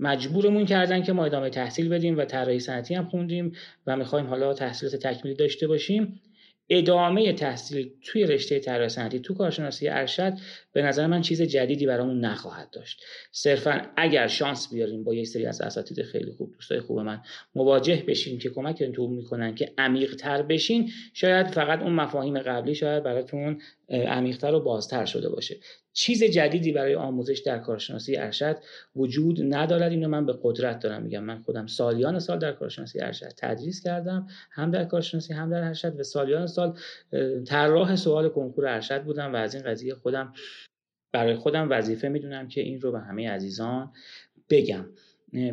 مجبورمون 0.00 0.66
کردن 0.66 1.02
که 1.02 1.12
ما 1.12 1.24
ادامه 1.24 1.50
تحصیل 1.50 1.88
بدیم 1.88 2.18
و 2.18 2.24
طراحی 2.24 2.58
صنعتی 2.60 2.94
هم 2.94 3.08
خوندیم 3.08 3.52
و 3.86 3.96
می‌خوایم 3.96 4.26
حالا 4.26 4.54
تحصیلات 4.54 4.96
تکمیلی 4.96 5.36
داشته 5.36 5.66
باشیم. 5.66 6.20
ادامه 6.70 7.32
تحصیل 7.32 7.90
توی 8.02 8.26
رشته 8.26 8.58
طراحی 8.58 8.88
صنعتی 8.88 9.20
تو 9.20 9.34
کارشناسی 9.34 9.88
ارشد 9.88 10.32
به 10.72 10.82
نظر 10.82 11.06
من 11.06 11.22
چیز 11.22 11.42
جدیدی 11.42 11.86
برامون 11.86 12.20
نخواهد 12.20 12.70
داشت. 12.70 13.02
صرفا 13.32 13.82
اگر 13.96 14.26
شانس 14.26 14.72
بیاریم 14.72 15.04
با 15.04 15.14
یک 15.14 15.26
سری 15.26 15.46
از 15.46 15.60
اساتید 15.60 16.02
خیلی 16.02 16.32
خوب 16.32 16.52
دوستای 16.52 16.80
خوب 16.80 16.98
من 16.98 17.20
مواجه 17.54 18.04
بشین 18.08 18.38
که 18.38 18.50
کمکتون 18.50 19.10
می‌کنن 19.10 19.54
که 19.54 19.72
عمیق 19.78 20.14
تر 20.14 20.42
بشین 20.42 20.90
شاید 21.12 21.46
فقط 21.46 21.82
اون 21.82 21.92
مفاهیم 21.92 22.38
قبلی 22.38 22.74
شاید 22.74 23.02
براتون 23.02 23.60
عمیقتر 23.88 24.54
و 24.54 24.60
بازتر 24.60 25.04
شده 25.04 25.28
باشه. 25.28 25.56
چیز 25.98 26.24
جدیدی 26.24 26.72
برای 26.72 26.94
آموزش 26.94 27.38
در 27.38 27.58
کارشناسی 27.58 28.16
ارشد 28.16 28.56
وجود 28.96 29.54
ندارد. 29.54 29.92
اینو 29.92 30.08
من 30.08 30.26
به 30.26 30.38
قدرت 30.42 30.78
دارم 30.80 31.02
میگم. 31.02 31.24
من 31.24 31.42
خودم 31.42 31.66
سالیان 31.66 32.18
سال 32.18 32.38
در 32.38 32.52
کارشناسی 32.52 33.00
ارشد 33.00 33.32
تدریس 33.36 33.82
کردم 33.82 34.26
هم 34.50 34.70
در 34.70 34.84
کارشناسی 34.84 35.34
هم 35.34 35.50
در 35.50 35.64
ارشد. 35.64 36.00
و 36.00 36.02
سالیان 36.02 36.46
سال 36.46 36.78
طراح 37.46 37.96
سوال 37.96 38.28
کنکور 38.28 38.66
ارشد 38.66 39.04
بودم 39.04 39.32
و 39.32 39.36
از 39.36 39.54
این 39.54 39.64
قضیه 39.64 39.94
خودم 39.94 40.32
برای 41.12 41.34
خودم 41.34 41.70
وظیفه 41.70 42.08
می‌دونم 42.08 42.48
که 42.48 42.60
این 42.60 42.80
رو 42.80 42.92
به 42.92 43.00
همه 43.00 43.30
عزیزان 43.30 43.92
بگم. 44.50 44.86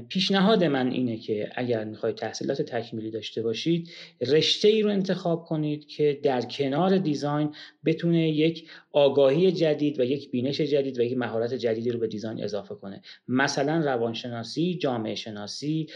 پیشنهاد 0.09 0.63
من 0.63 0.91
اینه 0.91 1.17
که 1.17 1.49
اگر 1.55 1.83
می‌خواید 1.83 2.15
تحصیلات 2.15 2.61
تکمیلی 2.61 3.11
داشته 3.11 3.41
باشید 3.41 3.89
رشته 4.27 4.67
ای 4.67 4.81
رو 4.81 4.89
انتخاب 4.89 5.45
کنید 5.45 5.87
که 5.87 6.19
در 6.23 6.41
کنار 6.41 6.97
دیزاین 6.97 7.51
بتونه 7.85 8.29
یک 8.29 8.69
آگاهی 8.91 9.51
جدید 9.51 9.99
و 9.99 10.03
یک 10.03 10.31
بینش 10.31 10.61
جدید 10.61 10.99
و 10.99 11.03
یک 11.03 11.17
مهارت 11.17 11.53
جدیدی 11.53 11.91
رو 11.91 11.99
به 11.99 12.07
دیزاین 12.07 12.43
اضافه 12.43 12.75
کنه. 12.75 13.01
مثلا 13.27 13.85
روانشناسی 13.85 14.77
جامعه 14.77 15.15
شناسی 15.15 15.87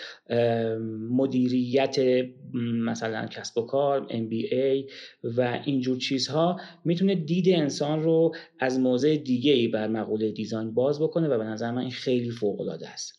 مدیریت 1.09 1.95
مثلا 2.53 3.25
کسب 3.25 3.57
و 3.57 3.61
کار 3.61 4.07
MBA 4.09 4.91
و 5.23 5.61
اینجور 5.65 5.97
چیزها 5.97 6.61
می‌تونه 6.85 7.15
دید 7.15 7.49
انسان 7.49 8.03
رو 8.03 8.35
از 8.59 8.79
موضع 8.79 9.15
دیگه 9.15 9.51
ای 9.53 9.67
بر 9.67 9.87
مقوله 9.87 10.31
دیزاین 10.31 10.73
باز 10.73 11.01
بکنه 11.01 11.27
و 11.27 11.37
به 11.37 11.43
نظر 11.43 11.71
من 11.71 11.81
این 11.81 11.91
خیلی 11.91 12.29
فوق 12.29 12.61
العاده 12.61 12.89
است. 12.89 13.18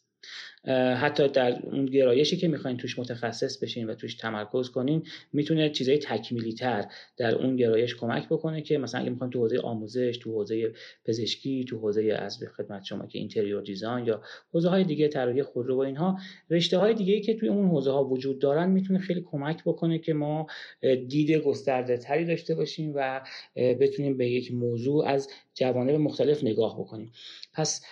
حتی 0.96 1.28
در 1.28 1.58
اون 1.62 1.86
گرایشی 1.86 2.36
که 2.36 2.48
می‌خواین 2.48 2.76
توش 2.76 2.98
متخصص 2.98 3.58
بشین 3.58 3.86
و 3.86 3.94
توش 3.94 4.14
تمرکز 4.14 4.70
کنین 4.70 5.02
می‌تونه 5.32 5.70
چیزای 5.70 5.98
تکمیلی 5.98 6.52
تر 6.52 6.84
در 7.16 7.34
اون 7.34 7.56
گرایش 7.56 7.96
کمک 7.96 8.28
بکنه 8.28 8.62
که 8.62 8.78
مثلا 8.78 9.00
اگه 9.00 9.10
می‌خواین 9.10 9.30
تو 9.30 9.38
حوزه 9.38 9.58
آموزش 9.58 10.18
تو 10.22 10.32
حوزه 10.32 10.72
پزشکی 11.04 11.64
تو 11.64 11.78
حوزه 11.78 12.02
از 12.18 12.38
خدمت 12.56 12.84
شما 12.84 13.06
که 13.06 13.18
اینتریور 13.18 13.62
دیزاین 13.62 14.06
یا 14.06 14.22
حوزه 14.52 14.68
های 14.68 14.84
دیگه 14.84 15.08
طراحی 15.08 15.42
خودرو 15.42 15.76
و 15.76 15.80
اینها 15.80 16.18
رشته 16.50 16.78
های 16.78 16.94
دیگه 16.94 17.20
که 17.20 17.34
توی 17.34 17.48
اون 17.48 17.68
حوزه 17.68 17.90
ها 17.90 18.04
وجود 18.04 18.38
دارن 18.38 18.70
می‌تونه 18.70 18.98
خیلی 18.98 19.24
کمک 19.30 19.64
بکنه 19.64 19.98
که 19.98 20.14
ما 20.14 20.46
دید 21.08 21.30
گسترده 21.30 21.96
تری 21.96 22.24
داشته 22.24 22.54
باشیم 22.54 22.92
و 22.94 23.20
بتونیم 23.56 24.16
به 24.16 24.30
یک 24.30 24.52
موضوع 24.52 25.06
از 25.06 25.28
جوانب 25.54 25.94
مختلف 25.94 26.44
نگاه 26.44 26.80
بکنیم. 26.80 27.12
پس 27.54 27.84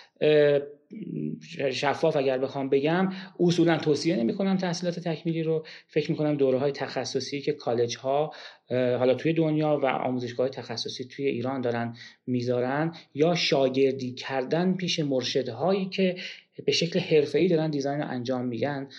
شفاف 1.71 2.15
اگر 2.15 2.37
بخوام 2.37 2.69
بگم 2.69 3.13
اصولا 3.39 3.77
توصیه 3.77 4.15
نمی 4.15 4.33
کنم 4.33 4.57
تحصیلات 4.57 4.99
تکمیلی 4.99 5.43
رو. 5.43 5.65
فکر 5.87 6.11
می 6.11 6.17
کنم 6.17 6.35
دوره 6.35 6.57
های 6.57 6.71
تخصصی 6.71 7.41
که 7.41 7.51
کالج 7.51 7.97
ها 7.97 8.33
حالا 8.69 9.13
توی 9.13 9.33
دنیا 9.33 9.79
و 9.83 9.85
آموزشگاه 9.85 10.49
تخصصی 10.49 11.05
توی 11.05 11.25
ایران 11.25 11.61
دارن 11.61 11.95
می‌ذارن 12.27 12.93
یا 13.13 13.35
شاگردی 13.35 14.13
کردن 14.13 14.73
پیش 14.73 14.99
مرشدهایی 14.99 15.85
که 15.85 16.15
به 16.65 16.71
شکل 16.71 16.99
حرفه‌ای 16.99 17.47
دارن 17.47 17.69
دیزاین 17.69 17.99
رو 17.99 18.09
انجام 18.09 18.45
میگن 18.45 18.89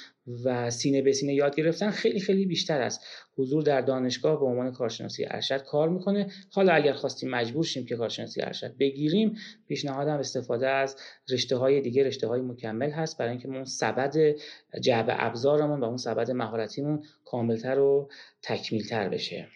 و 0.44 0.70
سینه 0.70 1.02
به 1.02 1.12
سینه 1.12 1.34
یاد 1.34 1.56
گرفتن 1.56 1.90
خیلی 1.90 2.20
خیلی 2.20 2.46
بیشتر 2.46 2.80
است. 2.80 3.06
حضور 3.36 3.62
در 3.62 3.80
دانشگاه 3.80 4.40
به 4.40 4.46
عنوان 4.46 4.72
کارشناسی 4.72 5.24
ارشد 5.28 5.64
کار 5.64 5.88
می‌کنه. 5.88 6.26
حالا 6.50 6.72
اگر 6.72 6.92
خواستیم 6.92 7.30
مجبور 7.30 7.64
شیم 7.64 7.86
که 7.86 7.96
کارشناسی 7.96 8.42
ارشد 8.42 8.76
بگیریم 8.76 9.36
پیشنهادم 9.68 10.18
استفاده 10.18 10.68
از 10.68 10.96
رشته 11.32 11.56
های 11.56 11.80
دیگه 11.80 12.04
رشته 12.04 12.26
های 12.26 12.40
مکمل 12.40 12.90
هست 12.90 13.18
برای 13.18 13.30
اینکه 13.30 13.48
اون 13.48 13.64
سبد 13.64 14.36
جعب 14.80 15.06
ابزارمون 15.08 15.80
و 15.80 15.84
اون 15.84 15.96
سبد 15.96 16.30
مهارتیمون 16.30 17.02
کاملتر 17.24 17.78
و 17.78 18.10
تکمیلتر 18.42 19.08
بشه. 19.08 19.48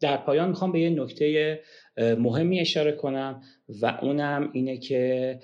در 0.00 0.16
پایان 0.16 0.48
می‌خوام 0.48 0.72
به 0.72 0.80
یه 0.80 0.90
نکته 0.90 1.60
مهمی 1.98 2.60
اشاره 2.60 2.92
کنم 2.92 3.42
و 3.68 3.98
اونم 4.02 4.50
اینه 4.52 4.76
که 4.76 5.40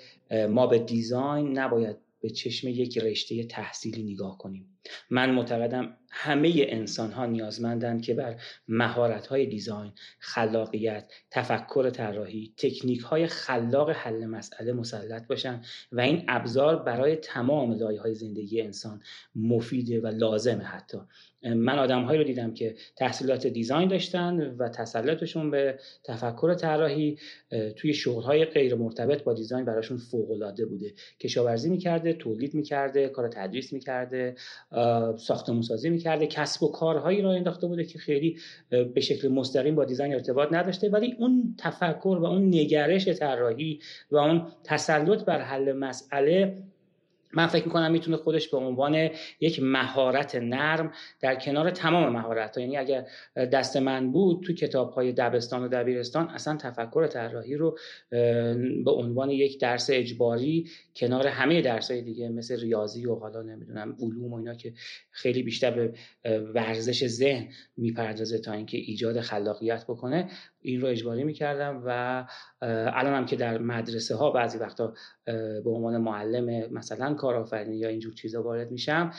ما 0.49 0.67
به 0.67 0.79
دیزاین 0.79 1.59
نباید 1.59 1.97
به 2.21 2.29
چشم 2.29 2.67
یک 2.67 2.97
رشته 2.97 3.43
تحصیلی 3.43 4.13
نگاه 4.13 4.37
کنیم. 4.37 4.72
من 5.09 5.31
معتقدم 5.31 5.97
همه 6.11 6.53
انسان 6.57 7.11
ها 7.11 7.25
نیازمندند 7.25 8.01
که 8.01 8.13
بر 8.13 8.35
مهارت 8.67 9.27
های 9.27 9.45
دیزاین، 9.45 9.91
خلاقیت، 10.19 11.11
تفکر 11.31 11.89
طراحی، 11.89 12.53
تکنیک 12.57 12.99
های 12.99 13.27
خلاق 13.27 13.89
حل 13.89 14.25
مسئله 14.25 14.73
مسلط 14.73 15.27
باشن 15.27 15.61
و 15.91 16.01
این 16.01 16.25
ابزار 16.27 16.83
برای 16.83 17.15
تمام 17.15 17.73
لایه 17.73 18.01
های 18.01 18.15
زندگی 18.15 18.61
انسان 18.61 19.01
مفیده 19.35 20.01
و 20.01 20.07
لازمه 20.07 20.63
حتی. 20.63 20.97
من 21.43 21.79
آدمهایی 21.79 22.19
رو 22.19 22.25
دیدم 22.25 22.53
که 22.53 22.75
تحصیلات 22.95 23.47
دیزاین 23.47 23.87
داشتن 23.87 24.55
و 24.57 24.69
تسلطشون 24.69 25.51
به 25.51 25.79
تفکر 26.03 26.53
طراحی 26.53 27.17
توی 27.75 27.93
شغلهای 27.93 28.45
غیر 28.45 28.75
مرتبط 28.75 29.23
با 29.23 29.33
دیزاین 29.33 29.65
براشون 29.65 29.97
فوق 29.97 30.31
العاده 30.31 30.65
بوده. 30.65 30.93
کشاورزی 31.19 31.69
می‌کرده 31.69 32.13
تولید 32.13 32.53
می‌کرده 32.53 33.09
کار 33.09 33.27
تدریس 33.27 33.73
می‌کرده 33.73 34.35
ساختمون 35.17 35.61
سازی 35.61 35.89
می‌کرده 35.89 36.27
کسب 36.27 36.63
و 36.63 36.71
کارهایی 36.71 37.21
را 37.21 37.31
انداخته 37.31 37.67
بوده 37.67 37.83
که 37.85 37.99
خیلی 37.99 38.37
به 38.69 39.01
شکل 39.01 39.27
مستقیم 39.27 39.75
با 39.75 39.85
دیزاین 39.85 40.13
ارتباط 40.13 40.49
نداشته 40.51 40.89
ولی 40.89 41.15
اون 41.19 41.55
تفکر 41.57 42.17
و 42.21 42.25
اون 42.25 42.47
نگرش 42.47 43.07
طراحی 43.07 43.79
و 44.11 44.17
اون 44.17 44.47
تسلط 44.63 45.25
بر 45.25 45.41
حل 45.41 45.71
مسئله 45.71 46.63
من 47.33 47.47
فکر 47.47 47.65
می‌کنم 47.65 47.91
می‌تونه 47.91 48.17
خودش 48.17 48.47
به 48.49 48.57
عنوان 48.57 49.09
یک 49.39 49.59
مهارت 49.63 50.35
نرم 50.35 50.91
در 51.21 51.35
کنار 51.35 51.71
تمام 51.71 52.13
مهارت 52.13 52.57
ها 52.57 52.63
یعنی 52.63 52.77
اگر 52.77 53.05
دست 53.35 53.77
من 53.77 54.11
بود 54.11 54.43
تو 54.43 54.53
کتاب 54.53 54.91
های 54.91 55.11
دبستان 55.11 55.63
و 55.63 55.67
دبیرستان 55.67 56.29
اصلا 56.29 56.57
تفکر 56.57 57.07
طراحی 57.07 57.55
رو 57.55 57.77
به 58.85 58.91
عنوان 58.91 59.29
یک 59.29 59.59
درس 59.59 59.89
اجباری 59.93 60.69
کنار 60.95 61.27
همه 61.27 61.61
درس 61.61 61.91
های 61.91 62.01
دیگه 62.01 62.29
مثل 62.29 62.59
ریاضی 62.59 63.05
و 63.05 63.15
حالا 63.15 63.41
نمی‌دونم 63.41 63.95
علوم 64.01 64.33
و 64.33 64.35
اینا 64.35 64.55
که 64.55 64.73
خیلی 65.11 65.43
بیشتر 65.43 65.71
به 65.71 65.93
ورزش 66.39 67.07
ذهن 67.07 67.47
می‌پردازه 67.77 68.39
تا 68.39 68.51
اینکه 68.51 68.77
ایجاد 68.77 69.19
خلاقیت 69.19 69.83
بکنه 69.83 70.29
این 70.63 70.81
رو 70.81 70.87
اجباری 70.87 71.23
می‌کردم 71.23 71.83
و 71.85 72.25
الان 72.93 73.13
هم 73.13 73.25
که 73.25 73.35
در 73.35 73.57
مدرسه 73.57 74.15
ها 74.15 74.31
بعضی 74.31 74.57
وقتا 74.57 74.93
به 75.63 75.69
عنوان 75.69 75.97
معلم 75.97 76.73
مثلا 76.73 77.13
کارآفرینی 77.13 77.77
یا 77.77 77.87
اینجور 77.89 78.13
چیزا 78.13 78.43
وارد 78.43 78.71
میشم 78.71 79.11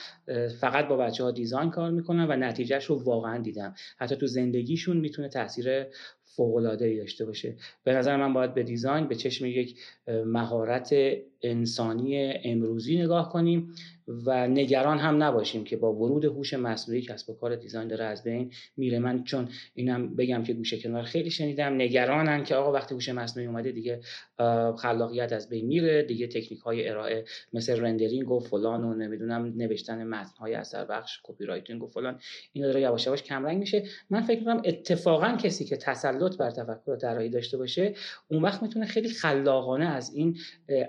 فقط 0.61 0.89
با 0.89 0.97
بچه 0.97 1.25
ها 1.25 1.31
دیزاین 1.31 1.71
کار 1.71 1.91
می‌کنم 1.91 2.27
و 2.31 2.37
نتیجهش 2.37 2.85
رو 2.85 3.03
واقعا 3.05 3.39
دیدم. 3.39 3.75
حتی 3.99 4.17
تو 4.17 4.27
زندگیشون 4.27 4.97
می‌تونه 4.97 5.29
تاثیر 5.29 5.87
فوق 6.37 6.57
العاده 6.57 6.97
داشته 6.97 7.25
باشه. 7.25 7.55
به 7.85 7.93
نظر 7.93 8.17
من 8.17 8.33
باید 8.33 8.55
به 8.55 8.63
دیزاین 8.63 9.09
به 9.09 9.15
چشم 9.15 9.47
یک 9.47 9.77
مهارت 10.27 10.95
انسانی 11.43 12.33
امروزی 12.45 13.03
نگاه 13.03 13.33
کنیم 13.33 13.75
و 14.27 14.49
نگران 14.49 14.99
هم 14.99 15.23
نباشیم 15.23 15.65
که 15.65 15.77
با 15.77 15.93
ورود 15.93 16.25
هوش 16.25 16.55
مصنوعی 16.55 17.03
کسب 17.03 17.31
و 17.31 17.35
کار 17.35 17.57
design 17.57 17.89
داره 17.89 18.05
از 18.05 18.23
بین 18.25 18.51
میره. 18.77 18.99
من 18.99 19.25
چون 19.25 19.49
اینم 19.75 20.17
بگم 20.17 20.43
که 20.43 20.53
گوشه 20.53 20.79
کنار 20.79 21.03
خیلی 21.03 21.31
شنیدم 21.31 21.75
نگرانن 21.75 22.45
که 22.45 22.55
آقا 22.55 22.73
وقتی 22.73 22.95
هوش 22.95 23.09
مصنوعی 23.09 23.49
اومده 23.49 23.73
دیگه 23.73 24.01
خلاقیت 24.79 25.33
از 25.33 25.49
بین 25.49 25.67
میره 25.67 26.03
دیگه 26.03 26.27
تکنیک 26.27 26.61
های 26.61 26.89
ارائه 26.89 27.25
مثل 27.53 27.81
rendering 27.81 28.31
و 28.31 28.41
فلان 28.41 28.85
و 28.85 28.95
نمی‌دونم 28.95 29.53
نوشتن 29.57 30.05
متن 30.05 30.37
های 30.39 30.55
اثر 30.55 30.85
بخش 30.85 31.21
copywriting 31.23 31.83
و 31.83 31.87
فلان 31.87 32.21
اینا 32.53 32.69
داره 32.69 32.81
یواش 32.81 33.07
یواش 33.07 33.23
کمرنگ 33.23 33.59
میشه. 33.59 33.83
من 34.11 34.21
فکر 34.23 34.39
می‌کنم 34.39 34.63
اتفاقا 34.65 35.37
کسی 35.37 35.65
که 35.65 35.77
تسلط 35.77 36.24
بر 36.33 36.51
تفکر 36.51 36.97
طراحی 36.97 37.29
داشته 37.29 37.57
باشه 37.57 37.95
اون 38.29 38.43
وقت 38.43 38.63
می‌تونه 38.63 38.87
خیلی 38.87 39.09
خلاقانه 39.09 39.85
از 39.85 40.15
این 40.15 40.37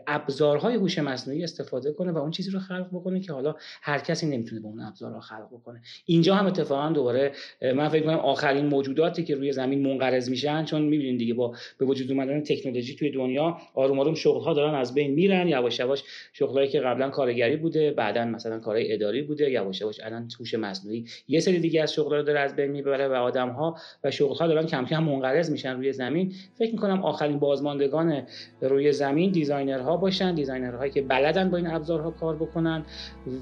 ابزارهای 0.07 0.75
هوش 0.75 0.99
مصنوعی 0.99 1.43
استفاده 1.43 1.91
کنه 1.91 2.11
و 2.11 2.17
اون 2.17 2.31
چیزی 2.31 2.51
رو 2.51 2.59
خلق 2.59 2.87
بکنه 2.93 3.19
که 3.19 3.33
حالا 3.33 3.55
هر 3.81 3.99
کسی 3.99 4.27
نمی‌تونه 4.27 4.61
به 4.61 4.67
اون 4.67 4.81
ابزارها 4.81 5.19
خلق 5.19 5.47
بکنه. 5.51 5.81
اینجا 6.05 6.35
هم 6.35 6.45
اتفاقا 6.45 6.89
دوباره 6.89 7.31
من 7.61 7.89
فکر 7.89 8.03
کنم 8.03 8.17
آخرین 8.17 8.65
موجوداتی 8.65 9.23
که 9.23 9.35
روی 9.35 9.51
زمین 9.51 9.87
منقرض 9.87 10.29
میشن 10.29 10.65
چون 10.65 10.81
می‌بینید 10.81 11.19
دیگه 11.19 11.33
با 11.33 11.55
به 11.77 11.85
وجود 11.85 12.11
اومدن 12.11 12.41
تکنولوژی 12.41 12.95
توی 12.95 13.11
دنیا 13.11 13.57
آروم 13.73 13.99
آروم 13.99 14.13
شغل 14.13 14.41
ها 14.41 14.53
دارن 14.53 14.75
از 14.75 14.93
بین 14.93 15.11
میرن 15.11 15.47
یواش 15.47 15.79
یواش 15.79 16.03
شغلایی 16.33 16.67
که 16.67 16.79
قبلا 16.79 17.09
کارگری 17.09 17.55
بوده 17.55 17.91
بعدا 17.91 18.25
مثلا 18.25 18.59
کارهای 18.59 18.93
اداری 18.93 19.21
بوده 19.21 19.51
یواش 19.51 19.81
یواش 19.81 19.99
الان 19.99 20.29
هوش 20.39 20.53
مصنوعی 20.53 21.05
یه 21.27 21.39
سری 21.39 21.59
دیگه 21.59 21.81
از 21.81 21.93
شغل 21.93 22.15
رو 22.15 22.23
داره 22.23 22.39
از 22.39 22.55
بین 22.55 22.71
می‌بره 22.71 23.07
و 23.07 23.13
آدم 23.13 23.49
ها 23.49 23.77
و 24.03 24.11
شغل 24.11 24.35
ها 24.35 24.47
دارن 24.47 24.65
کم 24.65 24.85
کم 24.85 25.03
منقرض 25.25 25.51
میشن 25.51 25.75
روی 25.75 25.93
زمین. 25.93 26.33
فکر 26.57 26.71
می‌کنم 26.71 27.03
آخرین 27.03 27.39
بازماندگان 27.39 28.21
روی 28.61 28.91
زمین 28.91 29.31
designer 29.31 29.90
ها 29.90 29.97
باشن 29.97 30.35
designer 30.35 30.76
هایی 30.76 30.91
که 30.91 31.01
بلدن 31.01 31.49
با 31.49 31.57
این 31.57 31.67
ابزارها 31.67 32.11
کار 32.11 32.35
بکنن 32.35 32.85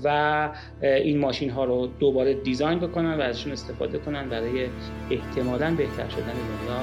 و 0.03 0.49
این 0.81 1.18
ماشین 1.18 1.49
ها 1.49 1.65
رو 1.65 1.88
دوباره 1.99 2.34
design 2.34 2.80
بکنن 2.80 3.14
و 3.14 3.22
ازشون 3.22 3.51
استفاده 3.51 3.97
کنن 3.97 4.30
برای 4.30 4.68
احتمالا 5.11 5.76
بهتر 5.76 6.10
شدن 6.10 6.34
دنیا 6.34 6.80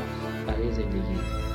برای 0.46 0.72
زندگی. 0.72 1.49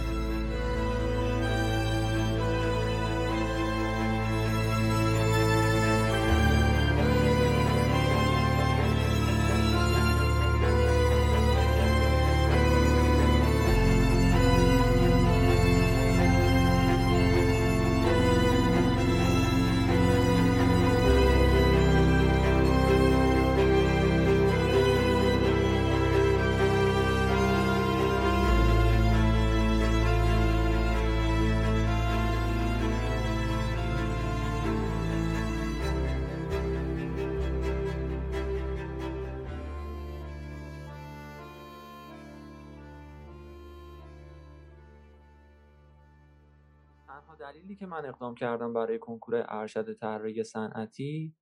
من 47.96 48.06
اقدام 48.06 48.36
کردم 48.36 48.74
برای 48.74 49.00
کنکور 49.00 49.46
ارشد 49.48 49.94
طراحی 49.94 50.44
صنعتی 50.44 51.36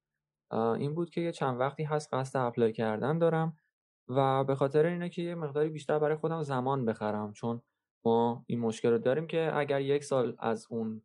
این 0.51 0.95
بود 0.95 1.09
که 1.09 1.21
یه 1.21 1.31
چند 1.31 1.59
وقتی 1.59 1.83
هست 1.83 2.13
قصد 2.13 2.39
apply 2.39 2.73
کردن 2.73 3.17
دارم 3.17 3.57
و 4.07 4.43
به 4.43 4.55
خاطر 4.55 4.85
اینه 4.85 5.09
که 5.09 5.21
یه 5.21 5.35
مقداری 5.35 5.69
بیشتر 5.69 5.99
برای 5.99 6.15
خودم 6.15 6.41
زمان 6.41 6.85
بخرم 6.85 7.33
چون 7.33 7.61
ما 8.05 8.43
این 8.47 8.59
مشکل 8.59 8.91
رو 8.91 8.97
داریم 8.97 9.27
که 9.27 9.51
اگر 9.55 9.81
یک 9.81 10.03
سال 10.03 10.35
از 10.39 10.67
اون 10.69 11.01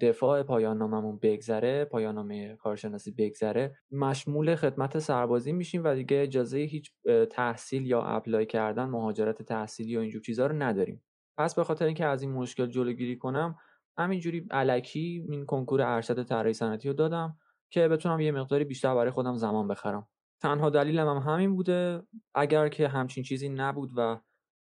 دفاع 0.00 0.42
پایان 0.42 0.78
ناممون 0.78 1.18
بگذره 1.22 1.84
پایان 1.84 2.14
نامه 2.14 2.56
کارشناسی 2.56 3.10
بگذره 3.10 3.76
مشمول 3.90 4.54
خدمت 4.54 4.98
سربازی 4.98 5.52
میشیم 5.52 5.84
و 5.84 5.94
دیگه 5.94 6.22
اجازه 6.22 6.58
هیچ 6.58 6.92
تحصیل 7.30 7.86
یا 7.86 8.02
apply 8.02 8.46
کردن 8.46 8.84
مهاجرت 8.84 9.42
تحصیلی 9.42 9.96
و 9.96 10.00
اینجور 10.00 10.22
چیزها 10.22 10.46
رو 10.46 10.62
نداریم. 10.62 11.02
پس 11.38 11.54
به 11.54 11.64
خاطر 11.64 11.84
اینکه 11.84 12.06
از 12.06 12.22
این 12.22 12.32
مشکل 12.32 12.66
جلوگیری 12.66 13.18
کنم 13.18 13.56
همینجوری 13.98 14.46
علکی 14.50 15.24
این 15.28 15.46
کنکور 15.46 15.82
ارشد 15.82 16.22
طراحی 16.22 16.52
صنعتی 16.52 16.88
رو 16.88 16.94
دادم 16.94 17.38
که 17.70 17.88
بتونم 17.88 18.20
یه 18.20 18.32
مقداری 18.32 18.64
بیشتر 18.64 18.94
برای 18.94 19.10
خودم 19.10 19.36
زمان 19.36 19.68
بخرم. 19.68 20.08
تنها 20.42 20.70
دلیلم 20.70 21.08
هم 21.08 21.32
همین 21.32 21.56
بوده 21.56 22.02
اگر 22.34 22.68
که 22.68 22.88
همچین 22.88 23.24
چیزی 23.24 23.48
نبود 23.48 23.90
و 23.96 24.20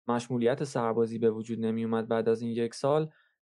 مشمولیت 0.07 0.63
سربازی 0.63 1.19
به 1.19 1.31
وجود 1.31 1.59
نمی 1.59 1.83
اومد 1.83 2.07
بعد 2.07 2.29
از 2.29 2.41
این 2.41 2.51
یک 2.51 2.75
سال 2.75 3.09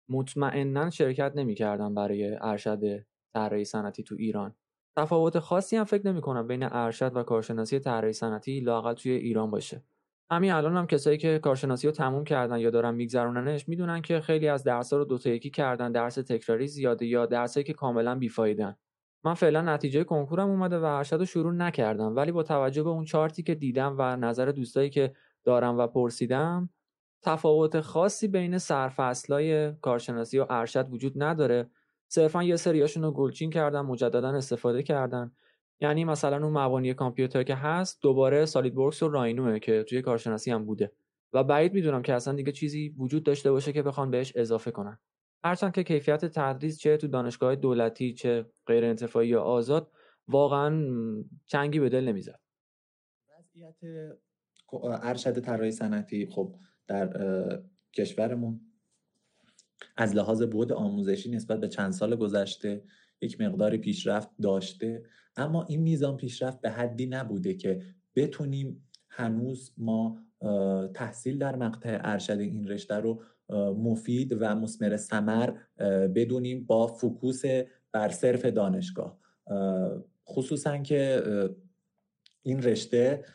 مطمئنا 0.09 0.89
شرکت 0.89 1.31
نمی 1.35 1.55
کردم 1.55 1.93
برای 1.93 2.37
ارشد 2.41 3.05
طراحی 3.33 3.65
صنعتی 3.65 4.03
تو 4.03 4.15
ایران. 4.19 4.55
تفاوت 4.97 5.39
خاصی 5.39 5.75
هم 5.75 5.83
فکر 5.83 6.07
نمی 6.07 6.21
کنم 6.21 6.47
بین 6.47 6.63
ارشد 6.63 7.15
و 7.15 7.23
کارشناسی 7.23 7.79
طراحی 7.79 8.13
صنعتی 8.13 8.59
لاقل 8.59 8.93
توی 8.93 9.11
ایران 9.11 9.51
باشه. 9.51 9.83
همین 10.31 10.51
الان 10.51 10.77
هم 10.77 10.87
کسایی 10.87 11.17
که 11.17 11.39
کارشناسی 11.39 11.87
رو 11.87 11.93
تموم 11.93 12.23
کردن 12.23 12.59
یا 12.59 12.69
دارن 12.69 12.95
میگذروننش 12.95 13.69
می‌دونن 13.69 14.01
که 14.01 14.21
خیلی 14.21 14.47
از 14.47 14.63
درس 14.63 14.93
رو 14.93 15.05
دوتا 15.05 15.29
یکی 15.29 15.49
کردن 15.49 15.91
درس 15.91 16.15
تکراری 16.15 16.67
زیاده 16.67 17.05
یا 17.05 17.25
درسایی 17.25 17.63
که 17.63 17.73
کاملا 17.73 18.15
بیفایدن. 18.15 18.75
من 19.25 19.33
فعلا 19.33 19.61
نتیجه 19.61 20.03
کنکورم 20.03 20.49
اومده 20.49 20.79
و 20.79 20.83
ارشد 20.83 21.15
رو 21.15 21.25
شروع 21.25 21.53
نکردم 21.53 22.15
ولی 22.15 22.31
با 22.31 22.43
توجه 22.43 22.83
به 22.83 22.89
اون 22.89 23.05
چارتی 23.05 23.43
که 23.43 23.55
دیدم 23.55 23.95
و 23.97 24.15
نظر 24.15 24.45
دوستایی 24.45 24.89
که 24.89 25.13
دارم 25.43 25.77
و 25.77 25.87
پرسیدم 25.87 26.69
تفاوت 27.21 27.81
خاصی 27.81 28.27
بین 28.27 28.57
سرفصلای 28.57 29.73
کارشناسی 29.73 30.39
و 30.39 30.45
ارشد 30.49 30.87
وجود 30.91 31.23
نداره. 31.23 31.69
صرفا 32.07 32.43
یه 32.43 32.55
سریاشون 32.55 33.03
رو 33.03 33.11
گلچین 33.11 33.49
کردن 33.49 33.81
مجددا 33.81 34.29
استفاده 34.29 34.83
کردن. 34.83 35.31
یعنی 35.83 36.05
مثلا 36.05 36.45
اون 36.45 36.57
مبانی 36.57 36.93
کامپیوتر 36.93 37.43
که 37.43 37.55
هست 37.55 38.01
دوباره 38.01 38.45
سالید 38.45 38.77
ورکس 38.77 39.03
و 39.03 39.09
راینوه 39.09 39.59
که 39.59 39.83
توی 39.83 40.01
کارشناسی 40.01 40.51
هم 40.51 40.65
بوده. 40.65 40.91
و 41.33 41.43
بعید 41.43 41.73
می‌دونم 41.73 42.01
که 42.01 42.13
اصلا 42.13 42.33
دیگه 42.33 42.51
چیزی 42.51 42.89
وجود 42.97 43.23
داشته 43.23 43.51
باشه 43.51 43.73
که 43.73 43.83
بخوان 43.83 44.11
بهش 44.11 44.33
اضافه 44.35 44.71
کنن. 44.71 44.99
هرچند 45.43 45.71
که 45.71 45.83
کیفیت 45.83 46.25
تدریس 46.25 46.79
چه 46.79 46.97
تو 46.97 47.07
دانشگاه 47.07 47.55
دولتی 47.55 48.13
چه 48.13 48.45
غیر 48.65 48.85
انتفاعی 48.85 49.27
یا 49.27 49.41
آزاد 49.41 49.91
واقعا 50.27 50.87
چنگی 51.45 51.79
به 51.79 51.89
دل 51.89 52.03
نمی‌زد. 52.03 52.39
وضعیت 53.39 53.75
ارشد 54.83 55.39
طراحی 55.39 55.71
صنعتی 55.71 56.25
خب 56.25 56.55
در 56.87 57.09
کشورمون 57.93 58.61
از 59.97 60.15
لحاظ 60.15 60.43
بود 60.43 60.71
آموزشی 60.71 61.31
نسبت 61.31 61.59
به 61.59 61.67
چند 61.67 61.91
سال 61.91 62.15
گذشته 62.15 62.83
یک 63.21 63.41
مقدار 63.41 63.77
پیشرفت 63.77 64.29
داشته. 64.41 65.03
اما 65.35 65.63
این 65.63 65.81
میزان 65.81 66.17
پیشرفت 66.17 66.61
به 66.61 66.69
حدی 66.69 67.05
نبوده 67.05 67.53
که 67.53 67.81
بتونیم 68.15 68.89
هنوز 69.09 69.71
ما 69.77 70.17
تحصیل 70.93 71.37
در 71.37 71.55
مقطع 71.55 71.99
ارشد 72.03 72.39
این 72.39 72.67
رشته 72.67 72.95
رو 72.95 73.23
مفید 73.77 74.37
و 74.39 74.55
مسمر 74.55 74.97
سمر 74.97 75.53
بدونیم 76.15 76.65
با 76.65 76.87
فکوس 76.87 77.41
بر 77.91 78.09
صرف 78.09 78.45
دانشگاه. 78.45 79.19
خصوصا 80.27 80.77
که 80.77 81.23
این 82.43 82.63
رشته 82.63 83.25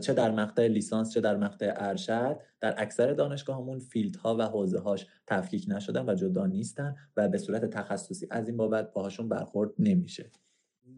چه 0.00 0.12
در 0.12 0.30
مقطع 0.30 0.66
لیسانس 0.66 1.12
چه 1.12 1.20
در 1.20 1.36
مقطع 1.36 1.72
ارشد 1.76 2.40
در 2.60 2.74
اکثر 2.78 3.12
دانشگاهمون 3.12 3.78
فیلدها 3.78 4.36
و 4.36 4.42
حوزه 4.42 4.78
هاش 4.78 5.06
تفکیک 5.26 5.64
نشدن 5.68 6.08
و 6.08 6.14
جدا 6.14 6.46
نیستن 6.46 6.96
و 7.16 7.28
به 7.28 7.38
صورت 7.38 7.64
تخصصی 7.64 8.26
از 8.30 8.48
این 8.48 8.56
بابت 8.56 8.92
باهاشون 8.92 9.28
برخورد 9.28 9.70
نمیشه. 9.78 10.30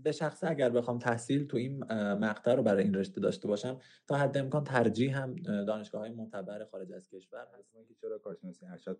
به 0.02 0.12
شخصه 0.12 0.50
اگر 0.50 0.70
بخوام 0.70 0.98
تحصیل 0.98 1.46
تو 1.46 1.56
این 1.56 1.84
مقطع 2.14 2.54
رو 2.54 2.62
برای 2.62 2.84
این 2.84 2.94
رشته 2.94 3.20
داشته 3.20 3.48
باشم 3.48 3.80
تا 4.06 4.16
حد 4.16 4.38
امکان 4.38 4.64
ترجیح 4.64 5.18
هم 5.22 5.36
دانشگاه 5.42 6.00
های 6.00 6.10
معتبر 6.10 6.64
خارج 6.64 6.92
از 6.92 7.08
کشور 7.08 7.46
هست. 7.58 7.72
که 7.88 7.94
چرا 8.00 8.18
کارشناسی 8.18 8.66
ارشد 8.66 8.98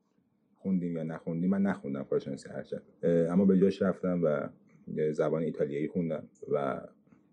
خوندیم 0.54 0.96
یا 0.96 1.02
نخوندیم؟ 1.02 1.50
من 1.50 1.62
نخوندم 1.62 2.04
کارشناسی 2.04 2.48
ارشد 2.48 2.82
اما 3.04 3.44
به 3.44 3.58
جاش 3.58 3.82
رفتم 3.82 4.20
و 4.24 4.48
زبان 5.12 5.42
ایتالیایی 5.42 5.88
خوندم 5.88 6.28
و 6.52 6.80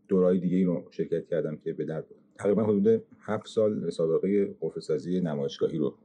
دورای 0.08 0.40
دیگه 0.40 0.66
رو 0.66 0.88
شرکت 0.92 1.28
کردم 1.28 1.58
که 1.58 1.74
به 1.74 1.86
در 1.86 2.04
تقریبا 2.40 2.64
حدود 2.64 3.04
هفت 3.20 3.48
سال 3.48 3.90
سابقه 3.90 4.46
قرفه 4.60 4.96
نمایشگاهی 5.24 5.78
رو 5.78 5.98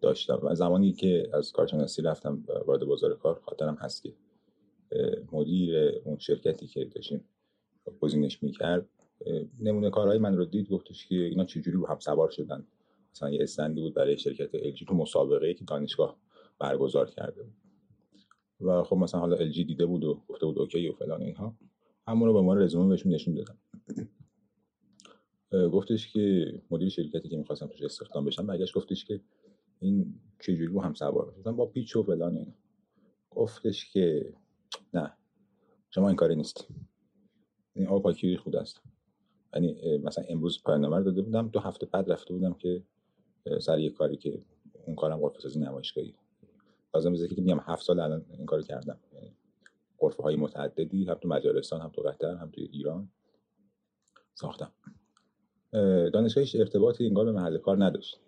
داشتم. 0.00 0.40
و 0.42 0.54
زمانی 0.54 0.92
که 0.92 1.30
از 1.32 1.52
کارشناسی 1.52 2.02
رفتم 2.02 2.44
وارد 2.66 2.84
بازار 2.84 3.14
کار 3.14 3.40
خاطرم 3.44 3.74
هست 3.74 4.02
که 4.02 4.12
مدیر 5.32 5.76
اون 6.04 6.18
شرکتی 6.18 6.66
که 6.66 6.84
داشتیم 6.84 7.24
گزینش 8.00 8.42
می‌کرد 8.42 8.88
نمونه 9.60 9.90
کارهای 9.90 10.18
من 10.18 10.36
رو 10.36 10.44
دید 10.44 10.68
گفتش 10.68 11.06
که 11.06 11.14
اینا 11.14 11.44
چجوری 11.44 11.76
رو 11.76 11.86
هم 11.86 11.98
سوار 11.98 12.30
شدن. 12.30 12.66
مثلا 13.12 13.30
یه 13.30 13.42
استندی 13.42 13.80
بود 13.80 13.94
برای 13.94 14.18
شرکت 14.18 14.56
LG 14.56 14.84
تو 14.88 14.94
مسابقه 14.94 15.54
که 15.54 15.64
دانشگاه 15.64 16.16
برگزار 16.58 17.10
کرده 17.10 17.42
بود. 17.42 17.54
و 18.60 18.82
خب 18.82 18.96
مثلا 18.96 19.20
حالا 19.20 19.36
LG 19.36 19.56
دیده 19.56 19.86
بود 19.86 20.04
و 20.04 20.22
گفته 20.28 20.46
بود 20.46 20.58
اوکی 20.58 20.88
و 20.88 20.92
فلان 20.92 21.22
اینها. 21.22 21.56
همون 22.06 22.28
رو 22.28 22.34
به 22.34 22.40
ما 22.40 22.54
رزومه 22.54 22.88
بهشون 22.88 23.12
نشون 23.12 23.34
دادم 23.34 23.58
گفتش 25.68 26.12
که 26.12 26.54
مدیر 26.70 26.88
شرکتی 26.88 27.28
که 27.28 27.36
می‌خواستم 27.36 27.66
توش 27.66 27.82
استخدام 27.82 28.24
بشم 28.24 28.46
برگشت 28.46 28.74
گفتش 28.74 29.04
که 29.04 29.20
این 29.80 30.14
چجوری 30.40 30.66
رو 30.66 30.80
هم 30.80 30.94
سوار 30.94 31.34
گفتم 31.38 31.56
با 31.56 31.66
پیچ 31.66 31.96
و 31.96 32.02
فلان 32.02 32.36
اینا. 32.36 32.52
گفتش 33.30 33.92
که 33.92 34.34
نه. 34.94 35.12
شما 35.90 36.08
این 36.08 36.16
کاری 36.16 36.36
نیست. 36.36 36.68
این 37.72 37.86
آقا 37.86 37.98
پاکی 37.98 38.36
خود 38.36 38.56
است. 38.56 38.80
یعنی 39.54 39.98
مثلا 39.98 40.24
امروز 40.28 40.62
پایان 40.62 41.02
داده 41.02 41.22
بودم 41.22 41.48
دو 41.48 41.60
هفته 41.60 41.86
بعد 41.86 42.12
رفته 42.12 42.34
بودم 42.34 42.54
که 42.54 42.82
سر 43.60 43.78
یه 43.78 43.90
کاری 43.90 44.16
که 44.16 44.42
اون 44.86 44.96
کارم 44.96 45.20
غرفه 45.20 45.40
سازی 45.40 45.60
نمایشگاهی. 45.60 46.14
لازم 46.94 47.12
بذاره 47.12 47.34
که 47.34 47.42
میگم 47.42 47.60
هفت 47.60 47.84
سال 47.84 48.00
الان 48.00 48.24
این 48.30 48.46
کارو 48.46 48.62
کردم. 48.62 48.98
یعنی 49.12 49.36
غرفه 49.98 50.22
های 50.22 50.36
متعددی 50.36 51.04
هم 51.04 51.14
تو 51.14 51.28
مجارستان 51.28 51.80
هم 51.80 51.88
تو 51.88 52.02
قطر 52.02 52.34
هم 52.34 52.50
تو 52.50 52.60
ایران 52.60 53.08
ساختم. 54.34 54.72
دانشگاهش 56.12 56.56
ارتباطی 56.56 57.06
انگار 57.06 57.24
به 57.24 57.32
محل 57.32 57.58
کار 57.58 57.84
نداشت. 57.84 58.20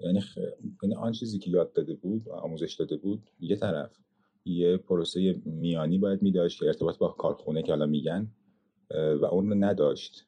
یعنی, 0.00 0.20
خ... 0.20 0.38
یعنی 0.82 0.94
آن 0.94 1.12
چیزی 1.12 1.38
که 1.38 1.50
یاد 1.50 1.72
داده 1.72 1.94
بود 1.94 2.28
آموزش 2.28 2.74
داده 2.74 2.96
بود 2.96 3.30
یه 3.40 3.56
طرف 3.56 3.98
یه 4.46 4.76
پروسه 4.76 5.40
میانی 5.44 5.98
باید 5.98 6.22
میداشت 6.22 6.60
که 6.60 6.66
ارتباط 6.66 6.98
با 6.98 7.08
کارخونه 7.08 7.62
که 7.62 7.72
حالا 7.72 7.86
میگن 7.86 8.30
و 8.90 9.24
اون 9.24 9.48
رو 9.50 9.54
نداشت. 9.54 10.26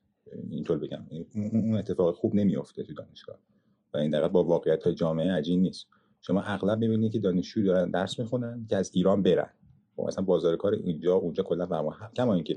اینطور 0.51 0.78
بگم. 0.78 1.07
اون 1.35 1.74
اتفاق 1.74 2.15
خوب 2.15 2.35
نمیافته 2.35 2.82
تو 2.82 2.93
دانشگاه. 2.95 3.39
و 3.95 3.99
این 3.99 4.11
دقیقا 4.11 4.28
با 4.28 4.45
واقعیت 4.45 4.82
های 4.82 4.95
جامعه 4.95 5.32
عجین 5.32 5.62
نیست. 5.62 5.86
شما 6.20 6.43
اغلب 6.43 6.78
می‌بینید 6.78 7.12
که 7.12 7.19
دانشجو 7.19 7.62
دارن 7.62 7.90
درس 7.90 8.19
می‌خونن 8.19 8.66
که 8.70 8.77
از 8.77 8.90
ایران 8.95 9.23
برن. 9.23 9.51
خب 9.97 10.03
مثلا 10.03 10.24
بازار 10.24 10.57
کار 10.57 10.73
اینجا 10.74 11.15
اونجا 11.15 11.43
کلا 11.43 11.66
فرما 11.66 11.97
کما 12.16 12.35
اینکه 12.35 12.57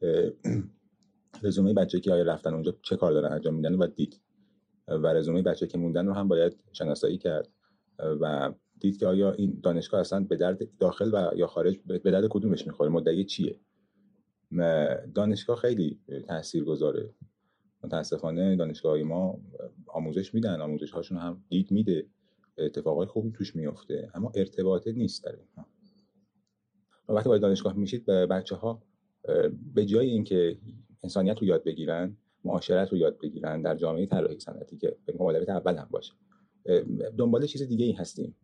رزومه 1.42 1.74
بچه 1.74 2.00
که 2.00 2.12
آیا 2.12 2.22
رفتن 2.22 2.54
اونجا 2.54 2.74
چه 2.82 2.96
کار 2.96 3.12
دارن 3.12 3.32
انجام 3.32 3.54
میدن 3.54 3.74
و 3.74 3.86
دید. 3.86 4.20
و 4.88 5.06
رزومه 5.06 5.42
بچه 5.42 5.66
که 5.66 5.78
موندن 5.78 6.06
رو 6.06 6.12
هم 6.12 6.28
باید 6.28 6.56
شناسایی 6.72 7.18
کرد. 7.18 7.48
و 7.98 8.52
دید 8.80 8.96
که 8.98 9.06
آیا 9.06 9.32
این 9.32 9.60
دانشگاه 9.62 10.00
اصلا 10.00 10.20
به 10.20 10.36
درد 10.36 10.78
داخل 10.78 11.14
و 11.14 11.36
یا 11.36 11.46
خارج 11.46 11.78
به 11.86 11.98
درد 11.98 12.28
کدومش 12.30 12.66
می‌خوره؟ 12.66 12.90
مدعی 12.90 13.24
چیه؟ 13.24 13.60
دانشگاه 15.14 15.56
خیلی 15.56 16.00
تاثیر 16.28 16.64
گذاره 16.64 17.14
متاسفانه 17.84 18.56
دانشگاه 18.56 19.02
ما 19.02 19.40
آموزش 19.86 20.34
میدن 20.34 20.60
آموزش 20.60 20.90
هاشون 20.90 21.18
هم 21.18 21.44
دید 21.48 21.70
میده. 21.70 22.06
اتفاقای 22.58 23.06
خوبی 23.06 23.30
توش 23.30 23.56
میفته 23.56 24.10
اما 24.14 24.32
ارتباطه 24.34 24.92
نیست 24.92 25.24
و 27.08 27.12
وقتی 27.12 27.28
باید 27.28 27.42
دانشگاه 27.42 27.76
میشید 27.76 28.06
به 28.06 28.26
بچه 28.26 28.56
ها 28.56 28.82
به 29.74 29.84
جای 29.84 30.10
اینکه 30.10 30.58
انسانیت 31.02 31.38
رو 31.38 31.46
یاد 31.46 31.64
بگیرن 31.64 32.16
معاشرت 32.44 32.88
رو 32.88 32.98
یاد 32.98 33.18
بگیرن 33.18 33.62
در 33.62 33.76
جامعه 33.76 34.06
طراحی 34.06 34.40
صنعتی 34.40 34.76
که 34.76 34.96
به 35.06 35.14
مولویت 35.18 35.48
اول 35.48 35.76
هم 35.76 35.88
باشه 35.90 36.12
دنبال 37.18 37.46
چیز 37.46 37.62
دیگه 37.62 37.84
ای 37.84 37.92
هستیم. 37.92 38.36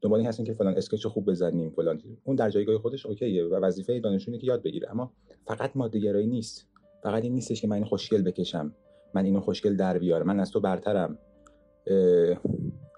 دنبال 0.00 0.20
این 0.20 0.44
که 0.44 0.52
فلان 0.52 0.76
اسکچ 0.76 1.06
خوب 1.06 1.30
بزنیم 1.30 1.70
فلان 1.70 2.02
اون 2.24 2.36
در 2.36 2.50
جایگاه 2.50 2.78
خودش 2.78 3.06
اوکیه 3.06 3.44
و 3.44 3.54
وظیفه 3.54 4.00
دانشجو 4.00 4.36
که 4.36 4.46
یاد 4.46 4.62
بگیره. 4.62 4.90
اما 4.90 5.12
فقط 5.46 5.76
ماده 5.76 6.12
نیست. 6.12 6.66
فقط 7.02 7.22
این 7.22 7.34
نیستش 7.34 7.60
که 7.60 7.68
من 7.68 7.76
این 7.76 7.84
خوشگل 7.84 8.22
بکشم. 8.22 8.74
من 9.14 9.24
اینو 9.24 9.40
خوشگل 9.40 9.76
در 9.76 9.98
بیارم. 9.98 10.26
من 10.26 10.40
از 10.40 10.50
تو 10.50 10.60
برترم. 10.60 11.18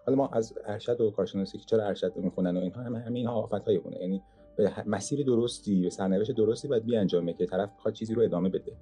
حالا 0.07 0.17
ما 0.17 0.29
از 0.29 0.55
ارشد 0.65 1.01
و 1.01 1.11
کارشناسی 1.11 1.59
که 1.59 1.65
چرا 1.65 1.85
ارشد 1.85 2.17
می‌خونن 2.17 2.57
و 2.57 2.61
اینها 2.61 2.83
همه 2.83 2.99
همین 2.99 3.27
ها 3.27 3.33
آفت 3.33 3.65
های 3.65 3.81
یعنی 4.01 4.23
به 4.57 4.73
مسیر 4.87 5.27
درستی 5.27 5.83
به 5.83 5.91
سرنوشت 5.91 6.33
درستی 6.33 6.69
باید 6.69 6.85
بیانجامه 6.85 7.33
که 7.33 7.47
طرف 7.47 7.71
بخواد 7.79 7.95
چیزی 7.95 8.15
رو 8.15 8.23
ادامه 8.23 8.49
بده. 8.49 8.73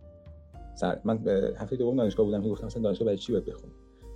سر... 0.74 1.00
من 1.04 1.28
هفته 1.56 1.76
دوم 1.76 1.96
دانشگاه 1.96 2.26
بودم 2.26 2.42
که 2.42 2.48
گفتم 2.48 2.66
مثلا 2.66 2.82
دانشگاه 2.82 3.06
برای 3.06 3.18
چی 3.18 3.32
باید 3.32 3.44
بخونم؟ 3.44 3.72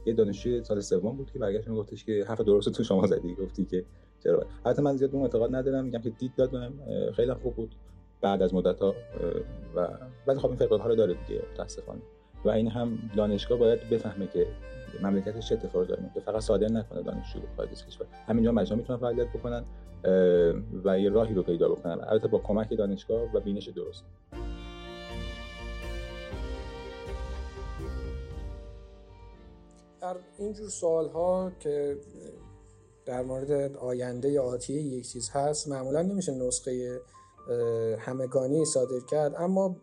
یه 0.07 0.13
دانشجوی 0.13 0.65
سال 0.65 0.81
سوم 0.81 1.17
بود 1.17 1.31
که 1.31 1.39
برگشت 1.39 1.69
گفتش 1.69 2.05
که 2.05 2.25
حرف 2.29 2.41
درست 2.41 2.73
تو 2.73 2.85
شما 2.85 3.07
زدی. 3.07 3.35
گفتی 3.35 3.65
که 3.65 3.85
چرا؟ 4.25 4.47
البته 4.65 4.83
من 4.83 4.97
زیاد 4.97 5.15
اون 5.15 5.23
اعتقاد 5.23 5.55
ندارم. 5.55 5.85
میگم 5.85 6.01
که 6.01 6.11
دید 6.11 6.33
داد 6.37 6.51
بهم 6.51 6.73
خیلی 7.13 7.35
خوب 7.35 7.55
بود. 7.57 7.75
بعد 8.21 8.43
از 8.43 8.55
مدت 8.55 8.81
ها 8.81 8.95
و 9.77 9.89
ولی 10.27 10.39
خب 10.39 10.47
این 10.47 10.57
فقدان 10.57 10.81
ها 10.81 10.89
رو 10.89 10.95
داره 10.95 11.15
دیگه 11.15 11.43
متاسفانه. 11.53 12.01
و 12.45 12.51
این 12.51 12.69
هم 12.69 12.99
دانشگاه 13.17 13.59
باید 13.59 13.91
بفهمه 13.91 14.27
که 14.27 14.47
مملکتش 15.03 15.49
چه 15.49 15.55
اتفاقی 15.55 15.87
داره. 15.87 16.03
میفته 16.03 16.21
فقط 16.21 16.41
صادر 16.41 16.69
نکنه 16.69 17.03
دانشجو 17.03 17.41
خارج 17.57 17.71
از 17.71 17.87
کشور. 17.87 18.07
همینجا 18.29 18.53
مجمع 18.53 18.79
می‌تونن 18.79 18.99
فعالیت 18.99 19.29
بکنن 19.29 19.65
و 20.85 21.01
یه 21.01 21.11
راهی 21.11 21.35
رو 21.35 21.43
پیدا 21.43 21.69
بکنن. 21.69 21.99
البته 22.01 22.29
با 22.29 22.39
کمک 22.39 22.77
دانشگاه 22.77 23.35
و 23.35 23.41
بینش 23.41 23.69
درست. 23.69 24.05
در 30.03 30.17
اینجور 30.39 30.69
سوال 30.69 31.09
ها 31.09 31.53
که 31.61 31.97
در 33.07 33.23
مورد 33.23 33.77
آینده 33.77 34.41
آتی 34.41 34.73
یک 34.73 35.09
چیز 35.09 35.31
هست 35.31 35.69
معمولا 35.69 36.03
نمیشه 36.03 36.33
نسخه 36.33 37.01
همگانی 37.99 38.65
صادر 38.65 39.01
کرد 39.11 39.35
اما 39.37 39.77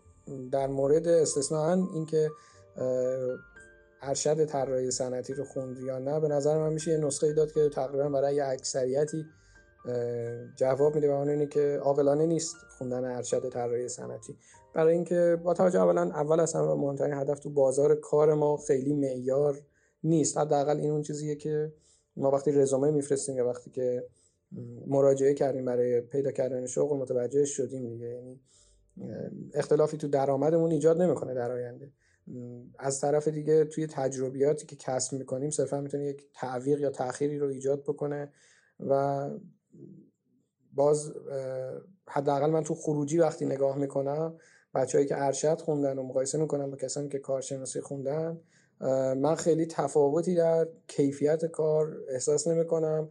در 0.51 0.67
مورد 0.67 1.07
استثناا 1.07 1.73
اینکه 1.93 2.29
ارشد 4.01 4.45
طراحی 4.45 4.91
صنعتی 4.91 5.33
رو 5.33 5.43
خوند 5.43 5.79
یا 5.79 5.99
نه 5.99 6.19
به 6.19 6.27
نظر 6.27 6.57
من 6.57 6.73
میشه 6.73 6.91
یه 6.91 6.97
نسخه 6.97 7.33
داد 7.33 7.51
که 7.51 7.69
تقریبا 7.69 8.09
برای 8.09 8.39
اکثریتی 8.39 9.25
جواب 10.55 10.95
میده 10.95 11.11
و 11.11 11.15
اون 11.15 11.29
اینه 11.29 11.45
که 11.45 11.79
عاقلانه 11.83 12.25
نیست 12.25 12.55
خوندن 12.77 13.05
ارشد 13.05 13.49
طراحی 13.49 13.89
صنعتی. 13.89 14.37
برای 14.73 14.93
اینکه 14.93 15.41
با 15.43 15.53
توجه 15.53 15.81
اولا 15.81 16.01
اول 16.01 16.39
اصلا 16.39 16.75
و 16.75 16.81
مهمترین 16.81 17.13
هدف 17.13 17.39
تو 17.39 17.49
بازار 17.49 17.95
کار 17.95 18.33
ما 18.33 18.57
خیلی 18.57 18.93
معیار 18.93 19.61
نیست. 20.03 20.37
حداقل 20.37 20.77
این 20.77 20.91
اون 20.91 21.01
چیزیه 21.01 21.35
که 21.35 21.73
ما 22.15 22.31
وقتی 22.31 22.51
رزومه 22.51 22.91
میفرستیم 22.91 23.37
یا 23.37 23.47
وقتی 23.47 23.69
که 23.69 24.05
مراجعه 24.87 25.33
کردیم 25.33 25.65
برای 25.65 26.01
پیدا 26.01 26.31
کردن 26.31 26.65
شغل 26.65 26.97
متوجه 26.97 27.45
شدیم 27.45 27.89
دیگه. 27.89 28.07
یعنی 28.07 28.39
اختلافی 29.53 29.97
تو 29.97 30.07
درآمدمون 30.07 30.71
ایجاد 30.71 31.01
نمی‌کنه 31.01 31.33
در 31.33 31.51
آینده. 31.51 31.91
از 32.79 33.01
طرف 33.01 33.27
دیگه 33.27 33.65
توی 33.65 33.87
تجربیاتی 33.87 34.65
که 34.65 34.75
کسب 34.75 35.13
می‌کنیم 35.13 35.49
صرفا 35.49 35.81
می‌تونه 35.81 36.05
یک 36.05 36.25
تعویق 36.33 36.79
یا 36.79 36.89
تأخیری 36.89 37.39
رو 37.39 37.47
ایجاد 37.47 37.83
بکنه 37.83 38.31
و 38.79 39.29
باز 40.73 41.13
حداقل 42.07 42.49
من 42.49 42.63
تو 42.63 42.75
خروجی 42.75 43.17
وقتی 43.17 43.45
نگاه 43.45 43.77
می‌کنم 43.77 44.37
بچههایی 44.73 45.07
که 45.07 45.23
ارشد 45.23 45.61
خوندن 45.61 45.97
و 45.99 46.03
مقایسه 46.03 46.37
می‌کنم 46.37 46.71
با 46.71 46.77
کسانی 46.77 47.09
که 47.09 47.19
کارشناسی 47.19 47.81
خوندن 47.81 48.41
من 49.15 49.35
خیلی 49.35 49.65
تفاوتی 49.65 50.35
در 50.35 50.67
کیفیت 50.87 51.45
کار 51.45 51.97
احساس 52.09 52.47
نمی‌کنم. 52.47 53.09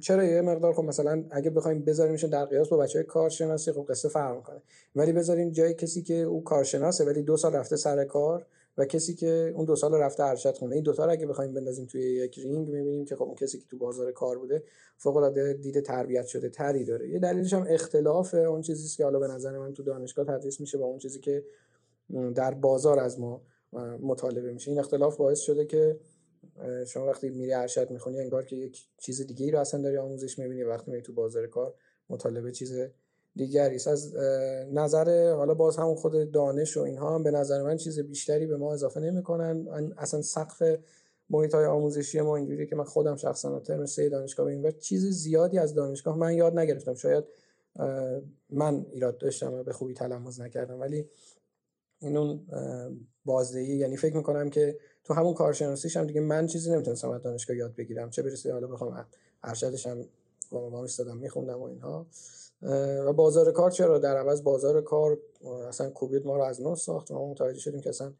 چرا 0.00 0.24
یه 0.24 0.40
مقدار 0.40 0.72
خب 0.72 0.84
مثلا 0.84 1.24
اگه 1.30 1.50
بخوایم 1.50 1.84
بذاریمشون 1.84 2.30
در 2.30 2.44
قیاس 2.44 2.68
با 2.68 2.76
بچه 2.76 3.02
کارشناسی 3.02 3.72
خب 3.72 3.86
قصه 3.88 4.08
فرق 4.08 4.36
می‌کنه. 4.36 4.62
ولی 4.96 5.12
بذاریم 5.12 5.50
جای 5.50 5.74
کسی 5.74 6.02
که 6.02 6.14
او 6.14 6.44
کارشناسه 6.44 7.04
ولی 7.04 7.22
دو 7.22 7.36
سال 7.36 7.52
رفته 7.52 7.76
سر 7.76 8.04
کار 8.04 8.46
و 8.78 8.84
کسی 8.84 9.14
که 9.14 9.52
اون 9.54 9.64
دو 9.64 9.76
سال 9.76 9.94
رفته 9.94 10.24
ارشد 10.24 10.56
خونده 10.56 10.74
این 10.74 10.84
دو 10.84 10.92
تا 10.92 11.04
رو 11.04 11.10
اگه 11.10 11.26
بخوایم 11.26 11.54
بندازیم 11.54 11.86
توی 11.86 12.02
یک 12.02 12.38
رینگ 12.38 12.68
می‌بینیم 12.68 13.04
که 13.04 13.16
خب 13.16 13.22
اون 13.22 13.34
کسی 13.34 13.58
که 13.58 13.64
تو 13.70 13.78
بازار 13.78 14.12
کار 14.12 14.38
بوده 14.38 14.62
فوق 14.96 15.16
العاده 15.16 15.52
دید 15.52 15.80
تربیت 15.80 16.26
شده 16.26 16.48
تری 16.48 16.84
داره. 16.84 17.08
یه 17.08 17.18
دلیلش 17.18 17.52
هم 17.52 17.66
اختلاف 17.68 18.34
اون 18.34 18.60
چیزی 18.60 18.96
که 18.96 19.04
حالا 19.04 19.18
به 19.18 19.28
نظر 19.28 19.58
من 19.58 19.74
تو 19.74 19.82
دانشگاه 19.82 20.26
تدریس 20.26 20.60
میشه 20.60 20.78
با 20.78 20.84
اون 20.84 20.98
چیزی 20.98 21.20
که 21.20 21.44
در 22.34 22.54
بازار 22.54 22.98
از 22.98 23.20
ما 23.20 23.40
مطالبه 24.02 24.52
میشه. 24.52 24.70
این 24.70 24.80
اختلاف 24.80 25.16
باعث 25.16 25.40
شده 25.40 25.64
که 25.64 26.00
شما 26.86 27.06
وقتی 27.06 27.30
میری 27.30 27.52
ارشد 27.52 27.90
می‌خونی 27.90 28.20
انگار 28.20 28.44
که 28.44 28.56
یک 28.56 28.86
چیز 28.98 29.26
دیگه 29.26 29.44
ای 29.44 29.50
رو 29.50 29.58
اصلا 29.58 29.82
داری 29.82 29.96
آموزش 29.96 30.38
می‌بینی 30.38 30.62
وقتی 30.62 30.90
میری 30.90 31.02
تو 31.02 31.12
بازار 31.12 31.46
کار 31.46 31.74
مطالبه 32.10 32.52
چیز 32.52 32.74
دیگری 33.36 33.76
است. 33.76 33.88
از 33.88 34.16
نظر 34.72 35.32
حالا 35.32 35.54
باز 35.54 35.76
همون 35.76 35.94
خود 35.94 36.30
دانش 36.30 36.76
و 36.76 36.80
اینها 36.80 37.14
هم 37.14 37.22
به 37.22 37.30
نظر 37.30 37.62
من 37.62 37.76
چیز 37.76 38.00
بیشتری 38.00 38.46
به 38.46 38.56
ما 38.56 38.74
اضافه 38.74 39.00
نمی‌کنن. 39.00 39.68
اصلا 39.98 40.22
سقف 40.22 40.62
محیط 41.30 41.54
های 41.54 41.64
آموزشی 41.64 42.20
ما 42.20 42.36
اینجوری 42.36 42.66
که 42.66 42.76
من 42.76 42.84
خودم 42.84 43.16
شخصا 43.16 43.60
ترم 43.60 43.86
سه 43.86 44.08
دانشگاه 44.08 44.56
به 44.56 44.72
چیز 44.72 45.06
زیادی 45.06 45.58
از 45.58 45.74
دانشگاه 45.74 46.18
من 46.18 46.34
یاد 46.34 46.58
نگرفتم. 46.58 46.94
شاید 46.94 47.24
من 48.50 48.86
ایراد 48.90 49.18
داشتم 49.18 49.54
و 49.54 49.62
به 49.62 49.72
خوبی 49.72 49.94
تلمز 49.94 50.40
نکردم. 50.40 50.80
ولی 50.80 51.08
این 51.98 52.16
اون 52.16 52.46
بازدهی. 53.24 53.76
یعنی 53.76 53.96
فکر 53.96 54.16
می‌کنم 54.16 54.50
که 54.50 54.78
تو 55.04 55.14
همون 55.14 55.34
کارشناسیش 55.34 55.96
هم 55.96 56.06
دیگه 56.06 56.20
من 56.20 56.46
چیزی 56.46 56.72
نمی‌تونستم 56.72 57.10
از 57.10 57.22
دانشگاه 57.22 57.56
یاد 57.56 57.74
بگیرم. 57.74 58.10
چه 58.10 58.22
برسه 58.22 58.52
حالا 58.52 58.66
بخوام 58.66 59.06
ارشدش 59.42 59.86
هم 59.86 60.04
با 60.50 60.84
استادم 60.84 61.16
میخوندم 61.16 61.58
و 61.58 61.64
اینها. 61.64 62.06
و 63.06 63.12
بازار 63.12 63.52
کار 63.52 63.70
چرا؟ 63.70 63.98
در 63.98 64.16
عوض 64.16 64.42
بازار 64.42 64.82
کار 64.82 65.18
اصلا 65.68 65.90
کووید 65.90 66.26
ما 66.26 66.36
رو 66.36 66.42
از 66.42 66.62
نو 66.62 66.76
ساخت. 66.76 67.10
و 67.10 67.14
ما 67.14 67.30
متوجه 67.30 67.58
شدیم 67.58 67.80
که 67.80 67.88
اصلا 67.88 68.12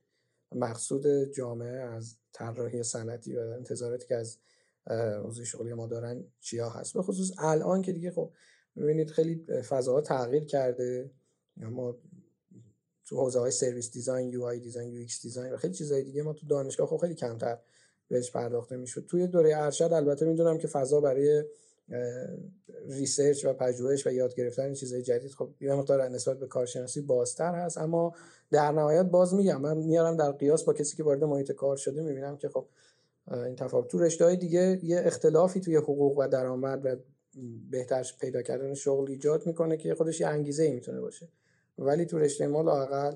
مقصود 0.54 1.06
جامعه 1.32 1.76
از 1.76 2.16
طراحی 2.32 2.82
صنعتی 2.82 3.36
و 3.36 3.40
انتظاراتی 3.40 4.06
که 4.06 4.14
از 4.14 4.38
حوزه 5.22 5.44
شغلی 5.44 5.74
ما 5.74 5.86
دارن 5.86 6.24
چیا 6.40 6.68
هست. 6.68 6.94
به 6.94 7.02
خصوص 7.02 7.32
الان 7.38 7.82
که 7.82 7.92
دیگه 7.92 8.10
خب 8.10 8.30
می‌بینید 8.74 9.10
خیلی 9.10 9.44
فضاها 9.68 10.00
تغییر 10.00 10.44
کرده. 10.44 11.10
ما 11.56 11.96
تو 13.06 13.16
حوزه 13.16 13.38
های 13.38 13.50
service 13.50 13.90
design 13.90 14.28
UI 14.28 14.42
design 14.42 14.92
UX 14.92 15.22
design 15.22 15.52
و 15.52 15.56
خیلی 15.56 15.74
چیزای 15.74 16.02
دیگه 16.02 16.22
ما 16.22 16.32
تو 16.32 16.46
دانشگاه 16.46 16.86
خب 16.86 16.96
خیلی 16.96 17.14
کمتر 17.14 17.58
بهش 18.08 18.30
پرداخته 18.30 18.76
می‌شد. 18.76 19.06
توی 19.06 19.26
دوره 19.26 19.56
ارشد 19.56 19.90
البته 19.92 20.26
می‌دونم 20.26 20.58
که 20.58 20.68
فضا 20.68 21.00
برای 21.00 21.44
research 22.88 23.44
و 23.44 23.52
پژوهش 23.52 24.06
و 24.06 24.12
یاد 24.12 24.34
گرفتن 24.34 24.72
چیزهای 24.72 25.02
جدید 25.02 25.30
خب 25.30 25.50
یه 25.60 25.74
مقدار 25.74 26.08
نسبت 26.08 26.38
به 26.38 26.46
کارشناسی 26.46 27.00
بازتر 27.00 27.54
هست 27.54 27.78
اما 27.78 28.14
در 28.50 28.72
نهایت 28.72 29.06
باز 29.06 29.34
میگم 29.34 29.60
من 29.60 29.76
میارم 29.76 30.16
در 30.16 30.32
قیاس 30.32 30.64
با 30.64 30.72
کسی 30.72 30.96
که 30.96 31.04
وارد 31.04 31.24
محیط 31.24 31.52
کار 31.52 31.76
شده 31.76 32.02
می‌بینم 32.02 32.36
که 32.36 32.48
خب 32.48 32.66
این 33.32 33.56
تفاوت. 33.56 33.88
تو 33.88 33.98
رشته 33.98 34.36
دیگه 34.36 34.80
یه 34.82 35.02
اختلافی 35.04 35.60
توی 35.60 35.76
حقوق 35.76 36.18
و 36.18 36.28
درآمد 36.28 36.80
و 36.84 36.96
بهتر 37.70 38.06
پیدا 38.20 38.42
کردن 38.42 38.74
شغل 38.74 39.10
ایجاد 39.10 39.46
می‌کنه 39.46 39.76
که 39.76 39.94
خودش 39.94 40.20
یه 40.20 40.26
انگیزه 40.26 40.62
ای 40.62 40.72
می‌تونه 40.72 41.00
باشه. 41.00 41.28
ولی 41.78 42.06
تو 42.06 42.18
رشته 42.18 42.46
ما 42.46 42.62
لاقل 42.62 43.12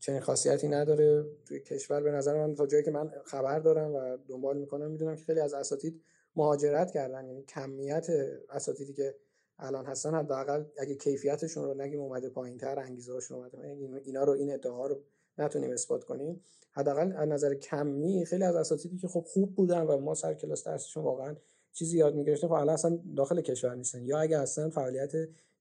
چنین 0.00 0.20
خاصیتی 0.20 0.68
نداره. 0.68 1.24
توی 1.44 1.60
کشور 1.60 2.00
به 2.00 2.10
نظر 2.10 2.46
من 2.46 2.54
تا 2.54 2.66
جایی 2.66 2.84
که 2.84 2.90
من 2.90 3.10
خبر 3.24 3.58
دارم 3.58 3.94
و 3.94 4.16
دنبال 4.28 4.58
می‌کنم 4.58 4.90
می‌دونم 4.90 5.16
که 5.16 5.24
خیلی 5.24 5.40
از 5.40 5.54
اساتید 5.54 6.02
مهاجرت 6.36 6.90
کردن. 6.90 7.26
یعنی 7.26 7.42
کمیت 7.42 8.06
اساتیدی 8.50 8.92
که 8.92 9.14
الان 9.58 9.86
هستن 9.86 10.14
حداقل 10.14 10.64
اگه 10.78 10.94
کیفیتشون 10.94 11.64
رو 11.64 11.74
نگیم 11.74 12.00
اومده 12.00 12.28
پایینتر 12.28 12.78
انگیزه 12.78 13.12
هاشون 13.12 13.38
اومده 13.38 13.58
اینا 14.04 14.24
رو 14.24 14.32
این 14.32 14.54
ادعا 14.54 14.86
رو 14.86 15.02
نتونیم 15.38 15.70
اثبات 15.70 16.04
کنیم. 16.04 16.40
حداقل 16.72 17.12
از 17.16 17.28
نظر 17.28 17.54
کمی 17.54 18.24
خیلی 18.24 18.44
از 18.44 18.56
اساتیدی 18.56 18.96
که 18.96 19.08
خب 19.08 19.24
خوب 19.26 19.54
بودن 19.54 19.82
و 19.82 19.98
ما 19.98 20.14
سر 20.14 20.34
کلاس 20.34 20.64
درسشون 20.64 21.04
واقعا 21.04 21.36
چیزی 21.72 21.98
یاد 21.98 22.14
می‌گرفتیم 22.14 22.48
خب 22.48 22.54
الان 22.54 22.74
اصلا 22.74 22.98
داخل 23.16 23.40
کشور 23.40 23.74
نیستن. 23.74 24.02
یا 24.02 24.18
اگه 24.18 24.38
هستن 24.38 24.70
فعالیت 24.70 25.12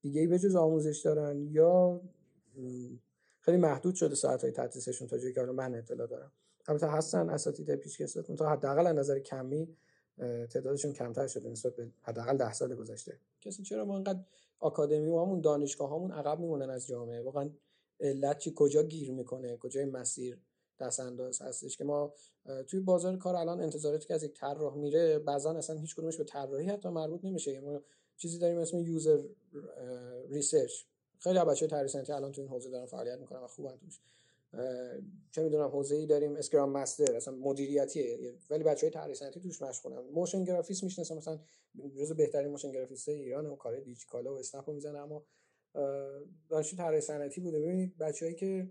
دیگه 0.01 0.21
ای 0.21 0.27
به 0.27 0.39
جز 0.39 0.55
آموزش 0.55 1.01
دارن 1.05 1.47
یا 1.51 2.01
خیلی 3.39 3.57
محدود 3.57 3.95
شده 3.95 4.15
ساعت 4.15 4.41
های 4.41 4.51
تدریسشون 4.51 5.07
تا 5.07 5.17
جایی 5.17 5.33
که 5.33 5.41
من 5.41 5.75
اطلاع 5.75 6.07
دارم. 6.07 6.31
البته 6.67 6.87
هستن 6.87 7.29
اساتید 7.29 7.75
پیشکسوت 7.75 8.31
تا 8.31 8.49
حداقل 8.49 8.87
از 8.87 8.95
نظر 8.95 9.19
کمی 9.19 9.77
تعدادشون 10.49 10.93
کمتر 10.93 11.27
شده 11.27 11.49
نسبت 11.49 11.75
به 11.75 11.91
حداقل 12.01 12.37
ده 12.37 12.53
سال 12.53 12.75
گذشته. 12.75 13.19
کسی 13.41 13.63
چرا 13.63 13.85
ما 13.85 13.95
انقدر 13.95 14.19
آکادمی 14.59 15.09
و 15.09 15.19
همون 15.19 15.41
دانشگاه 15.41 15.89
هامون 15.89 16.11
عقب 16.11 16.39
میمونن 16.39 16.69
از 16.69 16.87
جامعه؟ 16.87 17.21
واقعا 17.21 17.49
علت 17.99 18.37
چی؟ 18.37 18.53
کجا 18.55 18.83
گیر 18.83 19.11
می‌کنه؟ 19.11 19.57
کجای 19.57 19.85
مسیر 19.85 20.37
دست 20.79 20.99
انداز 20.99 21.41
هستش 21.41 21.77
که 21.77 21.83
ما 21.83 22.13
توی 22.67 22.79
بازار 22.79 23.17
کار 23.17 23.35
الان 23.35 23.61
انتظاراتی 23.61 24.07
که 24.07 24.13
از 24.13 24.23
یک 24.23 24.39
طراح 24.39 24.75
میره 24.75 25.19
بعضا 25.19 25.51
اصلا 25.51 25.79
هیچ 25.79 25.95
کدومش 25.95 26.17
به 26.17 26.23
طراحی 26.23 26.67
حتی 26.67 26.89
مربوط 26.89 27.25
نمیشه. 27.25 27.59
ما 27.59 27.81
چیزی 28.18 28.39
داریم 28.39 28.57
اسم 28.57 28.77
user 28.77 29.23
research 30.29 30.71
خیلی 31.19 31.39
بچه 31.39 31.88
صنعتی 31.88 32.14
الان 32.14 32.31
تو 32.31 32.41
این 32.41 32.49
حوزه 32.49 32.69
دارن 32.69 32.85
فعالیت 32.85 33.19
می‌کنن 33.19 33.39
و 33.39 33.48
خوبن 33.48 33.77
توش. 33.77 33.99
چه 35.31 35.44
می‌دونم 35.44 35.69
حوزه 35.69 35.95
ای 35.95 36.06
داریم 36.06 36.35
scrum 36.35 36.71
master 36.71 37.15
اصلا 37.15 37.35
مدیریتیه. 37.35 38.35
ولی 38.49 38.64
بچه 38.64 38.88
های 38.88 38.94
طراحی 38.94 39.15
صنعتی 39.15 39.39
توش 39.39 39.61
مشغولن. 39.61 39.99
motion 39.99 40.43
گرافیست 40.44 40.84
می‌شناسم 40.84 41.18
مثلا 41.18 41.39
جزو 41.98 42.14
بهترین 42.14 42.48
motion 42.47 42.71
گرافیست 42.72 43.10
ایران 43.10 43.45
و 43.45 43.56
کار 43.56 43.80
دیجیکالا 43.80 44.34
و 44.34 44.38
اسنپ 44.38 44.69
می‌زنه 44.69 44.99
اما 44.99 45.26
دانشجو 46.49 46.77
طراحی 46.77 47.02
صنعتی 47.02 47.41
بوده. 47.41 47.60
ببینید 47.60 47.98
بچه‌ای 47.98 48.35
که 48.35 48.69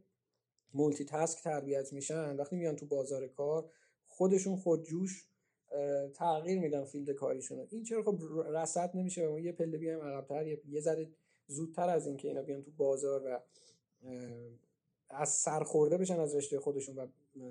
multitask 0.74 1.42
تربیت 1.42 1.92
میشن 1.92 2.36
وقتی 2.36 2.56
میان 2.56 2.76
تو 2.76 2.86
بازار 2.86 3.28
کار 3.28 3.70
خودشون 4.06 4.56
خودجوش 4.56 5.26
تغییر 6.14 6.60
میدن 6.60 6.84
field 6.84 7.10
کاریشون 7.10 7.66
این 7.70 7.84
چرا 7.84 8.02
خب 8.02 8.18
رصد 8.48 8.96
نمیشه 8.96 9.28
ما 9.28 9.40
یه 9.40 9.52
پله 9.52 9.78
بیایم 9.78 10.00
عقب‌تر 10.00 10.46
یه 10.46 10.80
ذره 10.80 11.08
زودتر 11.46 11.88
از 11.88 12.06
اینکه 12.06 12.28
اینا 12.28 12.42
بیان 12.42 12.62
تو 12.62 12.70
بازار 12.76 13.22
و 13.26 13.40
از 15.10 15.28
سرخورده 15.28 15.98
بشن 15.98 16.20
از 16.20 16.34
رشته 16.34 16.60
خودشون 16.60 16.96
و 16.96 17.06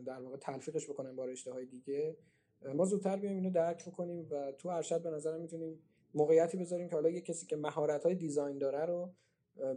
در 0.06 0.20
واقع 0.20 0.38
تلفیقش 0.38 0.90
بکنن 0.90 1.16
با 1.16 1.26
رشته 1.26 1.54
های 1.54 1.66
دیگه 1.66 2.16
ما 2.74 2.86
زودتر 2.86 3.18
بیایم 3.18 3.38
اینو 3.38 3.50
درک 3.50 3.86
بکنیم 3.86 4.28
و 4.32 4.52
تو 4.52 4.70
ارشد 4.70 5.02
به 5.02 5.10
نظر 5.10 5.38
می‌تونیم 5.38 5.80
موقعیتی 6.14 6.58
بذاریم 6.58 6.88
که 6.90 6.96
حالا 6.96 7.10
یه 7.10 7.22
کسی 7.22 7.46
که 7.46 7.56
مهارت 7.56 8.04
های 8.04 8.16
دیزاین 8.16 8.58
داره 8.58 8.86
رو 8.86 9.10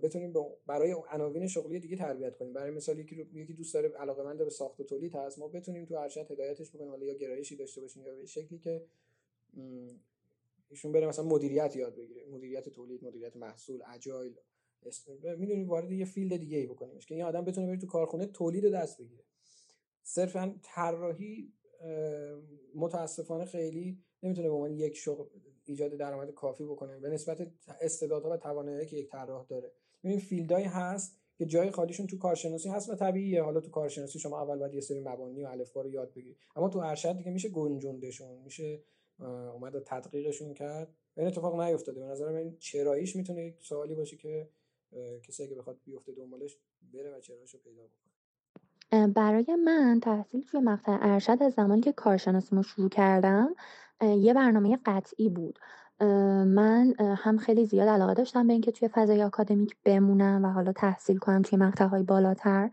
بتونیم 0.02 0.32
برای 0.66 0.96
عناوین 1.10 1.46
شغلی 1.46 1.80
دیگه 1.80 1.96
تربیت 1.96 2.36
کنیم. 2.36 2.52
برای 2.52 2.70
مثال 2.70 2.98
یکی 2.98 3.26
یکی 3.32 3.52
دوست 3.52 3.74
داره 3.74 3.88
علاقه‌مند 3.88 4.38
به 4.38 4.50
ساخت 4.50 4.80
و 4.80 4.84
تولید 4.84 5.14
هست 5.14 5.38
ما 5.38 5.48
بتونیم 5.48 5.84
تو 5.84 5.94
ارشد 5.94 6.30
هدایتش 6.30 6.70
بکنیم. 6.70 6.90
حالا 6.90 7.06
یا 7.06 7.14
گرایشی 7.14 7.56
داشته 7.56 7.80
باشیم 7.80 8.04
یا 8.04 8.14
به 8.14 8.26
شکلی 8.26 8.58
که 8.58 8.84
ایشون 10.68 10.92
بره 10.92 11.06
مثلا 11.06 11.24
مدیریت 11.24 11.76
یاد 11.76 11.96
بگیره. 11.96 12.26
مدیریت 12.26 12.68
تولید 12.68 13.04
مدیریت 13.04 13.36
محصول 13.36 13.82
اجایل. 13.94 14.34
می‌دونیم 15.38 15.68
وارد 15.68 15.92
یه 15.92 16.04
field 16.04 16.36
دیگه 16.36 16.58
ای 16.58 16.66
بکنیمش 16.66 17.06
که 17.06 17.14
این 17.14 17.24
آدم 17.24 17.44
بتونه 17.44 17.66
بره 17.66 17.76
تو 17.76 17.86
کارخونه 17.86 18.26
تولید 18.26 18.74
دست 18.74 19.00
بگیره. 19.00 19.24
صرفا 20.02 20.58
طراحی 20.62 21.52
متاسفانه 22.74 23.44
خیلی 23.44 23.98
نمی‌تونه 24.22 24.48
به 24.48 24.54
عنوان 24.54 24.70
یک 24.70 24.96
شغل 24.96 25.24
ایجاد 25.68 25.94
درآمد 25.94 26.30
کافی 26.30 26.64
بکنه 26.64 26.98
به 26.98 27.08
نسبت 27.08 27.50
استعدادها 27.80 28.30
و 28.30 28.36
توانایی 28.36 28.86
که 28.86 28.96
یک 28.96 29.08
طراح 29.10 29.46
داره. 29.46 29.72
ببین 30.04 30.18
field 30.18 30.51
ایی 30.51 30.64
هست 30.64 31.18
که 31.38 31.46
جای 31.46 31.70
خالیشون 31.70 32.06
تو 32.06 32.18
کارشناسی 32.18 32.68
هست 32.68 32.90
و 32.90 32.94
طبیعیه. 32.94 33.42
حالا 33.42 33.60
تو 33.60 33.70
کارشناسی 33.70 34.18
شما 34.18 34.42
اول 34.42 34.58
باید 34.58 34.74
یه 34.74 34.80
سری 34.80 35.00
مبانی 35.00 35.44
و 35.44 35.46
الفبا 35.46 35.82
رو 35.82 35.90
یاد 35.90 36.14
بگیری 36.14 36.36
اما 36.56 36.68
تو 36.68 36.78
ارشد 36.78 37.16
دیگه 37.16 37.30
میشه 37.30 37.48
گنجوندشون 37.48 38.38
میشه 38.38 38.82
اومد 39.18 39.82
تدقیقشون 39.86 40.54
کرد. 40.54 40.94
این 41.16 41.26
اتفاق 41.26 41.60
نیفتاده. 41.60 42.00
به 42.00 42.06
نظر 42.06 42.32
من 42.32 42.56
چراییش 42.58 43.16
می‌تونه 43.16 43.46
یک 43.46 43.62
سوالی 43.62 43.94
باشه 43.94 44.16
که 44.16 44.48
کسی 45.22 45.48
که 45.48 45.54
بخواد 45.54 45.80
بیفته 45.84 46.12
دنبالش 46.12 46.58
بره 46.92 47.16
و 47.16 47.20
چراییشو 47.20 47.58
پیدا 47.58 47.82
بکنه. 47.82 48.07
برای 48.90 49.56
من 49.64 50.00
تحصیل 50.02 50.44
توی 50.50 50.60
مقطع 50.60 50.98
ارشد 51.00 51.42
از 51.42 51.52
زمانی 51.52 51.80
که 51.80 51.92
کارشناسیمو 51.92 52.62
شروع 52.62 52.88
کردم 52.88 53.54
یه 54.00 54.34
برنامه 54.34 54.78
قطعی 54.86 55.28
بود. 55.28 55.58
من 56.46 56.94
هم 57.00 57.38
خیلی 57.38 57.64
زیاد 57.64 57.88
علاقه 57.88 58.14
داشتم 58.14 58.46
به 58.46 58.52
اینکه 58.52 58.72
توی 58.72 58.88
فضای 58.88 59.22
آکادمیک 59.22 59.76
بمونم 59.84 60.44
و 60.44 60.48
حالا 60.48 60.72
تحصیل 60.72 61.18
کنم 61.18 61.42
توی 61.42 61.58
مقطعهای 61.58 62.02
بالاتر. 62.02 62.70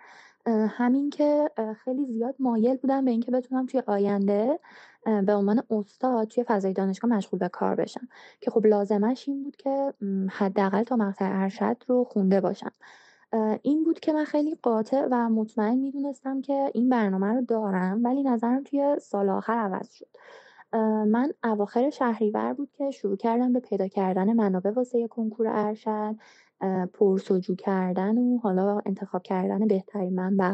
همین 0.70 1.10
که 1.10 1.52
خیلی 1.84 2.06
زیاد 2.06 2.36
مایل 2.40 2.78
بودم 2.78 3.06
به 3.06 3.12
اینکه 3.12 3.32
بتونم 3.32 3.66
توی 3.66 3.84
آینده 3.88 4.60
به 5.26 5.36
عنوان 5.36 5.64
استاد 5.70 6.28
توی 6.28 6.44
فضای 6.44 6.74
دانشگاه 6.74 7.12
مشغول 7.12 7.40
به 7.40 7.50
کار 7.50 7.76
بشم. 7.76 8.08
که 8.42 8.52
خب 8.52 8.66
لازمش 8.66 9.24
این 9.28 9.44
بود 9.44 9.56
که 9.56 9.94
حداقل 10.32 10.84
تا 10.84 10.96
مقطع 10.96 11.30
ارشد 11.32 11.78
رو 11.88 12.04
خونده 12.04 12.42
باشم. 12.42 12.72
این 13.62 13.84
بود 13.84 14.00
که 14.00 14.14
من 14.14 14.24
خیلی 14.26 14.56
قاطع 14.64 15.08
و 15.12 15.30
مطمئن 15.30 15.76
می‌دونستم 15.76 16.42
که 16.42 16.72
این 16.74 16.90
برنامه 16.90 17.28
رو 17.28 17.42
دارم 17.42 18.04
ولی 18.04 18.24
نظرم 18.24 18.64
توی 18.64 18.96
سال 19.02 19.30
آخر 19.30 19.54
عوض 19.54 19.92
شد. 19.92 20.08
من 21.08 21.32
اواخر 21.44 21.90
شهریور 21.90 22.54
بود 22.54 22.72
که 22.72 22.92
شروع 22.92 23.18
کردم 23.18 23.54
به 23.54 23.60
پیدا 23.60 23.88
کردن 23.88 24.34
منابع 24.34 24.72
واسه 24.72 25.08
کنکور 25.08 25.48
ارشد 25.48 26.16
پرسجو 26.94 27.56
کردن 27.56 28.18
و 28.18 28.38
حالا 28.38 28.82
انتخاب 28.86 29.24
کردن 29.24 29.68
بهترین 29.68 30.16
منبع 30.16 30.54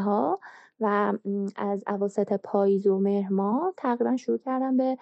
و 0.80 1.14
از 1.56 1.84
اواسط 1.88 2.34
پاییز 2.34 2.88
و 2.88 2.99
مهر 2.99 3.30
تقریبا 3.78 4.18
شروع 4.18 4.38
کردم 4.38 4.78
به 4.78 4.98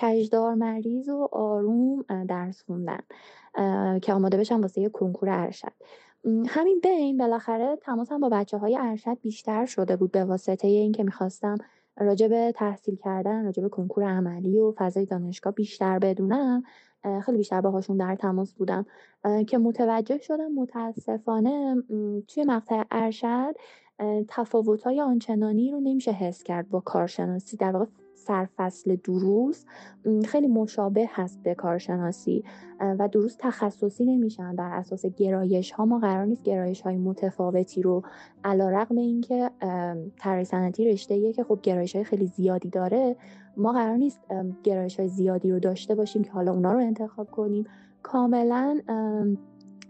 کجدار 0.00 0.54
مریض 0.54 1.08
و 1.08 1.28
آروم 1.32 2.02
درس 2.28 2.62
خوندن 2.62 3.00
که 3.98 4.12
آماده 4.12 4.36
بشم 4.36 4.60
واسه 4.60 4.88
کنکور 4.88 5.28
ارشد. 5.28 5.72
همین 6.46 6.80
بین 6.82 7.18
بالاخره 7.18 7.76
تماسم 7.76 8.20
با 8.20 8.28
بچه 8.28 8.58
های 8.58 8.78
ارشد 8.80 9.18
بیشتر 9.22 9.66
شده 9.66 9.96
بود 9.96 10.12
به 10.12 10.24
واسطه 10.24 10.68
اینکه 10.68 11.04
می‌خواستم 11.04 11.58
راجع 11.96 12.28
به 12.28 12.52
تحصیل 12.56 12.96
کردن 12.96 13.44
راجع 13.44 13.62
به 13.62 13.68
کنکور 13.68 14.04
عملی 14.04 14.58
و 14.58 14.72
فضای 14.76 15.06
دانشگاه 15.06 15.52
بیشتر 15.52 15.98
بدونم 15.98 16.62
خیلی 17.22 17.38
بیشتر 17.38 17.60
باهاشون 17.60 17.96
در 17.96 18.16
تماس 18.16 18.54
بودم. 18.54 18.86
که 19.46 19.58
متوجه 19.58 20.18
شدم 20.18 20.52
متاسفانه 20.52 21.82
توی 22.28 22.44
مقطع 22.44 22.84
ارشد 22.90 23.54
تفاوت‌های 24.28 25.00
آنچنانی 25.00 25.70
رو 25.70 25.80
نمیشه 25.80 26.10
حس 26.10 26.42
کرد 26.42 26.68
با 26.68 26.80
کارشناسی. 26.80 27.56
در 27.56 27.72
واقع 27.72 27.86
سرفصل 28.22 28.96
دروس 28.96 29.64
خیلی 30.24 30.46
مشابه 30.46 31.08
هست 31.12 31.42
به 31.42 31.54
کارشناسی 31.54 32.44
و 32.80 33.08
دروس 33.08 33.36
تخصصی 33.38 34.04
نمیشن. 34.04 34.56
بر 34.56 34.72
اساس 34.72 35.06
گرایش 35.06 35.72
ها 35.72 35.84
ما 35.84 35.98
قرار 35.98 36.24
نیست 36.24 36.42
گرایش 36.42 36.80
های 36.80 36.96
متفاوتی 36.96 37.82
رو 37.82 38.02
علا 38.44 38.70
رقم 38.70 38.96
اینکه 38.96 39.50
طراحی 40.18 40.44
صنعتی 40.44 40.92
رشته 40.92 41.32
که 41.32 41.44
خب 41.44 41.58
گرایش 41.62 41.96
های 41.96 42.04
خیلی 42.04 42.26
زیادی 42.26 42.68
داره 42.68 43.16
ما 43.56 43.72
قرار 43.72 43.96
نیست 43.96 44.20
گرایش 44.64 45.00
های 45.00 45.08
زیادی 45.08 45.50
رو 45.50 45.58
داشته 45.58 45.94
باشیم 45.94 46.22
که 46.22 46.30
حالا 46.30 46.52
اونا 46.52 46.72
رو 46.72 46.78
انتخاب 46.78 47.30
کنیم. 47.30 47.64
کاملا 48.02 48.80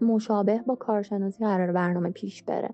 مشابه 0.01 0.61
با 0.67 0.75
کارشناسی 0.75 1.45
قرار 1.45 1.71
برنامه 1.71 2.09
پیش 2.09 2.43
بره. 2.43 2.69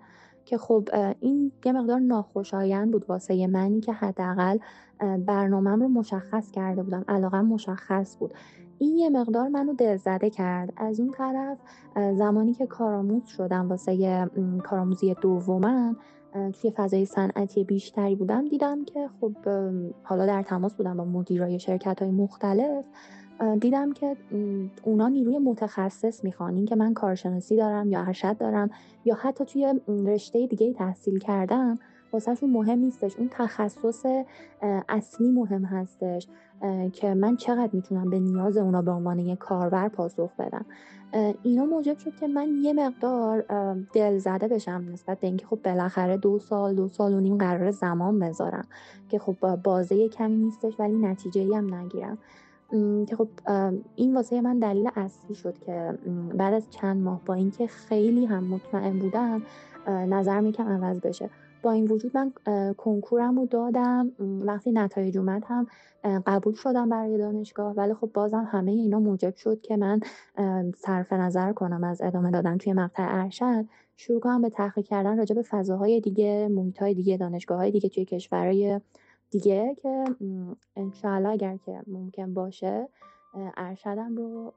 که 0.49 0.57
خب 0.57 0.89
این 1.19 1.51
یه 1.65 1.71
مقدار 1.71 1.99
ناخوشایند 1.99 2.91
بود 2.91 3.05
واسه 3.09 3.47
منی 3.47 3.81
که 3.81 3.93
حداقل 3.93 4.57
برنامهم 5.25 5.81
رو 5.81 5.87
مشخص 5.87 6.51
کرده 6.51 6.83
بودم 6.83 7.05
علاقم 7.07 7.45
مشخص 7.45 8.17
بود. 8.17 8.33
این 8.77 8.97
یه 8.97 9.09
مقدار 9.09 9.47
منو 9.47 9.73
دلزده 9.73 10.29
کرد. 10.29 10.73
از 10.77 10.99
اون 10.99 11.11
طرف 11.11 11.57
زمانی 11.95 12.53
که 12.53 12.65
کارآموز 12.65 13.25
شدم 13.25 13.69
واسه 13.69 14.29
کارآموزی 14.63 15.15
دومم 15.21 15.97
توی 16.61 16.71
فضای 16.71 17.05
صنعتی 17.05 17.63
بیشتری 17.63 18.15
بودم 18.15 18.47
دیدم 18.47 18.85
که 18.85 19.09
خب 19.21 19.35
حالا 20.03 20.25
در 20.25 20.43
تماس 20.43 20.73
بودم 20.73 20.97
با 20.97 21.05
مدیرای 21.05 21.59
شرکت 21.59 22.01
های 22.01 22.11
مختلف. 22.11 22.85
دیدم 23.59 23.93
که 23.93 24.17
اونا 24.83 25.07
نیروی 25.07 25.37
متخصص 25.37 26.23
می‌خوان 26.23 26.55
این 26.55 26.65
که 26.65 26.75
من 26.75 26.93
کارشناسی 26.93 27.57
دارم 27.57 27.89
یا 27.89 28.01
ارشد 28.01 28.37
دارم 28.37 28.69
یا 29.05 29.15
حتی 29.15 29.45
توی 29.45 29.73
رشته 29.87 30.47
دیگه 30.47 30.73
تحصیل 30.73 31.19
کردم 31.19 31.79
واسهشون 32.13 32.49
مهم 32.49 32.79
نیستش. 32.79 33.15
اون 33.17 33.29
تخصص 33.31 34.05
اصلی 34.89 35.31
مهم 35.31 35.65
هستش 35.65 36.27
که 36.93 37.13
من 37.13 37.35
چقدر 37.35 37.69
می‌تونم 37.73 38.09
به 38.09 38.19
نیاز 38.19 38.57
اونا 38.57 38.81
به 38.81 38.91
عنوان 38.91 39.19
یک 39.19 39.37
کاربر 39.37 39.87
پاسخ 39.87 40.35
بدم. 40.39 40.65
اینا 41.43 41.65
موجب 41.65 41.97
شد 41.97 42.15
که 42.15 42.27
من 42.27 42.47
یه 42.61 42.73
مقدار 42.73 43.45
دل 43.93 44.17
زده 44.17 44.47
بشم 44.47 44.85
نسبت 44.93 45.19
به 45.19 45.27
اینکه 45.27 45.45
خب 45.45 45.59
بالاخره 45.65 46.17
دو 46.17 46.39
سال 46.39 46.75
دو 46.75 46.87
سال 46.87 47.13
و 47.13 47.19
نیم 47.19 47.37
قرار 47.37 47.71
زمان 47.71 48.19
بذارم 48.19 48.65
که 49.09 49.19
خب 49.19 49.55
بازه 49.55 50.09
کمی 50.09 50.37
نیستش 50.37 50.79
ولی 50.79 50.97
نتیجه 50.97 51.57
هم 51.57 51.73
نگیرم. 51.73 52.17
که 53.07 53.15
خب 53.15 53.27
این 53.95 54.15
واسه 54.15 54.41
من 54.41 54.59
دلیل 54.59 54.89
اصلی 54.95 55.35
شد 55.35 55.57
که 55.57 55.97
بعد 56.35 56.53
از 56.53 56.69
چند 56.69 57.03
ماه 57.03 57.21
با 57.25 57.33
اینکه 57.33 57.67
خیلی 57.67 58.25
هم 58.25 58.43
مطمئن 58.43 58.99
بودم 58.99 59.41
نظر 59.87 60.39
میکم 60.39 60.67
عوض 60.67 60.99
بشه. 60.99 61.29
با 61.61 61.71
این 61.71 61.87
وجود 61.87 62.17
من 62.17 62.33
کنکورم 62.77 63.39
رو 63.39 63.45
دادم. 63.45 64.11
وقتی 64.19 64.71
نتایج 64.71 65.17
اومد 65.17 65.43
هم 65.47 65.67
قبول 66.03 66.53
شدم 66.53 66.89
برای 66.89 67.17
دانشگاه. 67.17 67.73
ولی 67.73 67.93
خب 67.93 68.09
بازم 68.13 68.47
همه 68.51 68.71
اینا 68.71 68.99
موجب 68.99 69.35
شد 69.35 69.61
که 69.61 69.77
من 69.77 69.99
صرف 70.75 71.13
نظر 71.13 71.53
کنم 71.53 71.83
از 71.83 72.01
ادامه 72.01 72.31
دادن 72.31 72.57
توی 72.57 72.73
مقطع 72.73 73.05
ارشد. 73.09 73.65
شروع 73.95 74.19
کنم 74.19 74.41
به 74.41 74.49
تحقیق 74.49 74.85
کردن 74.85 75.17
راجع 75.17 75.35
به 75.35 75.41
فضاهای 75.41 75.99
دیگه 75.99 76.47
محیط 76.51 76.79
های 76.79 76.93
دیگه 76.93 77.17
دانشگاه 77.17 77.57
های 77.57 77.71
دیگه 77.71 77.89
توی 77.89 78.05
کشورهای 78.05 78.79
دیگه 79.31 79.75
که 79.81 80.03
انشاءالله 80.75 81.29
اگر 81.29 81.57
که 81.57 81.81
ممکن 81.87 82.33
باشه 82.33 82.89
ارشدم 83.57 84.15
رو 84.15 84.53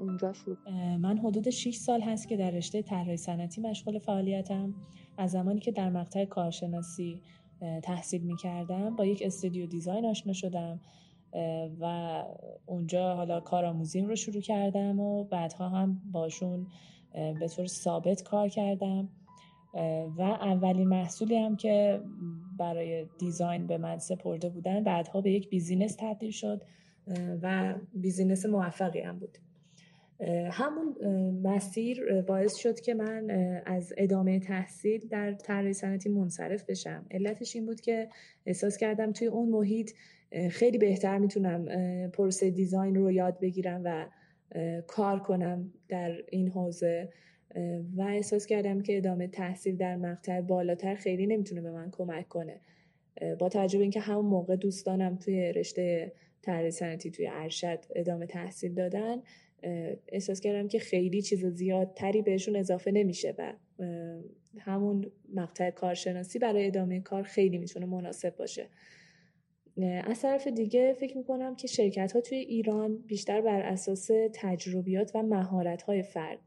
اونجا 0.00 0.32
شروع 0.32 0.56
من 0.96 1.18
حدود 1.18 1.50
6 1.50 1.76
سال 1.76 2.00
هست 2.00 2.28
که 2.28 2.36
در 2.36 2.50
رشته 2.50 2.82
طراحی 2.82 3.16
صنعتی 3.16 3.60
مشغول 3.60 3.98
فعالیتم. 3.98 4.74
از 5.18 5.30
زمانی 5.30 5.60
که 5.60 5.72
در 5.72 5.90
مقطع 5.90 6.24
کارشناسی 6.24 7.22
تحصیل 7.82 8.22
می 8.22 8.36
کردم 8.36 8.96
با 8.96 9.04
یک 9.04 9.22
استودیو 9.24 9.66
دیزاین 9.66 10.06
آشنا 10.06 10.32
شدم 10.32 10.80
و 11.80 12.24
اونجا 12.66 13.14
حالا 13.14 13.40
کارآموزیم 13.40 14.06
رو 14.06 14.16
شروع 14.16 14.40
کردم 14.40 15.00
و 15.00 15.24
بعدها 15.24 15.68
هم 15.68 16.02
باشون 16.12 16.66
به 17.12 17.48
طور 17.56 17.66
ثابت 17.66 18.22
کار 18.22 18.48
کردم. 18.48 19.08
و 20.16 20.22
اولین 20.22 20.88
محصولی 20.88 21.36
هم 21.36 21.56
که 21.56 22.00
برای 22.58 23.06
design 23.18 23.66
به 23.66 23.78
من 23.78 23.98
سپرده 23.98 24.48
بودن 24.48 24.84
بعدها 24.84 25.20
به 25.20 25.32
یک 25.32 25.48
business 25.48 25.96
تبدیل 25.98 26.30
شد 26.30 26.62
و 27.42 27.74
business 27.94 28.46
موفقی 28.46 29.00
هم 29.00 29.18
بود. 29.18 29.38
همون 30.50 30.96
مسیر 31.42 32.22
باعث 32.22 32.56
شد 32.56 32.80
که 32.80 32.94
من 32.94 33.30
از 33.66 33.92
ادامه 33.96 34.40
تحصیل 34.40 35.08
در 35.08 35.32
طراحی 35.32 35.72
صنعتی 35.72 36.08
منصرف 36.08 36.64
بشم. 36.64 37.06
علتش 37.10 37.56
این 37.56 37.66
بود 37.66 37.80
که 37.80 38.08
احساس 38.46 38.76
کردم 38.76 39.12
توی 39.12 39.26
اون 39.26 39.48
محیط 39.48 39.90
خیلی 40.50 40.78
بهتر 40.78 41.18
می‌تونم 41.18 41.66
پروسه 42.10 42.50
design 42.50 42.94
رو 42.94 43.12
یاد 43.12 43.40
بگیرم 43.40 43.82
و 43.84 44.06
کار 44.86 45.18
کنم 45.18 45.72
در 45.88 46.16
این 46.30 46.48
حوزه. 46.48 47.08
و 47.96 48.02
احساس 48.02 48.46
کردم 48.46 48.80
که 48.80 48.96
ادامه 48.96 49.28
تحصیل 49.28 49.76
در 49.76 49.96
مقطع 49.96 50.40
بالاتر 50.40 50.94
خیلی 50.94 51.26
نمی‌تونه 51.26 51.60
به 51.60 51.70
من 51.70 51.90
کمک 51.90 52.28
کنه. 52.28 52.60
با 53.38 53.48
توجه 53.48 53.78
به 53.78 53.82
اینکه 53.82 54.00
همون 54.00 54.26
موقع 54.26 54.56
دوستانم 54.56 55.16
توی 55.16 55.52
رشته 55.52 56.12
طراحی 56.42 56.70
صنعتی 56.70 57.10
توی 57.10 57.28
ارشد 57.32 57.78
ادامه 57.94 58.26
تحصیل 58.26 58.74
دادن 58.74 59.22
احساس 60.08 60.40
کردم 60.40 60.68
که 60.68 60.78
خیلی 60.78 61.22
چیز 61.22 61.46
زیادتری 61.46 62.22
بهشون 62.22 62.56
اضافه 62.56 62.90
نمیشه 62.90 63.34
و 63.38 63.52
همون 64.58 65.10
مقطع 65.34 65.70
کارشناسی 65.70 66.38
برای 66.38 66.66
ادامه 66.66 67.00
کار 67.00 67.22
خیلی 67.22 67.58
می‌تونه 67.58 67.86
مناسب 67.86 68.36
باشه. 68.36 68.66
از 70.04 70.22
طرف 70.22 70.46
دیگه 70.46 70.92
فکر 70.92 71.16
می‌کنم 71.16 71.56
که 71.56 71.66
شرکت 71.66 72.12
ها 72.12 72.20
توی 72.20 72.38
ایران 72.38 72.98
بیشتر 72.98 73.40
بر 73.40 73.60
اساس 73.60 74.10
تجربیات 74.34 75.10
و 75.14 75.22
مهارت 75.22 75.82
های 75.82 76.02
فرد 76.02 76.38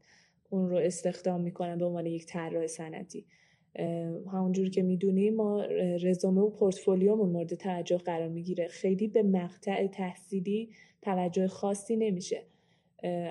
اون 0.50 0.70
رو 0.70 0.76
استخدام 0.76 1.40
می‌کنن 1.40 1.78
به 1.78 1.84
عنوان 1.84 2.06
یک 2.06 2.26
طراح 2.26 2.66
صنعتی. 2.66 3.26
همونجور 4.32 4.70
که 4.70 4.82
می‌دونیم 4.82 5.34
ما 5.34 5.64
رزومه 6.02 6.40
و 6.40 6.50
پورتفولیومون 6.50 7.28
مورد 7.28 7.54
توجه 7.54 7.96
قرار 7.96 8.28
می‌گیره. 8.28 8.68
خیلی 8.68 9.08
به 9.08 9.22
مقطع 9.22 9.86
تحصیلی 9.86 10.70
توجه 11.02 11.46
خاصی 11.46 11.96
نمیشه. 11.96 12.42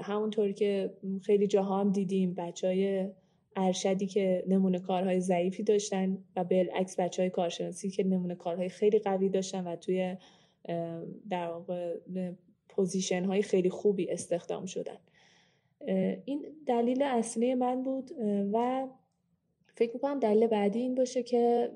همونطور 0.04 0.52
که 0.52 0.94
خیلی 1.22 1.48
جاها 1.48 1.80
هم 1.80 1.92
دیدیم 1.92 2.34
بچه 2.34 2.68
های 2.68 3.10
ارشدی 3.56 4.08
که 4.08 4.44
نمونه 4.48 4.80
کارهای 4.80 5.20
ضعیفی 5.20 5.64
داشتن 5.64 6.18
و 6.36 6.44
بالعکس 6.44 7.00
بچه 7.00 7.22
های 7.22 7.30
کارشناسی 7.30 7.90
که 7.90 8.04
نمونه 8.04 8.36
کارهای 8.36 8.70
خیلی 8.70 9.00
قوی 9.00 9.30
داشتن 9.30 9.68
و 9.68 9.76
توی 9.76 10.18
در 11.30 11.48
واقع 11.48 11.98
position 12.70 13.26
های 13.26 13.42
خیلی 13.42 13.70
خوبی 13.70 14.10
استخدام 14.10 14.66
شدن. 14.66 14.98
این 16.26 16.46
دلیل 16.66 17.02
اصلی 17.02 17.56
من 17.56 17.84
بود 17.84 18.12
و 18.54 18.88
فکر 19.76 19.94
می‌کنم 19.94 20.20
دلیل 20.20 20.48
بعدی 20.48 20.80
این 20.80 20.96
باشه 20.96 21.24
که 21.24 21.72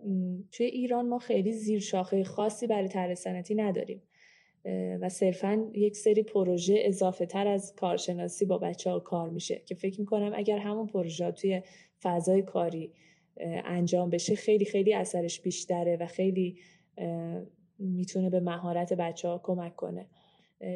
توی 0.51 0.65
ایران 0.65 1.07
ما 1.07 1.19
خیلی 1.19 1.51
زیر 1.51 1.79
شاخه 1.79 2.23
خاصی 2.23 2.67
برای 2.67 2.87
طراحی 2.87 3.13
صنعتی 3.13 3.55
نداریم. 3.55 4.01
و 5.01 5.09
صرفا 5.09 5.67
یک 5.73 5.95
سری 5.95 6.23
پروژه 6.23 6.75
اضافه 6.77 7.25
تر 7.25 7.47
از 7.47 7.75
کارشناسی 7.75 8.45
با 8.45 8.57
بچه 8.57 8.89
ها 8.89 8.99
کار 8.99 9.29
میشه 9.29 9.61
که 9.65 9.75
فکر 9.75 9.99
می‌کنم 9.99 10.31
اگر 10.35 10.57
همون 10.57 10.87
پروژه 10.87 11.31
توی 11.31 11.61
فضای 12.03 12.41
کاری 12.41 12.91
انجام 13.65 14.09
بشه 14.09 14.35
خیلی 14.35 14.65
خیلی 14.65 14.93
اثرش 14.93 15.41
بیشتره 15.41 15.97
و 15.97 16.05
خیلی 16.05 16.57
می‌تونه 17.79 18.29
به 18.29 18.39
مهارت 18.39 18.93
بچه 18.93 19.27
ها 19.27 19.41
کمک 19.43 19.75
کنه. 19.75 20.05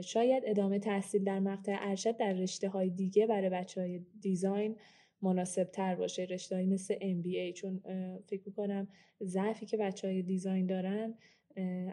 شاید 0.04 0.44
ادامه 0.46 0.80
تحصیل 0.80 1.24
در 1.24 1.40
مقطع 1.40 1.76
ارشد 1.80 2.18
در 2.18 2.34
رشته 2.34 2.70
های 2.70 2.90
دیگه 2.90 3.28
برای 3.28 3.50
بچه 3.50 3.82
های 3.82 4.02
دیزاین 4.22 4.76
مناسب 5.22 5.64
تر 5.64 5.96
باشه 5.96 6.24
رشته 6.24 6.56
های 6.56 6.66
مثل 6.66 6.96
MBA 6.96 7.54
چون 7.54 7.82
فکر 8.28 8.42
می‌کنم 8.46 8.88
ضعفی 9.24 9.66
که 9.66 9.78
بچه 9.78 10.08
های 10.08 10.22
دیزاین 10.22 10.66
دارن 10.66 11.14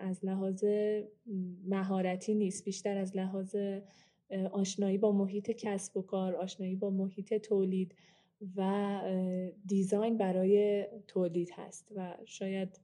از 0.01 0.25
لحاظ 0.25 0.65
مهارتی 1.65 2.35
نیست. 2.35 2.65
بیشتر 2.65 2.99
از 2.99 3.17
لحاظ 3.17 3.57
آشنایی 4.53 4.99
با 4.99 5.13
محیط 5.13 5.51
کسب 5.51 5.97
و 5.97 6.03
کار 6.03 6.37
آشنایی 6.37 6.77
با 6.77 6.91
محیط 6.91 7.35
تولید 7.35 7.95
و 8.57 9.01
دیزاین 9.67 10.17
برای 10.19 10.87
تولید 11.07 11.51
هست 11.53 11.93
و 11.97 12.17
شاید 12.25 12.81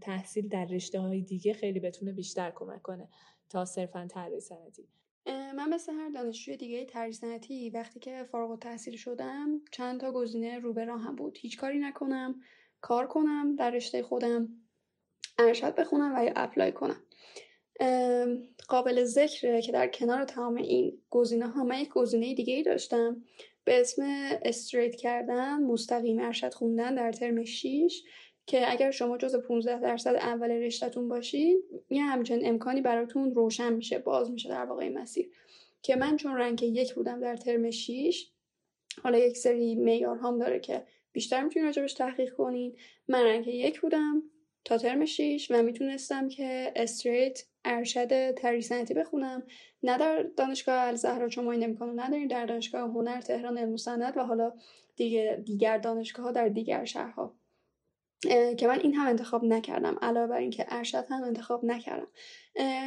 تحصیل 0.00 0.48
در 0.48 0.64
رشته 0.64 1.00
های 1.00 1.20
دیگه 1.20 1.52
خیلی 1.52 1.80
بتونه 1.80 2.12
بیشتر 2.12 2.50
کمک 2.50 2.82
کنه. 2.82 3.08
تا 3.54 3.64
صرفا 3.64 4.06
طراحی 4.10 4.40
صنعتی؟ 4.40 4.88
من 5.26 5.68
مثل 5.68 5.92
هر 5.92 6.08
دانشجوی 6.08 6.56
دیگه 6.56 6.84
طراحی 6.84 7.12
صنعتی 7.12 7.70
وقتی 7.70 8.00
که 8.00 8.24
فارغ 8.32 8.50
التحصیل 8.50 8.96
شدم 8.96 9.60
چند 9.72 10.00
تا 10.00 10.12
گزینه 10.12 10.58
رو 10.58 10.72
به 10.72 10.84
راهم 10.84 11.16
بود. 11.16 11.38
هیچ 11.40 11.58
کاری 11.58 11.78
نکنم 11.78 12.40
کار 12.80 13.06
کنم 13.06 13.56
در 13.56 13.70
رشته 13.70 14.02
خودم 14.02 14.48
ارشد 15.38 15.74
بخونم 15.74 16.14
و 16.16 16.24
یا 16.24 16.32
اپلای 16.36 16.72
کنم. 16.72 17.02
قابل 18.68 19.04
ذکره 19.04 19.62
که 19.62 19.72
در 19.72 19.88
کنار 19.88 20.24
تمام 20.24 20.54
این 20.54 20.98
گزینه 21.10 21.48
ها 21.48 21.64
من 21.64 21.78
یک 21.78 21.88
گزینه 21.88 22.34
دیگه 22.34 22.54
ای 22.54 22.62
داشتم 22.62 23.24
به 23.64 23.80
اسم 23.80 24.02
استریت 24.42 24.96
کردن 24.96 25.62
مستقیم 25.62 26.18
ارشد 26.18 26.54
خوندن 26.54 26.94
در 26.94 27.12
ترم 27.12 27.44
6 27.44 28.02
که 28.46 28.72
اگر 28.72 28.90
شما 28.90 29.18
جز 29.18 29.36
15 29.36 29.80
درصد 29.80 30.14
اول 30.14 30.50
رشتهتون 30.50 31.08
باشین 31.08 31.62
یه 31.90 32.02
همچنین 32.02 32.48
امکانی 32.48 32.80
براتون 32.80 33.34
روشن 33.34 33.72
میشه 33.72 33.98
باز 33.98 34.30
میشه 34.30 34.48
در 34.48 34.64
واقع 34.64 34.88
مسیر. 34.88 35.30
که 35.82 35.96
من 35.96 36.16
چون 36.16 36.36
رنگ 36.36 36.62
یک 36.62 36.94
بودم 36.94 37.20
در 37.20 37.36
ترم 37.36 37.70
6 37.70 38.26
حالا 39.02 39.18
یک 39.18 39.36
سری 39.36 39.74
معیار 39.74 40.18
هم 40.18 40.38
داره 40.38 40.60
که 40.60 40.82
بیشتر 41.12 41.42
می‌تونین 41.42 41.66
راجبش 41.66 41.94
تحقیق 41.94 42.34
کنین. 42.34 42.76
من 43.08 43.24
رنگ 43.24 43.46
یک 43.46 43.80
بودم 43.80 44.22
تا 44.64 44.78
ترم 44.78 45.04
6 45.04 45.46
و 45.50 45.62
می‌تونستم 45.62 46.28
که 46.28 46.72
استریت 46.76 47.44
ارشد 47.64 48.34
تریسنتی 48.34 48.94
بخونم. 48.94 49.42
نه 49.82 49.98
در 49.98 50.22
دانشگاه 50.22 50.82
الزهرا 50.82 51.28
چون 51.28 51.44
ما 51.44 51.52
این 51.52 51.64
امکانو 51.64 52.00
نداریم 52.00 52.28
در 52.28 52.46
دانشگاه 52.46 52.90
هنر 52.90 53.20
تهران 53.20 53.58
علم 53.58 53.76
و 54.16 54.24
حالا 54.24 54.52
دیگه 54.96 55.42
دیگر 55.44 55.78
دانشگاه 55.78 56.26
ها 56.26 56.32
در 56.32 56.48
دیگر 56.48 56.84
شهرها. 56.84 57.34
که 58.56 58.66
من 58.66 58.80
این 58.80 58.94
هم 58.94 59.06
انتخاب 59.06 59.44
نکردم 59.44 59.98
علاوه 60.02 60.26
بر 60.26 60.38
اینکه 60.38 60.66
ارشد 60.68 61.04
هم 61.10 61.24
انتخاب 61.24 61.64
نکردم. 61.64 62.06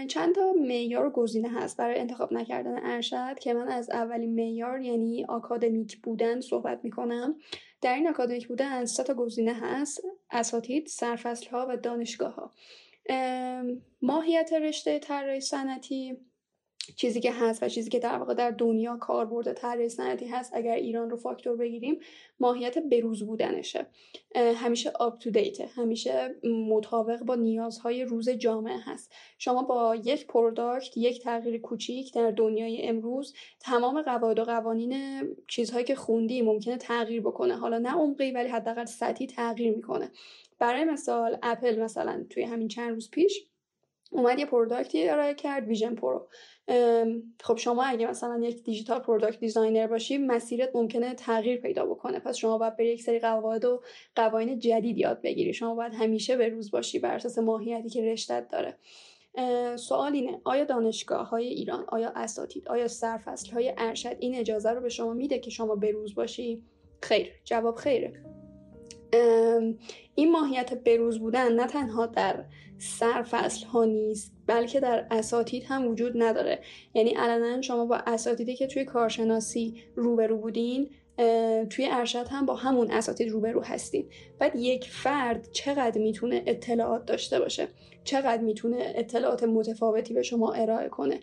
چند 0.07 0.35
تا 0.35 0.53
معیار 0.59 1.09
گزینه 1.09 1.49
هست 1.49 1.77
برای 1.77 1.99
انتخاب 1.99 2.33
نکردن 2.33 2.79
ارشد 2.83 3.39
که 3.39 3.53
من 3.53 3.67
از 3.67 3.89
اولین 3.89 4.35
معیار 4.35 4.81
یعنی 4.81 5.25
آکادمیک 5.25 5.97
بودن 5.97 6.41
صحبت 6.41 6.79
می‌کنم. 6.83 7.35
در 7.81 7.95
این 7.95 8.07
آکادمیک 8.07 8.47
بودن 8.47 8.85
سه 8.85 9.03
تا 9.03 9.13
گزینه 9.13 9.53
هست 9.53 10.01
اساتید 10.31 10.87
سرفصل 10.87 11.49
ها 11.49 11.67
و 11.69 11.77
دانشگاه 11.77 12.35
ها 12.35 12.53
ماهیت 14.01 14.53
رشته 14.53 14.99
طراحی 14.99 15.41
صنعتی 15.41 16.17
چیزی 16.95 17.19
که 17.19 17.31
هست 17.31 17.63
و 17.63 17.69
چیزی 17.69 17.89
که 17.89 17.99
در 17.99 18.17
واقع 18.17 18.33
در 18.33 18.51
دنیا 18.51 18.97
کاربرد 18.97 19.53
طراحی 19.53 19.89
صنعتی 19.89 20.27
هست 20.27 20.51
اگر 20.55 20.75
ایران 20.75 21.09
رو 21.09 21.17
فاکتور 21.17 21.57
بگیریم 21.57 21.99
ماهیت 22.39 22.77
بروز 22.77 23.23
بودنشه. 23.23 23.85
همیشه 24.35 24.91
up 24.99 25.19
to 25.19 25.31
date 25.31 25.58
ـه 25.58 25.65
همیشه 25.65 26.35
مطابق 26.69 27.23
با 27.23 27.35
نیازهای 27.35 28.03
روز 28.03 28.29
جامعه 28.29 28.77
هست. 28.83 29.13
شما 29.37 29.63
با 29.63 29.95
یک 29.95 30.27
product 30.27 30.97
یک 30.97 31.23
تغییر 31.23 31.61
کوچیک 31.61 32.13
در 32.13 32.31
دنیای 32.31 32.87
امروز 32.87 33.33
تمام 33.59 34.01
قواعد 34.01 34.39
و 34.39 34.43
قوانین 34.43 35.23
چیزهایی 35.47 35.85
که 35.85 35.95
خوندی 35.95 36.41
ممکنه 36.41 36.77
تغییر 36.77 37.21
بکنه. 37.21 37.57
حالا 37.57 37.77
نه 37.77 37.91
عمقی 37.91 38.31
ولی 38.31 38.49
حداقل 38.49 38.85
سطحی 38.85 39.27
تغییر 39.27 39.75
می‌کنه. 39.75 40.11
برای 40.59 40.83
مثال 40.83 41.37
اپل 41.43 41.79
مثلا 41.79 42.25
توی 42.29 42.43
همین 42.43 42.67
چند 42.67 42.93
روز 42.93 43.11
پیش 43.11 43.45
اومد 44.11 44.39
یه 44.39 44.45
product 44.45 45.01
ی 45.01 45.09
ارائه 45.09 45.33
کرد 45.33 45.67
Vision 45.67 45.95
Pro 45.95 46.27
خب 47.43 47.57
شما 47.57 47.83
اگه 47.83 48.07
مثلا 48.07 48.39
یک 48.43 48.63
digital 48.63 48.99
product 48.99 49.39
designer 49.39 49.87
باشی 49.87 50.17
مسیرت 50.17 50.75
ممکنه 50.75 51.13
تغییر 51.13 51.61
پیدا 51.61 51.85
بکنه. 51.85 52.19
پس 52.19 52.35
شما 52.35 52.57
باید 52.57 52.77
بری 52.77 52.87
یک 52.87 53.03
سری 53.03 53.19
قواعد 53.19 53.65
و 53.65 53.81
قوانین 54.15 54.59
جدید 54.59 54.97
یاد 54.97 55.21
بگیری. 55.21 55.53
شما 55.53 55.75
باید 55.75 55.93
همیشه 55.93 56.37
به 56.37 56.49
روز 56.49 56.71
باشی 56.71 56.99
بر 56.99 57.15
اساس 57.15 57.37
ماهیتی 57.37 57.89
که 57.89 58.11
رشتت 58.11 58.47
داره. 58.47 58.77
سوال 59.75 60.13
اینه 60.13 60.41
آیا 60.43 60.63
دانشگاه 60.63 61.29
های 61.29 61.47
ایران 61.47 61.85
آیا 61.87 62.11
اساتید 62.15 62.67
آیا 62.67 62.87
سرفصل 62.87 63.51
های 63.51 63.73
ارشد 63.77 64.15
این 64.19 64.35
اجازه 64.35 64.69
رو 64.69 64.81
به 64.81 64.89
شما 64.89 65.13
میده 65.13 65.39
که 65.39 65.49
شما 65.49 65.75
به 65.75 65.91
روز 65.91 66.15
باشی؟ 66.15 66.63
خیر 67.01 67.31
جواب 67.43 67.75
خیره. 67.75 68.13
این 70.15 70.31
ماهیت 70.31 70.73
بروز 70.73 71.19
بودن 71.19 71.51
نه 71.51 71.67
تنها 71.67 72.05
در 72.05 72.45
سرفصل 72.77 73.65
ها 73.65 73.85
نیست 73.85 74.31
بلکه 74.47 74.79
در 74.79 75.07
اساتید 75.11 75.63
هم 75.67 75.87
وجود 75.87 76.13
نداره. 76.15 76.59
یعنی 76.93 77.09
علنا 77.09 77.61
شما 77.61 77.85
با 77.85 77.95
اساتیدی 77.95 78.55
که 78.55 78.67
توی 78.67 78.85
کارشناسی 78.85 79.75
روبرو 79.95 80.37
بودین 80.37 80.89
توی 81.69 81.87
ارشد 81.91 82.27
هم 82.27 82.45
با 82.45 82.55
همون 82.55 82.91
اساتید 82.91 83.29
روبرو 83.29 83.61
هستین. 83.61 84.09
بعد 84.39 84.55
یک 84.55 84.89
فرد 84.89 85.47
چقدر 85.51 86.01
می‌تونه 86.01 86.43
اطلاعات 86.45 87.05
داشته 87.05 87.39
باشه؟ 87.39 87.67
چقدر 88.03 88.41
می‌تونه 88.41 88.93
اطلاعات 88.95 89.43
متفاوتی 89.43 90.13
به 90.13 90.21
شما 90.21 90.53
ارائه 90.53 90.89
کنه؟ 90.89 91.19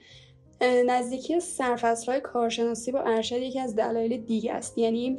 نزدیکی 0.87 1.41
سرفصل 1.41 2.13
های 2.13 2.21
کارشناسی 2.21 2.93
با 2.93 3.01
ارشد 3.01 3.37
یکی 3.37 3.61
از 3.61 3.77
دلایل 3.77 4.17
دیگه 4.17 4.53
است. 4.53 4.79
یعنی 4.79 5.19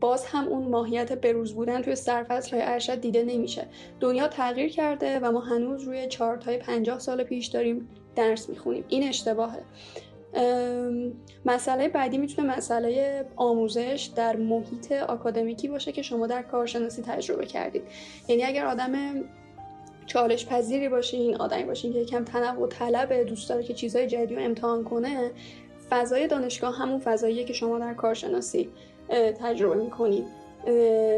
باز 0.00 0.26
هم 0.26 0.48
اون 0.48 0.68
ماهیت 0.68 1.12
بروز 1.12 1.54
بودن 1.54 1.82
توی 1.82 1.94
سرفصل 1.94 2.56
های 2.56 2.66
ارشد 2.66 3.00
دیده 3.00 3.24
نمیشه. 3.24 3.66
دنیا 4.00 4.28
تغییر 4.28 4.70
کرده 4.70 5.18
و 5.18 5.32
ما 5.32 5.40
هنوز 5.40 5.82
روی 5.82 6.06
چارت 6.06 6.44
های 6.44 6.58
پنجاه 6.58 6.98
سال 6.98 7.24
پیش 7.24 7.46
داریم 7.46 7.88
درس 8.16 8.48
می‌خونیم. 8.48 8.84
این 8.88 9.08
اشتباهه. 9.08 9.62
مسئله 11.44 11.88
بعدی 11.88 12.18
می‌تونه 12.18 12.56
مسئله 12.56 13.24
آموزش 13.36 14.10
در 14.16 14.36
محیط 14.36 14.92
آکادمیکی 14.92 15.68
باشه 15.68 15.92
که 15.92 16.02
شما 16.02 16.26
در 16.26 16.42
کارشناسی 16.42 17.02
تجربه 17.02 17.46
کردید. 17.46 17.82
یعنی 18.28 18.44
اگر 18.44 18.66
آدم 18.66 18.92
چالش 20.06 20.46
پذیری 20.46 20.88
باشین 20.88 21.36
آدمی 21.36 21.64
باشین 21.64 21.92
که 21.92 21.98
یکم 21.98 22.24
تنوع 22.24 22.68
طلبه 22.68 23.24
دوست 23.24 23.48
داره 23.48 23.62
که 23.62 23.74
چیزهای 23.74 24.06
جدید 24.06 24.32
رو 24.32 24.44
امتحان 24.44 24.84
کنه 24.84 25.30
فضای 25.90 26.26
دانشگاه 26.26 26.76
همون 26.76 26.98
فضاییه 26.98 27.44
که 27.44 27.52
شما 27.52 27.78
در 27.78 27.94
کارشناسی 27.94 28.68
تجربه 29.10 29.82
می‌کنید. 29.82 30.24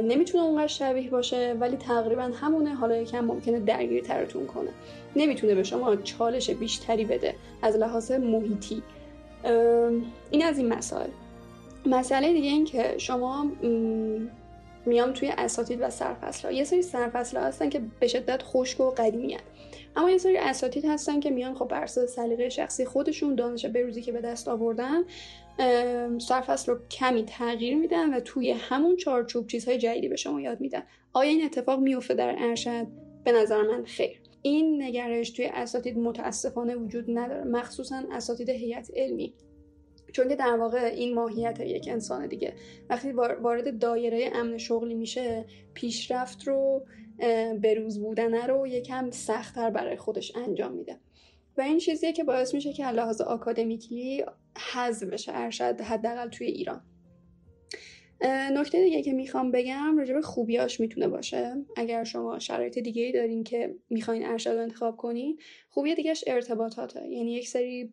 نمی‌تونه 0.02 0.44
اونقدر 0.44 0.66
شبیه 0.66 1.10
باشه 1.10 1.56
ولی 1.60 1.76
تقریبا 1.76 2.22
همونه 2.22 2.74
حالا 2.74 2.96
یکم 2.96 3.20
ممکنه 3.20 3.60
درگیر 3.60 4.04
ترتون 4.04 4.46
کنه. 4.46 4.70
نمی‌تونه 5.16 5.54
به 5.54 5.62
شما 5.62 5.96
چالش 5.96 6.50
بیشتری 6.50 7.04
بده 7.04 7.34
از 7.62 7.76
لحاظ 7.76 8.12
محیطی. 8.12 8.82
این 10.30 10.44
از 10.44 10.58
این 10.58 10.68
مسائل. 10.68 11.08
مسئله 11.86 12.32
دیگه 12.32 12.48
این 12.48 12.64
که 12.64 12.94
شما 12.98 13.46
میام 14.86 15.12
توی 15.12 15.28
اساتید 15.28 15.80
و 15.80 15.90
سرفصل 15.90 16.48
ها 16.48 16.54
یه 16.54 16.64
سری 16.64 16.82
سرفصل 16.82 17.36
ها 17.36 17.44
هستن 17.44 17.68
که 17.68 17.80
به 18.00 18.06
شدت 18.06 18.42
خشک 18.42 18.80
و 18.80 18.90
قدیمی 18.90 19.34
هن. 19.34 19.40
اما 19.96 20.10
یه 20.10 20.18
سری 20.18 20.36
اساتید 20.36 20.84
هستن 20.84 21.20
که 21.20 21.30
میان 21.30 21.54
خب 21.54 21.68
بر 21.68 21.86
سلیقه 21.86 22.48
شخصی 22.48 22.84
خودشون 22.84 23.34
دانش 23.34 23.66
بروزی 23.66 24.02
که 24.02 24.12
به 24.12 24.20
دست 24.20 24.48
آوردن 24.48 25.02
سرفصل 26.18 26.72
رو 26.72 26.78
کمی 26.90 27.24
تغییر 27.24 27.76
میدن 27.76 28.14
و 28.14 28.20
توی 28.20 28.50
همون 28.50 28.96
چارچوب 28.96 29.46
چیزهای 29.46 29.78
جدیدی 29.78 30.08
به 30.08 30.16
شما 30.16 30.40
یاد 30.40 30.60
میدن. 30.60 30.82
آیا 31.12 31.30
این 31.30 31.44
اتفاق 31.44 31.80
میفته 31.80 32.14
در 32.14 32.34
ارشد؟ 32.38 32.86
به 33.24 33.32
نظر 33.32 33.62
من 33.62 33.84
خیر. 33.84 34.20
این 34.42 34.82
نگرش 34.82 35.30
توی 35.30 35.46
اساتید 35.46 35.98
متاسفانه 35.98 36.76
وجود 36.76 37.04
نداره 37.08 37.44
مخصوصا 37.44 38.02
اساتید 38.12 38.48
هیئت 38.48 38.90
علمی. 38.96 39.34
چون 40.12 40.28
که 40.28 40.36
در 40.36 40.56
واقع 40.56 40.78
این 40.78 41.14
ماهیت 41.14 41.60
یک 41.60 41.88
انسان 41.90 42.26
دیگه. 42.26 42.54
وقتی 42.90 43.12
وارد 43.12 43.78
دایره 43.78 44.30
امن 44.34 44.58
شغلی 44.58 44.94
میشه 44.94 45.44
پیشرفت 45.74 46.48
رو 46.48 46.86
بروز 47.62 48.00
بودن 48.00 48.34
رو 48.34 48.66
یکم 48.66 49.10
سختتر 49.10 49.70
برای 49.70 49.96
خودش 49.96 50.36
انجام 50.36 50.72
میده. 50.72 50.96
و 51.56 51.60
این 51.60 51.78
چیزیه 51.78 52.12
که 52.12 52.24
باعث 52.24 52.54
میشه 52.54 52.72
که 52.72 52.88
لحاظ 52.88 53.20
آکادمیکی 53.20 54.24
حذف 54.58 55.06
بشه 55.06 55.32
ارشد 55.34 55.80
حداقل 55.80 56.28
توی 56.28 56.46
ایران. 56.46 56.82
نکته 58.52 58.84
دیگه 58.84 59.02
که 59.02 59.12
می‌خوام 59.12 59.50
بگم 59.50 59.98
راجع 59.98 60.14
به 60.14 60.22
خوبیاش 60.22 60.80
می‌تونه 60.80 61.08
باشه. 61.08 61.54
اگر 61.76 62.04
شما 62.04 62.38
شرایط 62.38 62.78
دیگه 62.78 63.02
ای 63.02 63.12
دارین 63.12 63.44
که 63.44 63.74
می‌خواین 63.90 64.26
ارشد 64.26 64.50
رو 64.50 64.62
انتخاب 64.62 64.96
کنین 64.96 65.38
خوبی 65.68 65.94
دیگهش 65.94 66.24
ارتباطاته. 66.26 67.08
یعنی 67.08 67.32
یک 67.32 67.48
سری 67.48 67.92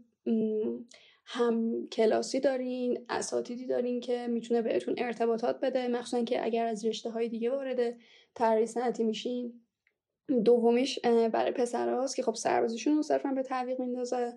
هم 1.26 1.88
کلاسی 1.92 2.40
دارین 2.40 3.06
اساتیدی 3.10 3.68
دارین 3.68 4.00
که 4.00 4.28
می‌تونه 4.28 4.62
بهتون 4.62 4.96
ارتباطات 4.98 5.60
بده. 5.60 5.88
مخصوصا 5.88 6.24
که 6.24 6.46
اگر 6.46 6.66
از 6.66 6.86
رشته 6.86 7.10
های 7.10 7.30
دیگه 7.30 7.50
وارد 7.50 7.98
طراحی 8.36 8.66
صنعتی 8.66 9.04
میشین. 9.04 9.62
دومیش 10.46 11.00
برای 11.34 11.52
پسرهاست 11.52 12.16
که 12.16 12.24
خب 12.24 12.36
سربازیشون 12.36 12.96
رو 12.96 13.02
صرفا 13.02 13.32
به 13.32 13.44
تعویق 13.44 13.80
میندازه. 13.80 14.34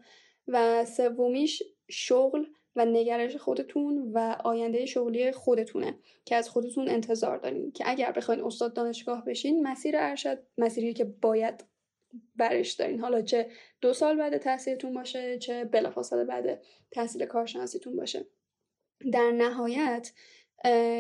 و 0.49 0.85
سومیش 0.85 1.63
شغل 1.91 2.45
و 2.77 2.85
نگرش 2.85 3.37
خودتون 3.37 4.11
و 4.15 4.37
آینده 4.45 4.87
شغلی 4.87 5.33
خودتونه 5.33 5.99
که 6.25 6.37
از 6.37 6.49
خودتون 6.49 6.89
انتظار 6.89 7.39
دارین. 7.39 7.73
که 7.73 7.85
اگر 7.87 8.13
بخواین 8.13 8.45
استاد 8.45 8.73
دانشگاه 8.73 9.25
بشین 9.25 9.67
مسیر 9.67 9.95
ارشد 9.99 10.39
مسیری 10.59 10.93
که 10.93 11.05
باید 11.05 11.65
برش 12.37 12.73
دارین. 12.73 13.01
حالا 13.01 13.23
چه 13.23 13.51
دو 13.81 13.93
سال 13.93 14.17
بعد 14.17 14.39
تحصیلتون 14.39 14.95
باشه 14.95 15.39
چه 15.39 15.65
بلافاصله 15.65 16.25
بعد 16.25 16.63
تحصیل 16.91 17.27
کارشناسیتون 17.27 17.97
باشه. 17.97 18.27
در 19.13 19.31
نهایت 19.31 20.13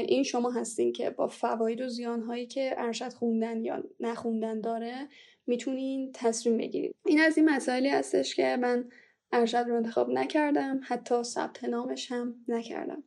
این 0.08 0.22
شما 0.22 0.50
هستین 0.50 0.92
که 0.92 1.10
با 1.10 1.26
فواید 1.26 1.80
و 1.80 1.88
زیانهایی 1.88 2.46
که 2.46 2.74
ارشد 2.76 3.12
خوندن 3.12 3.64
یا 3.64 3.84
نخوندن 4.00 4.60
داره 4.60 5.08
می‌تونین 5.46 6.10
تصمیم 6.14 6.58
بگیرید 6.58 6.94
این 7.06 7.20
از 7.20 7.38
این 7.38 7.48
مسائلی 7.50 7.88
هستش 7.88 8.34
که 8.34 8.56
من 8.56 8.90
ارشد 9.32 9.64
رو 9.68 9.76
انتخاب 9.76 10.10
نکردم 10.10 10.80
حتی 10.82 11.22
ثبت 11.22 11.64
نامش 11.64 12.12
هم 12.12 12.34
نکردم. 12.48 13.02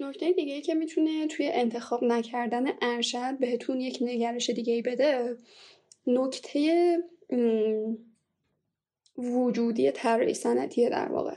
نکته 0.00 0.32
دیگه 0.32 0.60
که 0.60 0.74
می‌تونه 0.74 1.26
توی 1.26 1.50
انتخاب 1.52 2.04
نکردن 2.04 2.66
ارشد 2.82 3.38
بهتون 3.38 3.80
یک 3.80 3.98
نگرش 4.00 4.50
دیگه 4.50 4.82
بده 4.82 5.36
نکته 6.06 6.98
وجودی 9.18 9.90
طراحی 9.90 10.34
صنعتی 10.34 10.88
در 10.88 11.08
واقع. 11.12 11.36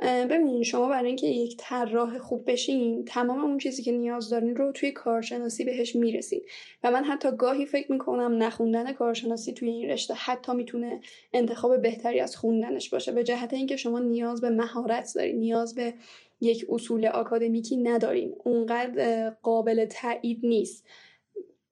ببینید 0.00 0.62
شما 0.62 0.88
برای 0.88 1.06
اینکه 1.06 1.26
یک 1.26 1.56
طراح 1.58 2.18
خوب 2.18 2.50
بشین 2.50 3.04
تمام 3.04 3.44
اون 3.44 3.58
چیزی 3.58 3.82
که 3.82 3.92
نیاز 3.92 4.30
دارین 4.30 4.56
رو 4.56 4.72
توی 4.72 4.92
کارشناسی 4.92 5.64
بهش 5.64 5.96
می‌رسین. 5.96 6.40
و 6.84 6.90
من 6.90 7.04
حتی 7.04 7.28
گاهی 7.36 7.66
فکر 7.66 7.92
می‌کنم 7.92 8.42
نخوندن 8.42 8.92
کارشناسی 8.92 9.52
توی 9.52 9.68
این 9.68 9.90
رشته 9.90 10.14
حتی 10.14 10.52
می‌تونه 10.54 11.00
انتخاب 11.32 11.82
بهتری 11.82 12.20
از 12.20 12.36
خوندنش 12.36 12.90
باشه 12.90 13.12
به 13.12 13.24
جهت 13.24 13.52
اینکه 13.52 13.76
شما 13.76 13.98
نیاز 13.98 14.40
به 14.40 14.50
مهارت 14.50 15.12
دارین 15.14 15.36
نیاز 15.36 15.74
به 15.74 15.94
یک 16.40 16.66
اصول 16.68 17.06
آکادمیکی 17.06 17.76
ندارین. 17.76 18.34
اونقدر 18.44 19.30
قابل 19.30 19.84
تایید 19.84 20.40
نیست. 20.42 20.86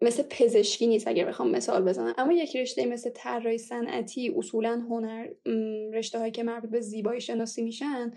مثل 0.02 0.22
پزشکی 0.30 0.86
نیست 0.86 1.08
اگر 1.08 1.24
بخوام 1.24 1.50
مثال 1.50 1.84
بزنم. 1.84 2.14
اما 2.18 2.32
یک 2.32 2.56
رشته 2.56 2.86
مثل 2.86 3.10
طراحی 3.10 3.58
صنعتی 3.58 4.34
اصولا 4.36 4.86
هنر 4.90 5.28
رشته 5.92 6.18
هایی 6.18 6.32
که 6.32 6.42
مربوط 6.42 6.70
به 6.70 6.80
زیبایی 6.80 7.20
شناسی 7.20 7.62
میشن 7.62 8.10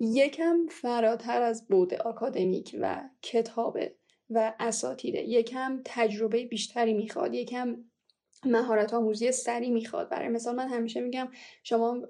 یکم 0.00 0.66
فراتر 0.70 1.42
از 1.42 1.68
بود 1.68 1.94
آکادمیک 1.94 2.76
و 2.80 3.08
کتابه 3.22 3.96
و 4.30 4.54
اساتیده. 4.60 5.22
یکم 5.22 5.80
تجربه 5.84 6.44
بیشتری 6.44 6.94
می‌خواد 6.94 7.34
یکم 7.34 7.76
مهارت 8.44 8.94
آموزی 8.94 9.32
سری 9.32 9.70
می‌خواد. 9.70 10.08
برای 10.08 10.28
مثال 10.28 10.54
من 10.54 10.68
همیشه 10.68 11.00
میگم 11.00 11.28
شما 11.62 12.06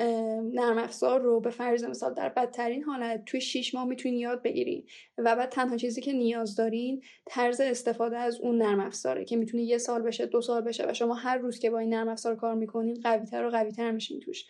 نرم 0.52 0.78
افزار 0.78 1.20
رو 1.20 1.40
به 1.40 1.50
فرض 1.50 1.84
مثال 1.84 2.14
در 2.14 2.28
بدترین 2.28 2.82
حالت 2.82 3.24
توی 3.24 3.40
6 3.40 3.74
ماه 3.74 3.84
می‌تونین 3.84 4.18
یاد 4.18 4.42
بگیرین 4.42 4.84
و 5.18 5.36
بعد 5.36 5.48
تنها 5.48 5.76
چیزی 5.76 6.00
که 6.00 6.12
نیاز 6.12 6.56
دارین 6.56 7.02
طرز 7.26 7.60
استفاده 7.60 8.18
از 8.18 8.40
اون 8.40 8.62
نرم 8.62 8.80
افزاره 8.80 9.24
که 9.24 9.36
می‌تونه 9.36 9.62
یه 9.62 9.78
سال 9.78 10.02
بشه 10.02 10.26
دو 10.26 10.40
سال 10.40 10.60
بشه 10.60 10.90
و 10.90 10.92
شما 10.92 11.14
هر 11.14 11.38
روز 11.38 11.58
که 11.58 11.70
با 11.70 11.78
این 11.78 11.94
نرم 11.94 12.08
افزار 12.08 12.36
کار 12.36 12.54
می‌کنین 12.54 13.00
قویتر 13.02 13.44
و 13.44 13.50
قویتر 13.50 13.90
میشین 13.90 14.20
توش. 14.20 14.44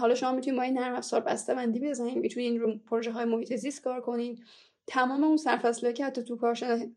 حالا 0.00 0.14
شما 0.14 0.32
می‌تونید 0.32 0.58
با 0.58 0.62
این 0.62 0.78
نرم 0.78 0.94
افزار 0.94 1.20
بسته 1.20 1.54
بندی 1.54 1.80
بزنین 1.80 2.18
می‌تونین 2.18 2.60
رو 2.60 2.78
پروژه 2.90 3.10
های 3.10 3.24
محیط 3.24 3.56
زیست 3.56 3.82
کار 3.82 4.00
کنین. 4.00 4.38
تمام 4.88 5.24
اون 5.24 5.36
سرفصله 5.36 5.92
که 5.92 6.04
حتی 6.04 6.22
تو 6.22 6.54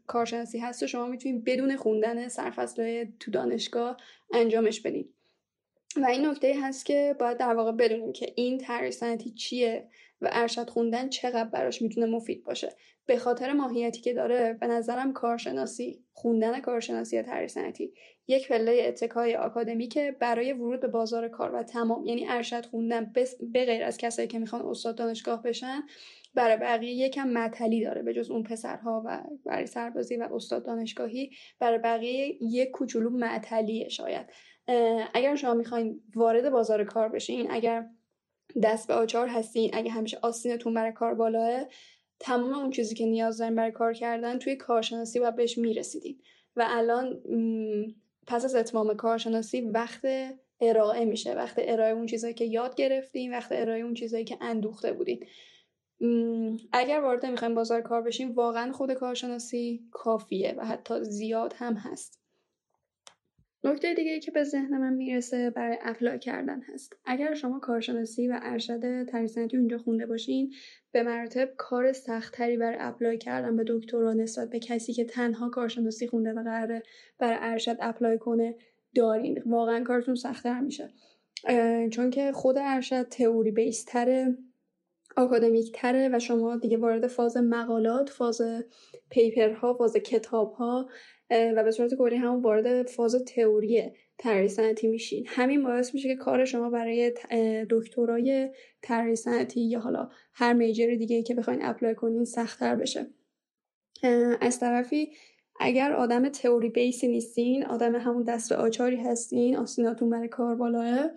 کارشناسی 0.07 0.59
هست 0.59 0.85
شما 0.85 1.07
می‌تونید 1.07 1.43
بدون 1.43 1.75
خوندن 1.75 2.27
سرفصله 2.27 3.13
تو 3.19 3.31
دانشگاه 3.31 3.97
انجامش 4.33 4.81
بدین. 4.81 5.13
و 5.97 6.05
این 6.05 6.25
نکته 6.25 6.55
هست 6.61 6.85
که 6.85 7.15
باید 7.19 7.37
در 7.37 7.53
واقع 7.53 7.71
بدونیم 7.71 8.13
که 8.13 8.33
این 8.35 8.57
طرح 8.57 8.89
سنتی 8.89 9.31
چیه 9.31 9.87
و 10.21 10.29
ارشد 10.31 10.69
خوندن 10.69 11.09
چقدر 11.09 11.49
براش 11.49 11.81
می‌تونه 11.81 12.05
مفید 12.05 12.43
باشه. 12.43 12.75
به 13.05 13.17
خاطر 13.17 13.53
ماهیتی 13.53 14.01
که 14.01 14.13
داره 14.13 14.53
به 14.53 14.67
نظرم 14.67 15.13
کارشناسی 15.13 16.03
خوندن 16.13 16.59
کارشناسی 16.59 17.15
یا 17.15 17.23
طرح 17.23 17.47
سنتی 17.47 17.93
یک 18.27 18.47
پله 18.47 18.83
اتکای 18.87 19.35
آکادمیکه 19.35 20.15
برای 20.19 20.53
ورود 20.53 20.79
به 20.79 20.87
بازار 20.87 21.27
کار 21.27 21.55
و 21.55 21.63
تمام 21.63 22.05
یعنی 22.05 22.29
ارشد 22.29 22.65
خوندن 22.65 23.13
به 23.53 23.65
غیر 23.65 23.83
از 23.83 23.97
کسایی 23.97 24.27
که 24.27 24.39
می‌خوان 24.39 24.61
استاد 24.61 24.95
دانشگاه 24.95 25.43
بشن 25.43 25.83
برای 26.33 26.57
بقیه 26.57 26.93
یکم 26.93 27.29
مطلی 27.29 27.83
داره 27.83 28.01
به 28.03 28.13
جز 28.13 28.31
اون 28.31 28.43
پسرها 28.43 29.03
و 29.05 29.23
برای 29.45 29.65
سربازی 29.65 30.17
و 30.17 30.27
استاد 30.33 30.65
دانشگاهی 30.65 31.31
برای 31.59 31.77
بقیه 31.77 32.37
یک 32.41 32.71
کوچولو 32.71 33.09
معطلیه 33.09 33.89
شاید. 33.89 34.25
اگر 35.13 35.35
شما 35.35 35.53
می‌خواین 35.53 36.01
وارد 36.15 36.49
بازار 36.49 36.83
کار 36.83 37.09
بشین 37.09 37.51
اگر 37.51 37.85
دست 38.63 38.87
به 38.87 38.93
آچار 38.93 39.27
هستین 39.27 39.69
اگر 39.73 39.91
همیشه 39.91 40.19
آستینتون 40.21 40.73
برای 40.73 40.91
کار 40.91 41.13
بالاه 41.13 41.67
تمام 42.19 42.53
اون 42.53 42.69
چیزی 42.69 42.95
که 42.95 43.05
نیاز 43.05 43.37
دارین 43.37 43.55
برای 43.55 43.71
کار 43.71 43.93
کردن 43.93 44.39
توی 44.39 44.55
کارشناسی 44.55 45.19
و 45.19 45.31
بهش 45.31 45.57
می‌رسیدین. 45.57 46.21
و 46.55 46.65
الان 46.67 47.21
پس 48.27 48.45
از 48.45 48.55
اتمام 48.55 48.93
کارشناسی 48.93 49.61
وقت 49.61 50.07
ارائه 50.61 51.05
میشه 51.05 51.33
وقت 51.33 51.55
ارائه 51.57 51.93
اون 51.93 52.05
چیزایی 52.05 52.33
که 52.33 52.45
یاد 52.45 52.75
گرفتین 52.75 53.31
وقت 53.31 53.51
ارائه 53.51 53.81
اون 53.81 53.93
چیزایی 53.93 54.23
که 54.23 54.37
اندوخته 54.41 54.93
بودین. 54.93 55.25
اگر 56.71 56.99
وارد 56.99 57.25
می‌خوایم 57.25 57.55
بازار 57.55 57.81
کار 57.81 58.01
بشیم 58.01 58.31
واقعا 58.31 58.71
خود 58.71 58.93
کارشناسی 58.93 59.87
کافیه 59.91 60.55
و 60.57 60.65
حتی 60.65 61.03
زیاد 61.03 61.53
هم 61.57 61.73
هست. 61.73 62.21
نکته 63.63 63.93
دیگه 63.93 64.19
که 64.19 64.31
به 64.31 64.43
ذهن 64.43 64.77
من 64.77 64.93
می‌رسه 64.93 65.49
برای 65.49 65.77
apply 65.81 66.19
کردن 66.19 66.61
هست. 66.61 66.93
اگر 67.05 67.33
شما 67.33 67.59
کارشناسی 67.59 68.27
و 68.27 68.39
ارشد 68.43 69.05
ریسنتلی 69.05 69.57
اونجا 69.57 69.77
خونده 69.77 70.05
باشین 70.05 70.53
به 70.91 71.03
مراتب 71.03 71.49
کار 71.57 71.93
سختتری 71.93 72.57
برای 72.57 72.77
apply 72.79 73.17
کردن 73.17 73.55
به 73.55 73.63
دکترا 73.67 74.13
نسبت 74.13 74.49
به 74.49 74.59
کسی 74.59 74.93
که 74.93 75.05
تنها 75.05 75.49
کارشناسی 75.49 76.07
خونده 76.07 76.33
و 76.33 76.43
قراره 76.43 76.83
برای 77.19 77.37
ارشد 77.41 77.77
apply 77.79 78.17
کنه 78.17 78.55
دارین. 78.95 79.43
واقعا 79.45 79.83
کارتون 79.83 80.15
سختتر 80.15 80.59
میشه 80.59 80.89
چون 81.91 82.09
که 82.09 82.31
خود 82.31 82.57
ارشد 82.57 83.03
تئوری 83.03 83.51
بیس‌تره. 83.51 84.37
آکادمیک 85.17 85.71
تره 85.75 86.09
و 86.13 86.19
شما 86.19 86.57
دیگه 86.57 86.77
وارد 86.77 87.07
فاز 87.07 87.37
مقالات 87.37 88.09
فاز 88.09 88.41
paper 89.09 89.63
ها 89.63 89.73
فاز 89.73 89.93
کتابها 89.93 90.89
و 91.29 91.63
به 91.63 91.71
صورت 91.71 91.93
کلی 91.93 92.15
همون 92.15 92.41
وارد 92.41 92.87
فاز 92.87 93.23
تئوری 93.27 93.91
طراحی 94.17 94.47
صنعتی 94.47 94.87
میشین. 94.87 95.23
همین 95.27 95.63
باعث 95.63 95.93
میشه 95.93 96.09
که 96.09 96.15
کار 96.15 96.45
شما 96.45 96.69
برای 96.69 97.13
دکترای 97.69 98.49
طراحی 98.81 99.15
صنعتی 99.15 99.61
یا 99.61 99.79
حالا 99.79 100.09
هر 100.33 100.53
major 100.53 100.95
دیگه 100.95 101.23
که 101.23 101.35
بخواین 101.35 101.59
apply 101.63 101.95
کنین 101.95 102.25
سختتر 102.25 102.75
بشه. 102.75 103.07
از 104.41 104.59
طرفی 104.59 105.11
اگر 105.59 105.93
آدم 105.93 106.29
تئوری 106.29 106.69
بیسی 106.69 107.07
نیستین 107.07 107.65
آدم 107.65 107.95
همون 107.95 108.23
دست 108.23 108.51
آچاری 108.51 108.95
هستین 108.95 109.57
آستیناتون 109.57 110.09
برای 110.09 110.27
کار 110.27 110.55
بالاه 110.55 111.09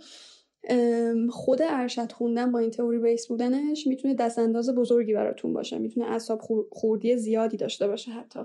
خود 1.31 1.63
ارشد 1.63 2.13
خوندن 2.13 2.53
با 2.53 2.59
این 2.59 2.71
تئوری 2.71 2.99
بیس 2.99 3.27
بودنش 3.27 3.87
می‌تونه 3.87 4.15
دست 4.15 4.39
انداز 4.39 4.75
بزرگی 4.75 5.15
براتون 5.15 5.53
باشه. 5.53 5.79
می‌تونه 5.79 6.07
اعصاب 6.07 6.41
خوردی 6.71 7.17
زیادی 7.17 7.57
داشته 7.57 7.87
باشه 7.87 8.11
حتی. 8.11 8.41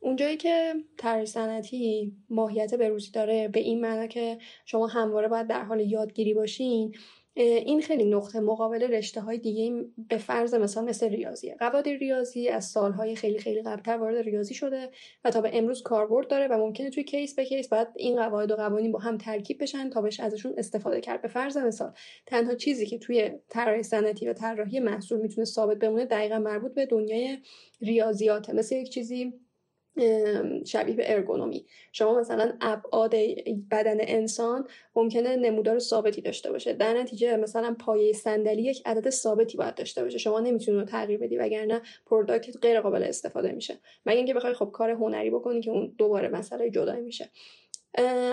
اونجایی 0.00 0.36
که 0.36 0.74
طرح 0.98 1.24
صنعتی 1.24 2.12
ماهیت 2.30 2.74
بروزی 2.74 3.10
داره 3.10 3.48
به 3.48 3.60
این 3.60 3.80
معنا 3.80 4.06
که 4.06 4.38
شما 4.64 4.86
همواره 4.86 5.28
باید 5.28 5.46
در 5.46 5.62
حال 5.62 5.80
یادگیری 5.80 6.34
باشین 6.34 6.94
این 7.36 7.82
خیلی 7.82 8.04
نقطه 8.04 8.40
مقابل 8.40 8.82
رشته 8.82 9.20
های 9.20 9.38
دیگه 9.38 9.84
به 10.08 10.18
فرض 10.18 10.54
مثال 10.54 10.84
مثل 10.84 11.08
ریاضیه 11.08 11.56
قواعد 11.58 11.88
ریاضی 11.88 12.48
از 12.48 12.64
سالهای 12.64 13.16
خیلی 13.16 13.38
خیلی 13.38 13.62
قبلتر 13.62 13.96
وارد 13.96 14.16
ریاضی 14.16 14.54
شده 14.54 14.90
و 15.24 15.30
تا 15.30 15.40
به 15.40 15.50
امروز 15.52 15.82
کاربرد 15.82 16.28
داره 16.28 16.48
و 16.48 16.58
ممکنه 16.58 16.90
توی 16.90 17.04
case 17.04 17.34
به 17.34 17.44
case 17.44 17.68
باید 17.68 17.88
این 17.96 18.16
قواعد 18.16 18.50
و 18.50 18.56
قوانین 18.56 18.92
با 18.92 18.98
هم 18.98 19.18
ترکیب 19.18 19.62
بشن 19.62 19.90
تا 19.90 20.02
بشه 20.02 20.22
ازشون 20.22 20.54
استفاده 20.56 21.00
کرد. 21.00 21.22
به 21.22 21.28
فرض 21.28 21.56
مثال 21.56 21.92
تنها 22.26 22.54
چیزی 22.54 22.86
که 22.86 22.98
توی 22.98 23.30
طراحی 23.48 23.82
صنعتی 23.82 24.28
و 24.28 24.32
طراحی 24.32 24.80
محصول 24.80 25.20
می‌تونه 25.20 25.44
ثابت 25.44 25.78
بمونه 25.78 26.04
دقیقا 26.04 26.38
مربوط 26.38 26.74
به 26.74 26.86
دنیای 26.86 27.38
ریاضیاته. 27.80 28.52
مثل 28.52 28.76
یک 28.76 28.90
چیزی 28.90 29.32
شبیه 30.66 30.94
به 30.96 31.12
ارگونومی. 31.12 31.66
شما 31.92 32.20
مثلا 32.20 32.52
ابعاد 32.60 33.14
بدن 33.70 33.96
انسان 34.00 34.68
ممکنه 34.96 35.36
نمودار 35.36 35.78
ثابتی 35.78 36.20
داشته 36.20 36.52
باشه. 36.52 36.72
در 36.72 36.94
نتیجه 36.94 37.36
مثلا 37.36 37.76
پایه 37.78 38.12
صندلی 38.12 38.62
یک 38.62 38.82
عدد 38.86 39.10
ثابتی 39.10 39.56
باید 39.56 39.74
داشته 39.74 40.04
باشه. 40.04 40.18
شما 40.18 40.40
نمی‌تونی 40.40 40.78
رو 40.78 40.84
تغییر 40.84 41.18
بدی 41.18 41.36
وگرنه 41.36 41.82
product 42.06 42.56
غیر 42.62 42.80
قابل 42.80 43.02
استفاده 43.02 43.52
میشه. 43.52 43.78
مگه 44.06 44.16
اینکه 44.16 44.34
بخوای 44.34 44.54
خب 44.54 44.70
کار 44.72 44.90
هنری 44.90 45.30
بکنی 45.30 45.60
که 45.60 45.70
اون 45.70 45.94
دوباره 45.98 46.28
مسئله 46.28 46.70
جدایی 46.70 47.02
میشه. 47.02 47.30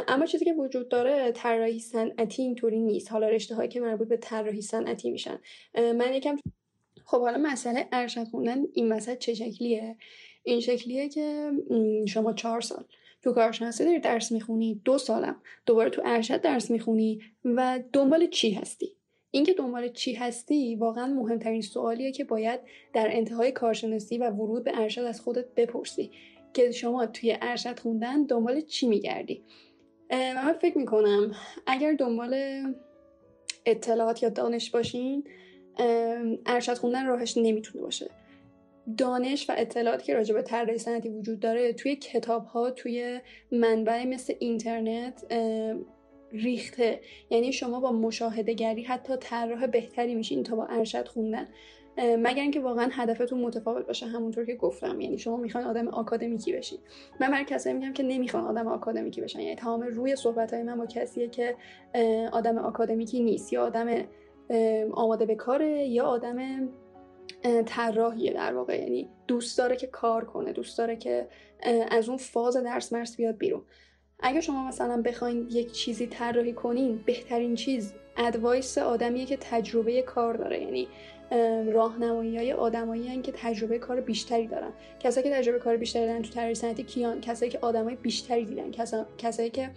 اما 0.07 0.25
چیزی 0.25 0.45
که 0.45 0.53
وجود 0.53 0.89
داره 0.89 1.31
طراحی 1.31 1.79
صنعتی 1.79 2.41
اینطوری 2.41 2.79
نیست. 2.79 3.11
حالا 3.11 3.29
رشته 3.29 3.55
هایی 3.55 3.69
که 3.69 3.79
مربوط 3.79 4.07
به 4.07 4.17
طراحی 4.17 4.61
صنعتی 4.61 5.11
میشن. 5.11 5.39
من 5.75 6.13
یکم 6.13 6.37
خب 7.05 7.21
حالا 7.21 7.37
مسئله 7.37 7.87
ارشد 7.91 8.23
خوندن 8.23 8.63
این 8.73 8.93
مسئله 8.93 9.15
چه 9.15 9.33
شکلیه؟ 9.33 9.95
این 10.43 10.59
شکلیه 10.59 11.09
که 11.09 11.51
شما 12.07 12.33
چهار 12.33 12.61
سال 12.61 12.83
تو 13.21 13.31
کارشناسی 13.31 13.85
داری 13.85 13.99
درس 13.99 14.31
می‌خونی 14.31 14.81
دو 14.85 14.97
سالم 14.97 15.35
دوباره 15.65 15.89
تو 15.89 16.01
ارشد 16.05 16.41
درس 16.41 16.71
می‌خونی 16.71 17.21
و 17.45 17.79
دنبال 17.93 18.27
چی 18.27 18.51
هستی؟ 18.51 18.95
اینکه 19.31 19.53
دنبال 19.53 19.89
چی 19.89 20.13
هستی 20.13 20.75
واقعا 20.75 21.07
مهمترین 21.07 21.61
سوالیه 21.61 22.11
که 22.11 22.23
باید 22.23 22.59
در 22.93 23.07
انتهای 23.11 23.51
کارشناسی 23.51 24.17
و 24.17 24.29
ورود 24.29 24.63
به 24.63 24.71
ارشد 24.79 25.01
از 25.01 25.21
خودت 25.21 25.45
بپرسی 25.55 26.11
که 26.53 26.71
شما 26.71 27.05
توی 27.05 27.37
ارشد 27.41 27.79
خوندن 27.79 28.23
دنبال 28.23 28.61
چی 28.61 28.87
میگردی؟ 28.87 29.43
من 30.11 30.53
فکر 30.61 30.77
می‌کنم 30.77 31.31
اگر 31.67 31.93
دنبال 31.93 32.35
اطلاعات 33.65 34.23
یا 34.23 34.29
دانش 34.29 34.71
باشین 34.71 35.23
ارشد 36.45 36.73
خوندن 36.73 37.05
راهش 37.05 37.37
نمی‌تونه 37.37 37.83
باشه. 37.83 38.09
دانش 38.97 39.49
و 39.49 39.53
اطلاعاتی 39.57 40.05
که 40.05 40.13
راجع 40.13 40.33
به 40.33 40.41
طراحی 40.41 40.77
صنعتی 40.77 41.09
وجود 41.09 41.39
داره 41.39 41.73
توی 41.73 41.95
کتاب 41.95 42.45
ها 42.45 42.71
توی 42.71 43.19
منبع 43.51 44.05
مثل 44.05 44.33
اینترنت 44.39 45.33
ریخته. 46.31 46.99
یعنی 47.29 47.53
شما 47.53 47.79
با 47.79 47.91
مشاهده 47.91 48.53
گری 48.53 48.83
حتی 48.83 49.17
طراح 49.17 49.67
بهتری 49.67 50.15
میشین 50.15 50.43
تا 50.43 50.55
با 50.55 50.65
ارشد 50.65 51.07
خوندن. 51.07 51.47
مگر 51.97 52.41
اینکه 52.41 52.59
واقعا 52.59 52.89
هدفتون 52.91 53.41
متفاوت 53.41 53.87
باشه 53.87 54.05
همونطور 54.05 54.45
که 54.45 54.55
گفتم. 54.55 55.01
یعنی 55.01 55.17
شما 55.17 55.37
می‌خواین 55.37 55.67
آدم 55.67 55.87
آکادمیکی 55.87 56.53
بشین. 56.53 56.79
من 57.19 57.31
برای 57.31 57.45
کسایی 57.45 57.75
میگم 57.75 57.93
که 57.93 58.03
نمی‌خوان 58.03 58.45
آدم 58.45 58.67
آکادمیکی 58.67 59.21
بشن. 59.21 59.39
یعنی 59.39 59.55
تمام 59.55 59.81
روی 59.81 60.15
صحبت 60.15 60.53
های 60.53 60.63
من 60.63 60.77
با 60.77 60.85
کسیه 60.85 61.27
که 61.27 61.55
آدم 62.31 62.57
آکادمیکی 62.57 63.19
نیست. 63.19 63.53
یا 63.53 63.65
آدم 63.65 63.87
آماده 64.91 65.25
به 65.25 65.35
کاره 65.35 65.87
یا 65.87 66.05
آدم 66.05 66.69
طراحیه 67.65 68.33
در 68.33 68.53
واقع. 68.53 68.81
یعنی 68.81 69.09
دوست 69.27 69.57
داره 69.57 69.75
که 69.75 69.87
کار 69.87 70.25
کنه 70.25 70.53
دوست 70.53 70.77
داره 70.77 70.95
که 70.95 71.27
از 71.89 72.09
اون 72.09 72.17
فاز 72.17 72.57
درس 72.57 72.93
مرس 72.93 73.17
بیاد 73.17 73.37
بیرون. 73.37 73.61
اگه 74.19 74.41
شما 74.41 74.67
مثلا 74.67 75.01
بخواین 75.01 75.47
یک 75.51 75.71
چیزی 75.71 76.07
طراحی 76.07 76.53
کنین 76.53 77.03
بهترین 77.05 77.55
چیز 77.55 77.93
ادوایس 78.17 78.77
آدمیه 78.77 79.25
که 79.25 79.37
تجربه 79.37 80.01
کار 80.01 80.33
داره. 80.33 80.61
یعنی 80.61 80.87
راهنمایی 81.71 82.37
های 82.37 82.53
آدمایی 82.53 83.21
که 83.21 83.31
تجربه 83.31 83.79
کار 83.79 84.01
بیشتری 84.01 84.47
دارن. 84.47 84.71
کسایی 84.99 85.29
که 85.29 85.35
تجربه 85.35 85.59
کار 85.59 85.77
بیشتری 85.77 86.05
دارن 86.05 86.21
تو 86.21 86.29
طراحی 86.29 86.55
صنعتی 86.55 86.83
کیان؟ 86.83 87.21
کسایی 87.21 87.51
که 87.51 87.59
آدمای 87.61 87.95
بیشتری 87.95 88.45
دیدن. 88.45 88.71
کسایی 89.17 89.49
که 89.49 89.69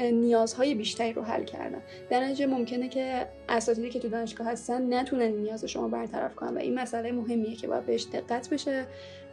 نیازهای 0.00 0.74
بیشتری 0.74 1.12
رو 1.12 1.22
حل 1.22 1.44
کردن. 1.44 1.82
در 2.10 2.24
نتیجه 2.24 2.46
ممکنه 2.46 2.88
که 2.88 3.26
اساتیدی 3.48 3.90
که 3.90 3.98
تو 3.98 4.08
دانشگاه 4.08 4.46
هستن 4.46 4.94
نتونن 4.94 5.32
نیاز 5.32 5.64
شما 5.64 5.88
برطرف 5.88 6.34
کنن 6.34 6.54
و 6.54 6.58
این 6.58 6.74
مسئله 6.74 7.12
مهمیه 7.12 7.56
که 7.56 7.68
باید 7.68 7.86
بهش 7.86 8.06
دقت 8.12 8.48
بشه 8.50 8.86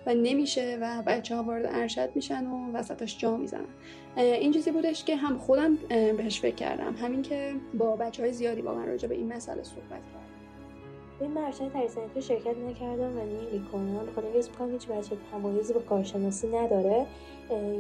و 0.06 0.14
نمیشه 0.14 0.78
و 0.82 1.04
بچه 1.08 1.36
ها 1.36 1.44
وارد 1.44 1.66
ارشد 1.66 2.10
میشن 2.16 2.46
و 2.48 2.72
وسطش 2.74 3.18
جا 3.18 3.38
می‌زنن. 3.38 3.68
این 4.18 4.52
چیزی 4.52 4.72
بودش 4.72 5.04
که 5.04 5.16
هم 5.16 5.38
خودم 5.38 5.76
بهش 5.90 6.40
فکر 6.40 6.56
کردم. 6.56 6.96
همین 6.96 7.22
که 7.22 7.54
با 7.74 7.96
بچه 7.96 8.24
های 8.24 8.34
زیادی 8.34 8.62
با 8.62 8.74
من 8.74 8.88
راجع 8.88 9.08
به 9.08 9.16
این 9.16 9.34
مسئله 9.34 9.64
صحبت 9.64 9.90
کردم. 9.90 10.27
این 11.20 11.32
مرشد 11.32 11.72
تریسنتی 11.74 12.22
شرکت 12.22 12.58
نکردم 12.58 13.18
و 13.18 13.20
نمی‌کنم 13.20 14.06
بخاطر 14.06 14.28
اینکه 14.28 14.50
می‌کنم 14.52 14.72
هیچ 14.72 14.88
بچه 14.88 15.16
تمایزی 15.32 15.74
با 15.74 15.80
کارشناسی 15.80 16.48
نداره. 16.48 17.06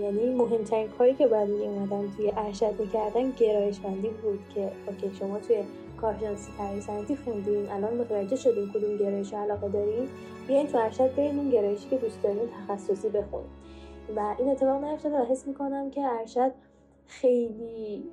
یعنی 0.01 0.35
مهمترین 0.35 0.87
کاری 0.87 1.13
که 1.13 1.27
باید 1.27 1.49
میومدن 1.49 2.11
توی 2.17 2.31
ارشد 2.37 2.79
می‌کردن 2.79 3.31
گرایش 3.31 3.79
بندی 3.79 4.09
بود 4.09 4.39
که 4.55 4.71
اوکی 4.87 5.15
شما 5.15 5.39
توی 5.39 5.57
کارشناسی 6.01 6.51
تریسنتی 6.57 7.15
خوندین 7.15 7.69
الان 7.69 7.97
متوجه 7.97 8.35
شدین 8.35 8.69
کدوم 8.73 8.97
گرایش 8.97 9.33
علاقه 9.33 9.69
دارین. 9.69 10.07
بیاین 10.47 10.67
تو 10.67 10.77
ارشد 10.77 11.15
برین 11.15 11.39
این 11.39 11.49
گرایشی 11.49 11.89
که 11.89 11.97
دوست 11.97 12.23
دارین 12.23 12.49
تخصصی 12.67 13.09
بخونید 13.09 13.49
و 14.15 14.35
این 14.39 14.49
اتفاق 14.49 14.83
نیفتاده 14.83 15.21
و 15.21 15.25
حس 15.25 15.47
می‌کنم 15.47 15.89
که 15.89 16.01
ارشد 16.01 16.51
خیلی 17.05 18.03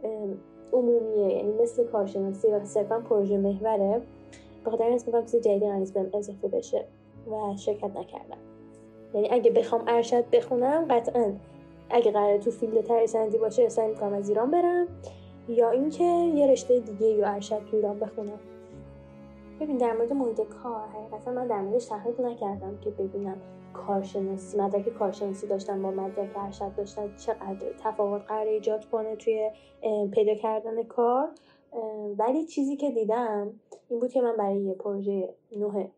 عمومیه. 0.73 1.37
یعنی 1.37 1.53
مثل 1.63 1.85
کارشناسی 1.85 2.49
و 2.49 2.65
صرفا 2.65 3.01
پروژه 3.01 3.39
محوره. 3.39 4.01
بخاطر 4.67 4.85
این 4.85 5.01
می‌کنم 5.07 5.25
چیز 5.25 5.41
جدیدی 5.41 5.67
قرار 5.67 5.93
بهم 5.95 6.11
اضافه 6.15 6.49
بشه 6.49 6.85
و 7.31 7.57
شرکت 7.57 7.97
نکردم. 7.97 8.39
یعنی 9.15 9.29
اگه 9.31 9.51
بخوام 9.51 9.85
ارشد 9.87 10.31
بخونم 10.31 10.87
قطعا 10.91 11.33
اگه 11.91 12.11
قرار 12.11 12.39
تو 12.39 12.51
فیلد 12.51 12.85
تریسندی 12.85 13.39
باشه 13.39 13.69
سعی 13.69 13.89
می‌کنم 13.89 14.13
از 14.13 14.29
ایران 14.29 14.51
برم 14.51 14.87
یا 15.49 15.71
اینکه 15.71 16.05
یه 16.35 16.47
رشته 16.47 16.81
دیگه 16.81 17.07
یا 17.07 17.29
ارشد 17.29 17.65
تو 17.71 17.77
ایران 17.77 17.99
بخونم. 17.99 18.41
ببین 19.61 19.77
در 19.77 19.93
مورد 19.93 20.13
محیط 20.13 20.41
کار 20.41 20.89
حقیقتا 20.89 21.31
من 21.31 21.47
در 21.47 21.61
موردش 21.61 21.85
تحقیق 21.85 22.21
نکردم 22.21 22.79
که 22.81 22.91
ببینم 22.91 23.37
کارشناسی 23.73 24.59
مدرک 24.59 24.89
کارشناسی 24.89 25.47
داشتن 25.47 25.83
با 25.83 25.91
مدرک 25.91 26.29
ارشد 26.37 26.75
داشتن 26.77 27.17
چقدر 27.17 27.67
تفاوت 27.85 28.23
قرار 28.29 28.47
ایجاد 28.47 28.85
کنه 28.85 29.17
توی 29.17 29.51
پیدا 30.13 30.35
کردن 30.35 30.83
کار. 30.83 31.29
ولی 32.19 32.47
چیزی 32.47 32.77
که 32.77 32.91
دیدم 32.91 33.61
این 33.89 34.01
بود 34.01 34.13
که 34.13 34.21
من 34.21 34.37
برای 34.37 34.61
یه 34.61 34.75
پروژه 34.75 35.35
نوه 35.57 35.89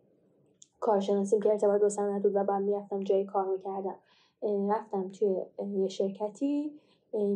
کارشناسیم 0.81 1.41
که 1.41 1.51
ارتباط 1.51 1.81
با 1.81 1.89
صنعت 1.89 2.23
بود 2.23 2.37
و 2.37 2.45
بعد 2.45 2.63
می‌رفتم 2.63 3.01
جایی 3.01 3.25
کار 3.25 3.47
می‌کردم 3.47 3.95
رفتم 4.43 5.09
توی 5.09 5.37
یه 5.75 5.89
شرکتی 5.89 6.73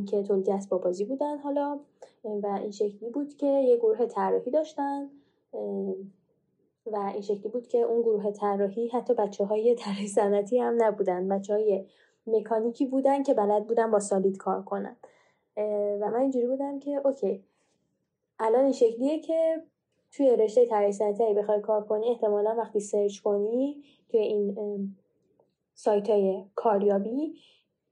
که 0.07 0.23
تولید 0.23 0.51
اسباب 0.51 0.85
بازی 0.85 1.05
بودن 1.05 1.39
حالا 1.39 1.81
و 2.25 2.47
این 2.47 2.71
شکلی 2.71 3.11
بود 3.11 3.37
که 3.37 3.47
یه 3.47 3.77
گروه 3.77 4.07
طراحی 4.07 4.51
داشتن 4.51 5.11
و 6.87 6.97
این 7.13 7.21
شکلی 7.21 7.49
بود 7.49 7.67
که 7.67 7.79
اون 7.79 8.03
گروه 8.03 8.31
طراحی 8.31 8.89
حتی 8.89 9.15
بچه 9.15 9.45
های 9.45 9.75
طراحی 9.75 10.09
صنعتی 10.09 10.59
هم 10.59 10.83
نبودن 10.83 11.29
بچه 11.29 11.55
های 11.55 11.87
مکانیکی 12.27 12.87
بودن 12.87 13.23
که 13.23 13.35
بلد 13.35 13.67
بودن 13.67 13.91
با 13.91 13.99
Solid 13.99 14.37
کار 14.37 14.63
کنن 14.63 14.97
و 16.01 16.11
من 16.13 16.21
اینجوری 16.21 16.47
بودم 16.47 16.79
که 16.79 17.01
okay 17.05 17.45
الان 18.41 18.65
این 18.65 18.73
شکلیه 18.73 19.19
که 19.21 19.63
توی 20.13 20.37
رشته 20.37 20.67
طراحی 20.67 20.93
صنعتی 20.93 21.35
بخوای 21.35 21.61
کار 21.61 21.85
کنی 21.85 22.09
احتمالا 22.09 22.55
وقتی 22.59 22.81
search 22.81 23.21
کنی 23.21 23.83
توی 24.09 24.21
این 24.21 24.97
سایت 25.75 26.11
های 26.11 26.45
کاریابی 26.55 27.35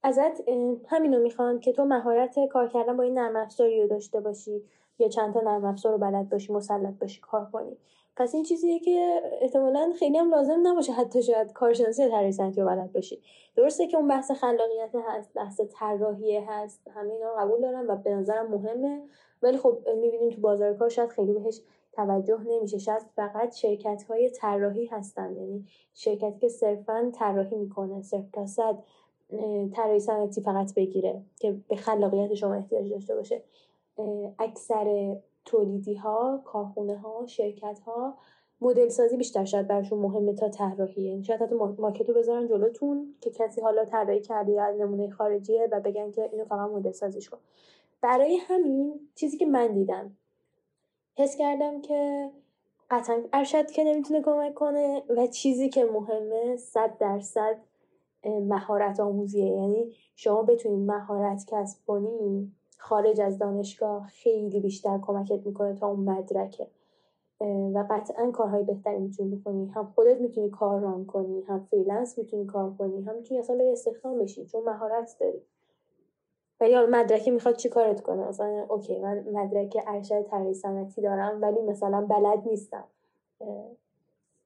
ازت 0.03 0.49
همینو 0.89 1.21
می‌خوان 1.21 1.61
که 1.61 1.73
تو 1.73 1.85
مهارت 1.85 2.47
کار 2.53 2.69
کردن 2.69 2.97
با 2.97 3.03
این 3.03 3.19
نرم 3.19 3.37
افزاری 3.37 3.83
رو 3.83 3.89
داشته 3.89 4.21
باشی 4.21 4.63
یا 4.99 5.09
چند 5.09 5.35
تا 5.35 5.41
نرم 5.41 5.65
افزار 5.65 5.93
رو 5.93 5.99
بلد 5.99 6.29
باشی 6.29 6.53
مسلط 6.53 6.95
باشی 6.99 7.21
کار 7.21 7.51
کنی. 7.53 7.77
پس 8.19 8.35
این 8.35 8.45
چیزیه 8.45 8.79
که 8.79 9.23
احتمالا 9.41 9.93
خیلی 9.99 10.19
هم 10.19 10.31
لازم 10.31 10.61
نباشه 10.63 10.93
حتی 10.93 11.23
شاید 11.23 11.53
کارشناسی 11.53 12.09
طراحی 12.09 12.33
صنعتی 12.33 12.61
رو 12.61 12.67
بلد 12.67 12.93
باشی. 12.93 13.23
درسته 13.57 13.87
که 13.87 13.97
اون 13.97 14.09
بحث 14.09 14.31
خلاقیت 14.31 14.95
هست 15.07 15.35
بحث 15.35 15.61
طراحی 15.61 16.37
هست 16.37 16.81
همه 16.95 17.13
اینا 17.13 17.33
قبول 17.39 17.61
دارم 17.61 17.89
و 17.89 17.97
به 17.97 18.11
نظرم 18.11 18.51
مهمه. 18.51 19.03
ولی 19.43 19.57
خب 19.57 19.79
می‌بینیم 20.01 20.31
تو 20.31 20.41
بازار 20.41 20.75
کار 20.75 20.89
شاید 20.89 21.11
خیلی 21.11 21.33
بهش 21.33 21.61
توجه 21.93 22.41
نمیشه. 22.49 22.79
شاید 22.79 23.03
فقط 23.17 23.55
شرکت 23.55 24.03
های 24.09 24.31
طراحی 24.31 24.87
هستن. 24.87 25.37
یعنی 25.37 25.67
شرکتی 25.95 26.39
که 26.39 26.49
صرفا 26.49 27.13
طراحی 27.15 27.57
می‌کنه 27.57 28.03
صرف 28.03 28.45
صد 28.47 28.79
طراحی 29.75 30.01
صنعتی 30.01 30.41
فقط 30.41 30.75
بگیره 30.75 31.23
که 31.41 31.57
به 31.69 31.77
خلاقیت 31.77 32.35
شما 32.35 32.55
احتیاج 32.55 32.91
داشته 32.91 33.15
باشه. 33.15 33.43
اکثر 34.39 35.17
تولیدی 35.49 35.95
ها 35.95 36.43
کارخونه 36.45 36.99
ها 36.99 37.27
مدل 38.61 38.89
سازی 38.89 39.17
بیشتر 39.17 39.45
شاید 39.45 39.69
براشون 39.69 39.99
مهمه 39.99 40.35
تا 40.35 40.49
طراحی. 40.49 41.03
یعنی 41.03 41.25
شاید 41.25 41.43
حتی 41.43 41.55
ماکتو 41.55 42.15
بذارن 42.15 42.49
جلوتون 42.49 43.15
که 43.21 43.31
کسی 43.31 43.61
حالا 43.61 43.85
طراحی 43.85 44.21
کرده 44.21 44.53
یا 44.53 44.65
از 44.65 44.81
نمونه 44.81 45.11
خارجیه 45.11 45.69
و 45.73 45.81
بگن 45.81 46.11
که 46.11 46.29
اینو 46.33 46.45
فقط 46.45 46.71
مدل 46.71 46.93
سازیش 46.93 47.29
کن. 47.29 47.39
برای 48.01 48.37
همین 48.37 49.01
چیزی 49.15 49.37
که 49.37 49.47
من 49.47 49.75
دیدم 49.75 50.17
حس 51.17 51.37
کردم 51.37 51.81
که 51.81 52.31
قطعا 52.91 53.23
ارشد 53.33 53.71
که 53.71 53.85
نمی‌تونه 53.85 54.23
کمک 54.23 54.55
کنه 54.55 55.03
و 55.09 55.27
چیزی 55.27 55.69
که 55.69 55.85
مهمه 55.85 56.57
صد 56.57 56.99
درصد 56.99 57.57
مهارت 58.25 59.01
آموزیه. 59.01 59.47
یعنی 59.47 59.93
شما 60.17 60.43
بتونید 60.43 60.91
مهارت 60.91 61.45
کسب 61.49 61.87
کنی 61.87 62.53
خارج 62.79 63.21
از 63.21 63.39
دانشگاه 63.39 64.07
خیلی 64.07 64.61
بیشتر 64.61 64.99
کمکت 65.03 65.47
می‌کنه 65.47 65.75
تا 65.75 65.89
اون 65.89 66.01
مدرکه. 66.01 66.67
و 67.75 67.87
قطعا 67.91 68.31
کارهای 68.31 68.65
بهتری 68.65 68.99
می‌تونی 68.99 69.37
بکنی. 69.37 69.67
هم 69.67 69.87
خودت 69.95 70.21
می‌تونی 70.21 70.51
کار 70.51 70.81
run 70.81 71.07
کنی 71.07 71.43
هم 71.43 71.61
freelance 71.61 72.19
می‌تونی 72.19 72.47
کار 72.47 72.75
کنی 72.79 73.03
هم 73.03 73.15
می‌تونی 73.15 73.41
اصلا 73.41 73.57
بری 73.57 73.73
استخدام 73.73 74.19
بشی 74.19 74.47
چون 74.47 74.65
مهارت 74.65 75.17
داری. 75.21 75.43
ولی 76.61 76.75
حالا 76.75 76.87
مدرکی 76.91 77.31
می‌خواد 77.31 77.57
چی 77.57 77.69
کارت 77.69 78.01
کنه؟ 78.01 78.29
مثلا 78.29 78.67
okay 78.69 78.99
من 78.99 79.25
مدرک 79.33 79.77
ارشد 79.87 80.23
طراحی 80.23 80.55
صنعتی 80.55 81.03
دارم 81.03 81.43
ولی 81.43 81.61
مثلا 81.61 82.07
بلد 82.07 82.49
نیستم. 82.49 82.85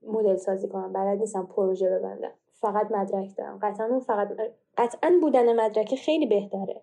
مدل 0.03 0.37
سازی 0.37 0.69
کنم 0.69 0.93
بلد 0.93 1.19
نیستم 1.19 1.47
پروژه 1.47 1.91
ببندم. 1.91 2.33
فقط 2.53 2.93
مدرک 2.93 3.37
دارم. 3.37 3.59
قطعا 3.63 4.01
فقط 4.01 4.29
قطعا 4.79 5.19
بودن 5.21 5.61
مدرک 5.61 5.95
خیلی 5.95 6.27
بهتره. 6.27 6.81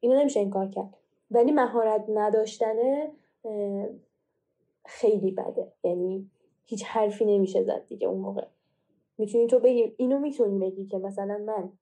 اینو 0.00 0.20
نمیشه 0.20 0.40
این 0.40 0.50
کار 0.50 0.68
کرد. 0.68 0.96
ولی 1.30 1.52
مهارت 1.52 2.04
نداشتنه 2.08 3.12
خیلی 4.86 5.30
بده. 5.30 5.72
یعنی 5.84 6.30
هیچ 6.64 6.84
حرفی 6.84 7.24
نمیشه 7.24 7.62
زد 7.62 7.86
دیگه 7.86 8.06
اون 8.08 8.20
موقع. 8.20 8.46
می‌تونی 9.18 9.46
تو 9.46 9.58
بگی 9.58 9.94
اینو 9.96 10.18
می‌تونی 10.18 10.58
بگی 10.58 10.86
که 10.86 10.98
مثلا 10.98 11.38
من 11.38 11.72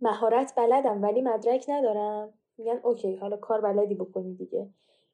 مهارت 0.00 0.54
بلدم 0.56 1.02
ولی 1.02 1.22
مدرک 1.22 1.64
ندارم. 1.68 2.32
میگن 2.58 2.80
اوکی 2.82 3.14
حالا 3.14 3.36
کار 3.36 3.60
بلدی 3.60 3.94
بکنی 3.94 4.34
دیگه. 4.34 4.68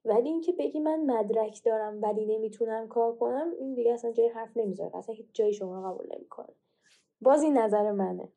ولی 0.05 0.29
اینکه 0.29 0.53
بگی 0.53 0.81
من 0.81 1.01
مدرک 1.07 1.65
دارم 1.65 2.03
ولی 2.03 2.27
نمی‌تونم 2.27 2.89
کار 2.89 3.17
کنم 3.17 3.51
این 3.59 3.75
دیگه 3.75 3.93
اصلا 3.93 4.13
جای 4.13 4.29
حرف 4.29 4.57
نمی‌ذاره. 4.57 4.97
اصلا 4.97 5.15
هیچ 5.15 5.27
جایی 5.33 5.53
شما 5.53 5.93
قبول 5.93 6.07
نمی‌کنه. 6.17 6.55
باز 7.21 7.43
این 7.43 7.59
نظر 7.59 7.93
منه. 7.93 8.29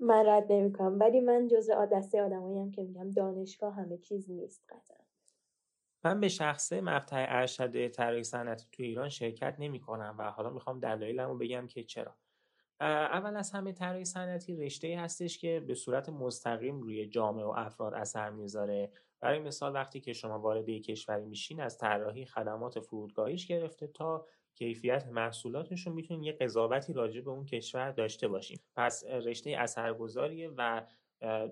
من 0.00 0.26
رد 0.26 0.52
نمی‌کنم. 0.52 1.00
ولی 1.00 1.20
من 1.20 1.48
جزء 1.48 1.86
دسته 1.86 2.22
آدمایی 2.22 2.70
که 2.70 2.82
میگم 2.82 3.10
دانشگاه 3.10 3.74
همه 3.74 3.98
چیز 3.98 4.30
نیست 4.30 4.64
قطعا. 4.68 4.98
من 6.04 6.20
به 6.20 6.28
شخصه 6.28 6.80
مقطع 6.80 7.26
ارشد 7.28 7.88
طراحی 7.88 8.24
صنعتی 8.24 8.66
تو 8.72 8.82
ایران 8.82 9.08
شرکت 9.08 9.56
نمی 9.58 9.80
کنم 9.80 10.14
و 10.18 10.30
حالا 10.30 10.50
می‌خوام 10.50 10.80
دلایلمو 10.80 11.34
بگم 11.34 11.66
که 11.66 11.84
چرا. 11.84 12.16
اول 12.80 13.36
از 13.36 13.50
همه 13.50 13.72
طراحی 13.72 14.04
صنعتی 14.04 14.56
رشته 14.56 14.98
هستش 14.98 15.38
که 15.38 15.60
به 15.60 15.74
صورت 15.74 16.08
مستقیم 16.08 16.80
روی 16.80 17.06
جامعه 17.06 17.44
و 17.44 17.52
افراد 17.56 17.94
اثر 17.94 18.30
می‌ذاره. 18.30 18.92
برای 19.20 19.38
مثال 19.38 19.74
وقتی 19.74 20.00
که 20.00 20.12
شما 20.12 20.38
وارد 20.38 20.68
یک 20.68 20.84
کشوری 20.84 21.24
میشین 21.24 21.60
از 21.60 21.78
طراحی 21.78 22.26
خدمات 22.26 22.80
فرودگاهیش 22.80 23.46
گرفته 23.46 23.86
تا 23.86 24.26
کیفیت 24.58 25.06
محصولاتشون 25.06 25.92
می‌تونین 25.92 26.22
یه 26.22 26.32
قضاوتی 26.32 26.92
راجع 26.92 27.20
به 27.20 27.30
اون 27.30 27.44
کشور 27.44 27.90
داشته 27.90 28.28
باشیم. 28.28 28.60
پس 28.76 29.04
رشته 29.04 29.50
اثرگذاریه 29.58 30.50
و 30.56 30.86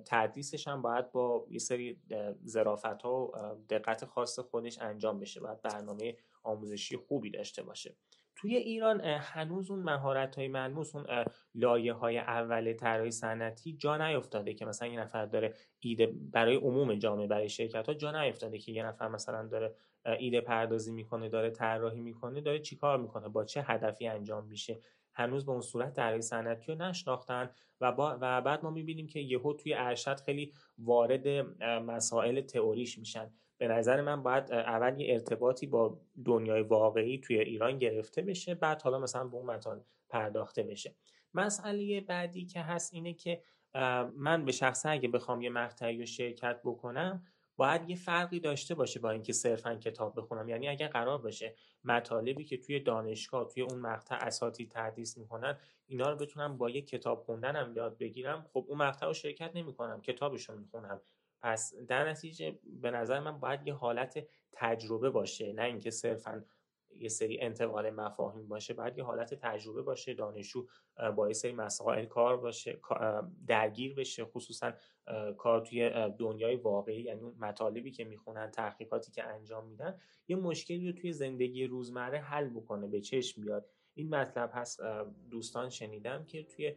تدریسش 0.06 0.68
هم 0.68 0.82
باید 0.82 1.12
با 1.12 1.46
یه 1.50 1.58
سری 1.58 2.00
ظرافت 2.46 3.02
ها 3.02 3.14
و 3.24 3.32
دقت 3.70 4.04
خاص 4.04 4.38
خودش 4.38 4.78
انجام 4.78 5.20
بشه. 5.20 5.40
باید 5.40 5.62
برنامه 5.62 6.16
آموزشی 6.42 6.96
خوبی 6.96 7.30
داشته 7.30 7.62
باشه. 7.62 7.96
توی 8.36 8.56
ایران 8.56 9.00
هنوز 9.00 9.70
اون 9.70 9.80
مهارت 9.80 10.36
های 10.36 10.48
ملموس 10.48 10.96
اون 10.96 11.06
لایه 11.54 11.92
های 11.92 12.18
اول 12.18 12.72
طراحی 12.72 13.10
صنعتی 13.10 13.76
جا 13.76 13.96
نیفتاده 13.96 14.54
که 14.54 14.64
مثلا 14.64 14.88
یه 14.88 15.00
نفر 15.00 15.26
داره 15.26 15.54
ایده 15.80 16.06
برای 16.06 16.56
عموم 16.56 16.94
جامعه 16.94 17.26
برای 17.26 17.48
شرکت 17.48 17.88
ها 17.88 17.94
جا 17.94 18.22
نیفتاده 18.22 18.58
که 18.58 18.72
یه 18.72 18.86
نفر 18.86 19.08
مثلا 19.08 19.46
داره 19.46 19.74
ایده 20.18 20.40
پردازی 20.40 20.92
می‌کنه 20.92 21.28
داره 21.28 21.50
طراحی 21.50 22.00
می‌کنه 22.00 22.40
داره 22.40 22.58
چیکار 22.58 22.98
می‌کنه 22.98 23.28
با 23.28 23.44
چه 23.44 23.62
هدفی 23.62 24.06
انجام 24.06 24.46
میشه. 24.46 24.80
هنوز 25.14 25.46
به 25.46 25.52
اون 25.52 25.60
صورت 25.60 25.92
طراحی 25.92 26.22
صنعتی 26.22 26.72
رو 26.72 26.78
نشناختن 26.78 27.50
و, 27.80 27.92
با 27.92 28.18
و 28.20 28.40
بعد 28.40 28.64
ما 28.64 28.70
می‌بینیم 28.70 29.06
که 29.06 29.20
یهو 29.20 29.52
توی 29.52 29.74
ارشد 29.74 30.20
خیلی 30.20 30.52
وارد 30.78 31.28
مسائل 31.64 32.40
تئوریش 32.40 32.98
میشن. 32.98 33.30
به 33.58 33.68
نظر 33.68 34.00
من 34.00 34.22
باید 34.22 34.52
اول 34.52 35.00
یه 35.00 35.12
ارتباطی 35.12 35.66
با 35.66 36.00
دنیای 36.24 36.62
واقعی 36.62 37.18
توی 37.18 37.38
ایران 37.38 37.78
گرفته 37.78 38.22
بشه 38.22 38.54
بعد 38.54 38.82
حالا 38.82 38.98
مثلا 38.98 39.24
به 39.24 39.36
اون 39.36 39.46
مطالب 39.46 39.84
پرداخته 40.08 40.62
بشه. 40.62 40.94
مسئله 41.34 42.00
بعدی 42.00 42.44
که 42.44 42.60
هست 42.60 42.94
اینه 42.94 43.14
که 43.14 43.42
من 44.16 44.44
به 44.44 44.52
شخصه 44.52 44.88
اگه 44.88 45.08
بخوام 45.08 45.42
یه 45.42 45.50
مقطعی 45.50 45.98
رو 45.98 46.06
شرکت 46.06 46.60
بکنم 46.64 47.22
باید 47.56 47.90
یه 47.90 47.96
فرقی 47.96 48.40
داشته 48.40 48.74
باشه 48.74 49.00
با 49.00 49.10
اینکه 49.10 49.32
صرفا 49.32 49.74
کتاب 49.74 50.20
بخونم. 50.20 50.48
یعنی 50.48 50.68
اگر 50.68 50.88
قرار 50.88 51.18
باشه 51.18 51.54
مطالبی 51.84 52.44
که 52.44 52.56
توی 52.56 52.80
دانشگاه 52.80 53.48
توی 53.48 53.62
اون 53.62 53.78
مقطع 53.78 54.16
اساتید 54.16 54.70
تدریس 54.70 55.18
می‌کنن 55.18 55.58
اینا 55.86 56.10
رو 56.10 56.16
بتونم 56.16 56.58
با 56.58 56.70
یه 56.70 56.82
کتاب 56.82 57.20
خوندنم 57.20 57.72
یاد 57.76 57.98
بگیرم 57.98 58.46
خب 58.52 58.64
اون 58.68 58.78
مقطع 58.78 59.06
رو 59.06 59.12
شرکت 59.12 59.50
نمی‌کنم 59.54 60.00
کتابشو 60.00 60.56
می‌خونم. 60.56 61.00
پس 61.42 61.74
در 61.88 62.08
نتیجه 62.08 62.58
به 62.64 62.90
نظر 62.90 63.20
من 63.20 63.40
باید 63.40 63.66
یه 63.66 63.74
حالت 63.74 64.26
تجربه 64.52 65.10
باشه 65.10 65.52
نه 65.52 65.62
اینکه 65.62 65.90
صرفا 65.90 66.44
یه 67.00 67.08
سری 67.08 67.40
انتقال 67.40 67.90
مفاهیم 67.90 68.48
باشه 68.48 68.74
باید 68.74 68.98
یه 68.98 69.04
حالت 69.04 69.34
تجربه 69.34 69.82
باشه 69.82 70.14
دانشجو 70.14 70.66
با 71.16 71.28
یه 71.28 71.34
سری 71.34 71.52
مسائل 71.52 72.04
کار 72.04 72.36
باشه 72.36 72.78
درگیر 73.46 73.94
بشه 73.94 74.24
خصوصا 74.24 74.72
کار 75.38 75.60
توی 75.60 75.90
دنیای 76.18 76.56
واقعی 76.56 77.02
یعنی 77.02 77.20
اون 77.20 77.34
مطالبی 77.40 77.90
که 77.90 78.04
می‌خونن 78.04 78.50
تحقیقاتی 78.50 79.12
که 79.12 79.24
انجام 79.24 79.66
میدن 79.66 80.00
یه 80.28 80.36
مشکلی 80.36 80.86
رو 80.86 80.92
توی 80.92 81.12
زندگی 81.12 81.66
روزمره 81.66 82.18
حل 82.18 82.48
بکنه 82.48 82.86
به 82.86 83.00
چشم 83.00 83.42
بیاد. 83.42 83.68
این 83.94 84.14
مطلب 84.14 84.50
هست 84.52 84.80
دوستان 85.30 85.70
شنیدم 85.70 86.24
که 86.24 86.42
توی 86.42 86.76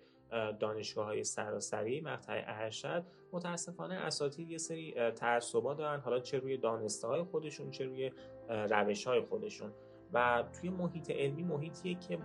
دانشگاه 0.59 1.05
های 1.05 1.23
سراسری 1.23 2.01
مقطع 2.01 2.43
ارشد 2.47 3.05
متاسفانه 3.31 3.95
اساتید 3.95 4.49
یه 4.49 4.57
سری 4.57 5.11
تعصبا 5.11 5.73
دارن 5.73 5.99
حالا 5.99 6.19
چه 6.19 6.37
روی 6.37 6.57
دانسته 6.57 7.07
های 7.07 7.23
خودشون 7.23 7.71
چه 7.71 7.85
روی 7.85 8.11
روش 8.49 9.07
های 9.07 9.21
خودشون. 9.21 9.73
و 10.13 10.43
توی 10.61 10.69
محیط 10.69 11.11
علمی 11.11 11.43
محیطیه 11.43 11.95
که 11.95 12.17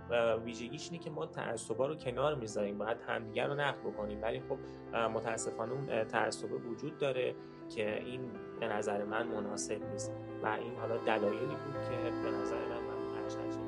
ویژگیش 0.45 0.91
اینه 0.91 1.05
که 1.05 1.11
ما 1.11 1.27
تعصبا 1.27 1.87
رو 1.87 1.95
کنار 1.95 2.35
می‌ذاریم. 2.35 2.79
باید 2.79 2.99
همدیگر 3.07 3.47
رو 3.47 3.55
نقد 3.55 3.81
بکنیم. 3.81 4.23
ولی 4.23 4.41
خب 4.41 4.59
متاسفانه 4.99 5.73
اون 5.73 6.05
تعصبه 6.05 6.57
وجود 6.57 6.99
داره 6.99 7.35
که 7.69 7.99
این 7.99 8.21
به 8.61 8.69
نظر 8.69 9.05
من 9.05 9.27
مناسب 9.27 9.91
نیست. 9.93 10.13
و 10.43 10.47
این 10.47 10.75
حالا 10.77 10.97
دلایلی 10.97 11.47
بود 11.47 11.83
که 11.89 12.11
به 12.23 12.31
نظر 12.31 12.69
من 12.69 12.81
من 12.81 13.64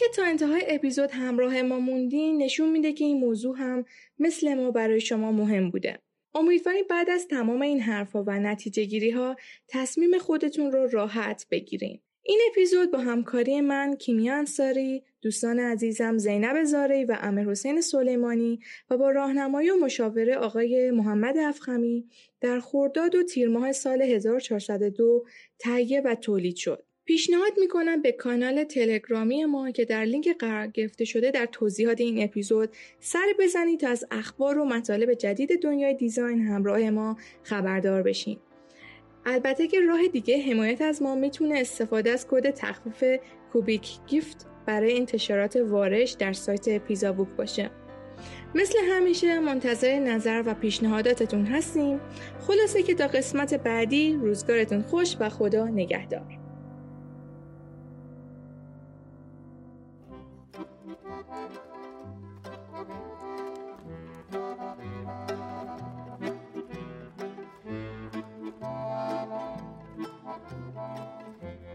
اینکه 0.00 0.16
تا 0.16 0.24
انتهای 0.24 0.62
اپیزود 0.68 1.10
همراه 1.10 1.62
ما 1.62 1.78
موندین 1.78 2.42
نشون 2.42 2.70
میده 2.70 2.92
که 2.92 3.04
این 3.04 3.20
موضوع 3.20 3.58
هم 3.58 3.84
مثل 4.18 4.54
ما 4.54 4.70
برای 4.70 5.00
شما 5.00 5.32
مهم 5.32 5.70
بوده. 5.70 5.98
امیدواریم 6.34 6.84
بعد 6.90 7.10
از 7.10 7.28
تمام 7.28 7.62
این 7.62 7.80
حرفها 7.80 8.24
و 8.26 8.38
نتیجه 8.38 8.84
گیری 8.84 9.10
ها 9.10 9.36
تصمیم 9.68 10.18
خودتون 10.18 10.72
رو 10.72 10.88
راحت 10.88 11.46
بگیرین. 11.50 12.00
این 12.22 12.40
اپیزود 12.50 12.90
با 12.90 12.98
همکاری 12.98 13.60
من 13.60 13.96
کیمیا 13.96 14.34
انصاری، 14.34 15.02
دوستان 15.22 15.60
عزیزم 15.60 16.18
زینب 16.18 16.64
زاری 16.64 17.04
و 17.04 17.16
امیر 17.20 17.48
حسین 17.48 17.80
سلیمانی 17.80 18.60
و 18.90 18.98
با 18.98 19.10
راهنمایی 19.10 19.70
و 19.70 19.76
مشاوره 19.76 20.36
آقای 20.36 20.90
محمد 20.90 21.38
افخمی 21.38 22.08
در 22.40 22.60
خرداد 22.60 23.14
و 23.14 23.22
تیر 23.22 23.48
ماه 23.48 23.72
سال 23.72 24.02
1402 24.02 25.24
تهیه 25.58 26.00
و 26.00 26.14
تولید 26.14 26.56
شد. 26.56 26.87
پیشنهاد 27.08 27.52
می‌کنم 27.60 28.02
به 28.02 28.12
کانال 28.12 28.64
تلگرامی 28.64 29.44
ما 29.44 29.70
که 29.70 29.84
در 29.84 30.04
لینک 30.04 30.36
قرار 30.38 30.66
گرفته 30.66 31.04
شده 31.04 31.30
در 31.30 31.46
توضیحات 31.46 32.00
این 32.00 32.22
اپیزود 32.22 32.68
سر 33.00 33.26
بزنید 33.38 33.80
تا 33.80 33.88
از 33.88 34.04
اخبار 34.10 34.58
و 34.58 34.64
مطالب 34.64 35.14
جدید 35.14 35.62
دنیای 35.62 35.94
دیزاین 35.94 36.40
همراه 36.40 36.90
ما 36.90 37.16
خبردار 37.42 38.02
بشین. 38.02 38.38
البته 39.26 39.66
که 39.66 39.80
راه 39.80 40.08
دیگه 40.08 40.42
حمایت 40.42 40.82
از 40.82 41.02
ما 41.02 41.14
می‌تونه 41.14 41.58
استفاده 41.58 42.10
از 42.10 42.26
کد 42.30 42.50
تخفیف 42.50 43.20
کوبیک 43.52 43.88
گیفت 44.06 44.46
برای 44.66 44.96
انتشارات 44.98 45.56
وارش 45.56 46.12
در 46.12 46.32
سایت 46.32 46.78
پیزا 46.78 47.12
بوک 47.12 47.28
باشه. 47.28 47.70
مثل 48.54 48.78
همیشه 48.90 49.38
منتظر 49.38 49.98
نظر 49.98 50.42
و 50.46 50.54
پیشنهاداتتون 50.54 51.46
هستیم. 51.46 52.00
خلاصه 52.40 52.82
که 52.82 52.94
تا 52.94 53.06
قسمت 53.06 53.54
بعدی 53.54 54.12
روزگارتون 54.12 54.82
خوش 54.82 55.16
و 55.20 55.28
خدا 55.28 55.66
نگهدار. 55.66 56.37